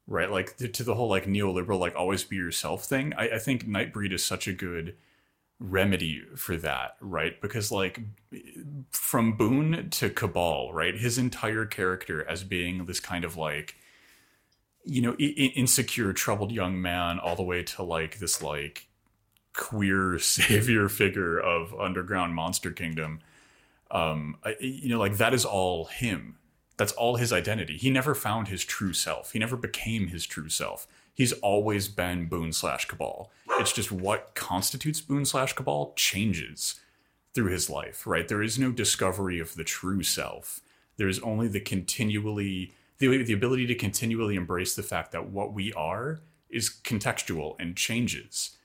right? 0.07 0.29
Like 0.29 0.57
to, 0.57 0.67
to 0.67 0.83
the 0.83 0.95
whole 0.95 1.07
like 1.07 1.25
neoliberal, 1.25 1.79
like 1.79 1.95
always 1.95 2.25
be 2.25 2.35
yourself 2.35 2.83
thing. 2.83 3.13
I, 3.17 3.29
I 3.29 3.39
think 3.39 3.65
Nightbreed 3.65 4.11
is 4.11 4.25
such 4.25 4.45
a 4.45 4.51
good 4.51 4.93
remedy 5.59 6.21
for 6.35 6.55
that, 6.57 6.95
right? 7.01 7.39
Because 7.41 7.71
like 7.71 7.99
from 8.91 9.35
Boone 9.37 9.89
to 9.91 10.09
Cabal, 10.09 10.71
right? 10.73 10.95
His 10.95 11.17
entire 11.17 11.65
character 11.65 12.27
as 12.27 12.43
being 12.43 12.85
this 12.85 12.99
kind 12.99 13.25
of 13.25 13.37
like, 13.37 13.75
you 14.85 15.01
know, 15.01 15.15
insecure, 15.15 16.13
troubled 16.13 16.51
young 16.51 16.81
man, 16.81 17.19
all 17.19 17.35
the 17.35 17.43
way 17.43 17.63
to 17.63 17.83
like 17.83 18.19
this 18.19 18.41
like 18.41 18.87
queer 19.53 20.19
savior 20.19 20.87
figure 20.87 21.39
of 21.39 21.73
underground 21.79 22.35
monster 22.35 22.71
kingdom. 22.71 23.19
Um, 23.89 24.37
I, 24.43 24.55
you 24.59 24.89
know, 24.89 24.99
like 24.99 25.17
that 25.17 25.33
is 25.33 25.45
all 25.45 25.85
him. 25.85 26.37
That's 26.77 26.91
all 26.91 27.15
his 27.15 27.33
identity. 27.33 27.75
He 27.77 27.89
never 27.89 28.13
found 28.13 28.49
his 28.49 28.63
true 28.63 28.93
self. 28.93 29.31
He 29.31 29.39
never 29.39 29.57
became 29.57 30.07
his 30.07 30.27
true 30.27 30.49
self. 30.49 30.85
He's 31.17 31.33
always 31.33 31.87
been 31.87 32.27
Boone 32.27 32.53
slash 32.53 32.85
Cabal. 32.85 33.31
It's 33.59 33.73
just 33.73 33.91
what 33.91 34.35
constitutes 34.35 35.01
Boone 35.01 35.25
slash 35.25 35.53
Cabal 35.53 35.93
changes 35.95 36.79
through 37.33 37.51
his 37.51 37.71
life, 37.71 38.05
right? 38.05 38.27
There 38.27 38.43
is 38.43 38.59
no 38.59 38.71
discovery 38.71 39.39
of 39.39 39.55
the 39.55 39.63
true 39.63 40.03
self. 40.03 40.61
There 40.97 41.07
is 41.07 41.19
only 41.21 41.47
the 41.47 41.59
continually 41.59 42.71
the, 42.99 43.23
the 43.23 43.33
ability 43.33 43.65
to 43.65 43.75
continually 43.75 44.35
embrace 44.35 44.75
the 44.75 44.83
fact 44.83 45.11
that 45.11 45.29
what 45.29 45.53
we 45.53 45.73
are 45.73 46.19
is 46.51 46.69
contextual 46.83 47.55
and 47.59 47.75
changes. 47.75 48.55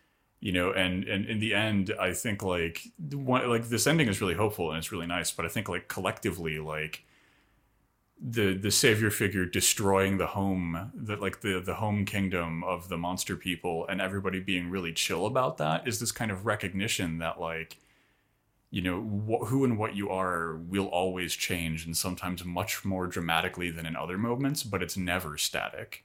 You 0.41 0.53
know, 0.53 0.73
and 0.73 1.05
and 1.05 1.25
in 1.25 1.39
the 1.39 1.55
end, 1.55 1.95
I 1.99 2.13
think 2.13 2.43
like 2.43 2.83
one 3.13 3.49
like 3.49 3.71
this 3.71 3.87
ending 3.87 4.09
is 4.09 4.21
really 4.21 4.35
hopeful 4.35 4.69
and 4.71 4.77
it's 4.77 4.93
really 4.93 5.07
nice, 5.07 5.31
but 5.31 5.47
I 5.47 5.49
think 5.49 5.71
like 5.71 5.89
collectively, 5.89 6.59
like 6.59 7.03
the 8.25 8.55
the 8.55 8.71
savior 8.71 9.11
figure 9.11 9.45
destroying 9.45 10.19
the 10.19 10.29
home 10.29 10.93
that 10.95 11.21
like 11.21 11.41
the 11.41 11.61
the 11.61 11.75
home 11.75 12.05
kingdom 12.05 12.63
of 12.65 12.89
the 12.89 12.97
monster 12.97 13.37
people 13.37 13.85
and 13.89 14.01
everybody 14.01 14.39
being 14.39 14.71
really 14.71 14.93
chill 14.93 15.27
about 15.27 15.59
that 15.59 15.89
is 15.89 15.99
this 15.99 16.13
kind 16.13 16.31
of 16.31 16.47
recognition 16.47 17.19
that 17.19 17.41
like 17.41 17.79
you 18.71 18.81
know 18.81 19.01
wh- 19.03 19.47
who 19.49 19.65
and 19.65 19.77
what 19.79 19.97
you 19.97 20.09
are 20.11 20.57
will 20.57 20.87
always 20.87 21.35
change 21.35 21.85
and 21.85 21.97
sometimes 21.97 22.45
much 22.45 22.85
more 22.85 23.09
dramatically 23.09 23.71
than 23.73 23.87
in 23.87 23.97
other 23.97 24.19
moments 24.19 24.63
but 24.63 24.83
it's 24.83 24.97
never 24.97 25.37
static 25.37 26.05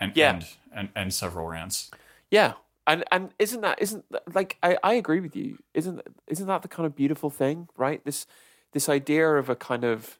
and 0.00 0.12
Yeah. 0.14 0.30
and, 0.34 0.46
and 0.72 0.88
and 0.94 1.14
several 1.14 1.46
rants 1.48 1.90
Yeah, 2.30 2.54
and 2.86 3.04
and 3.10 3.30
isn't 3.38 3.60
that 3.60 3.80
isn't 3.80 4.04
that, 4.10 4.34
like 4.34 4.56
I, 4.62 4.78
I 4.82 4.94
agree 4.94 5.20
with 5.20 5.36
you. 5.36 5.58
Isn't 5.74 6.00
isn't 6.26 6.46
that 6.46 6.62
the 6.62 6.68
kind 6.68 6.86
of 6.86 6.96
beautiful 6.96 7.30
thing, 7.30 7.68
right? 7.76 8.04
This 8.04 8.26
this 8.72 8.88
idea 8.88 9.28
of 9.36 9.48
a 9.50 9.56
kind 9.56 9.84
of 9.84 10.18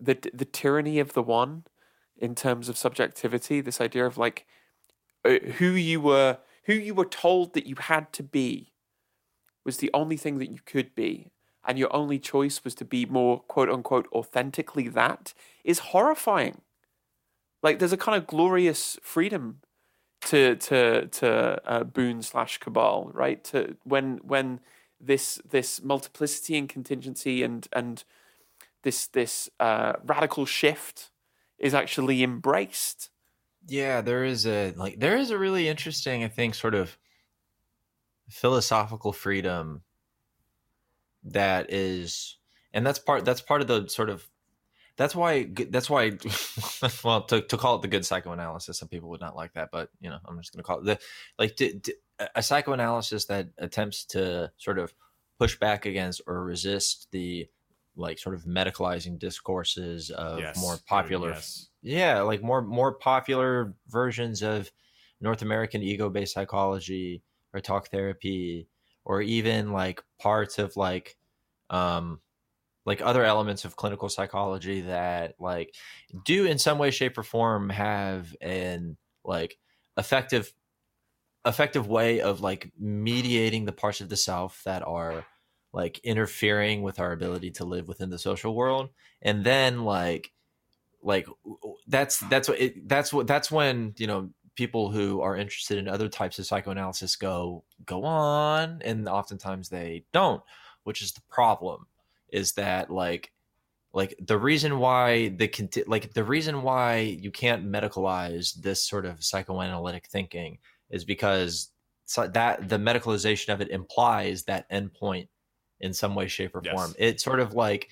the 0.00 0.18
the 0.32 0.44
tyranny 0.44 0.98
of 0.98 1.12
the 1.12 1.22
one 1.22 1.64
in 2.16 2.34
terms 2.34 2.68
of 2.68 2.76
subjectivity. 2.76 3.60
This 3.60 3.80
idea 3.80 4.06
of 4.06 4.18
like 4.18 4.46
uh, 5.24 5.38
who 5.58 5.70
you 5.70 6.00
were 6.00 6.38
who 6.64 6.74
you 6.74 6.94
were 6.94 7.04
told 7.04 7.54
that 7.54 7.66
you 7.66 7.76
had 7.76 8.12
to 8.14 8.22
be 8.22 8.72
was 9.64 9.78
the 9.78 9.90
only 9.92 10.16
thing 10.16 10.38
that 10.38 10.50
you 10.50 10.60
could 10.64 10.94
be. 10.94 11.30
And 11.66 11.78
your 11.78 11.94
only 11.94 12.18
choice 12.18 12.64
was 12.64 12.74
to 12.76 12.84
be 12.84 13.04
more 13.04 13.40
quote 13.40 13.68
unquote 13.68 14.08
authentically 14.12 14.88
that 14.88 15.34
is 15.64 15.78
horrifying. 15.78 16.62
Like 17.62 17.78
there's 17.78 17.92
a 17.92 17.98
kind 17.98 18.16
of 18.16 18.26
glorious 18.26 18.98
freedom 19.02 19.60
to 20.22 20.56
to 20.56 21.06
to 21.06 21.60
uh, 21.64 21.84
Boone 21.84 22.22
slash 22.22 22.58
Cabal, 22.58 23.10
right? 23.12 23.42
To 23.44 23.76
when 23.84 24.20
when 24.22 24.60
this 25.00 25.40
this 25.48 25.82
multiplicity 25.82 26.56
and 26.56 26.68
contingency 26.68 27.42
and 27.42 27.68
and 27.72 28.04
this 28.82 29.06
this 29.08 29.48
uh, 29.58 29.94
radical 30.04 30.46
shift 30.46 31.10
is 31.58 31.74
actually 31.74 32.22
embraced. 32.22 33.10
Yeah, 33.66 34.00
there 34.00 34.24
is 34.24 34.46
a 34.46 34.72
like 34.76 35.00
there 35.00 35.16
is 35.16 35.30
a 35.30 35.38
really 35.38 35.68
interesting, 35.68 36.24
I 36.24 36.28
think, 36.28 36.54
sort 36.54 36.74
of 36.74 36.96
philosophical 38.28 39.12
freedom 39.12 39.82
that 41.24 41.70
is 41.70 42.38
and 42.72 42.86
that's 42.86 42.98
part 42.98 43.24
that's 43.24 43.40
part 43.40 43.60
of 43.60 43.66
the 43.66 43.88
sort 43.88 44.08
of 44.08 44.26
that's 44.96 45.14
why 45.14 45.48
that's 45.70 45.90
why 45.90 46.12
well 47.04 47.22
to, 47.22 47.42
to 47.42 47.56
call 47.56 47.76
it 47.76 47.82
the 47.82 47.88
good 47.88 48.06
psychoanalysis 48.06 48.78
some 48.78 48.88
people 48.88 49.10
would 49.10 49.20
not 49.20 49.36
like 49.36 49.52
that 49.54 49.70
but 49.72 49.90
you 50.00 50.08
know 50.08 50.18
i'm 50.26 50.38
just 50.38 50.52
going 50.52 50.62
to 50.62 50.66
call 50.66 50.78
it 50.78 50.84
the 50.84 50.98
like 51.38 51.60
a 52.34 52.42
psychoanalysis 52.42 53.26
that 53.26 53.48
attempts 53.58 54.04
to 54.04 54.50
sort 54.56 54.78
of 54.78 54.94
push 55.38 55.58
back 55.58 55.86
against 55.86 56.20
or 56.26 56.44
resist 56.44 57.08
the 57.12 57.48
like 58.00 58.18
sort 58.18 58.34
of 58.34 58.44
medicalizing 58.44 59.18
discourses 59.18 60.10
of 60.10 60.38
yes 60.38 60.60
more 60.60 60.76
popular 60.86 61.30
yes. 61.30 61.68
yeah 61.82 62.20
like 62.20 62.42
more 62.42 62.62
more 62.62 62.94
popular 62.94 63.74
versions 63.88 64.42
of 64.42 64.70
north 65.20 65.42
american 65.42 65.82
ego-based 65.82 66.34
psychology 66.34 67.22
or 67.52 67.60
talk 67.60 67.88
therapy 67.88 68.66
or 69.04 69.20
even 69.20 69.72
like 69.72 70.02
parts 70.18 70.58
of 70.58 70.76
like 70.76 71.16
um 71.68 72.20
like 72.86 73.02
other 73.02 73.24
elements 73.24 73.64
of 73.64 73.76
clinical 73.76 74.08
psychology 74.08 74.80
that 74.82 75.34
like 75.38 75.74
do 76.24 76.46
in 76.46 76.58
some 76.58 76.78
way 76.78 76.90
shape 76.90 77.16
or 77.18 77.22
form 77.22 77.68
have 77.70 78.34
an 78.40 78.96
like 79.24 79.58
effective 79.96 80.52
effective 81.46 81.86
way 81.86 82.20
of 82.20 82.40
like 82.40 82.70
mediating 82.78 83.64
the 83.64 83.72
parts 83.72 84.00
of 84.00 84.08
the 84.08 84.16
self 84.16 84.62
that 84.64 84.82
are 84.86 85.24
like 85.72 85.98
interfering 86.00 86.82
with 86.82 86.98
our 86.98 87.12
ability 87.12 87.50
to 87.52 87.64
live 87.64 87.88
within 87.88 88.10
the 88.10 88.18
social 88.18 88.54
world. 88.54 88.90
And 89.22 89.44
then 89.44 89.84
like 89.84 90.32
like 91.02 91.26
that's 91.86 92.18
that's 92.18 92.48
what 92.48 92.60
it, 92.60 92.88
that's 92.88 93.12
what 93.12 93.26
that's 93.26 93.50
when 93.50 93.94
you 93.96 94.06
know 94.06 94.30
people 94.54 94.90
who 94.90 95.20
are 95.20 95.36
interested 95.36 95.78
in 95.78 95.88
other 95.88 96.08
types 96.08 96.38
of 96.38 96.46
psychoanalysis 96.46 97.16
go 97.16 97.64
go 97.86 98.04
on 98.04 98.82
and 98.84 99.08
oftentimes 99.08 99.68
they 99.68 100.04
don't 100.12 100.42
which 100.84 101.00
is 101.00 101.12
the 101.12 101.22
problem 101.30 101.86
is 102.30 102.52
that 102.52 102.90
like 102.90 103.32
like 103.92 104.14
the 104.20 104.38
reason 104.38 104.78
why 104.78 105.28
the 105.28 105.84
like 105.86 106.12
the 106.12 106.24
reason 106.24 106.62
why 106.62 106.98
you 106.98 107.30
can't 107.30 107.66
medicalize 107.66 108.54
this 108.54 108.82
sort 108.82 109.06
of 109.06 109.24
psychoanalytic 109.24 110.06
thinking 110.06 110.58
is 110.90 111.04
because 111.04 111.70
so 112.04 112.26
that 112.26 112.68
the 112.68 112.78
medicalization 112.78 113.52
of 113.52 113.60
it 113.60 113.70
implies 113.70 114.44
that 114.44 114.70
endpoint 114.70 115.28
in 115.80 115.92
some 115.92 116.14
way 116.14 116.28
shape 116.28 116.54
or 116.54 116.62
Yes. 116.64 116.74
form 116.74 116.94
It's 116.98 117.24
sort 117.24 117.40
of 117.40 117.54
like 117.54 117.88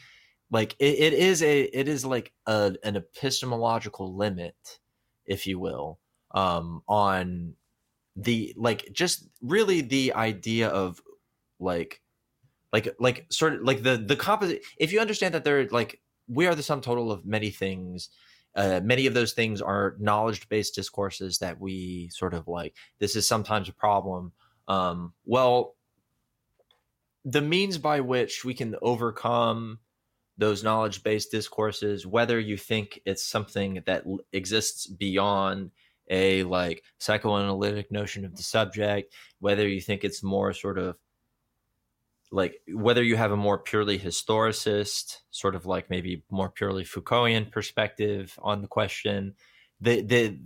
like 0.50 0.74
it, 0.78 0.98
it 0.98 1.12
is 1.12 1.42
a 1.42 1.62
it 1.62 1.88
is 1.88 2.04
like 2.04 2.32
a, 2.46 2.74
an 2.84 2.96
epistemological 2.96 4.16
limit 4.16 4.78
if 5.26 5.46
you 5.46 5.58
will 5.58 5.98
um 6.34 6.82
on 6.88 7.54
the 8.16 8.54
like 8.56 8.88
just 8.92 9.28
really 9.42 9.80
the 9.80 10.12
idea 10.14 10.68
of 10.68 11.00
like 11.60 12.00
like 12.72 12.94
like 12.98 13.26
sort 13.30 13.54
of 13.54 13.62
like 13.62 13.82
the 13.82 13.96
the 13.96 14.16
composite 14.16 14.62
if 14.78 14.92
you 14.92 15.00
understand 15.00 15.34
that 15.34 15.44
they're 15.44 15.68
like 15.68 16.00
we 16.28 16.46
are 16.46 16.54
the 16.54 16.62
sum 16.62 16.80
total 16.80 17.10
of 17.10 17.24
many 17.24 17.50
things 17.50 18.10
uh, 18.54 18.80
many 18.82 19.06
of 19.06 19.14
those 19.14 19.32
things 19.32 19.62
are 19.62 19.96
knowledge 20.00 20.48
based 20.48 20.74
discourses 20.74 21.38
that 21.38 21.60
we 21.60 22.08
sort 22.10 22.34
of 22.34 22.48
like 22.48 22.74
this 22.98 23.14
is 23.16 23.26
sometimes 23.26 23.68
a 23.68 23.72
problem 23.72 24.32
Um, 24.68 25.14
well, 25.24 25.76
the 27.30 27.42
means 27.42 27.76
by 27.78 28.00
which 28.00 28.44
we 28.44 28.54
can 28.54 28.74
overcome 28.80 29.80
those 30.38 30.62
knowledge 30.62 31.02
based 31.02 31.30
discourses, 31.30 32.06
whether 32.06 32.38
you 32.38 32.56
think 32.56 33.00
it's 33.04 33.26
something 33.26 33.82
that 33.86 34.04
exists 34.32 34.86
beyond 34.86 35.70
a 36.08 36.42
like 36.44 36.82
psychoanalytic 36.98 37.92
notion 37.92 38.24
of 38.24 38.34
the 38.36 38.42
subject, 38.42 39.12
whether 39.40 39.68
you 39.68 39.80
think 39.80 40.04
it's 40.04 40.22
more 40.22 40.54
sort 40.54 40.78
of 40.78 40.96
like 42.30 42.60
whether 42.72 43.02
you 43.02 43.16
have 43.16 43.32
a 43.32 43.36
more 43.36 43.58
purely 43.58 43.98
historicist, 43.98 45.18
sort 45.30 45.54
of 45.54 45.66
like 45.66 45.90
maybe 45.90 46.22
more 46.30 46.48
purely 46.48 46.84
Foucaultian 46.84 47.46
perspective 47.46 48.38
on 48.42 48.62
the 48.62 48.68
question. 48.68 49.34
The 49.80 50.00
the 50.02 50.38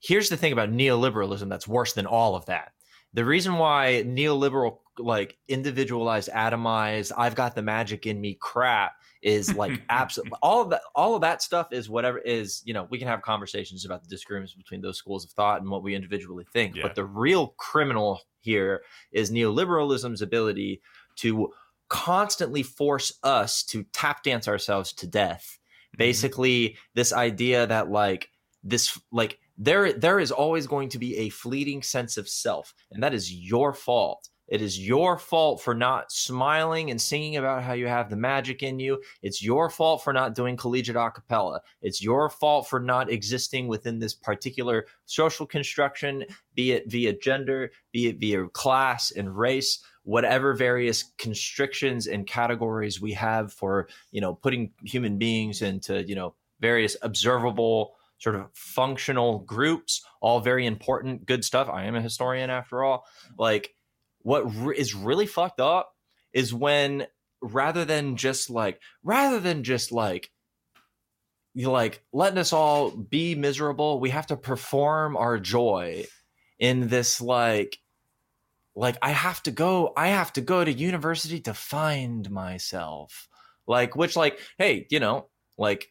here's 0.00 0.28
the 0.28 0.36
thing 0.36 0.52
about 0.52 0.70
neoliberalism 0.70 1.48
that's 1.48 1.68
worse 1.68 1.94
than 1.94 2.06
all 2.06 2.34
of 2.34 2.46
that. 2.46 2.72
The 3.12 3.24
reason 3.24 3.56
why 3.56 4.04
neoliberal 4.06 4.78
like 4.98 5.36
individualized, 5.48 6.28
atomized, 6.30 7.12
I've 7.16 7.34
got 7.34 7.54
the 7.54 7.62
magic 7.62 8.06
in 8.06 8.20
me 8.20 8.36
crap 8.40 8.92
is 9.22 9.54
like 9.54 9.80
absolutely 9.90 10.32
all 10.42 10.62
of 10.62 10.70
that 10.70 10.80
all 10.94 11.14
of 11.14 11.20
that 11.20 11.42
stuff 11.42 11.72
is 11.72 11.88
whatever 11.88 12.18
is 12.18 12.62
you 12.64 12.74
know 12.74 12.86
we 12.90 12.98
can 12.98 13.08
have 13.08 13.22
conversations 13.22 13.84
about 13.84 14.02
the 14.02 14.08
disagreements 14.08 14.54
between 14.54 14.80
those 14.80 14.96
schools 14.96 15.24
of 15.24 15.30
thought 15.30 15.60
and 15.60 15.70
what 15.70 15.82
we 15.82 15.94
individually 15.94 16.46
think 16.52 16.76
Yeah. 16.76 16.82
but 16.82 16.94
the 16.94 17.04
real 17.04 17.48
criminal 17.58 18.20
here 18.40 18.82
is 19.12 19.30
neoliberalism's 19.30 20.22
ability 20.22 20.80
to 21.16 21.52
constantly 21.88 22.62
force 22.62 23.18
us 23.22 23.62
to 23.64 23.84
tap 23.92 24.22
dance 24.22 24.48
ourselves 24.48 24.92
to 24.94 25.06
death 25.06 25.58
mm-hmm. 25.58 25.98
basically 25.98 26.76
this 26.94 27.12
idea 27.12 27.66
that 27.66 27.90
like 27.90 28.30
this 28.62 28.98
like 29.12 29.38
there 29.58 29.92
there 29.92 30.20
is 30.20 30.30
always 30.30 30.66
going 30.66 30.88
to 30.88 30.98
be 30.98 31.16
a 31.16 31.28
fleeting 31.28 31.82
sense 31.82 32.16
of 32.16 32.28
self 32.28 32.74
and 32.90 33.02
that 33.02 33.14
is 33.14 33.32
your 33.32 33.72
fault 33.72 34.30
it 34.50 34.60
is 34.60 34.84
your 34.84 35.16
fault 35.16 35.62
for 35.62 35.74
not 35.74 36.10
smiling 36.10 36.90
and 36.90 37.00
singing 37.00 37.36
about 37.36 37.62
how 37.62 37.72
you 37.72 37.86
have 37.86 38.10
the 38.10 38.16
magic 38.16 38.64
in 38.64 38.80
you. 38.80 39.00
It's 39.22 39.42
your 39.42 39.70
fault 39.70 40.02
for 40.02 40.12
not 40.12 40.34
doing 40.34 40.56
collegiate 40.56 40.96
a 40.96 41.10
cappella. 41.12 41.60
It's 41.80 42.02
your 42.02 42.28
fault 42.28 42.68
for 42.68 42.80
not 42.80 43.10
existing 43.10 43.68
within 43.68 44.00
this 44.00 44.12
particular 44.12 44.86
social 45.06 45.46
construction, 45.46 46.24
be 46.56 46.72
it 46.72 46.90
via 46.90 47.12
gender, 47.12 47.70
be 47.92 48.08
it 48.08 48.18
via 48.18 48.48
class 48.48 49.12
and 49.12 49.38
race, 49.38 49.78
whatever 50.02 50.52
various 50.52 51.04
constrictions 51.16 52.08
and 52.08 52.26
categories 52.26 53.00
we 53.00 53.12
have 53.12 53.52
for, 53.52 53.88
you 54.10 54.20
know, 54.20 54.34
putting 54.34 54.72
human 54.82 55.16
beings 55.16 55.62
into, 55.62 56.02
you 56.02 56.16
know, 56.16 56.34
various 56.58 56.96
observable 57.02 57.94
sort 58.20 58.36
of 58.36 58.46
functional 58.54 59.40
groups, 59.40 60.04
all 60.20 60.40
very 60.40 60.66
important, 60.66 61.26
good 61.26 61.44
stuff. 61.44 61.68
I 61.68 61.84
am 61.84 61.96
a 61.96 62.02
historian 62.02 62.50
after 62.50 62.84
all. 62.84 63.04
Like, 63.38 63.74
what 64.22 64.42
re- 64.54 64.76
is 64.76 64.94
really 64.94 65.26
fucked 65.26 65.60
up 65.60 65.92
is 66.32 66.54
when 66.54 67.06
rather 67.42 67.84
than 67.84 68.16
just 68.16 68.50
like 68.50 68.80
rather 69.02 69.40
than 69.40 69.64
just 69.64 69.92
like 69.92 70.30
you 71.54 71.70
like 71.70 72.02
letting 72.12 72.38
us 72.38 72.52
all 72.52 72.90
be 72.90 73.34
miserable 73.34 73.98
we 73.98 74.10
have 74.10 74.26
to 74.26 74.36
perform 74.36 75.16
our 75.16 75.38
joy 75.38 76.04
in 76.58 76.88
this 76.88 77.18
like 77.20 77.78
like 78.76 78.98
i 79.00 79.10
have 79.10 79.42
to 79.42 79.50
go 79.50 79.92
i 79.96 80.08
have 80.08 80.32
to 80.32 80.42
go 80.42 80.62
to 80.62 80.72
university 80.72 81.40
to 81.40 81.54
find 81.54 82.30
myself 82.30 83.26
like 83.66 83.96
which 83.96 84.16
like 84.16 84.38
hey 84.58 84.86
you 84.90 85.00
know 85.00 85.26
like 85.56 85.88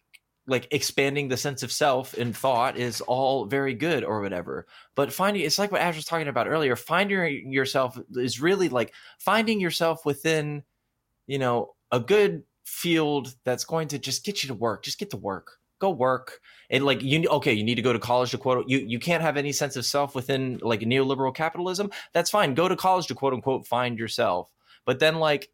like 0.50 0.68
expanding 0.72 1.28
the 1.28 1.38
sense 1.38 1.64
of 1.64 1.72
self 1.72 2.14
in 2.14 2.34
thought 2.34 2.78
is 2.78 3.02
all 3.02 3.46
very 3.46 3.74
good 3.74 4.04
or 4.04 4.22
whatever. 4.22 4.68
But 4.96 5.14
finding 5.14 5.44
it's 5.44 5.60
like 5.60 5.72
what 5.72 5.82
ash 5.82 5.96
was 5.96 6.06
talking 6.06 6.28
about 6.28 6.48
earlier 6.48 6.76
finding 6.76 7.52
yourself 7.52 7.98
is 8.12 8.42
really 8.42 8.70
like 8.70 8.94
finding 9.20 9.60
yourself 9.60 10.06
within 10.06 10.64
you 11.28 11.40
know 11.40 11.74
a 11.92 12.00
good 12.00 12.44
field 12.66 13.34
that's 13.46 13.66
going 13.66 13.88
to 13.90 14.00
just 14.00 14.24
get 14.24 14.44
you 14.44 14.48
to 14.48 14.54
work 14.54 14.84
just 14.84 15.00
get 15.00 15.10
to 15.10 15.18
work 15.18 15.60
go 15.80 15.90
work. 15.90 16.42
And 16.70 16.86
like 16.86 17.02
you 17.02 17.28
okay 17.28 17.54
you 17.54 17.64
need 17.64 17.76
to 17.76 17.82
go 17.82 17.94
to 17.94 18.00
college 18.00 18.32
to 18.32 18.38
quote 18.38 18.70
you 18.70 18.80
you 18.80 19.00
can't 19.00 19.24
have 19.24 19.38
any 19.38 19.52
sense 19.52 19.76
of 19.76 19.86
self 19.86 20.14
within 20.14 20.60
like 20.62 20.82
neoliberal 20.82 21.34
capitalism. 21.34 21.90
That's 22.14 22.30
fine 22.30 22.54
go 22.54 22.68
to 22.68 22.76
college 22.76 23.08
to 23.08 23.16
quote 23.16 23.34
unquote 23.34 23.66
find 23.66 23.98
yourself. 23.98 24.52
But 24.86 25.00
then 25.00 25.16
like 25.16 25.50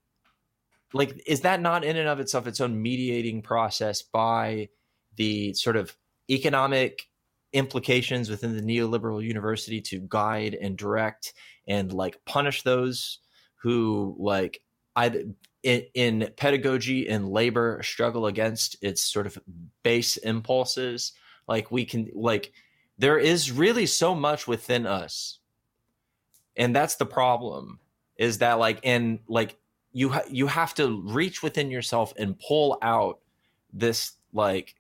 like 0.94 1.22
is 1.26 1.42
that 1.42 1.62
not 1.62 1.86
in 1.86 1.96
and 1.96 2.10
of 2.10 2.20
itself 2.20 2.48
its 2.48 2.60
own 2.60 2.82
mediating 2.82 3.42
process 3.42 4.02
by 4.02 4.70
the 5.18 5.54
sort 5.54 5.76
of 5.76 5.96
economic 6.30 7.08
implications 7.54 8.30
within 8.30 8.56
the 8.56 8.62
neoliberal 8.62 9.24
university 9.24 9.80
to 9.80 10.00
guide 10.10 10.58
and 10.60 10.78
direct 10.78 11.34
and 11.68 11.94
like 11.94 12.24
punish 12.26 12.64
those 12.64 13.20
who 13.56 14.16
like 14.20 14.62
either 14.96 15.24
in, 15.64 15.84
in 15.94 16.30
pedagogy 16.38 17.10
and 17.10 17.30
labor 17.30 17.82
struggle 17.82 18.28
against 18.28 18.76
its 18.82 19.02
sort 19.02 19.26
of 19.26 19.38
base 19.84 20.18
impulses. 20.18 21.14
Like 21.48 21.72
we 21.72 21.86
can 21.86 22.10
like 22.14 22.52
there 22.98 23.18
is 23.18 23.52
really 23.52 23.86
so 23.86 24.14
much 24.16 24.48
within 24.48 24.86
us. 24.86 25.40
And 26.56 26.76
that's 26.76 26.96
the 26.96 27.06
problem 27.06 27.80
is 28.18 28.38
that 28.38 28.60
like 28.60 28.80
and 28.84 29.20
like 29.28 29.58
you 29.92 30.10
ha- 30.10 30.24
you 30.30 30.48
have 30.48 30.74
to 30.76 31.02
reach 31.06 31.42
within 31.42 31.72
yourself 31.72 32.14
and 32.18 32.40
pull 32.40 32.78
out 32.82 33.20
this 33.74 34.14
like 34.34 34.76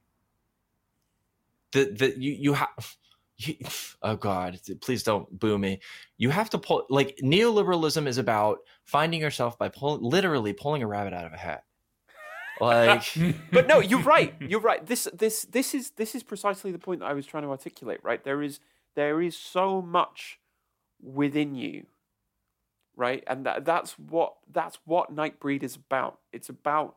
the 1.76 1.91
the 1.91 2.19
you 2.19 2.31
you 2.31 2.53
have 2.53 2.95
oh 4.02 4.15
god 4.15 4.60
please 4.81 5.03
don't 5.03 5.39
boo 5.39 5.57
me 5.57 5.80
you 6.18 6.30
have 6.30 6.49
to 6.49 6.57
pull 6.57 6.85
like 6.89 7.18
neoliberalism 7.22 8.07
is 8.07 8.18
about 8.18 8.60
finding 8.85 9.22
yourself 9.22 9.57
by 9.57 9.69
pull, 9.69 9.97
literally 9.99 10.53
pulling 10.53 10.81
a 10.81 10.88
rabbit 10.88 11.14
out 11.14 11.26
of 11.26 11.34
a 11.34 11.38
hat 11.38 11.64
like 12.60 13.14
but 13.52 13.68
no, 13.68 13.80
you're 13.80 14.02
right. 14.02 14.34
You're 14.39 14.61
right. 14.61 14.85
This 14.85 15.07
this 15.14 15.43
this 15.43 15.73
is 15.73 15.91
this 15.91 16.15
is 16.15 16.23
precisely 16.23 16.72
the 16.72 16.80
point 16.80 17.02
that 17.02 17.07
I 17.07 17.14
was 17.14 17.26
trying 17.26 17.43
to 17.43 17.49
articulate. 17.49 17.99
Right, 18.03 18.23
there 18.23 18.41
is 18.41 18.60
there 18.95 19.22
is 19.22 19.35
so 19.35 19.81
much 19.81 20.39
within 21.02 21.56
you, 21.56 21.85
right, 22.95 23.23
and 23.27 23.45
that 23.45 23.65
that's 23.65 23.99
what 23.99 24.35
that's 24.52 24.77
what 24.85 25.14
Nightbreed 25.14 25.64
is 25.64 25.76
about. 25.76 26.19
It's 26.31 26.49
about 26.49 26.95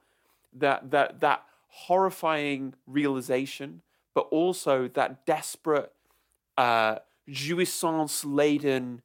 that 0.57 0.91
that 0.91 1.21
that 1.21 1.43
horrifying 1.69 2.75
realization, 2.87 3.83
but 4.19 4.27
also 4.33 4.89
that 4.89 5.25
desperate, 5.27 5.93
uh, 6.57 6.97
jouissance 7.31 8.25
laden 8.27 9.01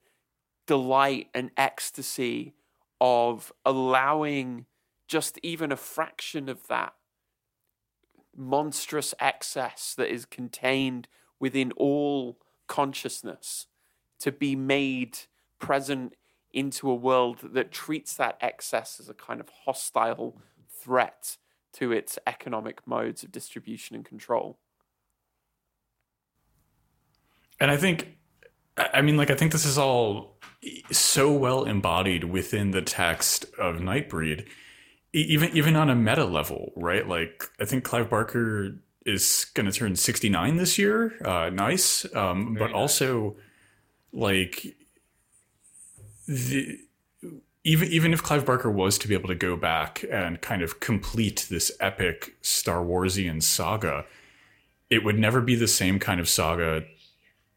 delight 0.66 1.28
and 1.36 1.52
ecstasy 1.56 2.56
of 3.00 3.54
allowing 3.64 4.66
just 5.08 5.38
even 5.44 5.72
a 5.72 5.76
fraction 5.78 6.50
of 6.50 6.66
that 6.66 6.96
monstrous 8.36 9.14
excess 9.20 9.94
that 9.96 10.12
is 10.12 10.26
contained 10.26 11.08
within 11.40 11.72
all 11.74 12.40
consciousness 12.66 13.68
to 14.18 14.32
be 14.32 14.56
made 14.56 15.20
present 15.60 16.16
into 16.52 16.90
a 16.90 16.96
world 16.96 17.38
that 17.54 17.72
treats 17.72 18.16
that 18.16 18.36
excess 18.42 19.00
as 19.00 19.10
a 19.10 19.14
kind 19.14 19.40
of 19.40 19.50
hostile 19.66 20.42
threat 20.68 21.38
to 21.72 21.92
its 21.92 22.18
economic 22.26 22.88
modes 22.88 23.22
of 23.22 23.32
distribution 23.32 23.96
and 23.96 24.06
control. 24.06 24.58
And 27.60 27.72
I 27.72 27.78
think, 27.78 28.18
I 28.78 29.02
mean, 29.02 29.18
like, 29.18 29.32
I 29.32 29.36
think 29.36 29.52
this 29.52 29.66
is 29.66 29.78
all 29.78 30.38
so 30.92 31.32
well 31.32 31.64
embodied 31.66 32.26
within 32.26 32.72
the 32.72 32.82
text 32.82 33.46
of 33.58 33.78
Nightbreed, 33.78 34.48
even 35.14 35.56
even 35.56 35.76
on 35.76 35.90
a 35.90 35.96
meta 35.96 36.26
level, 36.26 36.72
right? 36.76 37.08
Like, 37.08 37.50
I 37.60 37.66
think 37.66 37.84
Clive 37.84 38.10
Barker 38.10 38.76
is 39.06 39.46
going 39.54 39.66
to 39.66 39.72
turn 39.72 39.96
sixty 39.96 40.30
nine 40.30 40.58
this 40.58 40.78
year. 40.78 41.14
Uh, 41.24 41.50
nice, 41.50 42.06
um, 42.16 42.56
but 42.56 42.68
nice. 42.68 42.76
also 42.76 43.36
like 44.12 44.76
the. 46.28 46.80
Even 47.66 47.88
even 47.88 48.12
if 48.12 48.22
Clive 48.22 48.46
Barker 48.46 48.70
was 48.70 48.98
to 48.98 49.08
be 49.08 49.14
able 49.14 49.30
to 49.30 49.36
go 49.36 49.56
back 49.56 50.04
and 50.12 50.42
kind 50.42 50.62
of 50.62 50.82
complete 50.82 51.48
this 51.50 51.72
epic 51.80 52.36
Star 52.42 52.84
Warsian 52.84 53.42
saga, 53.42 54.04
it 54.90 55.06
would 55.06 55.18
never 55.18 55.40
be 55.40 55.56
the 55.56 55.70
same 55.70 55.98
kind 55.98 56.20
of 56.20 56.28
saga 56.28 56.84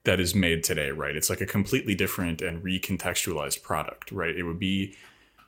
that 0.07 0.21
is 0.21 0.35
made 0.35 0.65
today, 0.65 0.91
right? 0.91 1.15
It's 1.15 1.29
like 1.29 1.41
a 1.41 1.47
completely 1.47 1.95
different 1.95 2.41
and 2.41 2.65
recontextualized 2.65 3.63
product, 3.63 4.11
right? 4.11 4.35
It 4.35 4.45
would 4.45 4.59
be 4.59 4.97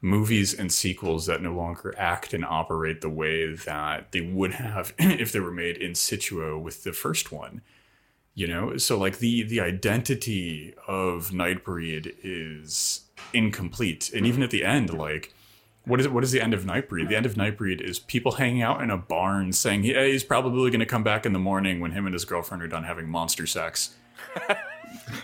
movies 0.01 0.55
and 0.55 0.71
sequels 0.71 1.27
that 1.27 1.43
no 1.43 1.55
longer 1.55 1.95
act 1.97 2.35
and 2.35 2.45
operate 2.45 3.01
the 3.01 3.09
way 3.09 3.53
that 3.55 4.13
they 4.13 4.21
would 4.21 4.55
have 4.55 4.93
if 4.99 5.33
they 5.33 5.41
were 5.41 5.53
made 5.53 5.77
in 5.77 5.95
situ 5.95 6.59
with 6.59 6.85
the 6.85 6.93
first 6.93 7.33
one. 7.33 7.63
You 8.35 8.47
know, 8.47 8.77
so 8.77 8.97
like 8.97 9.19
the 9.19 9.43
the 9.43 9.61
identity 9.61 10.75
of 10.87 11.31
Nightbreed 11.31 12.15
is 12.23 13.01
incomplete, 13.33 14.13
and 14.15 14.25
even 14.25 14.45
at 14.45 14.51
the 14.51 14.65
end, 14.65 14.95
like 14.95 15.35
what 15.85 15.99
is 15.99 16.07
it? 16.07 16.13
What 16.13 16.23
is 16.23 16.31
the 16.31 16.41
end 16.41 16.55
of 16.55 16.65
Nightbreed? 16.65 17.09
The 17.09 17.17
end 17.17 17.27
of 17.27 17.35
Nightbreed 17.35 17.81
is 17.81 17.99
people 17.99 18.33
hanging 18.33 18.63
out 18.63 18.81
in 18.81 18.91
a 18.91 18.97
barn 18.97 19.53
saying, 19.53 19.83
"Yeah, 19.83 20.05
he's 20.05 20.23
probably 20.23 20.71
going 20.71 20.79
to 20.79 20.87
come 20.87 21.03
back 21.03 21.27
in 21.27 21.33
the 21.33 21.41
morning 21.41 21.81
when 21.81 21.91
him 21.93 22.07
and 22.07 22.13
his 22.13 22.25
girlfriend 22.25 22.63
are 22.63 22.69
done 22.69 22.85
having 22.85 23.09
monster 23.09 23.47
sex." 23.47 23.97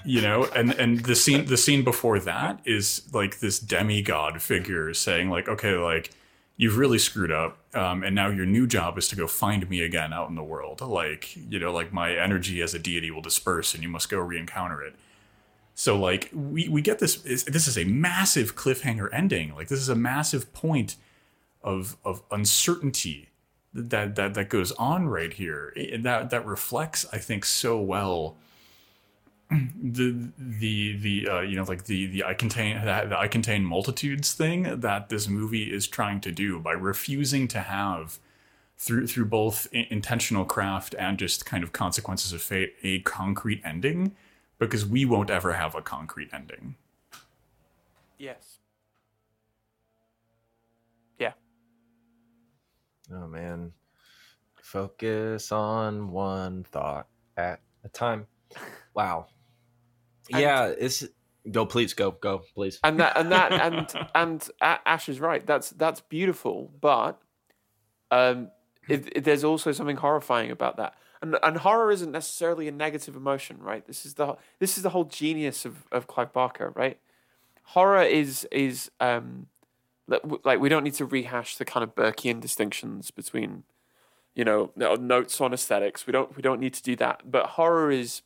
You 0.05 0.20
know 0.20 0.44
and 0.55 0.72
and 0.72 1.01
the 1.01 1.14
scene 1.14 1.47
the 1.47 1.56
scene 1.56 1.82
before 1.82 2.18
that 2.20 2.60
is 2.64 3.02
like 3.12 3.40
this 3.40 3.59
demigod 3.59 4.40
figure 4.40 4.93
saying 4.94 5.31
like 5.31 5.48
okay 5.48 5.74
like 5.74 6.10
you've 6.56 6.76
really 6.76 6.98
screwed 6.98 7.32
up 7.32 7.59
um, 7.74 8.02
and 8.02 8.14
now 8.14 8.28
your 8.28 8.47
new 8.47 8.66
job 8.66 8.97
is 8.97 9.09
to 9.09 9.16
go 9.16 9.26
find 9.26 9.68
me 9.68 9.81
again 9.81 10.12
out 10.12 10.28
in 10.28 10.36
the 10.36 10.44
world. 10.44 10.81
Like 10.81 11.36
you 11.36 11.59
know 11.59 11.72
like 11.72 11.93
my 11.93 12.14
energy 12.14 12.60
as 12.60 12.74
a 12.74 12.78
deity 12.78 13.10
will 13.10 13.22
disperse 13.22 13.74
and 13.74 13.82
you 13.82 13.89
must 13.89 14.09
go 14.09 14.18
re-encounter 14.18 14.82
it. 14.82 14.94
So 15.74 15.98
like 15.98 16.31
we 16.32 16.68
we 16.68 16.82
get 16.82 16.98
this 16.98 17.16
this 17.16 17.66
is 17.66 17.76
a 17.76 17.85
massive 17.85 18.55
cliffhanger 18.55 19.09
ending. 19.12 19.55
Like 19.55 19.68
this 19.68 19.81
is 19.81 19.89
a 19.89 19.97
massive 19.97 20.52
point 20.52 20.97
of 21.62 21.97
of 22.05 22.22
uncertainty 22.31 23.31
that 23.72 24.14
that 24.14 24.35
that 24.35 24.48
goes 24.48 24.70
on 24.72 25.09
right 25.09 25.32
here. 25.32 25.72
And 25.76 26.05
that 26.05 26.31
that 26.31 26.47
reflects 26.47 27.05
i 27.12 27.18
think 27.18 27.44
so 27.44 27.81
well 27.81 28.36
the 29.50 30.30
the 30.38 30.96
the 30.96 31.28
uh, 31.28 31.40
you 31.40 31.56
know 31.56 31.64
like 31.64 31.84
the 31.84 32.06
the 32.06 32.24
I 32.24 32.34
contain 32.34 32.84
that 32.84 33.10
the 33.10 33.18
I 33.18 33.28
contain 33.28 33.64
multitudes 33.64 34.32
thing 34.32 34.80
that 34.80 35.08
this 35.10 35.28
movie 35.28 35.72
is 35.72 35.86
trying 35.86 36.20
to 36.22 36.32
do 36.32 36.58
by 36.58 36.72
refusing 36.72 37.46
to 37.48 37.60
have 37.60 38.18
through 38.78 39.06
through 39.06 39.26
both 39.26 39.68
intentional 39.72 40.44
craft 40.44 40.94
and 40.98 41.18
just 41.18 41.46
kind 41.46 41.62
of 41.62 41.72
consequences 41.72 42.32
of 42.32 42.42
fate 42.42 42.74
a 42.82 43.00
concrete 43.00 43.60
ending 43.64 44.16
because 44.58 44.86
we 44.86 45.04
won't 45.04 45.30
ever 45.30 45.52
have 45.52 45.74
a 45.74 45.82
concrete 45.82 46.30
ending. 46.32 46.76
Yes. 48.18 48.58
Yeah. 51.18 51.32
Oh 53.12 53.26
man. 53.26 53.72
Focus 54.62 55.52
on 55.52 56.10
one 56.10 56.64
thought 56.64 57.08
at 57.36 57.60
a 57.84 57.88
time. 57.88 58.26
Wow. 58.94 59.26
Yeah, 60.28 60.66
it's 60.78 61.05
go 61.51 61.66
please 61.66 61.92
go 61.94 62.10
go 62.12 62.42
please. 62.55 62.78
and 62.82 62.98
that 63.01 63.16
and 63.18 63.30
that 63.32 63.52
and 63.52 64.09
and 64.14 64.48
Ash 64.60 65.09
is 65.09 65.20
right. 65.20 65.46
That's 65.46 65.70
that's 65.70 66.01
beautiful, 66.01 66.70
but 66.80 67.20
um, 68.10 68.51
it, 68.88 69.09
it- 69.16 69.24
there's 69.24 69.44
also 69.44 69.72
something 69.72 69.96
horrifying 69.96 70.51
about 70.51 70.76
that. 70.78 70.94
And 71.22 71.36
and 71.42 71.56
horror 71.59 71.90
isn't 71.90 72.10
necessarily 72.12 72.68
a 72.68 72.72
negative 72.72 73.16
emotion, 73.16 73.59
right? 73.60 73.86
This 73.86 74.05
is 74.05 74.14
the 74.14 74.36
this 74.59 74.76
is 74.76 74.82
the 74.82 74.90
whole 74.90 75.05
genius 75.05 75.64
of 75.64 75.86
of 75.90 76.06
Clive 76.06 76.32
Barker, 76.32 76.72
right? 76.76 76.98
Horror 77.68 78.02
is 78.02 78.46
is 78.52 78.90
um, 79.01 79.46
like 80.06 80.20
like, 80.44 80.60
we 80.60 80.68
don't 80.68 80.84
need 80.84 80.94
to 80.94 81.06
rehash 81.06 81.56
the 81.56 81.64
kind 81.64 81.82
of 81.82 81.94
Burkean 81.94 82.40
distinctions 82.40 83.10
between, 83.10 83.64
you 84.34 84.44
know, 84.44 84.70
notes 84.76 85.40
on 85.40 85.55
aesthetics. 85.55 86.06
We 86.06 86.12
don't 86.12 86.36
we 86.36 86.42
don't 86.42 86.60
need 86.60 86.74
to 86.74 86.82
do 86.82 86.94
that. 86.96 87.22
But 87.30 87.46
horror 87.46 87.90
is 87.90 88.20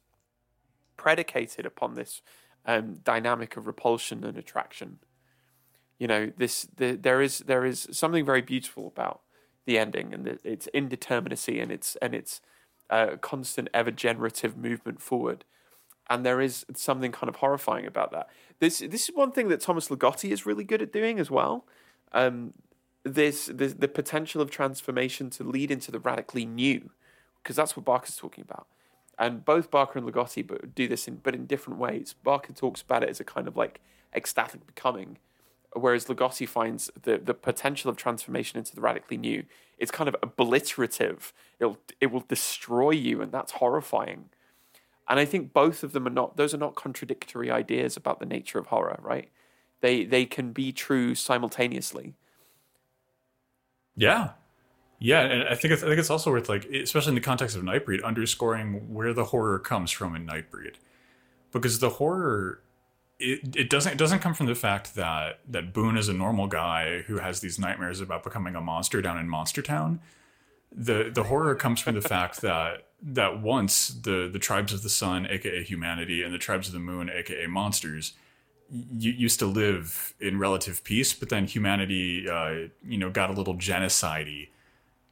predicated 0.99 1.65
upon 1.65 1.95
this 1.95 2.21
um, 2.67 2.97
dynamic 3.03 3.57
of 3.57 3.67
repulsion 3.67 4.23
and 4.25 4.37
attraction. 4.37 4.99
You 5.99 6.07
know, 6.07 6.33
this 6.37 6.69
the, 6.77 6.97
there 6.97 7.23
is 7.23 7.39
there 7.41 7.65
is 7.65 7.89
something 7.91 8.27
very 8.27 8.43
beautiful 8.43 8.87
about 8.87 9.23
the 9.65 9.79
ending 9.79 10.13
and 10.13 10.25
the, 10.27 10.39
its 10.45 10.69
indeterminacy 10.75 11.63
and 11.63 11.73
its 11.73 11.97
and 12.03 12.15
its 12.15 12.43
uh, 12.91 13.17
constant, 13.21 13.69
ever 13.73 13.91
generative 13.91 14.57
movement 14.57 15.01
forward. 15.01 15.45
And 16.11 16.25
there 16.25 16.41
is 16.41 16.65
something 16.75 17.13
kind 17.13 17.29
of 17.29 17.37
horrifying 17.37 17.87
about 17.87 18.13
that. 18.13 18.29
This 18.61 18.79
this 18.79 19.09
is 19.09 19.15
one 19.15 19.33
thing 19.33 19.49
that 19.49 19.61
Thomas 19.61 19.89
Ligotti 19.89 20.31
is 20.31 20.47
really 20.47 20.65
good 20.65 20.83
at 20.83 20.93
doing 20.93 21.19
as 21.19 21.31
well. 21.31 21.65
Um, 22.13 22.55
this, 23.05 23.51
this 23.53 23.75
the 23.75 23.89
potential 23.89 24.43
of 24.43 24.51
transformation 24.51 25.31
to 25.31 25.45
lead 25.45 25.71
into 25.71 25.91
the 25.91 26.01
radically 26.01 26.45
new, 26.45 26.91
because 27.43 27.57
that's 27.57 27.77
what 27.77 27.85
Barker's 27.85 28.17
talking 28.17 28.45
about 28.49 28.67
and 29.19 29.45
both 29.45 29.71
Barker 29.71 29.99
and 29.99 30.09
Ligotti 30.09 30.75
do 30.75 30.87
this 30.87 31.09
in 31.09 31.17
but 31.17 31.35
in 31.35 31.47
different 31.47 31.79
ways. 31.79 32.15
Barker 32.23 32.53
talks 32.53 32.83
about 32.83 33.03
it 33.03 33.09
as 33.09 33.21
a 33.21 33.25
kind 33.25 33.49
of 33.49 33.57
like 33.57 33.81
ecstatic 34.15 34.67
becoming, 34.67 35.19
whereas 35.75 36.07
Ligotti 36.07 36.49
finds 36.49 36.91
the 37.03 37.19
the 37.19 37.35
potential 37.35 37.91
of 37.91 37.97
transformation 37.97 38.59
into 38.59 38.75
the 38.75 38.81
radically 38.81 39.17
new. 39.17 39.45
It's 39.79 39.91
kind 39.91 40.09
of 40.09 40.17
obliterative. 40.23 41.33
It'll 41.59 41.79
it 42.01 42.07
will 42.07 42.25
destroy 42.29 42.91
you, 42.91 43.21
and 43.21 43.33
that's 43.33 43.53
horrifying. 43.53 44.31
And 45.09 45.19
I 45.19 45.25
think 45.25 45.53
both 45.53 45.83
of 45.83 45.93
them 45.93 46.07
are 46.07 46.11
not; 46.11 46.37
those 46.37 46.55
are 46.55 46.59
not 46.59 46.75
contradictory 46.75 47.51
ideas 47.51 47.97
about 47.97 48.21
the 48.21 48.27
nature 48.27 48.59
of 48.59 48.67
horror, 48.67 49.01
right? 49.03 49.31
They 49.81 50.05
they 50.05 50.27
can 50.27 50.53
be 50.53 50.73
true 50.73 51.15
simultaneously. 51.15 52.15
Yeah. 53.97 54.31
Yeah, 54.99 55.21
and 55.21 55.49
I 55.49 55.55
think 55.55 55.73
it's, 55.73 55.83
I 55.83 55.87
think 55.87 55.99
it's 56.01 56.11
also 56.11 56.31
worth 56.31 56.49
like, 56.49 56.65
especially 56.65 57.11
in 57.11 57.15
the 57.15 57.21
context 57.21 57.57
of 57.57 57.63
Nightbreed, 57.63 58.03
underscoring 58.03 58.93
where 58.93 59.13
the 59.13 59.27
horror 59.27 59.59
comes 59.59 59.93
from 59.93 60.17
in 60.17 60.27
Nightbreed, 60.27 60.75
because 61.53 61.79
the 61.79 61.91
horror 61.91 62.61
it, 63.21 63.57
it 63.57 63.71
doesn't 63.71 63.93
it 63.93 63.99
doesn't 63.99 64.21
come 64.21 64.35
from 64.35 64.47
the 64.47 64.55
fact 64.55 64.95
that 64.95 65.41
that 65.49 65.73
Boone 65.73 65.97
is 65.97 66.09
a 66.09 66.13
normal 66.13 66.47
guy 66.47 67.03
who 67.03 67.19
has 67.19 67.41
these 67.41 67.59
nightmares 67.59 68.01
about 68.01 68.23
becoming 68.23 68.55
a 68.55 68.61
monster 68.61 69.03
down 69.03 69.19
in 69.19 69.29
Monster 69.29 69.63
Town. 69.63 70.01
The 70.73 71.11
the 71.13 71.25
horror 71.25 71.55
comes 71.55 71.81
from 71.81 71.95
the 71.95 72.01
fact 72.15 72.41
that 72.43 72.87
that 73.03 73.41
once 73.41 73.89
the 73.89 74.29
the 74.33 74.39
tribes 74.39 74.73
of 74.73 74.83
the 74.83 74.89
sun, 74.89 75.27
aka 75.31 75.63
humanity, 75.63 76.23
and 76.23 76.33
the 76.33 76.39
tribes 76.39 76.69
of 76.69 76.75
the 76.75 76.81
moon, 76.81 77.09
aka 77.09 77.47
monsters, 77.47 78.13
y- 78.71 79.15
used 79.17 79.39
to 79.41 79.47
live 79.47 80.15
in 80.21 80.39
relative 80.39 80.85
peace, 80.85 81.13
but 81.13 81.29
then 81.29 81.47
humanity, 81.47 82.29
uh, 82.29 82.69
you 82.85 82.99
know, 82.99 83.11
got 83.11 83.31
a 83.31 83.33
little 83.33 83.55
genocide 83.55 84.49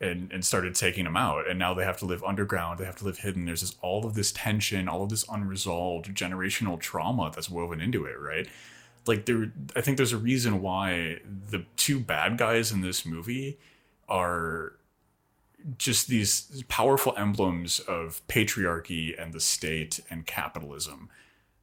and 0.00 0.30
and 0.32 0.44
started 0.44 0.74
taking 0.74 1.04
them 1.04 1.16
out. 1.16 1.48
And 1.48 1.58
now 1.58 1.74
they 1.74 1.84
have 1.84 1.98
to 1.98 2.04
live 2.04 2.22
underground. 2.24 2.78
They 2.78 2.84
have 2.84 2.96
to 2.96 3.04
live 3.04 3.18
hidden. 3.18 3.46
There's 3.46 3.62
this 3.62 3.76
all 3.80 4.04
of 4.06 4.14
this 4.14 4.32
tension 4.32 4.88
all 4.88 5.02
of 5.02 5.10
this 5.10 5.24
unresolved 5.28 6.06
generational 6.14 6.78
trauma 6.78 7.30
that's 7.34 7.50
woven 7.50 7.80
into 7.80 8.04
it 8.04 8.18
right? 8.20 8.48
Like 9.06 9.26
there 9.26 9.52
i 9.76 9.80
think 9.80 9.96
there's 9.98 10.12
a 10.12 10.18
reason 10.18 10.60
why 10.60 11.20
the 11.50 11.64
two 11.76 12.00
bad 12.00 12.38
guys 12.38 12.72
in 12.72 12.80
this 12.80 13.06
movie 13.06 13.58
are 14.08 14.72
just 15.78 16.08
these 16.08 16.64
powerful 16.68 17.14
emblems 17.16 17.80
of 17.80 18.20
patriarchy 18.28 19.20
and 19.20 19.32
the 19.32 19.40
state 19.40 20.00
and 20.10 20.26
capitalism 20.26 21.08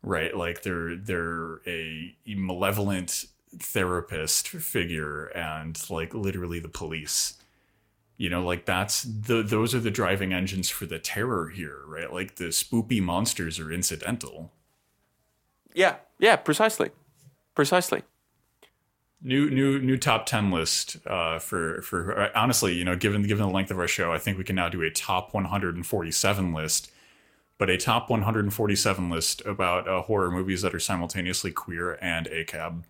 right? 0.04 0.36
Like 0.36 0.62
they're 0.64 0.96
they're 0.96 1.62
a 1.66 2.16
malevolent 2.28 3.26
therapist 3.58 4.48
figure 4.50 5.28
and 5.28 5.80
like 5.90 6.14
literally 6.14 6.60
the 6.60 6.70
police 6.70 7.36
you 8.18 8.30
know 8.30 8.44
like 8.44 8.66
that's 8.66 9.04
the 9.04 9.42
those 9.44 9.74
are 9.76 9.80
the 9.80 9.92
driving 9.92 10.34
engines 10.34 10.70
for 10.70 10.86
the 10.86 11.00
terror 11.00 11.50
here 11.50 11.80
right? 11.88 12.12
Like 12.12 12.36
the 12.36 12.46
spoopy 12.46 13.02
monsters 13.02 13.60
are 13.60 13.72
incidental. 13.72 14.52
Yeah, 15.74 15.96
yeah, 16.20 16.36
precisely, 16.36 16.92
precisely. 17.56 18.04
new 19.22 19.50
new 19.50 19.80
new 19.80 19.98
top 19.98 20.26
10 20.26 20.52
list 20.52 20.98
uh 21.08 21.40
for 21.40 21.82
for 21.82 22.20
uh, 22.20 22.30
honestly 22.36 22.74
you 22.74 22.84
know 22.84 22.96
given 22.96 23.24
given 23.24 23.48
the 23.48 23.54
length 23.54 23.72
of 23.72 23.80
our 23.80 23.88
show 23.88 24.12
i 24.12 24.18
think 24.18 24.38
we 24.38 24.44
can 24.44 24.56
now 24.56 24.68
do 24.68 24.82
a 24.82 24.92
top 24.92 25.34
147 25.34 26.54
list 26.54 26.92
but 27.58 27.70
a 27.70 27.78
top 27.78 28.10
147 28.10 29.10
list 29.10 29.42
about 29.46 29.88
uh, 29.88 30.02
horror 30.02 30.30
movies 30.30 30.62
that 30.62 30.76
are 30.76 30.80
simultaneously 30.80 31.52
queer 31.52 31.98
and 32.02 32.28
acab 32.28 32.84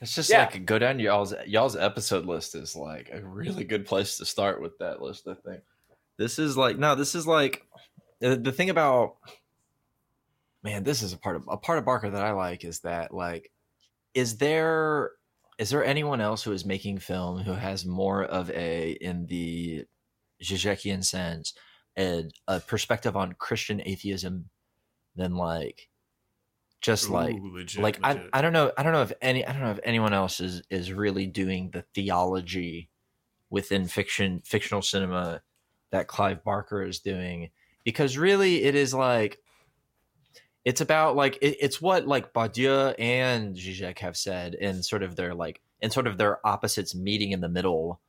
It's 0.00 0.14
just 0.14 0.30
Yeah. 0.30 0.40
like 0.52 0.66
go 0.66 0.78
down 0.78 0.98
y'all's 0.98 1.34
y'all's 1.46 1.76
episode 1.76 2.26
list 2.26 2.54
is 2.54 2.76
like 2.76 3.10
a 3.12 3.24
really 3.24 3.64
good 3.64 3.86
place 3.86 4.18
to 4.18 4.24
start 4.26 4.60
with 4.60 4.76
that 4.78 5.00
list. 5.00 5.26
I 5.26 5.34
think 5.34 5.62
this 6.18 6.38
is 6.38 6.56
like 6.56 6.78
no, 6.78 6.94
this 6.94 7.14
is 7.14 7.26
like 7.26 7.64
the, 8.20 8.36
the 8.36 8.52
thing 8.52 8.70
about 8.70 9.16
man. 10.62 10.84
This 10.84 11.02
is 11.02 11.12
a 11.12 11.18
part 11.18 11.36
of 11.36 11.44
a 11.48 11.56
part 11.56 11.78
of 11.78 11.84
Barker 11.84 12.10
that 12.10 12.22
I 12.22 12.32
like 12.32 12.64
is 12.64 12.80
that 12.80 13.12
like 13.14 13.50
is 14.14 14.36
there 14.36 15.12
is 15.58 15.70
there 15.70 15.84
anyone 15.84 16.20
else 16.20 16.42
who 16.42 16.52
is 16.52 16.66
making 16.66 16.98
film 16.98 17.38
who 17.38 17.52
has 17.52 17.86
more 17.86 18.24
of 18.24 18.50
a 18.50 18.92
in 19.00 19.26
the 19.26 19.84
Zizekian 20.42 21.02
sense 21.04 21.54
a, 21.98 22.24
a 22.46 22.60
perspective 22.60 23.16
on 23.16 23.32
Christian 23.34 23.80
atheism 23.86 24.50
than 25.14 25.34
like 25.34 25.88
just 26.86 27.10
like 27.10 27.36
legit, 27.42 27.82
like 27.82 28.00
legit. 28.00 28.30
I, 28.32 28.38
I 28.38 28.42
don't 28.42 28.52
know 28.52 28.70
I 28.78 28.84
don't 28.84 28.92
know 28.92 29.02
if 29.02 29.12
any 29.20 29.44
I 29.44 29.52
don't 29.52 29.62
know 29.62 29.72
if 29.72 29.80
anyone 29.82 30.12
else 30.12 30.38
is 30.38 30.62
is 30.70 30.92
really 30.92 31.26
doing 31.26 31.70
the 31.72 31.82
theology 31.94 32.90
within 33.50 33.88
fiction 33.88 34.40
fictional 34.44 34.82
cinema 34.82 35.42
that 35.90 36.06
Clive 36.06 36.44
Barker 36.44 36.84
is 36.84 37.00
doing 37.00 37.50
because 37.82 38.16
really 38.16 38.62
it 38.62 38.76
is 38.76 38.94
like 38.94 39.38
it's 40.64 40.80
about 40.80 41.16
like 41.16 41.38
it, 41.42 41.56
it's 41.60 41.82
what 41.82 42.06
like 42.06 42.32
Badiou 42.32 42.94
and 43.00 43.56
Zizek 43.56 43.98
have 43.98 44.16
said 44.16 44.54
in 44.54 44.84
sort 44.84 45.02
of 45.02 45.16
their 45.16 45.34
like 45.34 45.60
in 45.80 45.90
sort 45.90 46.06
of 46.06 46.18
their 46.18 46.46
opposites 46.46 46.94
meeting 46.94 47.32
in 47.32 47.40
the 47.40 47.48
middle 47.48 48.00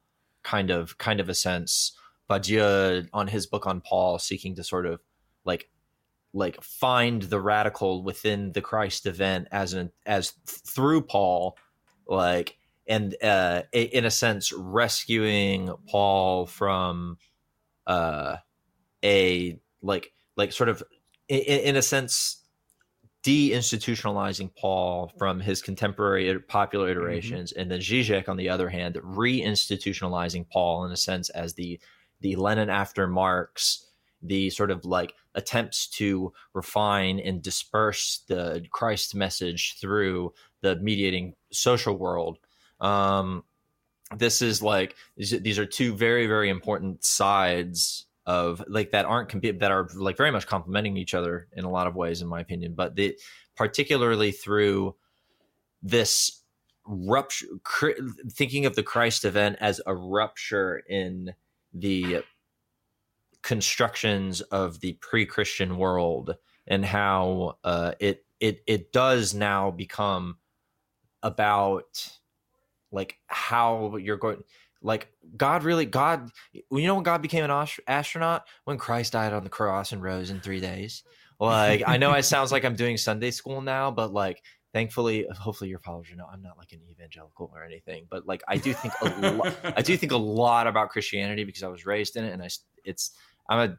kind 0.44 0.70
of 0.70 1.00
kind 1.00 1.20
of 1.20 1.30
a 1.30 1.34
sense 1.34 1.94
Badiou 2.30 3.10
on 3.12 3.28
his 3.28 3.48
book 3.48 3.66
on 3.66 3.82
Paul 3.82 4.20
seeking 4.20 4.54
to 4.54 4.64
sort 4.64 4.86
of 4.86 5.00
like 5.46 5.68
like 6.34 6.62
find 6.62 7.24
the 7.24 7.40
radical 7.40 8.04
within 8.04 8.52
the 8.52 8.62
Christ 8.62 9.06
event 9.06 9.48
as 9.52 9.74
an 9.74 9.92
as 10.06 10.34
through 10.46 11.04
Paul 11.04 11.58
like 12.08 12.58
and 12.88 13.16
uh 13.24 13.64
in 13.72 14.06
a 14.06 14.12
sense 14.12 14.52
rescuing 14.54 15.74
Paul 15.90 16.46
from 16.46 17.18
uh 17.86 18.38
a 19.04 19.60
like 19.82 20.14
like 20.36 20.52
sort 20.52 20.70
of 20.70 20.84
in, 21.28 21.40
in 21.40 21.76
a 21.76 21.82
sense 21.82 22.44
deinstitutionalizing 23.28 24.56
Paul 24.56 25.12
from 25.18 25.42
his 25.42 25.62
contemporary 25.62 26.40
popular 26.40 26.90
iterations, 26.90 27.52
mm-hmm. 27.52 27.62
and 27.62 27.72
then 27.72 27.80
Zizek, 27.82 28.30
on 28.30 28.38
the 28.38 28.48
other 28.48 28.70
hand, 28.70 28.96
reinstitutionalizing 28.96 30.50
Paul 30.50 30.86
in 30.86 30.94
a 30.94 30.98
sense 30.98 31.30
as 31.32 31.54
the 31.56 31.78
the 32.22 32.38
Lenin 32.38 32.70
after 32.70 33.06
Marx, 33.06 33.86
the 34.22 34.50
sort 34.50 34.72
of 34.72 34.86
like 34.86 35.14
attempts 35.38 35.88
to 35.88 36.34
refine 36.54 37.20
and 37.20 37.42
disperse 37.42 38.24
the 38.28 38.66
Christ 38.72 39.16
message 39.16 39.78
through 39.80 40.34
the 40.62 40.76
mediating 40.78 41.36
social 41.52 41.96
world. 41.96 42.40
Um, 42.82 43.44
this 44.16 44.42
is 44.42 44.62
like 44.62 44.96
these 45.18 45.60
are 45.60 45.66
two 45.66 45.94
very 45.94 46.28
very 46.28 46.50
important 46.50 47.04
sides 47.04 48.06
of 48.26 48.64
like 48.68 48.92
that 48.92 49.06
aren't 49.06 49.30
that 49.60 49.72
are 49.72 49.90
like 49.96 50.18
very 50.18 50.32
much 50.32 50.48
complementing 50.48 50.98
each 50.98 51.14
other 51.14 51.48
in 51.54 51.66
a 51.66 51.70
lot 51.70 51.88
of 51.88 51.96
ways 51.96 52.22
in 52.22 52.28
my 52.28 52.40
opinion 52.40 52.74
but 52.74 52.96
the 52.96 53.18
particularly 53.56 54.32
through 54.32 54.96
this 55.84 56.42
rupture 56.86 57.48
cr- 57.64 57.92
thinking 58.30 58.66
of 58.66 58.76
the 58.76 58.84
christ 58.84 59.26
event 59.26 59.58
as 59.60 59.82
a 59.86 59.94
rupture 59.94 60.82
in 60.88 61.34
the 61.74 62.24
constructions 63.48 64.42
of 64.42 64.82
the 64.82 64.92
pre-christian 65.00 65.78
world 65.78 66.36
and 66.68 66.84
how 66.84 67.56
uh, 67.64 67.94
it 67.98 68.26
it 68.42 68.60
it 68.68 68.92
does 68.92 69.34
now 69.34 69.72
become 69.72 70.36
about 71.24 72.10
like 72.92 73.18
how 73.28 73.96
you're 73.96 74.18
going 74.18 74.44
like 74.82 75.08
god 75.38 75.64
really 75.64 75.86
god 75.86 76.30
you 76.54 76.88
know 76.88 76.96
when 76.96 77.06
god 77.06 77.22
became 77.22 77.46
an 77.46 77.68
astronaut? 77.88 78.46
When 78.66 78.78
christ 78.78 79.14
died 79.14 79.32
on 79.32 79.46
the 79.46 79.50
cross 79.50 79.94
and 79.94 80.04
rose 80.04 80.30
in 80.30 80.42
three 80.42 80.60
days. 80.60 81.04
Like 81.40 81.84
i 81.88 81.96
know 81.96 82.12
it 82.16 82.24
sounds 82.24 82.52
like 82.52 82.66
i'm 82.66 82.76
doing 82.76 82.98
sunday 82.98 83.32
school 83.32 83.62
now 83.62 83.92
but 83.92 84.12
like 84.12 84.44
thankfully 84.74 85.26
hopefully 85.40 85.70
your 85.70 85.80
followers 85.80 86.08
know 86.18 86.28
i'm 86.30 86.42
not 86.42 86.58
like 86.58 86.74
an 86.74 86.82
evangelical 86.92 87.50
or 87.56 87.64
anything 87.64 88.08
but 88.10 88.28
like 88.28 88.44
i 88.50 88.58
do 88.58 88.74
think 88.74 88.94
a 89.02 89.32
lot 89.32 89.56
i 89.78 89.82
do 89.82 89.96
think 89.96 90.12
a 90.12 90.18
lot 90.18 90.68
about 90.68 90.90
christianity 90.90 91.46
because 91.46 91.64
i 91.64 91.68
was 91.70 91.86
raised 91.86 92.18
in 92.18 92.26
it 92.26 92.34
and 92.34 92.44
i 92.44 92.50
it's 92.84 93.12
i'm 93.50 93.70
a 93.70 93.78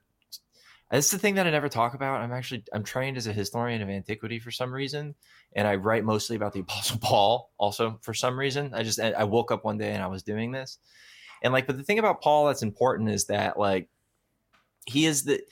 that's 0.91 1.11
the 1.11 1.19
thing 1.19 1.35
that 1.35 1.47
I 1.47 1.51
never 1.51 1.69
talk 1.69 1.95
about. 1.95 2.21
I'm 2.23 2.33
actually 2.33 2.65
I'm 2.73 2.83
trained 2.83 3.17
as 3.19 3.27
a 3.27 3.33
historian 3.33 3.83
of 3.83 3.91
antiquity 3.91 4.39
for 4.39 4.51
some 4.51 4.73
reason, 4.73 5.15
and 5.55 5.69
I 5.69 5.75
write 5.75 6.05
mostly 6.05 6.37
about 6.37 6.53
the 6.53 6.61
Apostle 6.67 6.99
Paul. 6.99 7.51
Also, 7.59 7.99
for 8.03 8.15
some 8.15 8.39
reason, 8.39 8.73
I 8.75 8.83
just 8.83 8.99
I 8.99 9.25
woke 9.25 9.53
up 9.53 9.65
one 9.65 9.79
day 9.79 9.93
and 9.93 10.03
I 10.03 10.07
was 10.07 10.23
doing 10.23 10.51
this, 10.51 10.79
and 11.43 11.53
like, 11.53 11.67
but 11.67 11.77
the 11.77 11.83
thing 11.83 11.99
about 11.99 12.23
Paul 12.23 12.47
that's 12.47 12.63
important 12.63 13.11
is 13.11 13.27
that 13.27 13.59
like 13.59 13.89
he 14.87 15.05
is 15.05 15.25
the 15.25 15.43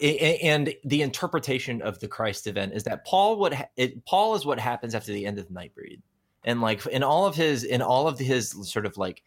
and 0.00 0.74
the 0.84 1.02
interpretation 1.02 1.80
of 1.80 2.00
the 2.00 2.08
Christ 2.08 2.46
event 2.46 2.74
is 2.74 2.84
that 2.84 3.06
Paul 3.06 3.50
ha- 3.54 3.68
it, 3.76 4.04
Paul 4.04 4.34
is 4.34 4.44
what 4.44 4.58
happens 4.58 4.94
after 4.94 5.12
the 5.12 5.24
end 5.24 5.38
of 5.38 5.48
the 5.48 5.54
Nightbreed, 5.54 6.02
and 6.44 6.60
like 6.60 6.84
in 6.86 7.02
all 7.02 7.24
of 7.24 7.34
his 7.34 7.64
in 7.64 7.80
all 7.80 8.08
of 8.08 8.18
his 8.18 8.54
sort 8.70 8.84
of 8.84 8.98
like 8.98 9.22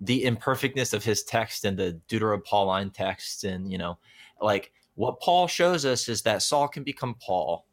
the 0.00 0.24
imperfectness 0.24 0.92
of 0.92 1.04
his 1.04 1.22
text 1.22 1.64
and 1.64 1.78
the 1.78 2.00
Deutero-Pauline 2.08 2.90
texts 2.90 3.44
and 3.44 3.70
you 3.70 3.78
know 3.78 3.98
like 4.40 4.72
what 4.94 5.20
Paul 5.20 5.46
shows 5.46 5.84
us 5.84 6.08
is 6.08 6.22
that 6.22 6.42
Saul 6.42 6.68
can 6.68 6.82
become 6.82 7.16
Paul 7.20 7.66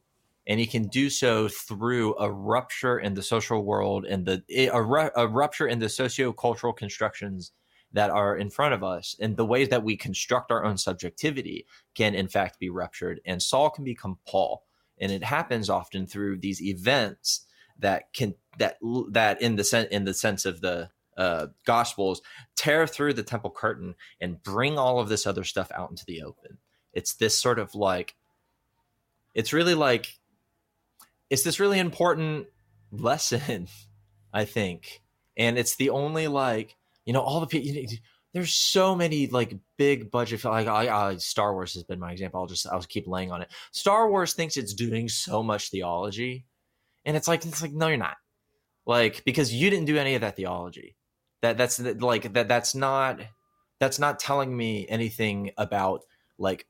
and 0.46 0.60
he 0.60 0.66
can 0.66 0.88
do 0.88 1.10
so 1.10 1.48
through 1.48 2.18
a 2.18 2.30
rupture 2.30 3.00
in 3.00 3.14
the 3.14 3.24
social 3.24 3.64
world 3.64 4.06
and 4.06 4.26
the 4.26 4.44
eh, 4.50 4.70
a, 4.72 5.12
a 5.16 5.28
rupture 5.28 5.68
in 5.68 5.80
the 5.80 5.90
socio-cultural 5.90 6.74
constructions 6.74 7.52
that 7.94 8.10
are 8.10 8.36
in 8.36 8.50
front 8.50 8.74
of 8.74 8.84
us 8.84 9.16
and 9.20 9.38
the 9.38 9.46
ways 9.46 9.70
that 9.70 9.84
we 9.84 9.96
construct 9.96 10.52
our 10.52 10.66
own 10.66 10.78
subjectivity 10.78 11.66
can 11.94 12.16
in 12.16 12.28
fact 12.28 12.60
be 12.60 12.70
ruptured 12.70 13.22
and 13.26 13.42
Saul 13.42 13.70
can 13.70 13.84
become 13.84 14.18
Paul. 14.28 14.64
And 15.00 15.12
it 15.12 15.24
happens 15.24 15.70
often 15.70 16.08
through 16.08 16.38
these 16.38 16.62
events 16.62 17.46
that 17.80 18.14
can 18.14 18.36
that 18.58 18.78
that 19.10 19.42
in 19.42 19.56
the 19.56 19.88
in 19.92 20.06
the 20.06 20.14
sense 20.14 20.46
of 20.46 20.62
the 20.62 20.90
uh, 21.18 21.48
gospels 21.66 22.22
tear 22.56 22.88
through 22.88 23.14
the 23.14 23.24
temple 23.24 23.52
curtain 23.52 23.96
and 24.22 24.42
bring 24.44 24.78
all 24.78 25.00
of 25.00 25.10
this 25.10 25.28
other 25.28 25.44
stuff 25.44 25.72
out 25.76 25.90
into 25.90 26.06
the 26.06 26.22
open 26.24 26.58
it's 26.94 27.16
this 27.16 27.38
sort 27.38 27.60
of 27.60 27.76
like 27.76 28.16
it's 29.34 29.54
really 29.54 29.76
like 29.76 30.08
it's 31.30 31.44
this 31.44 31.60
really 31.60 31.80
important 31.80 32.48
lesson 32.92 33.68
i 34.34 34.46
think 34.46 35.02
and 35.38 35.58
it's 35.58 35.76
the 35.76 35.90
only 35.90 36.28
like 36.28 36.76
you 37.06 37.14
know 37.14 37.22
all 37.22 37.40
the 37.40 37.48
people 37.48 37.68
you 37.68 37.84
know, 37.84 37.90
there's 38.34 38.54
so 38.54 38.96
many 38.96 39.28
like 39.28 39.56
big 39.78 40.10
budget 40.10 40.44
like 40.44 40.68
I, 40.68 40.90
I, 40.90 41.16
Star 41.18 41.54
Wars 41.54 41.76
has 41.76 41.84
been 41.84 42.00
my 42.00 42.12
example. 42.12 42.42
I'll 42.42 42.48
just 42.48 42.68
I'll 42.68 42.82
keep 42.82 43.08
laying 43.08 43.32
on 43.32 43.44
it. 43.44 43.52
Star 43.72 44.10
Wars 44.10 44.34
thinks 44.34 44.58
it's 44.58 44.74
doing 44.74 45.08
so 45.08 45.44
much 45.44 45.70
theology, 45.70 46.46
and 47.06 47.16
it's 47.16 47.28
like 47.28 47.46
it's 47.46 47.62
like 47.62 47.74
no, 47.74 47.88
you're 47.88 47.98
not. 47.98 48.18
Like 48.86 49.24
because 49.24 49.54
you 49.54 49.70
didn't 49.70 49.86
do 49.86 49.98
any 49.98 50.16
of 50.16 50.22
that 50.22 50.36
theology 50.36 50.96
that 51.44 51.58
that's 51.58 51.78
like 51.80 52.34
that 52.34 52.48
that's 52.48 52.74
not 52.74 53.20
that's 53.80 54.00
not 54.00 54.18
telling 54.18 54.56
me 54.56 54.88
anything 54.88 55.52
about 55.58 56.04
like 56.38 56.66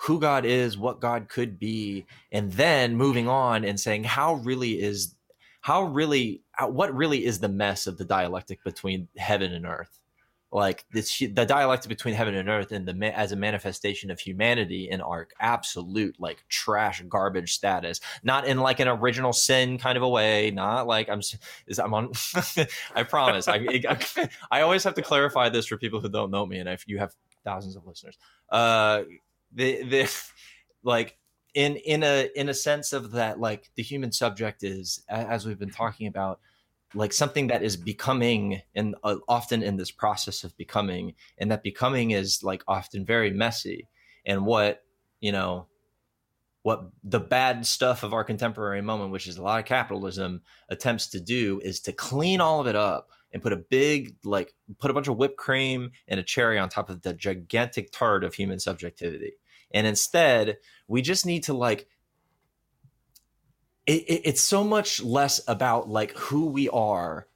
who 0.00 0.20
God 0.20 0.44
is, 0.44 0.76
what 0.76 1.00
God 1.00 1.28
could 1.28 1.58
be, 1.58 2.04
and 2.30 2.52
then 2.52 2.96
moving 2.96 3.28
on 3.28 3.64
and 3.64 3.78
saying 3.80 4.04
how 4.04 4.34
really 4.34 4.82
is 4.82 5.14
how 5.60 5.84
really 5.84 6.42
what 6.60 6.94
really 6.94 7.24
is 7.24 7.38
the 7.38 7.48
mess 7.48 7.86
of 7.86 7.98
the 7.98 8.04
dialectic 8.04 8.62
between 8.64 9.06
heaven 9.16 9.52
and 9.52 9.64
earth 9.64 10.00
like 10.52 10.84
this, 10.92 11.18
the 11.18 11.44
dialectic 11.44 11.88
between 11.88 12.14
heaven 12.14 12.34
and 12.34 12.48
earth 12.48 12.72
and 12.72 12.86
the 12.86 13.18
as 13.18 13.32
a 13.32 13.36
manifestation 13.36 14.10
of 14.10 14.20
humanity 14.20 14.88
in 14.88 15.00
arc 15.00 15.32
absolute 15.40 16.16
like 16.18 16.44
trash 16.48 17.02
garbage 17.08 17.52
status. 17.52 18.00
Not 18.22 18.46
in 18.46 18.58
like 18.58 18.80
an 18.80 18.88
original 18.88 19.32
sin 19.32 19.76
kind 19.78 19.96
of 19.96 20.02
a 20.02 20.08
way 20.08 20.50
not 20.52 20.86
like 20.86 21.08
i'm 21.08 21.20
is 21.66 21.78
i'm 21.78 21.92
on 21.92 22.12
i 22.94 23.02
promise. 23.02 23.48
I, 23.48 23.66
I, 23.88 24.28
I 24.50 24.60
always 24.60 24.84
have 24.84 24.94
to 24.94 25.02
clarify 25.02 25.48
this 25.48 25.66
for 25.66 25.76
people 25.76 26.00
who 26.00 26.08
don't 26.08 26.30
know 26.30 26.46
me 26.46 26.58
and 26.58 26.68
if 26.68 26.86
you 26.86 26.98
have 26.98 27.14
thousands 27.44 27.76
of 27.76 27.86
listeners. 27.86 28.16
Uh 28.48 29.02
the 29.52 29.82
the 29.82 30.28
like 30.84 31.18
in 31.54 31.76
in 31.76 32.02
a 32.02 32.30
in 32.36 32.48
a 32.48 32.54
sense 32.54 32.92
of 32.92 33.12
that 33.12 33.40
like 33.40 33.70
the 33.74 33.82
human 33.82 34.12
subject 34.12 34.62
is 34.62 35.02
as 35.08 35.44
we've 35.44 35.58
been 35.58 35.70
talking 35.70 36.06
about 36.06 36.38
like 36.94 37.12
something 37.12 37.48
that 37.48 37.62
is 37.62 37.76
becoming 37.76 38.62
and 38.74 38.94
uh, 39.02 39.16
often 39.28 39.62
in 39.62 39.76
this 39.76 39.90
process 39.90 40.44
of 40.44 40.56
becoming 40.56 41.14
and 41.38 41.50
that 41.50 41.62
becoming 41.62 42.12
is 42.12 42.42
like 42.42 42.62
often 42.68 43.04
very 43.04 43.30
messy. 43.30 43.88
And 44.24 44.44
what 44.46 44.82
you 45.20 45.32
know 45.32 45.66
what 46.62 46.90
the 47.04 47.20
bad 47.20 47.64
stuff 47.64 48.02
of 48.02 48.12
our 48.12 48.24
contemporary 48.24 48.82
moment 48.82 49.12
which 49.12 49.28
is 49.28 49.36
a 49.36 49.42
lot 49.42 49.60
of 49.60 49.64
capitalism 49.64 50.42
attempts 50.68 51.06
to 51.08 51.20
do 51.20 51.60
is 51.62 51.80
to 51.80 51.92
clean 51.92 52.40
all 52.40 52.60
of 52.60 52.66
it 52.66 52.74
up 52.74 53.08
and 53.32 53.42
put 53.42 53.52
a 53.52 53.56
big 53.56 54.16
like 54.24 54.54
put 54.78 54.90
a 54.90 54.94
bunch 54.94 55.08
of 55.08 55.16
whipped 55.16 55.36
cream 55.36 55.90
and 56.08 56.18
a 56.18 56.22
cherry 56.22 56.58
on 56.58 56.68
top 56.68 56.90
of 56.90 57.02
the 57.02 57.12
gigantic 57.14 57.92
tart 57.92 58.24
of 58.24 58.34
human 58.34 58.58
subjectivity. 58.58 59.34
And 59.72 59.86
instead 59.86 60.58
we 60.88 61.02
just 61.02 61.26
need 61.26 61.44
to 61.44 61.52
like 61.52 61.88
it, 63.86 64.02
it, 64.02 64.22
it's 64.24 64.40
so 64.40 64.64
much 64.64 65.02
less 65.02 65.40
about 65.46 65.88
like 65.88 66.12
who 66.16 66.46
we 66.46 66.68
are 66.68 67.26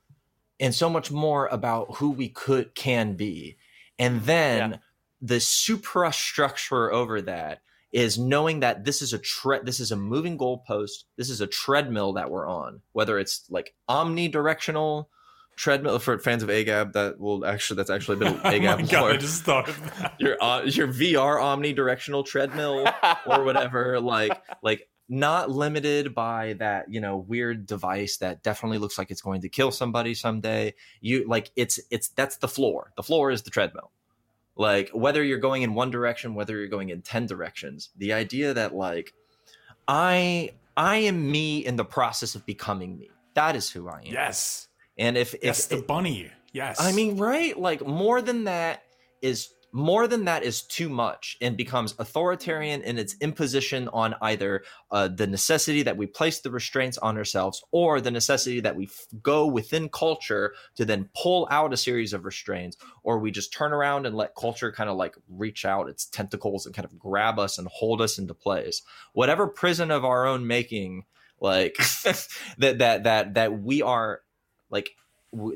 and 0.59 0.74
so 0.74 0.90
much 0.90 1.10
more 1.10 1.47
about 1.47 1.97
who 1.97 2.10
we 2.10 2.28
could 2.28 2.74
can 2.74 3.14
be 3.14 3.56
and 3.98 4.22
then 4.22 4.70
yeah. 4.72 4.77
the 5.22 5.36
suprastructure 5.36 6.90
over 6.93 7.22
that 7.22 7.62
is 7.93 8.18
knowing 8.18 8.60
that 8.60 8.85
this 8.85 9.02
is 9.02 9.12
a 9.12 9.18
tre- 9.18 9.62
this 9.62 9.81
is 9.81 9.93
a 9.93 9.97
moving 9.97 10.36
goalpost 10.36 11.05
this 11.16 11.31
is 11.31 11.40
a 11.40 11.47
treadmill 11.47 12.12
that 12.14 12.31
we're 12.31 12.48
on 12.48 12.81
whether 12.93 13.18
it's 13.18 13.44
like 13.48 13.74
omnidirectional 13.89 15.06
treadmill 15.56 15.98
for 15.98 16.18
fans 16.18 16.43
of 16.43 16.48
agab 16.48 16.93
that 16.94 17.20
will 17.20 17.44
actually 17.44 17.77
that's 17.77 17.90
actually 17.90 18.16
been 18.16 18.35
agab 18.40 18.82
oh 18.82 18.86
God, 18.86 19.12
I 19.12 19.16
just 19.16 19.43
thought 19.43 19.68
of 19.68 19.98
that. 19.98 20.14
your 20.18 20.43
uh, 20.43 20.62
your 20.62 20.89
vr 20.89 21.39
omnidirectional 21.40 22.24
treadmill 22.24 22.86
or 23.27 23.44
whatever 23.44 24.01
like 24.01 24.40
like 24.62 24.89
not 25.11 25.51
limited 25.51 26.15
by 26.15 26.55
that 26.55 26.89
you 26.89 27.01
know 27.01 27.16
weird 27.16 27.66
device 27.66 28.19
that 28.19 28.45
definitely 28.45 28.78
looks 28.78 28.97
like 28.97 29.11
it's 29.11 29.20
going 29.20 29.41
to 29.43 29.49
kill 29.49 29.73
somebody 29.73 30.15
someday. 30.15 30.73
You 31.01 31.27
like 31.27 31.51
it's 31.57 31.81
it's 31.91 32.09
that's 32.09 32.37
the 32.37 32.49
floor. 32.49 32.93
The 32.97 33.03
floor 33.03 33.32
is 33.32 33.43
the 33.43 33.51
treadmill. 33.51 33.91
Like 34.57 34.91
whether 34.91 35.23
you're 35.23 35.39
going 35.39 35.62
in 35.62 35.74
one 35.74 35.91
direction 35.91 36.35
whether 36.35 36.57
you're 36.57 36.69
going 36.69 36.91
in 36.91 37.03
10 37.03 37.27
directions 37.27 37.91
the 37.97 38.12
idea 38.12 38.53
that 38.53 38.74
like 38.74 39.15
i 39.89 40.51
i 40.77 40.97
am 40.97 41.31
me 41.31 41.65
in 41.65 41.77
the 41.77 41.85
process 41.85 42.35
of 42.37 42.47
becoming 42.47 42.97
me. 42.97 43.11
That 43.35 43.57
is 43.57 43.70
who 43.70 43.89
i 43.89 44.01
am. 44.01 44.12
Yes. 44.12 44.69
And 44.97 45.16
if 45.16 45.35
yes 45.43 45.65
if 45.73 45.81
the 45.81 45.85
bunny. 45.85 46.31
Yes. 46.53 46.81
I 46.81 46.93
mean 46.93 47.16
right? 47.16 47.59
Like 47.59 47.85
more 47.85 48.23
than 48.23 48.45
that 48.45 48.85
is 49.23 49.49
more 49.73 50.07
than 50.07 50.25
that 50.25 50.43
is 50.43 50.63
too 50.63 50.89
much 50.89 51.37
and 51.41 51.57
becomes 51.57 51.95
authoritarian 51.99 52.83
in 52.83 52.99
its 52.99 53.17
imposition 53.21 53.89
on 53.89 54.15
either 54.23 54.63
uh, 54.91 55.09
the 55.09 55.27
necessity 55.27 55.83
that 55.83 55.97
we 55.97 56.07
place 56.07 56.41
the 56.41 56.51
restraints 56.51 56.99
on 56.99 57.17
ourselves 57.17 57.63
or 57.71 58.01
the 58.01 58.11
necessity 58.11 58.61
that 58.61 58.77
we 58.77 58.87
f- 58.87 59.07
go 59.23 59.47
within 59.47 59.89
culture 59.89 60.55
to 60.75 60.85
then 60.85 61.09
pull 61.15 61.47
out 61.51 61.73
a 61.73 61.77
series 61.77 62.13
of 62.13 62.25
restraints 62.25 62.77
or 63.03 63.19
we 63.19 63.31
just 63.31 63.53
turn 63.53 63.73
around 63.73 64.07
and 64.07 64.17
let 64.17 64.35
culture 64.35 64.73
kind 64.73 64.91
of 64.91 64.97
like 64.97 65.15
reach 65.29 65.65
out 65.65 65.89
its 65.89 66.07
tentacles 66.07 66.67
and 66.67 66.75
kind 66.75 66.87
of 66.87 66.99
grab 66.99 67.39
us 67.39 67.59
and 67.59 67.69
hold 67.69 68.01
us 68.01 68.19
into 68.19 68.35
place. 68.35 68.83
Whatever 69.13 69.47
prison 69.47 69.91
of 69.91 70.05
our 70.05 70.27
own 70.27 70.47
making 70.47 71.05
like 71.41 71.77
that 72.59 72.79
that 72.79 73.05
that 73.05 73.35
that 73.35 73.63
we 73.63 73.83
are 73.83 74.21
like 74.71 74.91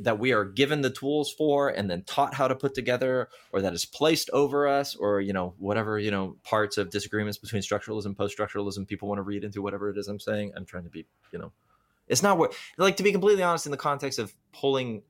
that 0.02 0.20
we 0.20 0.32
are 0.32 0.44
given 0.44 0.82
the 0.82 0.90
tools 0.90 1.32
for 1.32 1.68
and 1.68 1.90
then 1.90 2.02
taught 2.04 2.32
how 2.34 2.46
to 2.46 2.54
put 2.54 2.74
together 2.74 3.28
or 3.52 3.60
that 3.60 3.72
is 3.72 3.84
placed 3.84 4.30
over 4.30 4.68
us 4.68 4.94
or 4.94 5.20
you 5.20 5.32
know 5.32 5.54
whatever 5.58 5.98
you 5.98 6.12
know 6.12 6.36
parts 6.44 6.78
of 6.78 6.90
disagreements 6.90 7.38
between 7.38 7.60
structuralism 7.60 8.16
post-structuralism 8.16 8.86
people 8.86 9.08
want 9.08 9.18
to 9.18 9.22
read 9.22 9.42
into 9.42 9.60
whatever 9.60 9.90
it 9.90 9.98
is 9.98 10.06
i'm 10.06 10.20
saying 10.20 10.52
i'm 10.56 10.64
trying 10.64 10.84
to 10.84 10.90
be 10.90 11.04
you 11.32 11.40
know 11.40 11.50
it's 12.06 12.22
not 12.22 12.38
what 12.38 12.54
like 12.78 12.96
to 12.96 13.02
be 13.02 13.10
completely 13.10 13.42
honest 13.42 13.66
in 13.66 13.72
the 13.72 13.76
context 13.76 14.20
of 14.20 14.32
pulling 14.52 15.02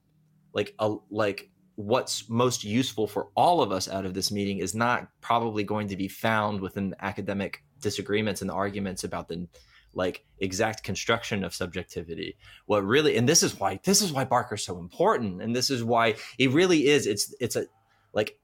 like 0.54 0.74
a 0.78 0.94
like 1.10 1.50
what's 1.76 2.28
most 2.30 2.64
useful 2.64 3.06
for 3.06 3.28
all 3.34 3.60
of 3.60 3.70
us 3.70 3.88
out 3.88 4.06
of 4.06 4.14
this 4.14 4.30
meeting 4.30 4.58
is 4.58 4.74
not 4.74 5.08
probably 5.20 5.64
going 5.64 5.88
to 5.88 5.96
be 5.96 6.08
found 6.08 6.60
within 6.60 6.94
academic 7.00 7.62
disagreements 7.80 8.40
and 8.40 8.50
arguments 8.50 9.04
about 9.04 9.28
the 9.28 9.46
like 9.96 10.24
exact 10.40 10.82
construction 10.82 11.44
of 11.44 11.54
subjectivity 11.54 12.36
what 12.66 12.84
really 12.84 13.16
and 13.16 13.28
this 13.28 13.42
is 13.42 13.58
why 13.58 13.78
this 13.84 14.02
is 14.02 14.12
why 14.12 14.24
barker's 14.24 14.64
so 14.64 14.78
important 14.78 15.40
and 15.40 15.54
this 15.54 15.70
is 15.70 15.82
why 15.82 16.14
it 16.38 16.50
really 16.50 16.86
is 16.86 17.06
it's 17.06 17.34
it's 17.40 17.56
a 17.56 17.66
like 18.12 18.38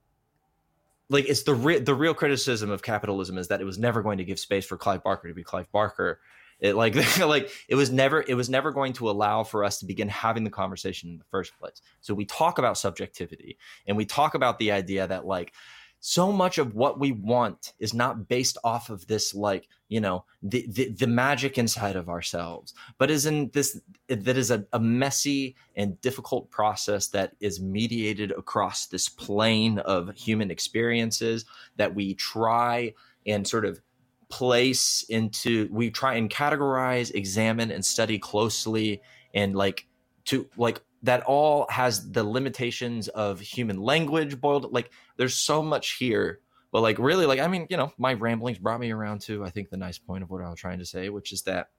like 1.11 1.27
it's 1.27 1.43
the 1.43 1.53
re- 1.53 1.79
the 1.79 1.93
real 1.93 2.13
criticism 2.13 2.71
of 2.71 2.81
capitalism 2.81 3.37
is 3.37 3.49
that 3.49 3.59
it 3.59 3.65
was 3.65 3.77
never 3.77 4.01
going 4.01 4.17
to 4.17 4.23
give 4.23 4.39
space 4.39 4.65
for 4.65 4.77
Clive 4.77 5.03
Barker 5.03 5.27
to 5.27 5.33
be 5.33 5.43
Clive 5.43 5.69
Barker. 5.71 6.21
It 6.61 6.75
like 6.75 6.95
like 7.19 7.51
it 7.67 7.75
was 7.75 7.91
never 7.91 8.23
it 8.25 8.35
was 8.35 8.49
never 8.49 8.71
going 8.71 8.93
to 8.93 9.09
allow 9.09 9.43
for 9.43 9.65
us 9.65 9.79
to 9.79 9.85
begin 9.85 10.07
having 10.07 10.45
the 10.45 10.49
conversation 10.49 11.09
in 11.09 11.17
the 11.17 11.25
first 11.25 11.57
place. 11.59 11.81
So 11.99 12.13
we 12.13 12.25
talk 12.25 12.59
about 12.59 12.77
subjectivity 12.77 13.57
and 13.85 13.97
we 13.97 14.05
talk 14.05 14.35
about 14.35 14.57
the 14.57 14.71
idea 14.71 15.05
that 15.05 15.25
like 15.25 15.53
so 15.99 16.31
much 16.31 16.57
of 16.57 16.73
what 16.73 16.97
we 16.97 17.11
want 17.11 17.73
is 17.77 17.93
not 17.93 18.29
based 18.29 18.57
off 18.63 18.89
of 18.89 19.05
this 19.07 19.35
like 19.35 19.67
you 19.91 19.99
know 19.99 20.23
the 20.41 20.65
the, 20.69 20.89
the 20.89 21.05
magic 21.05 21.57
inside 21.57 21.97
of 21.97 22.07
ourselves. 22.07 22.73
But 22.97 23.11
is 23.11 23.25
in 23.25 23.49
this 23.49 23.79
that 24.07 24.37
is 24.37 24.49
a, 24.49 24.65
a 24.71 24.79
messy 24.79 25.55
and 25.75 25.99
difficult 25.99 26.49
process 26.49 27.07
that 27.07 27.33
is 27.41 27.59
mediated 27.59 28.31
across 28.31 28.85
this 28.85 29.09
plane 29.09 29.79
of 29.79 30.15
human 30.15 30.49
experiences 30.49 31.43
that 31.75 31.93
we 31.93 32.15
try 32.15 32.93
and 33.27 33.45
sort 33.45 33.65
of 33.65 33.81
place 34.29 35.03
into 35.09 35.67
we 35.71 35.91
try 35.91 36.13
and 36.13 36.29
categorize 36.29 37.13
examine 37.13 37.69
and 37.69 37.83
study 37.83 38.17
closely 38.17 39.01
and 39.33 39.57
like 39.57 39.87
to 40.23 40.47
like 40.55 40.81
that 41.03 41.21
all 41.23 41.67
has 41.69 42.11
the 42.11 42.23
limitations 42.23 43.09
of 43.09 43.41
human 43.41 43.81
language 43.81 44.39
boiled 44.39 44.71
like 44.71 44.89
there's 45.17 45.35
so 45.35 45.61
much 45.61 45.97
here 45.97 46.39
but 46.71 46.81
like 46.81 46.97
really 46.99 47.25
like 47.25 47.39
i 47.39 47.47
mean 47.47 47.67
you 47.69 47.77
know 47.77 47.91
my 47.97 48.13
ramblings 48.13 48.57
brought 48.57 48.79
me 48.79 48.91
around 48.91 49.21
to 49.21 49.43
i 49.43 49.49
think 49.49 49.69
the 49.69 49.77
nice 49.77 49.97
point 49.97 50.23
of 50.23 50.29
what 50.29 50.43
i 50.43 50.49
was 50.49 50.59
trying 50.59 50.79
to 50.79 50.85
say 50.85 51.09
which 51.09 51.31
is 51.31 51.43
that 51.43 51.69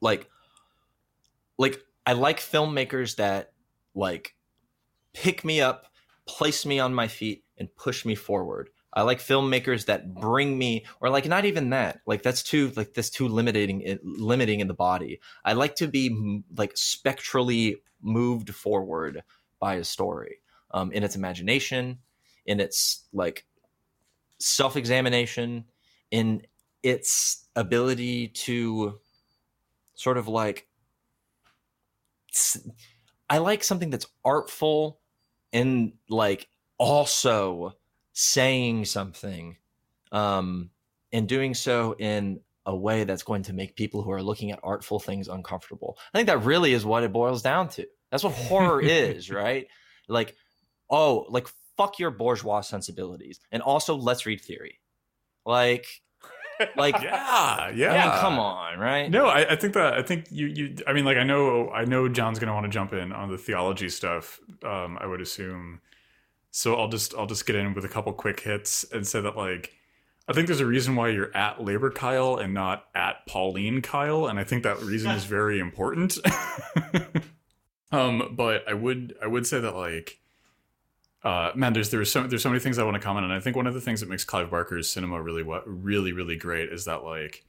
like 0.00 0.28
like 1.58 1.80
i 2.06 2.12
like 2.12 2.40
filmmakers 2.40 3.16
that 3.16 3.52
like 3.94 4.34
pick 5.12 5.44
me 5.44 5.60
up 5.60 5.86
place 6.26 6.66
me 6.66 6.78
on 6.78 6.94
my 6.94 7.08
feet 7.08 7.44
and 7.56 7.74
push 7.76 8.04
me 8.04 8.14
forward 8.14 8.70
I 8.92 9.02
like 9.02 9.18
filmmakers 9.18 9.86
that 9.86 10.14
bring 10.14 10.56
me, 10.56 10.84
or 11.00 11.10
like 11.10 11.26
not 11.26 11.44
even 11.44 11.70
that. 11.70 12.00
Like 12.06 12.22
that's 12.22 12.42
too 12.42 12.72
like 12.74 12.94
that's 12.94 13.10
too 13.10 13.28
limiting 13.28 13.98
limiting 14.02 14.60
in 14.60 14.66
the 14.66 14.74
body. 14.74 15.20
I 15.44 15.52
like 15.52 15.76
to 15.76 15.86
be 15.86 16.42
like 16.56 16.76
spectrally 16.76 17.76
moved 18.00 18.54
forward 18.54 19.22
by 19.60 19.74
a 19.74 19.84
story, 19.84 20.40
um, 20.72 20.90
in 20.92 21.04
its 21.04 21.16
imagination, 21.16 21.98
in 22.46 22.60
its 22.60 23.04
like 23.12 23.46
self 24.38 24.76
examination, 24.76 25.64
in 26.10 26.42
its 26.82 27.48
ability 27.56 28.28
to 28.28 28.98
sort 29.94 30.18
of 30.18 30.28
like. 30.28 30.66
I 33.30 33.38
like 33.38 33.64
something 33.64 33.90
that's 33.90 34.06
artful 34.24 35.00
and 35.52 35.92
like 36.08 36.48
also 36.78 37.74
saying 38.12 38.84
something 38.84 39.56
um, 40.12 40.70
and 41.12 41.28
doing 41.28 41.54
so 41.54 41.94
in 41.98 42.40
a 42.66 42.76
way 42.76 43.04
that's 43.04 43.22
going 43.22 43.42
to 43.42 43.52
make 43.52 43.76
people 43.76 44.02
who 44.02 44.10
are 44.10 44.22
looking 44.22 44.50
at 44.50 44.60
artful 44.62 45.00
things 45.00 45.28
uncomfortable. 45.28 45.96
I 46.12 46.18
think 46.18 46.26
that 46.26 46.44
really 46.44 46.72
is 46.74 46.84
what 46.84 47.02
it 47.02 47.12
boils 47.12 47.42
down 47.42 47.68
to. 47.70 47.86
That's 48.10 48.24
what 48.24 48.34
horror 48.34 48.80
is, 48.82 49.30
right? 49.30 49.66
Like, 50.06 50.36
oh, 50.90 51.26
like 51.28 51.48
fuck 51.78 51.98
your 51.98 52.10
bourgeois 52.10 52.60
sensibilities, 52.60 53.40
and 53.50 53.62
also 53.62 53.96
let's 53.96 54.26
read 54.26 54.42
theory. 54.42 54.78
Like, 55.46 55.86
like 56.76 57.00
yeah, 57.00 57.70
yeah. 57.70 57.94
I 57.94 58.10
mean, 58.10 58.20
come 58.20 58.38
on, 58.38 58.78
right? 58.78 59.10
No, 59.10 59.28
I, 59.28 59.52
I 59.52 59.56
think 59.56 59.72
that 59.72 59.94
I 59.94 60.02
think 60.02 60.26
you 60.30 60.46
you. 60.46 60.76
I 60.86 60.92
mean, 60.92 61.06
like 61.06 61.16
I 61.16 61.24
know 61.24 61.70
I 61.70 61.86
know 61.86 62.06
John's 62.10 62.38
gonna 62.38 62.52
want 62.52 62.64
to 62.64 62.70
jump 62.70 62.92
in 62.92 63.12
on 63.12 63.30
the 63.30 63.38
theology 63.38 63.88
stuff. 63.88 64.40
Um, 64.62 64.98
I 65.00 65.06
would 65.06 65.22
assume 65.22 65.80
so 66.50 66.74
I'll 66.74 66.88
just 66.88 67.14
I'll 67.14 67.26
just 67.26 67.46
get 67.46 67.56
in 67.56 67.74
with 67.74 67.84
a 67.84 67.88
couple 67.88 68.12
quick 68.12 68.40
hits 68.40 68.84
and 68.92 69.06
say 69.06 69.20
that 69.20 69.36
like 69.36 69.72
I 70.28 70.32
think 70.32 70.46
there's 70.46 70.60
a 70.60 70.66
reason 70.66 70.96
why 70.96 71.08
you're 71.08 71.34
at 71.36 71.62
Labor 71.62 71.90
Kyle 71.90 72.36
and 72.36 72.52
not 72.52 72.84
at 72.94 73.26
Pauline 73.26 73.80
Kyle, 73.80 74.26
and 74.26 74.38
I 74.38 74.44
think 74.44 74.62
that 74.62 74.80
reason 74.82 75.10
is 75.12 75.24
very 75.36 75.58
important. 75.58 76.18
um, 77.92 78.34
but 78.36 78.68
I 78.68 78.74
would 78.74 79.14
I 79.22 79.26
would 79.26 79.46
say 79.46 79.60
that 79.60 79.74
like 79.74 80.18
uh, 81.24 81.50
man, 81.54 81.72
there's 81.72 81.90
there's 81.90 82.10
so 82.12 82.26
there's 82.26 82.42
so 82.42 82.48
many 82.48 82.60
things 82.60 82.78
I 82.78 82.84
want 82.84 82.94
to 82.94 83.00
comment 83.00 83.24
on. 83.24 83.32
I 83.32 83.40
think 83.40 83.56
one 83.56 83.66
of 83.66 83.74
the 83.74 83.80
things 83.80 84.00
that 84.00 84.08
makes 84.08 84.24
Clive 84.24 84.50
Barker's 84.50 84.88
cinema 84.88 85.20
really 85.20 85.42
what 85.42 85.64
really 85.66 86.12
really 86.12 86.36
great 86.36 86.72
is 86.72 86.84
that 86.84 87.02
like 87.04 87.44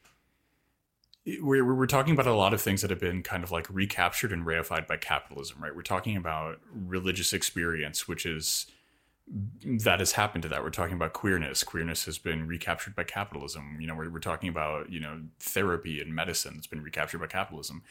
we're 1.42 1.64
we're 1.76 1.86
talking 1.86 2.14
about 2.14 2.26
a 2.26 2.34
lot 2.34 2.54
of 2.54 2.62
things 2.62 2.82
that 2.82 2.90
have 2.90 3.00
been 3.00 3.22
kind 3.22 3.44
of 3.44 3.52
like 3.52 3.68
recaptured 3.70 4.32
and 4.32 4.46
reified 4.46 4.88
by 4.88 4.98
capitalism, 4.98 5.62
right? 5.62 5.76
We're 5.76 5.84
talking 5.84 6.18
about 6.18 6.60
religious 6.74 7.34
experience, 7.34 8.08
which 8.08 8.26
is 8.26 8.66
that 9.64 10.00
has 10.00 10.14
happened 10.14 10.42
to 10.42 10.50
that. 10.50 10.64
We're 10.64 10.72
talking 10.72 10.96
about 10.96 11.14
queerness. 11.14 11.64
Queerness 11.64 12.06
has 12.06 12.18
been 12.18 12.48
recaptured 12.48 12.96
by 12.96 13.04
capitalism. 13.04 13.78
You 13.80 13.86
know, 13.88 13.96
we're, 13.96 14.10
we're 14.10 14.20
talking 14.20 14.50
about, 14.50 14.92
you 14.92 15.00
know, 15.00 15.22
therapy 15.40 16.02
and 16.02 16.16
medicine 16.16 16.56
that's 16.56 16.68
been 16.68 16.82
recaptured 16.82 17.22
by 17.22 17.28
capitalism. 17.28 17.84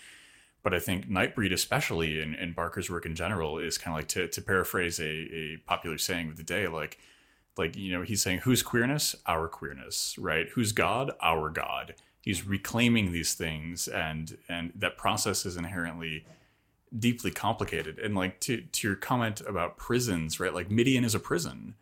But 0.62 0.74
I 0.74 0.80
think 0.80 1.09
Nightbreed, 1.09 1.52
especially 1.52 2.20
in, 2.20 2.35
in 2.35 2.52
Barker's 2.52 2.90
work 2.90 3.06
in 3.06 3.14
general, 3.14 3.59
is 3.59 3.78
kind 3.78 3.94
of 3.94 3.98
like 3.98 4.09
to, 4.09 4.28
to 4.28 4.43
paraphrase 4.43 4.98
a, 4.98 5.05
a 5.05 5.56
popular 5.66 5.98
saying 5.98 6.28
of 6.28 6.36
the 6.36 6.43
day, 6.43 6.66
like, 6.66 6.98
like, 7.56 7.76
you 7.76 7.93
know, 7.93 8.02
he's 8.02 8.22
saying, 8.22 8.40
who's 8.40 8.62
queerness? 8.62 9.16
Our 9.26 9.48
queerness, 9.48 10.16
right? 10.18 10.48
who's 10.51 10.72
God? 10.72 11.12
Our 11.20 11.51
God. 11.51 11.94
He's 12.20 12.47
reclaiming 12.47 13.12
these 13.12 13.35
things 13.35 13.89
and, 13.89 14.36
and 14.48 14.72
that 14.76 14.97
process 14.97 15.47
is 15.47 15.56
inherently 15.56 16.24
deeply 16.97 17.30
complicated. 17.30 17.98
And 17.98 18.14
like 18.14 18.40
to 18.40 18.60
to 18.60 18.89
your 18.89 18.97
comment 18.97 19.40
about 19.43 19.76
prisons, 19.76 20.40
right? 20.40 20.55
Like 20.55 20.70
Midian 20.70 21.05
is 21.05 21.14
a 21.14 21.20
prison. 21.20 21.74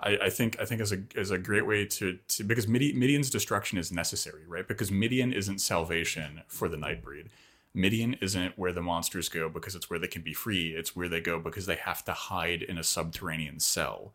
I, 0.00 0.18
I 0.24 0.30
think 0.30 0.58
I 0.60 0.64
think 0.64 0.80
is 0.80 0.92
a 0.92 1.02
as 1.16 1.30
a 1.30 1.38
great 1.38 1.66
way 1.66 1.84
to 1.86 2.18
to 2.28 2.44
because 2.44 2.68
Midi, 2.68 2.92
Midian's 2.92 3.30
destruction 3.30 3.78
is 3.78 3.92
necessary, 3.92 4.42
right? 4.46 4.66
Because 4.66 4.90
Midian 4.90 5.32
isn't 5.32 5.60
salvation 5.60 6.42
for 6.46 6.68
the 6.68 6.76
Nightbreed. 6.76 7.28
Midian 7.74 8.14
isn't 8.14 8.56
where 8.56 8.72
the 8.72 8.80
monsters 8.80 9.28
go 9.28 9.48
because 9.48 9.74
it's 9.74 9.90
where 9.90 9.98
they 9.98 10.06
can 10.06 10.22
be 10.22 10.32
free. 10.32 10.68
It's 10.68 10.94
where 10.94 11.08
they 11.08 11.20
go 11.20 11.40
because 11.40 11.66
they 11.66 11.74
have 11.74 12.04
to 12.04 12.12
hide 12.12 12.62
in 12.62 12.78
a 12.78 12.84
subterranean 12.84 13.58
cell, 13.58 14.12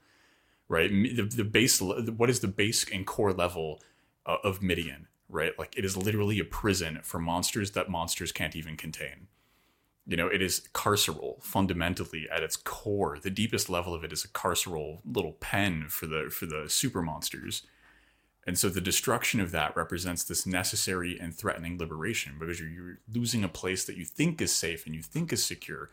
right? 0.69 0.89
The, 0.89 1.23
the 1.23 1.43
base, 1.43 1.81
what 1.81 2.29
is 2.29 2.39
the 2.39 2.47
base 2.47 2.85
and 2.89 3.05
core 3.05 3.33
level 3.33 3.81
uh, 4.25 4.37
of 4.43 4.61
Midian, 4.61 5.07
right? 5.27 5.57
Like 5.59 5.77
it 5.77 5.83
is 5.83 5.97
literally 5.97 6.39
a 6.39 6.45
prison 6.45 6.99
for 7.03 7.19
monsters 7.19 7.71
that 7.71 7.89
monsters 7.89 8.31
can't 8.31 8.55
even 8.55 8.77
contain 8.77 9.27
you 10.09 10.17
know 10.17 10.27
it 10.27 10.41
is 10.41 10.67
carceral 10.73 11.41
fundamentally 11.41 12.27
at 12.33 12.43
its 12.43 12.57
core 12.57 13.17
the 13.21 13.29
deepest 13.29 13.69
level 13.69 13.93
of 13.93 14.03
it 14.03 14.11
is 14.11 14.25
a 14.25 14.27
carceral 14.27 14.99
little 15.05 15.33
pen 15.33 15.85
for 15.87 16.07
the 16.07 16.29
for 16.29 16.45
the 16.47 16.65
super 16.67 17.01
monsters 17.01 17.61
and 18.47 18.57
so 18.57 18.69
the 18.69 18.81
destruction 18.81 19.39
of 19.39 19.51
that 19.51 19.75
represents 19.75 20.23
this 20.23 20.45
necessary 20.45 21.19
and 21.19 21.35
threatening 21.35 21.77
liberation 21.77 22.37
because 22.39 22.59
you're, 22.59 22.69
you're 22.69 22.99
losing 23.13 23.43
a 23.43 23.49
place 23.49 23.85
that 23.85 23.97
you 23.97 24.05
think 24.05 24.41
is 24.41 24.53
safe 24.53 24.85
and 24.85 24.95
you 24.95 25.01
think 25.01 25.31
is 25.31 25.43
secure 25.43 25.89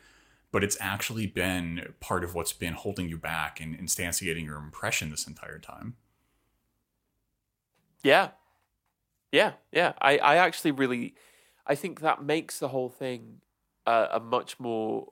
but 0.52 0.64
it's 0.64 0.76
actually 0.80 1.26
been 1.26 1.92
part 2.00 2.24
of 2.24 2.34
what's 2.34 2.52
been 2.52 2.72
holding 2.72 3.08
you 3.08 3.18
back 3.18 3.60
and 3.60 3.78
instantiating 3.78 4.44
your 4.44 4.56
impression 4.56 5.10
this 5.10 5.26
entire 5.26 5.58
time. 5.58 5.96
Yeah. 8.02 8.30
Yeah. 9.32 9.52
Yeah. 9.72 9.92
I 10.00 10.18
i 10.18 10.36
actually 10.36 10.70
really 10.70 11.14
i 11.66 11.74
think 11.74 12.00
that 12.00 12.22
makes 12.22 12.58
the 12.58 12.68
whole 12.68 12.88
thing 12.88 13.40
a, 13.84 14.08
a 14.12 14.20
much 14.20 14.58
more 14.58 15.08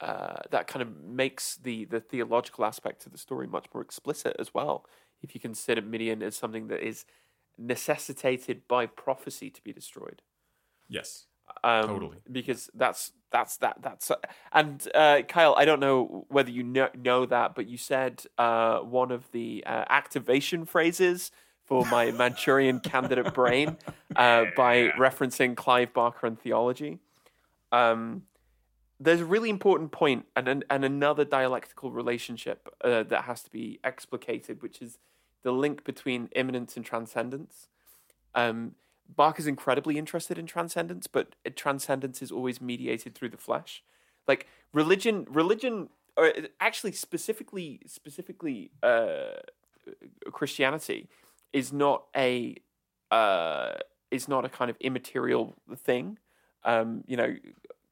uh, 0.00 0.42
that 0.50 0.66
kind 0.66 0.82
of 0.82 1.02
makes 1.02 1.56
the 1.56 1.84
the 1.86 2.00
theological 2.00 2.64
aspect 2.64 3.06
of 3.06 3.12
the 3.12 3.18
story 3.18 3.46
much 3.46 3.66
more 3.72 3.82
explicit 3.82 4.36
as 4.38 4.52
well. 4.52 4.84
If 5.24 5.34
you 5.34 5.40
consider 5.40 5.82
Midian 5.82 6.22
as 6.22 6.36
something 6.36 6.68
that 6.68 6.86
is 6.86 7.04
necessitated 7.58 8.66
by 8.68 8.86
prophecy 8.86 9.50
to 9.50 9.62
be 9.62 9.72
destroyed. 9.72 10.22
Yes. 10.88 11.26
Um, 11.62 11.86
Totally. 11.86 12.18
Because 12.30 12.70
that's 12.74 13.12
that's 13.30 13.56
that 13.58 13.78
that's 13.80 14.10
and 14.52 14.86
uh, 14.94 15.22
Kyle, 15.28 15.54
I 15.56 15.64
don't 15.64 15.80
know 15.80 16.26
whether 16.28 16.50
you 16.50 16.62
know, 16.62 16.88
know 16.94 17.26
that, 17.26 17.54
but 17.54 17.66
you 17.66 17.76
said 17.76 18.24
uh, 18.38 18.78
one 18.78 19.10
of 19.10 19.30
the 19.32 19.64
uh, 19.66 19.84
activation 19.88 20.64
phrases 20.64 21.30
for 21.64 21.84
my 21.86 22.10
Manchurian 22.22 22.80
candidate 22.80 23.34
brain 23.34 23.76
uh, 24.16 24.46
by 24.56 24.88
referencing 24.98 25.56
Clive 25.56 25.92
Barker 25.92 26.26
and 26.26 26.38
theology. 26.38 26.98
Um, 27.72 28.22
there's 29.00 29.20
a 29.20 29.26
really 29.26 29.50
important 29.50 29.90
point 29.90 30.26
and 30.36 30.48
and, 30.48 30.64
and 30.70 30.84
another 30.84 31.24
dialectical 31.24 31.90
relationship 31.90 32.68
uh, 32.82 33.02
that 33.04 33.24
has 33.24 33.42
to 33.42 33.50
be 33.50 33.80
explicated, 33.84 34.62
which 34.62 34.80
is 34.80 34.98
the 35.44 35.52
link 35.52 35.84
between 35.84 36.28
immanence 36.34 36.76
and 36.76 36.84
transcendence. 36.84 37.68
Um, 38.34 38.74
is 39.38 39.46
incredibly 39.46 39.96
interested 39.98 40.38
in 40.38 40.46
transcendence, 40.46 41.06
but 41.06 41.36
transcendence 41.54 42.22
is 42.22 42.32
always 42.32 42.60
mediated 42.60 43.14
through 43.14 43.28
the 43.28 43.36
flesh. 43.36 43.84
Like 44.26 44.48
religion, 44.72 45.26
religion, 45.30 45.90
or 46.16 46.32
actually 46.58 46.92
specifically, 46.92 47.80
specifically, 47.86 48.70
uh, 48.82 49.36
Christianity 50.32 51.08
is 51.52 51.72
not 51.72 52.04
a 52.16 52.56
uh, 53.10 53.74
is 54.10 54.26
not 54.26 54.44
a 54.44 54.48
kind 54.48 54.70
of 54.70 54.76
immaterial 54.80 55.54
thing. 55.76 56.18
Um, 56.64 57.04
you 57.06 57.16
know, 57.16 57.36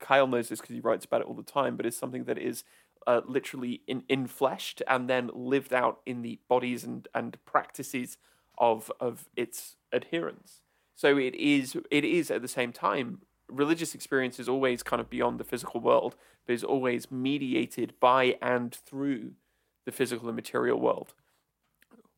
Kyle 0.01 0.27
knows 0.27 0.49
this 0.49 0.61
because 0.61 0.75
he 0.75 0.81
writes 0.81 1.05
about 1.05 1.21
it 1.21 1.27
all 1.27 1.35
the 1.35 1.43
time, 1.43 1.77
but 1.77 1.87
it's 1.87 1.97
something 1.97 2.25
that 2.25 2.39
is 2.39 2.65
uh, 3.07 3.21
literally 3.27 3.83
in 3.87 4.05
in 4.09 4.27
fleshed 4.27 4.83
and 4.87 5.09
then 5.09 5.31
lived 5.35 5.73
out 5.73 6.01
in 6.07 6.23
the 6.23 6.39
bodies 6.49 6.85
and, 6.85 7.09
and 7.15 7.37
practices 7.45 8.19
of 8.59 8.91
of 9.01 9.29
its 9.37 9.77
adherents. 9.93 10.63
So 10.95 11.19
it 11.19 11.35
is 11.35 11.77
it 11.91 12.05
is 12.05 12.31
at 12.31 12.43
the 12.43 12.49
same 12.49 12.73
time 12.73 13.23
religious 13.49 13.95
experience 13.95 14.41
is 14.41 14.49
always 14.49 14.83
kind 14.83 15.01
of 15.01 15.11
beyond 15.11 15.39
the 15.39 15.45
physical 15.45 15.81
world, 15.81 16.17
but 16.47 16.55
is 16.55 16.65
always 16.65 17.11
mediated 17.11 17.95
by 18.01 18.37
and 18.41 18.75
through 18.75 19.33
the 19.85 19.93
physical 19.93 20.29
and 20.29 20.37
material 20.37 20.81
world. 20.81 21.15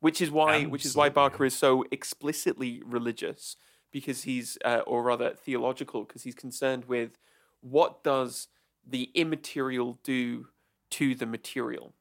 Which 0.00 0.20
is 0.20 0.30
why 0.30 0.64
which 0.64 0.84
is 0.84 0.94
why 0.94 1.08
Barker 1.08 1.44
is 1.44 1.54
so 1.54 1.84
explicitly 1.90 2.82
religious 2.84 3.56
because 3.90 4.24
he's 4.24 4.58
uh, 4.64 4.82
or 4.86 5.02
rather 5.02 5.30
theological 5.30 6.04
because 6.04 6.24
he's 6.24 6.34
concerned 6.34 6.84
with 6.86 7.18
what 7.60 8.04
does 8.04 8.48
the 8.86 9.10
immaterial 9.14 9.98
do 10.02 10.48
to 10.90 11.14
the 11.14 11.26
material, 11.26 11.94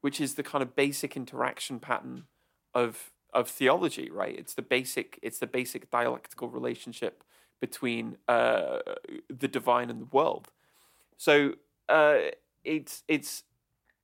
which 0.00 0.20
is 0.20 0.34
the 0.34 0.42
kind 0.42 0.62
of 0.62 0.76
basic 0.76 1.16
interaction 1.16 1.80
pattern 1.80 2.24
of 2.74 3.10
of 3.34 3.48
theology, 3.48 4.10
right? 4.10 4.36
It's 4.38 4.54
the 4.54 4.62
basic 4.62 5.18
it's 5.22 5.38
the 5.38 5.46
basic 5.46 5.90
dialectical 5.90 6.48
relationship 6.48 7.24
between 7.60 8.16
uh, 8.28 8.78
the 9.28 9.48
divine 9.48 9.90
and 9.90 10.00
the 10.02 10.06
world. 10.06 10.48
So 11.16 11.54
uh, 11.88 12.18
it's 12.64 13.02
it's 13.08 13.44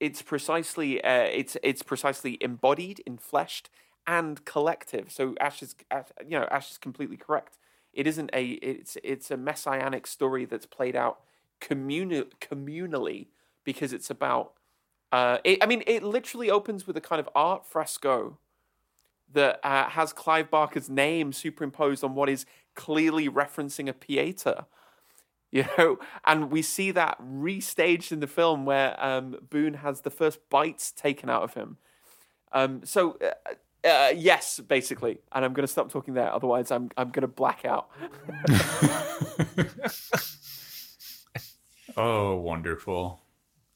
it's 0.01 0.23
precisely 0.23 1.03
uh, 1.03 1.29
it's 1.33 1.57
it's 1.63 1.83
precisely 1.83 2.39
embodied, 2.41 3.03
infleshed, 3.09 3.67
and 4.07 4.45
collective. 4.45 5.11
So 5.13 5.35
Ash 5.41 5.63
is 5.63 5.75
you 6.27 6.39
know 6.39 6.47
Ash 6.51 6.73
is 6.73 6.79
completely 6.79 7.17
correct. 7.17 7.59
It 7.93 8.07
isn't 8.07 8.31
a 8.33 8.45
it's 8.45 8.97
it's 9.03 9.31
a 9.31 9.37
messianic 9.37 10.07
story 10.07 10.45
that's 10.45 10.67
played 10.67 10.97
out 10.97 11.21
communi- 11.61 12.31
communally 12.41 13.29
because 13.65 13.93
it's 13.93 14.11
about. 14.11 14.53
Uh, 15.11 15.39
it, 15.45 15.59
I 15.63 15.67
mean, 15.67 15.83
it 15.87 16.03
literally 16.03 16.51
opens 16.51 16.87
with 16.87 16.97
a 16.97 17.01
kind 17.01 17.21
of 17.21 17.29
art 17.35 17.67
fresco 17.67 18.39
that 19.33 19.61
uh, 19.65 19.89
has 19.91 20.13
Clive 20.13 20.51
Barker's 20.51 20.91
name 20.91 21.33
superimposed 21.33 22.03
on 22.05 22.15
what 22.15 22.29
is 22.29 22.47
clearly 22.75 23.29
referencing 23.29 23.89
a 23.89 23.93
Pieta. 23.93 24.67
You 25.51 25.67
know, 25.79 26.01
and 26.25 26.51
we 26.51 26.63
see 26.63 26.91
that 26.91 27.17
restaged 27.23 28.11
in 28.11 28.19
the 28.19 28.27
film 28.27 28.65
where 28.65 28.97
um, 28.99 29.37
Boone 29.51 29.75
has 29.75 30.01
the 30.01 30.11
first 30.11 30.41
bites 30.51 30.91
taken 30.91 31.31
out 31.31 31.45
of 31.45 31.55
him. 31.55 31.77
Um, 32.51 32.81
so, 32.85 33.17
uh, 33.23 33.87
uh, 33.87 34.13
yes, 34.17 34.59
basically, 34.59 35.21
and 35.31 35.45
I'm 35.45 35.53
going 35.53 35.63
to 35.63 35.71
stop 35.71 35.93
talking 35.93 36.15
there. 36.15 36.33
Otherwise, 36.33 36.73
I'm 36.73 36.91
I'm 36.97 37.11
going 37.11 37.23
to 37.23 37.29
black 37.29 37.65
out. 37.65 37.89
Oh, 41.97 42.37
wonderful. 42.37 43.21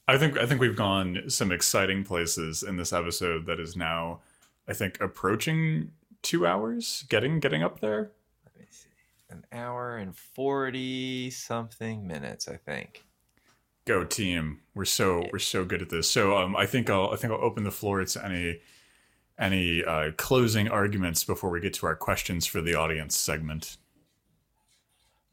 I 0.09 0.17
think 0.17 0.39
I 0.39 0.47
think 0.47 0.59
we've 0.59 0.75
gone 0.75 1.25
some 1.27 1.51
exciting 1.51 2.03
places 2.03 2.63
in 2.63 2.77
this 2.77 2.91
episode 2.91 3.45
that 3.45 3.59
is 3.59 3.75
now 3.75 4.21
I 4.67 4.73
think 4.73 4.99
approaching 4.99 5.91
2 6.23 6.47
hours, 6.47 7.05
getting 7.09 7.39
getting 7.39 7.61
up 7.61 7.79
there. 7.79 8.11
Let 8.43 8.57
me 8.57 8.65
see. 8.71 8.89
An 9.29 9.45
hour 9.51 9.97
and 9.97 10.15
40 10.15 11.29
something 11.29 12.07
minutes, 12.07 12.47
I 12.47 12.55
think. 12.57 13.05
Go 13.85 14.03
team. 14.03 14.61
We're 14.73 14.85
so 14.85 15.27
we're 15.31 15.37
so 15.37 15.63
good 15.63 15.83
at 15.83 15.89
this. 15.89 16.09
So 16.09 16.35
um 16.35 16.55
I 16.55 16.65
think 16.65 16.89
I'll 16.89 17.11
I 17.11 17.15
think 17.15 17.31
I'll 17.31 17.43
open 17.43 17.63
the 17.63 17.71
floor 17.71 18.03
to 18.03 18.25
any 18.25 18.61
any 19.37 19.83
uh, 19.83 20.11
closing 20.17 20.67
arguments 20.67 21.23
before 21.23 21.51
we 21.51 21.61
get 21.61 21.73
to 21.75 21.85
our 21.85 21.95
questions 21.95 22.47
for 22.47 22.61
the 22.61 22.73
audience 22.73 23.15
segment. 23.15 23.77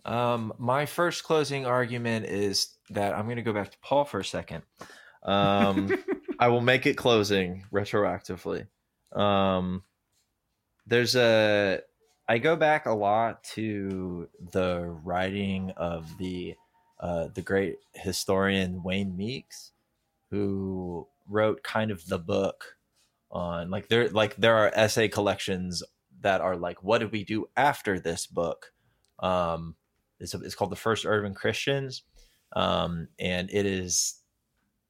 Um, 0.06 0.52
my 0.56 0.86
first 0.86 1.24
closing 1.24 1.66
argument 1.66 2.26
is 2.26 2.68
that 2.90 3.12
I'm 3.12 3.24
going 3.24 3.36
to 3.36 3.42
go 3.42 3.52
back 3.52 3.72
to 3.72 3.78
Paul 3.82 4.04
for 4.04 4.20
a 4.20 4.24
second. 4.24 4.62
Um, 5.24 5.92
I 6.38 6.48
will 6.48 6.60
make 6.60 6.86
it 6.86 6.94
closing 6.94 7.64
retroactively. 7.72 8.68
Um, 9.12 9.82
there's 10.86 11.16
a. 11.16 11.80
I 12.28 12.38
go 12.38 12.56
back 12.56 12.86
a 12.86 12.92
lot 12.92 13.42
to 13.54 14.28
the 14.52 14.84
writing 15.04 15.72
of 15.76 16.06
the 16.18 16.54
uh, 17.00 17.28
the 17.34 17.42
great 17.42 17.76
historian 17.94 18.82
Wayne 18.84 19.16
Meeks, 19.16 19.72
who 20.30 21.08
wrote 21.28 21.64
kind 21.64 21.90
of 21.90 22.06
the 22.06 22.18
book 22.18 22.76
on 23.30 23.70
like 23.70 23.88
there 23.88 24.08
like 24.10 24.36
there 24.36 24.56
are 24.56 24.70
essay 24.72 25.08
collections 25.08 25.82
that 26.20 26.40
are 26.40 26.56
like 26.56 26.82
what 26.84 26.98
did 26.98 27.10
we 27.10 27.24
do 27.24 27.46
after 27.56 27.98
this 27.98 28.26
book. 28.26 28.72
Um, 29.18 29.74
it's, 30.20 30.34
it's 30.34 30.54
called 30.54 30.70
the 30.70 30.76
First 30.76 31.04
Urban 31.06 31.34
Christians, 31.34 32.02
um, 32.54 33.08
and 33.18 33.50
it 33.52 33.66
is 33.66 34.20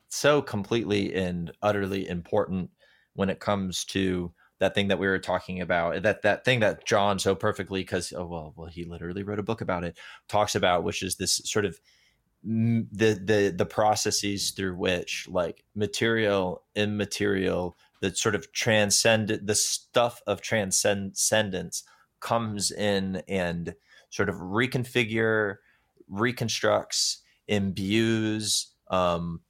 so 0.08 0.40
completely 0.40 1.14
and 1.14 1.52
utterly 1.62 2.08
important 2.08 2.70
when 3.14 3.28
it 3.28 3.40
comes 3.40 3.84
to 3.84 4.32
that 4.58 4.74
thing 4.74 4.88
that 4.88 4.98
we 4.98 5.06
were 5.06 5.18
talking 5.18 5.60
about 5.60 6.02
that 6.02 6.22
that 6.22 6.44
thing 6.44 6.60
that 6.60 6.84
john 6.86 7.18
so 7.18 7.34
perfectly 7.34 7.80
because 7.80 8.12
oh 8.16 8.24
well 8.24 8.54
well 8.56 8.68
he 8.68 8.84
literally 8.84 9.22
wrote 9.22 9.38
a 9.38 9.42
book 9.42 9.60
about 9.60 9.84
it 9.84 9.98
talks 10.28 10.54
about 10.54 10.84
which 10.84 11.02
is 11.02 11.16
this 11.16 11.42
sort 11.44 11.64
of 11.64 11.78
the 12.42 13.20
the 13.24 13.52
the 13.56 13.66
processes 13.66 14.52
through 14.52 14.74
which 14.76 15.26
like 15.28 15.64
material 15.74 16.62
immaterial 16.74 17.76
the 18.00 18.14
sort 18.14 18.34
of 18.34 18.52
transcend 18.52 19.28
the 19.42 19.54
stuff 19.54 20.22
of 20.26 20.40
transcendence 20.40 21.82
comes 22.20 22.70
in 22.70 23.22
and 23.28 23.74
sort 24.16 24.28
of 24.28 24.36
reconfigure 24.36 25.56
reconstructs 26.08 27.22
imbues 27.48 28.72
um, 28.90 29.40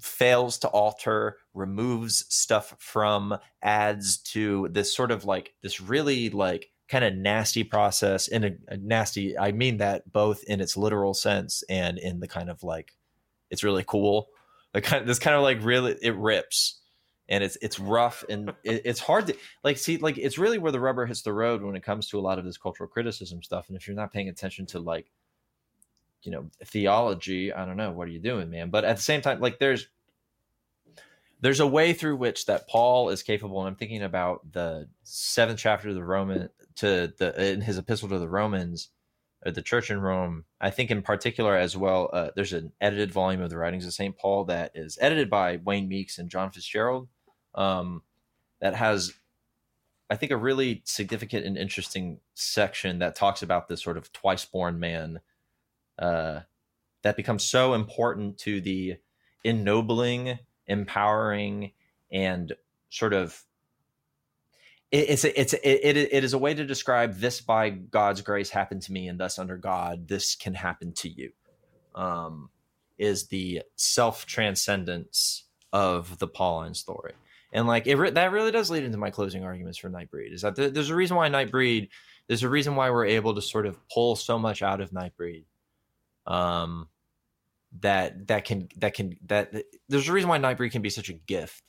fails 0.00 0.58
to 0.58 0.68
alter, 0.68 1.38
removes 1.54 2.24
stuff 2.28 2.74
from, 2.78 3.36
adds 3.62 4.18
to 4.18 4.68
this 4.70 4.94
sort 4.94 5.10
of 5.10 5.24
like 5.24 5.54
this 5.62 5.80
really 5.80 6.30
like 6.30 6.70
kind 6.88 7.04
of 7.04 7.14
nasty 7.14 7.64
process 7.64 8.28
in 8.28 8.44
a, 8.44 8.50
a 8.68 8.76
nasty. 8.76 9.38
I 9.38 9.52
mean 9.52 9.78
that 9.78 10.12
both 10.12 10.42
in 10.44 10.60
its 10.60 10.76
literal 10.76 11.14
sense 11.14 11.62
and 11.68 11.98
in 11.98 12.20
the 12.20 12.28
kind 12.28 12.50
of 12.50 12.62
like 12.62 12.92
it's 13.50 13.64
really 13.64 13.84
cool. 13.86 14.28
The 14.72 14.80
kind 14.80 15.06
this 15.06 15.18
kind 15.18 15.36
of 15.36 15.42
like 15.42 15.62
really 15.62 15.96
it 16.02 16.16
rips 16.16 16.79
and 17.30 17.42
it's 17.42 17.56
it's 17.62 17.78
rough 17.78 18.24
and 18.28 18.50
it, 18.64 18.82
it's 18.84 19.00
hard 19.00 19.26
to 19.28 19.36
like 19.64 19.78
see 19.78 19.96
like 19.96 20.18
it's 20.18 20.36
really 20.36 20.58
where 20.58 20.72
the 20.72 20.80
rubber 20.80 21.06
hits 21.06 21.22
the 21.22 21.32
road 21.32 21.62
when 21.62 21.76
it 21.76 21.82
comes 21.82 22.08
to 22.08 22.18
a 22.18 22.20
lot 22.20 22.38
of 22.38 22.44
this 22.44 22.58
cultural 22.58 22.88
criticism 22.88 23.42
stuff. 23.42 23.68
And 23.68 23.76
if 23.76 23.86
you're 23.86 23.96
not 23.96 24.12
paying 24.12 24.28
attention 24.28 24.66
to 24.66 24.80
like 24.80 25.10
you 26.22 26.30
know 26.30 26.46
theology 26.64 27.52
i 27.52 27.64
don't 27.64 27.76
know 27.76 27.90
what 27.90 28.08
are 28.08 28.10
you 28.10 28.20
doing 28.20 28.50
man 28.50 28.70
but 28.70 28.84
at 28.84 28.96
the 28.96 29.02
same 29.02 29.20
time 29.20 29.40
like 29.40 29.58
there's 29.58 29.88
there's 31.40 31.60
a 31.60 31.66
way 31.66 31.92
through 31.92 32.16
which 32.16 32.46
that 32.46 32.68
paul 32.68 33.08
is 33.08 33.22
capable 33.22 33.60
and 33.60 33.68
i'm 33.68 33.76
thinking 33.76 34.02
about 34.02 34.40
the 34.52 34.88
seventh 35.02 35.58
chapter 35.58 35.88
of 35.88 35.94
the 35.94 36.04
roman 36.04 36.48
to 36.76 37.12
the 37.18 37.52
in 37.52 37.60
his 37.60 37.78
epistle 37.78 38.08
to 38.08 38.18
the 38.18 38.28
romans 38.28 38.90
or 39.44 39.50
the 39.50 39.62
church 39.62 39.90
in 39.90 40.00
rome 40.00 40.44
i 40.60 40.68
think 40.68 40.90
in 40.90 41.02
particular 41.02 41.56
as 41.56 41.76
well 41.76 42.10
uh, 42.12 42.30
there's 42.36 42.52
an 42.52 42.72
edited 42.80 43.10
volume 43.10 43.40
of 43.40 43.50
the 43.50 43.56
writings 43.56 43.86
of 43.86 43.94
st 43.94 44.16
paul 44.18 44.44
that 44.44 44.70
is 44.74 44.98
edited 45.00 45.30
by 45.30 45.58
wayne 45.64 45.88
meeks 45.88 46.18
and 46.18 46.28
john 46.30 46.50
fitzgerald 46.50 47.08
um, 47.54 48.02
that 48.60 48.74
has 48.74 49.12
i 50.08 50.16
think 50.16 50.32
a 50.32 50.36
really 50.36 50.82
significant 50.84 51.44
and 51.44 51.56
interesting 51.56 52.20
section 52.34 52.98
that 52.98 53.14
talks 53.14 53.42
about 53.42 53.68
this 53.68 53.82
sort 53.82 53.96
of 53.96 54.12
twice 54.12 54.44
born 54.44 54.78
man 54.78 55.20
uh, 55.98 56.40
that 57.02 57.16
becomes 57.16 57.44
so 57.44 57.74
important 57.74 58.38
to 58.38 58.60
the 58.60 58.96
ennobling, 59.44 60.38
empowering, 60.66 61.72
and 62.10 62.52
sort 62.88 63.12
of 63.12 63.44
it, 64.90 65.10
it's 65.10 65.24
a, 65.24 65.40
it's 65.40 65.52
a, 65.52 65.88
it, 65.88 65.96
it 65.96 66.24
is 66.24 66.32
a 66.32 66.38
way 66.38 66.52
to 66.52 66.64
describe 66.64 67.18
this 67.18 67.40
by 67.40 67.70
God's 67.70 68.22
grace 68.22 68.50
happened 68.50 68.82
to 68.82 68.92
me, 68.92 69.08
and 69.08 69.18
thus 69.18 69.38
under 69.38 69.56
God 69.56 70.08
this 70.08 70.34
can 70.34 70.54
happen 70.54 70.92
to 70.94 71.08
you. 71.08 71.32
Um, 71.94 72.50
is 72.98 73.28
the 73.28 73.62
self 73.76 74.26
transcendence 74.26 75.44
of 75.72 76.18
the 76.18 76.26
Pauline 76.26 76.74
story, 76.74 77.12
and 77.52 77.66
like 77.66 77.86
it 77.86 77.96
re- 77.96 78.10
that 78.10 78.32
really 78.32 78.52
does 78.52 78.70
lead 78.70 78.84
into 78.84 78.98
my 78.98 79.10
closing 79.10 79.44
arguments 79.44 79.78
for 79.78 79.90
Nightbreed. 79.90 80.32
Is 80.32 80.42
that 80.42 80.56
th- 80.56 80.72
there's 80.72 80.90
a 80.90 80.94
reason 80.94 81.16
why 81.16 81.28
Nightbreed, 81.28 81.88
there's 82.26 82.42
a 82.42 82.48
reason 82.48 82.76
why 82.76 82.90
we're 82.90 83.06
able 83.06 83.34
to 83.34 83.42
sort 83.42 83.66
of 83.66 83.78
pull 83.88 84.16
so 84.16 84.38
much 84.38 84.62
out 84.62 84.80
of 84.80 84.90
Nightbreed. 84.90 85.44
Um, 86.26 86.88
that 87.80 88.26
that 88.28 88.44
can 88.44 88.68
that 88.76 88.94
can 88.94 89.16
that 89.26 89.52
there's 89.88 90.08
a 90.08 90.12
reason 90.12 90.28
why 90.28 90.38
Nightbreed 90.38 90.72
can 90.72 90.82
be 90.82 90.90
such 90.90 91.08
a 91.08 91.14
gift. 91.14 91.62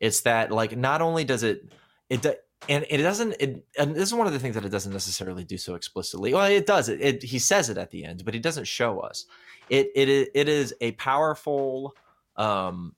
It's 0.00 0.22
that 0.22 0.50
like 0.50 0.76
not 0.76 1.00
only 1.00 1.24
does 1.24 1.42
it 1.42 1.72
it 2.08 2.24
and 2.68 2.86
it 2.88 2.98
doesn't 2.98 3.36
it, 3.40 3.64
and 3.78 3.94
this 3.94 4.08
is 4.08 4.14
one 4.14 4.26
of 4.26 4.32
the 4.32 4.38
things 4.38 4.54
that 4.54 4.64
it 4.64 4.70
doesn't 4.70 4.92
necessarily 4.92 5.44
do 5.44 5.58
so 5.58 5.74
explicitly 5.74 6.32
well 6.32 6.46
it 6.50 6.66
does 6.66 6.88
it, 6.88 7.00
it 7.00 7.22
he 7.22 7.38
says 7.38 7.68
it 7.68 7.78
at 7.78 7.90
the 7.90 8.04
end 8.04 8.24
but 8.24 8.34
he 8.34 8.40
doesn't 8.40 8.66
show 8.66 9.00
us 9.00 9.26
it 9.68 9.90
it 9.94 10.30
it 10.34 10.48
is 10.48 10.74
a 10.80 10.92
powerful 10.92 11.94
um 12.36 12.94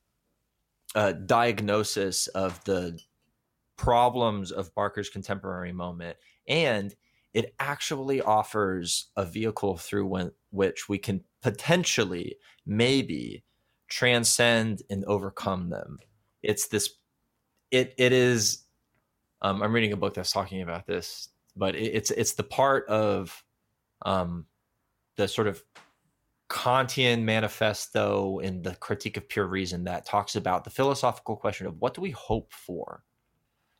uh, 0.94 1.12
diagnosis 1.12 2.26
of 2.28 2.62
the 2.64 2.98
problems 3.76 4.52
of 4.52 4.74
Barker's 4.74 5.10
contemporary 5.10 5.72
moment 5.72 6.16
and 6.48 6.94
it 7.34 7.54
actually 7.60 8.22
offers 8.22 9.10
a 9.14 9.26
vehicle 9.26 9.76
through 9.76 10.06
when, 10.06 10.30
which 10.50 10.88
we 10.88 10.96
can 10.96 11.22
potentially 11.42 12.36
maybe 12.64 13.44
transcend 13.88 14.80
and 14.88 15.04
overcome 15.04 15.68
them. 15.68 15.98
It's 16.42 16.68
this 16.68 16.94
it 17.70 17.94
it 17.98 18.12
is 18.12 18.64
um, 19.42 19.62
I'm 19.62 19.74
reading 19.74 19.92
a 19.92 19.98
book 19.98 20.14
that's 20.14 20.32
talking 20.32 20.62
about 20.62 20.86
this, 20.86 21.28
but 21.54 21.74
it, 21.74 21.94
it's 21.94 22.10
it's 22.10 22.34
the 22.34 22.42
part 22.42 22.88
of 22.88 23.44
um, 24.06 24.46
the 25.16 25.28
sort 25.28 25.46
of 25.46 25.62
Kantian 26.48 27.22
manifesto 27.22 28.38
in 28.38 28.62
the 28.62 28.74
critique 28.76 29.16
of 29.16 29.28
pure 29.28 29.46
reason 29.46 29.84
that 29.84 30.06
talks 30.06 30.36
about 30.36 30.64
the 30.64 30.70
philosophical 30.70 31.36
question 31.36 31.66
of 31.66 31.76
what 31.80 31.94
do 31.94 32.00
we 32.00 32.12
hope 32.12 32.52
for 32.52 33.02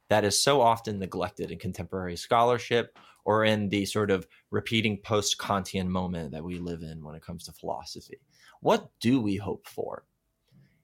that 0.09 0.25
is 0.25 0.43
so 0.43 0.61
often 0.61 0.99
neglected 0.99 1.51
in 1.51 1.59
contemporary 1.59 2.17
scholarship 2.17 2.99
or 3.25 3.45
in 3.45 3.69
the 3.69 3.85
sort 3.85 4.11
of 4.11 4.27
repeating 4.51 4.99
post 5.03 5.39
Kantian 5.39 5.89
moment 5.89 6.33
that 6.33 6.45
we 6.45 6.59
live 6.59 6.83
in 6.83 7.05
when 7.05 7.17
it 7.17 7.23
comes 7.23 7.45
to 7.45 7.53
philosophy. 7.53 8.21
What 8.61 8.89
do 9.01 9.21
we 9.21 9.37
hope 9.37 9.67
for? 9.67 10.05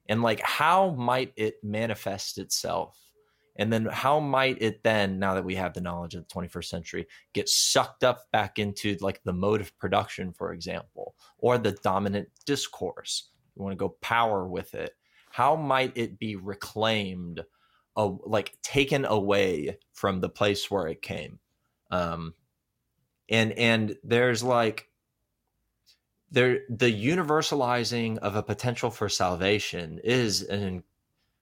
And 0.07 0.21
like, 0.21 0.41
how 0.41 0.91
might 0.91 1.31
it 1.37 1.55
manifest 1.63 2.37
itself 2.37 2.97
and 3.55 3.71
then 3.71 3.85
how 3.85 4.19
might 4.19 4.61
it 4.61 4.83
then, 4.83 5.19
now 5.19 5.35
that 5.35 5.45
we 5.45 5.55
have 5.55 5.73
the 5.73 5.81
knowledge 5.81 6.15
of 6.15 6.27
the 6.27 6.33
21st 6.33 6.65
century, 6.65 7.07
get 7.33 7.47
sucked 7.47 8.03
up 8.03 8.31
back 8.31 8.57
into 8.57 8.97
like 8.99 9.21
the 9.23 9.33
mode 9.33 9.61
of 9.61 9.77
production, 9.77 10.33
for 10.33 10.53
example, 10.53 11.15
or 11.37 11.57
the 11.57 11.73
dominant 11.83 12.29
discourse? 12.45 13.29
You 13.55 13.61
want 13.63 13.73
to 13.73 13.77
go 13.77 13.89
power 14.01 14.47
with 14.47 14.73
it. 14.73 14.95
How 15.29 15.55
might 15.55 15.95
it 15.95 16.17
be 16.17 16.35
reclaimed, 16.35 17.43
uh, 17.95 18.11
like 18.25 18.57
taken 18.63 19.05
away 19.05 19.77
from 19.93 20.19
the 20.19 20.29
place 20.29 20.71
where 20.71 20.87
it 20.87 21.01
came? 21.01 21.39
Um, 21.91 22.33
and 23.29 23.51
and 23.53 23.95
there's 24.03 24.43
like 24.43 24.89
there 26.31 26.61
the 26.69 26.91
universalizing 26.91 28.17
of 28.17 28.35
a 28.35 28.43
potential 28.43 28.89
for 28.89 29.07
salvation 29.07 29.99
is 30.03 30.41
an 30.41 30.83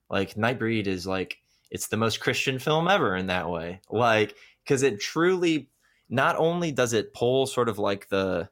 like 0.10 0.36
Nightbreed 0.36 0.88
is 0.88 1.08
like 1.08 1.38
it's 1.72 1.88
the 1.88 1.98
most 1.98 2.20
Christian 2.20 2.60
film 2.60 2.88
ever 2.88 3.16
in 3.16 3.28
that 3.28 3.50
way. 3.50 3.82
Like, 3.90 4.36
because 4.64 4.84
it 4.84 5.00
truly 5.00 5.70
not 6.10 6.36
only 6.36 6.72
does 6.72 6.94
it 6.94 7.14
pull 7.14 7.48
sort 7.48 7.70
of 7.70 7.80
like 7.80 8.10
the 8.10 8.50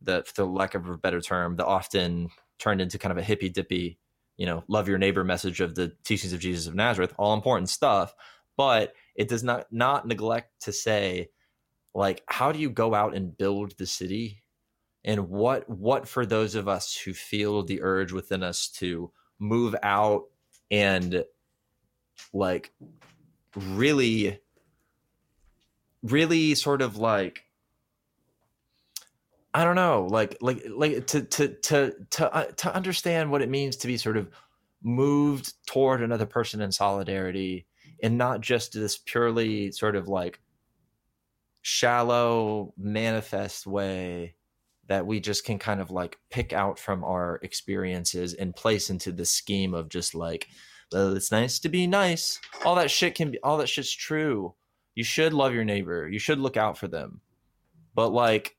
the 0.00 0.24
for 0.34 0.44
lack 0.44 0.74
of 0.74 0.88
a 0.88 0.96
better 0.96 1.20
term, 1.20 1.56
the 1.56 1.66
often 1.66 2.30
turned 2.58 2.80
into 2.80 2.98
kind 2.98 3.12
of 3.12 3.18
a 3.18 3.22
hippy 3.22 3.48
dippy, 3.48 3.98
you 4.36 4.46
know, 4.46 4.64
love 4.68 4.88
your 4.88 4.98
neighbor 4.98 5.24
message 5.24 5.60
of 5.60 5.74
the 5.74 5.92
teachings 6.04 6.32
of 6.32 6.40
Jesus 6.40 6.66
of 6.66 6.74
Nazareth, 6.74 7.14
all 7.18 7.34
important 7.34 7.68
stuff, 7.68 8.14
but 8.56 8.94
it 9.14 9.28
does 9.28 9.44
not 9.44 9.66
not 9.70 10.06
neglect 10.06 10.62
to 10.62 10.72
say 10.72 11.28
like 11.94 12.22
how 12.26 12.52
do 12.52 12.58
you 12.58 12.70
go 12.70 12.94
out 12.94 13.14
and 13.14 13.36
build 13.36 13.76
the 13.76 13.86
city 13.86 14.42
and 15.04 15.28
what 15.28 15.68
what 15.68 16.08
for 16.08 16.24
those 16.24 16.54
of 16.54 16.68
us 16.68 16.96
who 16.96 17.12
feel 17.12 17.62
the 17.62 17.82
urge 17.82 18.12
within 18.12 18.42
us 18.42 18.68
to 18.68 19.10
move 19.38 19.74
out 19.82 20.24
and 20.70 21.24
like 22.32 22.72
really 23.54 24.40
really 26.02 26.54
sort 26.54 26.82
of 26.82 26.96
like 26.96 27.44
I 29.54 29.64
don't 29.64 29.76
know, 29.76 30.06
like 30.10 30.36
like 30.40 30.62
like 30.68 31.06
to 31.08 31.22
to 31.22 31.48
to 31.48 31.94
to 32.10 32.32
uh, 32.34 32.44
to 32.44 32.74
understand 32.74 33.30
what 33.30 33.42
it 33.42 33.48
means 33.48 33.76
to 33.76 33.86
be 33.86 33.96
sort 33.96 34.16
of 34.16 34.28
moved 34.82 35.54
toward 35.66 36.02
another 36.02 36.26
person 36.26 36.60
in 36.60 36.70
solidarity 36.70 37.66
and 38.02 38.16
not 38.18 38.40
just 38.40 38.72
this 38.72 38.98
purely 38.98 39.72
sort 39.72 39.96
of 39.96 40.06
like 40.06 40.40
shallow 41.62 42.72
manifest 42.76 43.66
way 43.66 44.34
that 44.86 45.06
we 45.06 45.18
just 45.18 45.44
can 45.44 45.58
kind 45.58 45.80
of 45.80 45.90
like 45.90 46.18
pick 46.30 46.52
out 46.52 46.78
from 46.78 47.02
our 47.02 47.40
experiences 47.42 48.34
and 48.34 48.54
place 48.54 48.90
into 48.90 49.10
the 49.10 49.24
scheme 49.24 49.74
of 49.74 49.88
just 49.88 50.14
like 50.14 50.46
well, 50.92 51.16
it's 51.16 51.32
nice 51.32 51.58
to 51.60 51.68
be 51.68 51.86
nice. 51.86 52.40
All 52.64 52.76
that 52.76 52.90
shit 52.90 53.14
can 53.14 53.30
be, 53.32 53.40
all 53.40 53.58
that 53.58 53.68
shit's 53.68 53.92
true. 53.92 54.54
You 54.94 55.04
should 55.04 55.32
love 55.32 55.54
your 55.54 55.64
neighbor. 55.64 56.08
You 56.08 56.18
should 56.18 56.40
look 56.40 56.56
out 56.56 56.78
for 56.78 56.88
them. 56.88 57.20
But 57.94 58.10
like, 58.10 58.56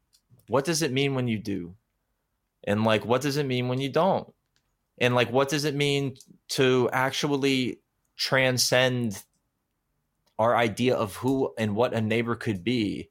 what 0.48 0.66
does 0.66 0.82
it 0.82 0.92
mean 0.92 1.16
when 1.16 1.28
you 1.28 1.38
do? 1.38 1.76
And 2.64 2.84
like, 2.84 3.06
what 3.06 3.22
does 3.22 3.38
it 3.38 3.46
mean 3.46 3.68
when 3.68 3.80
you 3.80 3.90
don't? 3.90 4.32
And 4.98 5.16
like, 5.16 5.32
what 5.32 5.50
does 5.50 5.66
it 5.66 5.76
mean 5.76 6.18
to 6.50 6.90
actually 6.92 7.80
transcend 8.18 9.24
our 10.38 10.56
idea 10.56 10.96
of 10.96 11.16
who 11.16 11.54
and 11.58 11.76
what 11.76 11.94
a 11.94 12.02
neighbor 12.02 12.36
could 12.36 12.64
be 12.64 13.10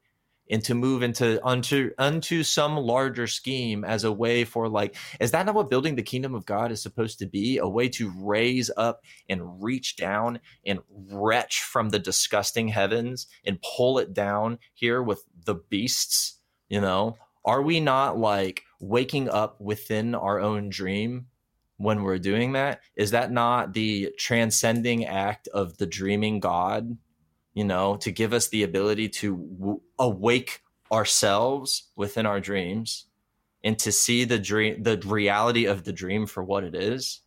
and 0.49 0.63
to 0.63 0.75
move 0.75 1.03
into 1.03 1.45
unto 1.45 1.91
unto 1.97 2.43
some 2.43 2.75
larger 2.77 3.27
scheme 3.27 3.83
as 3.83 4.03
a 4.03 4.11
way 4.11 4.43
for 4.43 4.67
like 4.67 4.95
is 5.19 5.31
that 5.31 5.45
not 5.45 5.55
what 5.55 5.69
building 5.69 5.95
the 5.95 6.01
kingdom 6.01 6.33
of 6.33 6.45
god 6.45 6.71
is 6.71 6.81
supposed 6.81 7.19
to 7.19 7.25
be? 7.25 7.57
A 7.57 7.67
way 7.67 7.89
to 7.89 8.11
raise 8.17 8.71
up 8.77 9.01
and 9.27 9.61
reach 9.63 9.95
down 9.95 10.39
and 10.65 10.79
retch 11.11 11.61
from 11.61 11.89
the 11.89 11.99
disgusting 11.99 12.67
heavens 12.67 13.27
and 13.45 13.61
pull 13.61 13.99
it 13.99 14.13
down 14.13 14.59
here 14.73 15.01
with 15.03 15.23
the 15.45 15.55
beasts 15.55 16.39
you 16.69 16.79
know? 16.79 17.17
Are 17.43 17.61
we 17.61 17.79
not 17.79 18.17
like 18.17 18.63
waking 18.79 19.29
up 19.29 19.59
within 19.59 20.15
our 20.15 20.39
own 20.39 20.69
dream 20.69 21.27
when 21.77 22.03
we're 22.03 22.19
doing 22.19 22.53
that? 22.53 22.81
Is 22.95 23.11
that 23.11 23.31
not 23.31 23.73
the 23.73 24.13
transcending 24.17 25.05
act 25.05 25.47
of 25.49 25.77
the 25.77 25.87
dreaming 25.87 26.39
god 26.39 26.97
you 27.59 27.65
know, 27.65 27.97
to 27.97 28.09
give 28.09 28.31
us 28.31 28.47
the 28.47 28.63
ability 28.63 29.09
to 29.09 29.35
w- 29.59 29.81
awake 29.99 30.61
ourselves 30.93 31.89
within 31.97 32.25
our 32.25 32.39
dreams 32.39 33.07
and 33.65 33.77
to 33.79 33.91
see 33.91 34.23
the 34.23 34.39
dream, 34.39 34.81
the 34.81 34.97
reality 35.05 35.65
of 35.65 35.83
the 35.83 35.91
dream 35.91 36.25
for 36.25 36.41
what 36.41 36.63
it 36.63 36.73
is. 36.73 37.19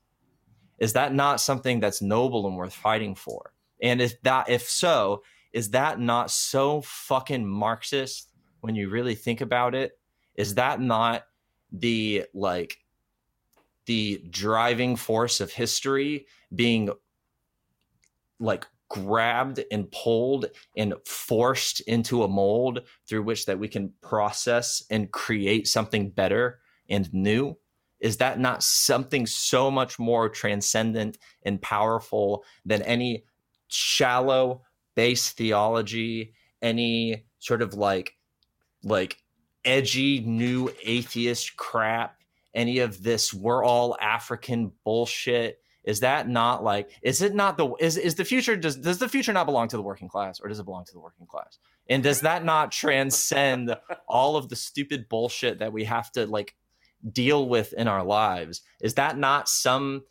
Is 0.78 0.94
that 0.94 1.12
not 1.12 1.42
something 1.42 1.80
that's 1.80 2.00
noble 2.00 2.46
and 2.46 2.56
worth 2.56 2.72
fighting 2.72 3.14
for? 3.14 3.52
And 3.82 4.00
if 4.00 4.22
that, 4.22 4.48
if 4.48 4.62
so, 4.62 5.22
is 5.52 5.72
that 5.72 6.00
not 6.00 6.30
so 6.30 6.80
fucking 6.80 7.46
Marxist 7.46 8.30
when 8.62 8.74
you 8.74 8.88
really 8.88 9.14
think 9.14 9.42
about 9.42 9.74
it? 9.74 9.98
Is 10.34 10.54
that 10.54 10.80
not 10.80 11.24
the 11.72 12.24
like 12.32 12.78
the 13.84 14.24
driving 14.30 14.96
force 14.96 15.42
of 15.42 15.52
history 15.52 16.24
being 16.54 16.88
like 18.40 18.66
grabbed 18.92 19.64
and 19.72 19.90
pulled 19.90 20.46
and 20.76 20.92
forced 21.06 21.80
into 21.80 22.22
a 22.22 22.28
mold 22.28 22.80
through 23.08 23.22
which 23.22 23.46
that 23.46 23.58
we 23.58 23.66
can 23.66 23.90
process 24.02 24.84
and 24.90 25.10
create 25.10 25.66
something 25.66 26.10
better 26.10 26.60
and 26.90 27.12
new? 27.14 27.56
Is 28.00 28.18
that 28.18 28.38
not 28.38 28.62
something 28.62 29.26
so 29.26 29.70
much 29.70 29.98
more 29.98 30.28
transcendent 30.28 31.16
and 31.42 31.62
powerful 31.62 32.44
than 32.66 32.82
any 32.82 33.24
shallow 33.68 34.62
base 34.94 35.30
theology 35.30 36.34
any 36.60 37.24
sort 37.38 37.62
of 37.62 37.72
like 37.72 38.14
like 38.84 39.16
edgy 39.64 40.20
new 40.20 40.70
atheist 40.84 41.56
crap 41.56 42.18
any 42.54 42.80
of 42.80 43.02
this 43.02 43.32
we're 43.32 43.64
all 43.64 43.96
african 44.00 44.70
bullshit 44.84 45.61
is 45.84 46.00
that 46.00 46.28
not 46.28 46.62
like 46.62 46.90
is 47.02 47.22
it 47.22 47.34
not 47.34 47.56
the 47.56 47.72
is 47.80 47.96
is 47.96 48.14
the 48.14 48.24
future 48.24 48.56
does 48.56 48.76
does 48.76 48.98
the 48.98 49.08
future 49.08 49.32
not 49.32 49.46
belong 49.46 49.68
to 49.68 49.76
the 49.76 49.82
working 49.82 50.08
class 50.08 50.40
or 50.40 50.48
does 50.48 50.58
it 50.58 50.64
belong 50.64 50.84
to 50.84 50.92
the 50.92 51.00
working 51.00 51.26
class 51.26 51.58
and 51.88 52.02
does 52.02 52.20
that 52.20 52.44
not 52.44 52.70
transcend 52.70 53.76
all 54.08 54.36
of 54.36 54.48
the 54.48 54.56
stupid 54.56 55.08
bullshit 55.08 55.58
that 55.58 55.72
we 55.72 55.84
have 55.84 56.10
to 56.12 56.26
like 56.26 56.54
deal 57.12 57.48
with 57.48 57.72
in 57.72 57.88
our 57.88 58.04
lives 58.04 58.62
is 58.80 58.94
that 58.94 59.18
not 59.18 59.48
some 59.48 60.02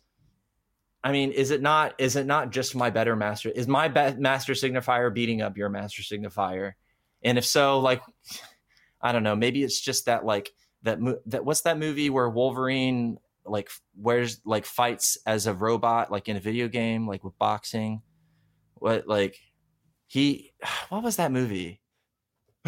I 1.04 1.10
mean, 1.10 1.32
is 1.32 1.50
it 1.50 1.62
not? 1.62 1.94
Is 1.98 2.16
it 2.16 2.26
not 2.26 2.52
just 2.52 2.76
my 2.76 2.90
better 2.90 3.16
master? 3.16 3.50
Is 3.50 3.66
my 3.66 3.88
be- 3.88 4.14
master 4.18 4.52
signifier 4.52 5.12
beating 5.12 5.42
up 5.42 5.56
your 5.56 5.68
master 5.68 6.02
signifier? 6.02 6.74
And 7.24 7.38
if 7.38 7.44
so, 7.44 7.80
like, 7.80 8.02
I 9.00 9.10
don't 9.10 9.24
know. 9.24 9.34
Maybe 9.34 9.64
it's 9.64 9.80
just 9.80 10.06
that, 10.06 10.24
like, 10.24 10.52
that 10.84 11.00
mo- 11.00 11.18
that 11.26 11.44
what's 11.44 11.62
that 11.62 11.78
movie 11.78 12.08
where 12.08 12.28
Wolverine 12.28 13.18
like 13.44 13.70
wears 13.96 14.40
like 14.44 14.64
fights 14.66 15.18
as 15.26 15.46
a 15.46 15.54
robot, 15.54 16.10
like 16.12 16.28
in 16.28 16.36
a 16.36 16.40
video 16.40 16.68
game, 16.68 17.06
like 17.06 17.24
with 17.24 17.36
boxing. 17.38 18.02
What 18.74 19.06
like 19.08 19.36
he? 20.06 20.52
What 20.88 21.02
was 21.02 21.16
that 21.16 21.32
movie? 21.32 21.80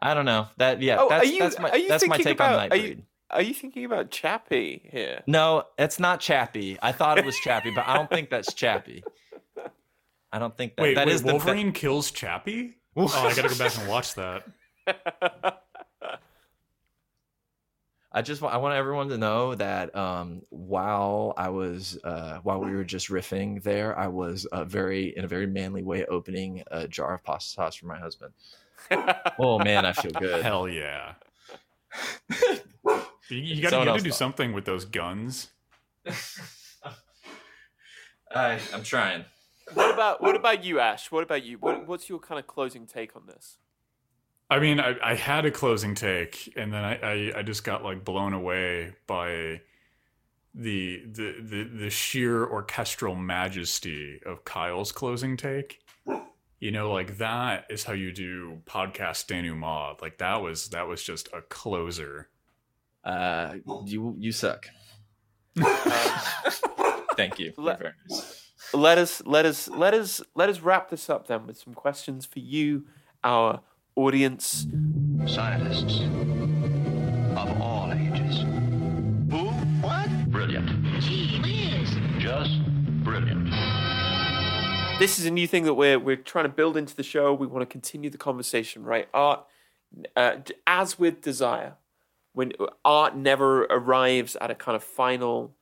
I 0.00 0.14
don't 0.14 0.24
know. 0.24 0.48
That 0.58 0.82
yeah. 0.82 0.96
Oh, 1.00 1.08
that's, 1.08 1.24
are 1.24 1.32
you- 1.32 1.38
that's 1.40 1.58
my 1.58 1.70
are 1.70 1.76
you 1.78 1.88
that's 1.88 2.06
my 2.06 2.16
thinking 2.16 2.32
take 2.34 2.40
on 2.40 2.52
about- 2.54 2.70
are 2.72 2.76
you- 2.76 3.02
Are 3.30 3.40
you 3.42 3.54
thinking 3.54 3.86
about 3.86 4.10
Chappie 4.10 4.90
here? 4.92 5.22
No, 5.26 5.64
it's 5.78 5.98
not 5.98 6.20
Chappie. 6.20 6.76
I 6.82 6.92
thought 6.92 7.16
it 7.16 7.24
was 7.24 7.34
Chappie, 7.38 7.70
but 7.74 7.86
I 7.88 7.96
don't 7.96 8.10
think 8.10 8.28
that's 8.28 8.52
Chappie. 8.52 9.02
I 10.30 10.38
don't 10.38 10.54
think 10.54 10.76
that 10.76 10.82
Wait, 10.82 10.94
that 10.96 11.06
wait 11.06 11.14
is 11.14 11.22
the 11.22 11.32
Wolverine 11.32 11.72
kills 11.72 12.10
Chappie? 12.10 12.76
Oh, 12.96 13.06
I 13.06 13.32
gotta 13.34 13.48
go 13.48 13.56
back 13.56 13.78
and 13.78 13.88
watch 13.88 14.14
that. 14.16 14.44
I 18.14 18.22
just 18.22 18.42
I 18.42 18.58
want 18.58 18.74
everyone 18.74 19.08
to 19.08 19.18
know 19.18 19.54
that 19.54 19.94
um, 19.96 20.42
while 20.50 21.32
I 21.36 21.48
was 21.48 21.98
uh, 22.04 22.38
while 22.42 22.60
we 22.60 22.72
were 22.72 22.84
just 22.84 23.08
riffing 23.08 23.62
there, 23.62 23.98
I 23.98 24.08
was 24.08 24.44
uh, 24.46 24.64
very 24.64 25.16
in 25.16 25.24
a 25.24 25.28
very 25.28 25.46
manly 25.46 25.82
way 25.82 26.04
opening 26.06 26.62
a 26.70 26.86
jar 26.86 27.14
of 27.14 27.24
pasta 27.24 27.52
sauce 27.52 27.76
for 27.76 27.86
my 27.86 27.98
husband. 27.98 28.34
Oh 29.38 29.58
man, 29.58 29.86
I 29.86 29.92
feel 29.92 30.12
good. 30.12 30.42
Hell 30.42 30.68
yeah. 30.68 31.14
You, 33.28 33.38
you 33.38 33.62
gotta, 33.62 33.78
you 33.78 33.84
gotta 33.86 34.02
do 34.02 34.10
thought. 34.10 34.18
something 34.18 34.52
with 34.52 34.66
those 34.66 34.84
guns. 34.84 35.48
I, 38.34 38.58
I'm 38.74 38.82
trying. 38.82 39.24
what 39.72 39.94
about 39.94 40.20
what 40.20 40.36
about 40.36 40.64
you, 40.64 40.80
Ash? 40.80 41.10
What 41.10 41.22
about 41.22 41.42
you? 41.44 41.56
What, 41.58 41.86
what's 41.86 42.08
your 42.10 42.18
kind 42.18 42.38
of 42.38 42.46
closing 42.46 42.86
take 42.86 43.16
on 43.16 43.26
this? 43.26 43.56
I 44.52 44.58
mean, 44.58 44.80
I, 44.80 44.96
I 45.02 45.14
had 45.14 45.46
a 45.46 45.50
closing 45.50 45.94
take, 45.94 46.52
and 46.56 46.70
then 46.70 46.84
I, 46.84 46.96
I, 46.96 47.38
I 47.38 47.42
just 47.42 47.64
got 47.64 47.82
like 47.82 48.04
blown 48.04 48.34
away 48.34 48.92
by 49.06 49.62
the, 50.54 51.02
the 51.06 51.36
the 51.40 51.64
the 51.64 51.88
sheer 51.88 52.44
orchestral 52.44 53.14
majesty 53.14 54.20
of 54.26 54.44
Kyle's 54.44 54.92
closing 54.92 55.38
take. 55.38 55.80
You 56.60 56.70
know, 56.70 56.92
like 56.92 57.16
that 57.16 57.64
is 57.70 57.84
how 57.84 57.94
you 57.94 58.12
do 58.12 58.60
podcast 58.66 59.26
denouement. 59.26 60.02
Like 60.02 60.18
that 60.18 60.42
was 60.42 60.68
that 60.68 60.86
was 60.86 61.02
just 61.02 61.30
a 61.32 61.40
closer. 61.40 62.28
Uh, 63.02 63.54
you 63.86 64.14
you 64.18 64.32
suck. 64.32 64.66
Thank 67.16 67.38
you. 67.38 67.54
Let- 67.56 67.80
let 68.74 68.98
us 68.98 69.22
let 69.24 69.46
us 69.46 69.68
let 69.68 69.94
us 69.94 70.20
let 70.34 70.50
us 70.50 70.60
wrap 70.60 70.90
this 70.90 71.08
up 71.08 71.26
then 71.26 71.46
with 71.46 71.56
some 71.58 71.72
questions 71.72 72.26
for 72.26 72.38
you, 72.40 72.84
our 73.24 73.62
audience. 73.96 74.66
Scientists 75.26 76.00
of 77.36 77.60
all 77.60 77.92
ages. 77.92 78.40
Who? 79.30 79.48
What? 79.80 80.08
Brilliant. 80.30 80.68
Gee 81.00 81.40
whiz. 81.40 81.90
Just 82.18 82.60
brilliant. 83.04 83.50
This 84.98 85.18
is 85.18 85.26
a 85.26 85.30
new 85.30 85.46
thing 85.46 85.64
that 85.64 85.74
we're 85.74 85.98
we're 85.98 86.16
trying 86.16 86.44
to 86.44 86.50
build 86.50 86.76
into 86.76 86.94
the 86.94 87.02
show. 87.02 87.32
We 87.34 87.46
want 87.46 87.62
to 87.62 87.66
continue 87.66 88.10
the 88.10 88.18
conversation, 88.18 88.84
right? 88.84 89.08
Art, 89.12 89.44
uh, 90.14 90.36
as 90.66 90.98
with 90.98 91.20
desire, 91.22 91.74
when 92.32 92.52
art 92.84 93.16
never 93.16 93.64
arrives 93.64 94.36
at 94.36 94.50
a 94.50 94.54
kind 94.54 94.76
of 94.76 94.84
final, 94.84 95.54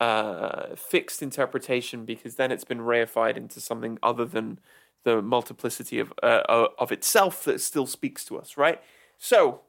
uh, 0.00 0.74
fixed 0.76 1.22
interpretation, 1.22 2.04
because 2.04 2.36
then 2.36 2.50
it's 2.50 2.64
been 2.64 2.80
reified 2.80 3.36
into 3.36 3.60
something 3.60 3.98
other 4.02 4.24
than 4.24 4.58
the 5.06 5.22
multiplicity 5.22 6.00
of 6.00 6.12
uh, 6.22 6.66
of 6.78 6.90
itself 6.90 7.44
that 7.44 7.60
still 7.60 7.86
speaks 7.86 8.24
to 8.24 8.36
us, 8.36 8.56
right? 8.56 8.82
So, 9.16 9.60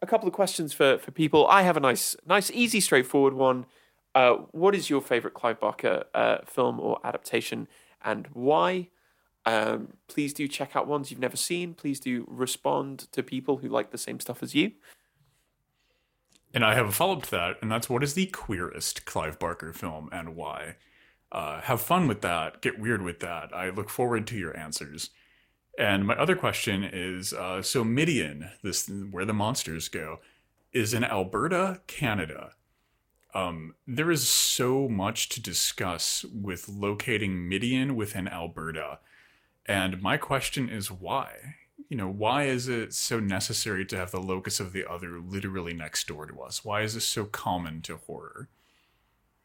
a 0.00 0.06
couple 0.06 0.26
of 0.26 0.32
questions 0.32 0.72
for 0.72 0.98
for 0.98 1.10
people. 1.12 1.46
I 1.46 1.62
have 1.62 1.76
a 1.76 1.80
nice, 1.80 2.16
nice, 2.26 2.50
easy, 2.50 2.80
straightforward 2.80 3.34
one. 3.34 3.66
Uh, 4.14 4.32
what 4.52 4.74
is 4.74 4.88
your 4.88 5.02
favorite 5.02 5.34
Clive 5.34 5.60
Barker 5.60 6.04
uh, 6.14 6.38
film 6.46 6.80
or 6.80 6.98
adaptation, 7.04 7.68
and 8.02 8.28
why? 8.32 8.88
Um, 9.44 9.92
please 10.08 10.32
do 10.32 10.48
check 10.48 10.74
out 10.74 10.86
ones 10.86 11.10
you've 11.10 11.20
never 11.20 11.36
seen. 11.36 11.74
Please 11.74 12.00
do 12.00 12.24
respond 12.26 13.06
to 13.12 13.22
people 13.22 13.58
who 13.58 13.68
like 13.68 13.90
the 13.90 13.98
same 13.98 14.20
stuff 14.20 14.42
as 14.42 14.54
you. 14.54 14.72
And 16.54 16.64
I 16.64 16.74
have 16.74 16.86
a 16.86 16.92
follow 16.92 17.16
up 17.16 17.24
to 17.24 17.30
that, 17.32 17.56
and 17.60 17.70
that's 17.70 17.90
what 17.90 18.02
is 18.02 18.14
the 18.14 18.26
queerest 18.26 19.04
Clive 19.04 19.38
Barker 19.38 19.74
film 19.74 20.08
and 20.12 20.34
why? 20.34 20.76
Uh, 21.30 21.60
have 21.62 21.80
fun 21.80 22.08
with 22.08 22.22
that. 22.22 22.62
Get 22.62 22.78
weird 22.78 23.02
with 23.02 23.20
that. 23.20 23.54
I 23.54 23.70
look 23.70 23.90
forward 23.90 24.26
to 24.28 24.36
your 24.36 24.56
answers. 24.56 25.10
And 25.78 26.06
my 26.06 26.14
other 26.14 26.34
question 26.34 26.82
is 26.82 27.32
uh, 27.32 27.62
so 27.62 27.84
Midian, 27.84 28.50
this 28.62 28.88
where 28.88 29.24
the 29.24 29.32
monsters 29.32 29.88
go, 29.88 30.18
is 30.72 30.92
in 30.92 31.04
Alberta, 31.04 31.80
Canada. 31.86 32.52
Um, 33.34 33.74
there 33.86 34.10
is 34.10 34.28
so 34.28 34.88
much 34.88 35.28
to 35.30 35.42
discuss 35.42 36.24
with 36.24 36.68
locating 36.68 37.48
Midian 37.48 37.94
within 37.94 38.26
Alberta. 38.26 38.98
And 39.66 40.02
my 40.02 40.16
question 40.16 40.68
is 40.68 40.90
why? 40.90 41.56
You 41.88 41.96
know, 41.96 42.08
why 42.08 42.44
is 42.44 42.68
it 42.68 42.92
so 42.94 43.20
necessary 43.20 43.84
to 43.86 43.96
have 43.96 44.10
the 44.10 44.20
locus 44.20 44.60
of 44.60 44.72
the 44.72 44.84
other 44.90 45.20
literally 45.20 45.74
next 45.74 46.06
door 46.08 46.26
to 46.26 46.40
us? 46.40 46.64
Why 46.64 46.82
is 46.82 46.94
this 46.94 47.04
so 47.04 47.24
common 47.24 47.82
to 47.82 47.96
horror? 47.96 48.48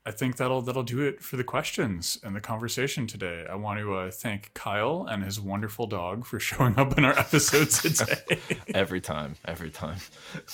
I 0.06 0.12
think 0.12 0.36
that'll 0.36 0.62
that'll 0.62 0.84
do 0.84 1.02
it 1.02 1.24
for 1.24 1.38
the 1.38 1.44
questions 1.46 2.20
and 2.24 2.36
the 2.36 2.42
conversation 2.42 3.08
today. 3.08 3.46
I 3.50 3.56
want 3.56 3.80
to 3.80 3.94
uh, 3.96 4.12
thank 4.12 4.54
Kyle 4.54 5.08
and 5.10 5.24
his 5.24 5.40
wonderful 5.40 5.88
dog 5.88 6.26
for 6.26 6.40
showing 6.42 6.78
up 6.78 6.98
in 6.98 7.06
our 7.06 7.18
episodes 7.18 7.82
today. 7.82 8.40
Every 8.74 9.00
time, 9.00 9.36
every 9.46 9.70
time. 9.70 9.98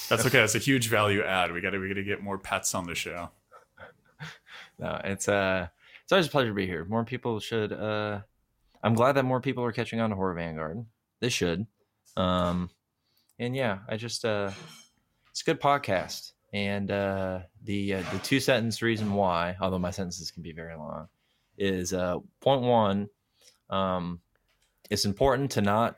That's 0.07 0.25
okay. 0.25 0.39
That's 0.39 0.55
a 0.55 0.59
huge 0.59 0.87
value 0.87 1.23
add. 1.23 1.51
We 1.51 1.61
got 1.61 1.71
to 1.71 1.79
we 1.79 1.87
got 1.87 1.95
to 1.95 2.03
get 2.03 2.21
more 2.21 2.37
pets 2.37 2.75
on 2.75 2.85
the 2.85 2.95
show. 2.95 3.29
No, 4.77 5.01
it's 5.03 5.27
uh, 5.27 5.67
it's 6.03 6.11
always 6.11 6.27
a 6.27 6.29
pleasure 6.29 6.49
to 6.49 6.53
be 6.53 6.67
here. 6.67 6.85
More 6.85 7.03
people 7.03 7.39
should. 7.39 7.73
uh 7.73 8.19
I'm 8.83 8.93
glad 8.93 9.13
that 9.13 9.25
more 9.25 9.41
people 9.41 9.63
are 9.63 9.71
catching 9.71 9.99
on 9.99 10.09
to 10.09 10.15
Horror 10.15 10.35
Vanguard. 10.35 10.85
They 11.19 11.29
should. 11.29 11.65
Um, 12.15 12.69
and 13.37 13.55
yeah, 13.55 13.79
I 13.89 13.97
just 13.97 14.23
uh, 14.23 14.51
it's 15.31 15.41
a 15.41 15.45
good 15.45 15.59
podcast. 15.59 16.33
And 16.51 16.89
uh, 16.89 17.41
the 17.63 17.95
uh, 17.95 18.03
the 18.11 18.19
two 18.19 18.39
sentence 18.39 18.81
reason 18.81 19.13
why, 19.13 19.55
although 19.61 19.79
my 19.79 19.91
sentences 19.91 20.31
can 20.31 20.41
be 20.41 20.51
very 20.51 20.75
long, 20.75 21.07
is 21.57 21.93
uh, 21.93 22.17
point 22.41 22.61
one. 22.61 23.09
Um, 23.69 24.21
it's 24.89 25.05
important 25.05 25.51
to 25.51 25.61
not 25.61 25.97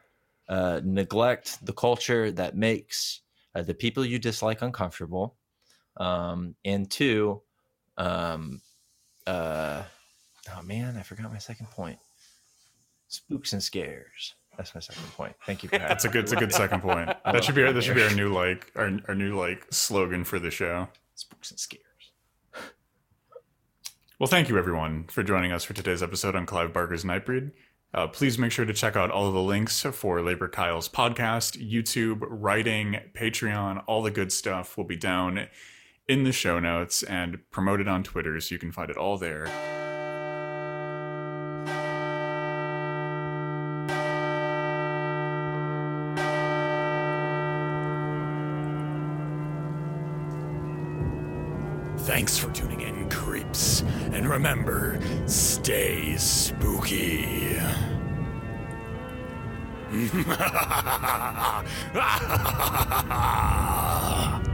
uh, 0.50 0.82
neglect 0.84 1.66
the 1.66 1.72
culture 1.72 2.32
that 2.32 2.58
makes 2.58 3.22
uh, 3.56 3.62
the 3.62 3.74
people 3.74 4.04
you 4.06 4.20
dislike 4.20 4.62
uncomfortable. 4.62 5.36
Um, 5.96 6.56
and 6.66 6.90
two, 6.90 7.42
um, 7.98 8.62
uh, 9.26 9.84
oh 10.54 10.62
man, 10.64 10.98
I 10.98 11.04
forgot 11.04 11.32
my 11.32 11.38
second 11.38 11.70
point. 11.72 12.00
Spooks 13.08 13.54
and 13.54 13.64
scares. 13.64 14.36
That's 14.58 14.76
my 14.76 14.82
second 14.82 15.04
point. 15.14 15.36
Thank 15.46 15.64
you 15.64 15.70
for 15.70 15.78
That's 15.78 16.04
having 16.04 16.12
a 16.12 16.14
good. 16.14 16.24
It's 16.24 16.34
a 16.34 16.36
good 16.36 16.52
second 16.54 16.82
point. 16.82 17.10
That 17.26 17.44
should 17.44 17.56
be 17.56 17.64
our, 17.64 17.74
that 17.74 17.82
should 17.82 17.96
be 17.96 18.04
our 18.04 18.14
new 18.14 18.34
like 18.34 18.72
our 18.76 18.92
our 19.08 19.16
new 19.16 19.38
like 19.38 19.66
slogan 19.72 20.24
for 20.24 20.40
the 20.40 20.52
show. 20.52 20.88
spooks 21.16 21.52
and 21.52 21.60
scares. 21.60 21.82
Well, 24.20 24.28
thank 24.28 24.50
you 24.50 24.58
everyone 24.60 25.06
for 25.08 25.24
joining 25.24 25.52
us 25.52 25.64
for 25.64 25.74
today's 25.74 26.04
episode 26.04 26.36
on 26.36 26.46
Clive 26.46 26.72
Barker's 26.72 27.04
Nightbreed. 27.04 27.52
Uh, 27.94 28.08
please 28.08 28.38
make 28.38 28.52
sure 28.52 28.66
to 28.66 28.74
check 28.74 28.96
out 28.96 29.10
all 29.10 29.28
of 29.28 29.34
the 29.34 29.42
links 29.42 29.82
for 29.82 30.22
Labor 30.22 30.48
Kyle's 30.48 30.88
podcast, 30.88 31.58
YouTube, 31.60 32.20
writing, 32.22 33.00
Patreon, 33.14 33.84
all 33.88 34.02
the 34.04 34.12
good 34.12 34.32
stuff 34.32 34.78
will 34.78 34.84
be 34.86 34.96
down 34.96 35.48
in 36.08 36.24
the 36.24 36.32
show 36.32 36.60
notes 36.60 37.04
and 37.04 37.40
promoted 37.52 37.88
on 37.88 38.04
Twitter, 38.04 38.40
so 38.40 38.54
you 38.54 38.60
can 38.60 38.72
find 38.72 38.90
it 38.92 38.98
all 38.98 39.18
there. 39.18 39.50
Thanks 52.22 52.38
for 52.38 52.52
tuning 52.52 52.82
in, 52.82 53.10
creeps. 53.10 53.82
And 54.12 54.30
remember, 54.30 55.00
stay 55.26 56.16
spooky. 56.18 57.58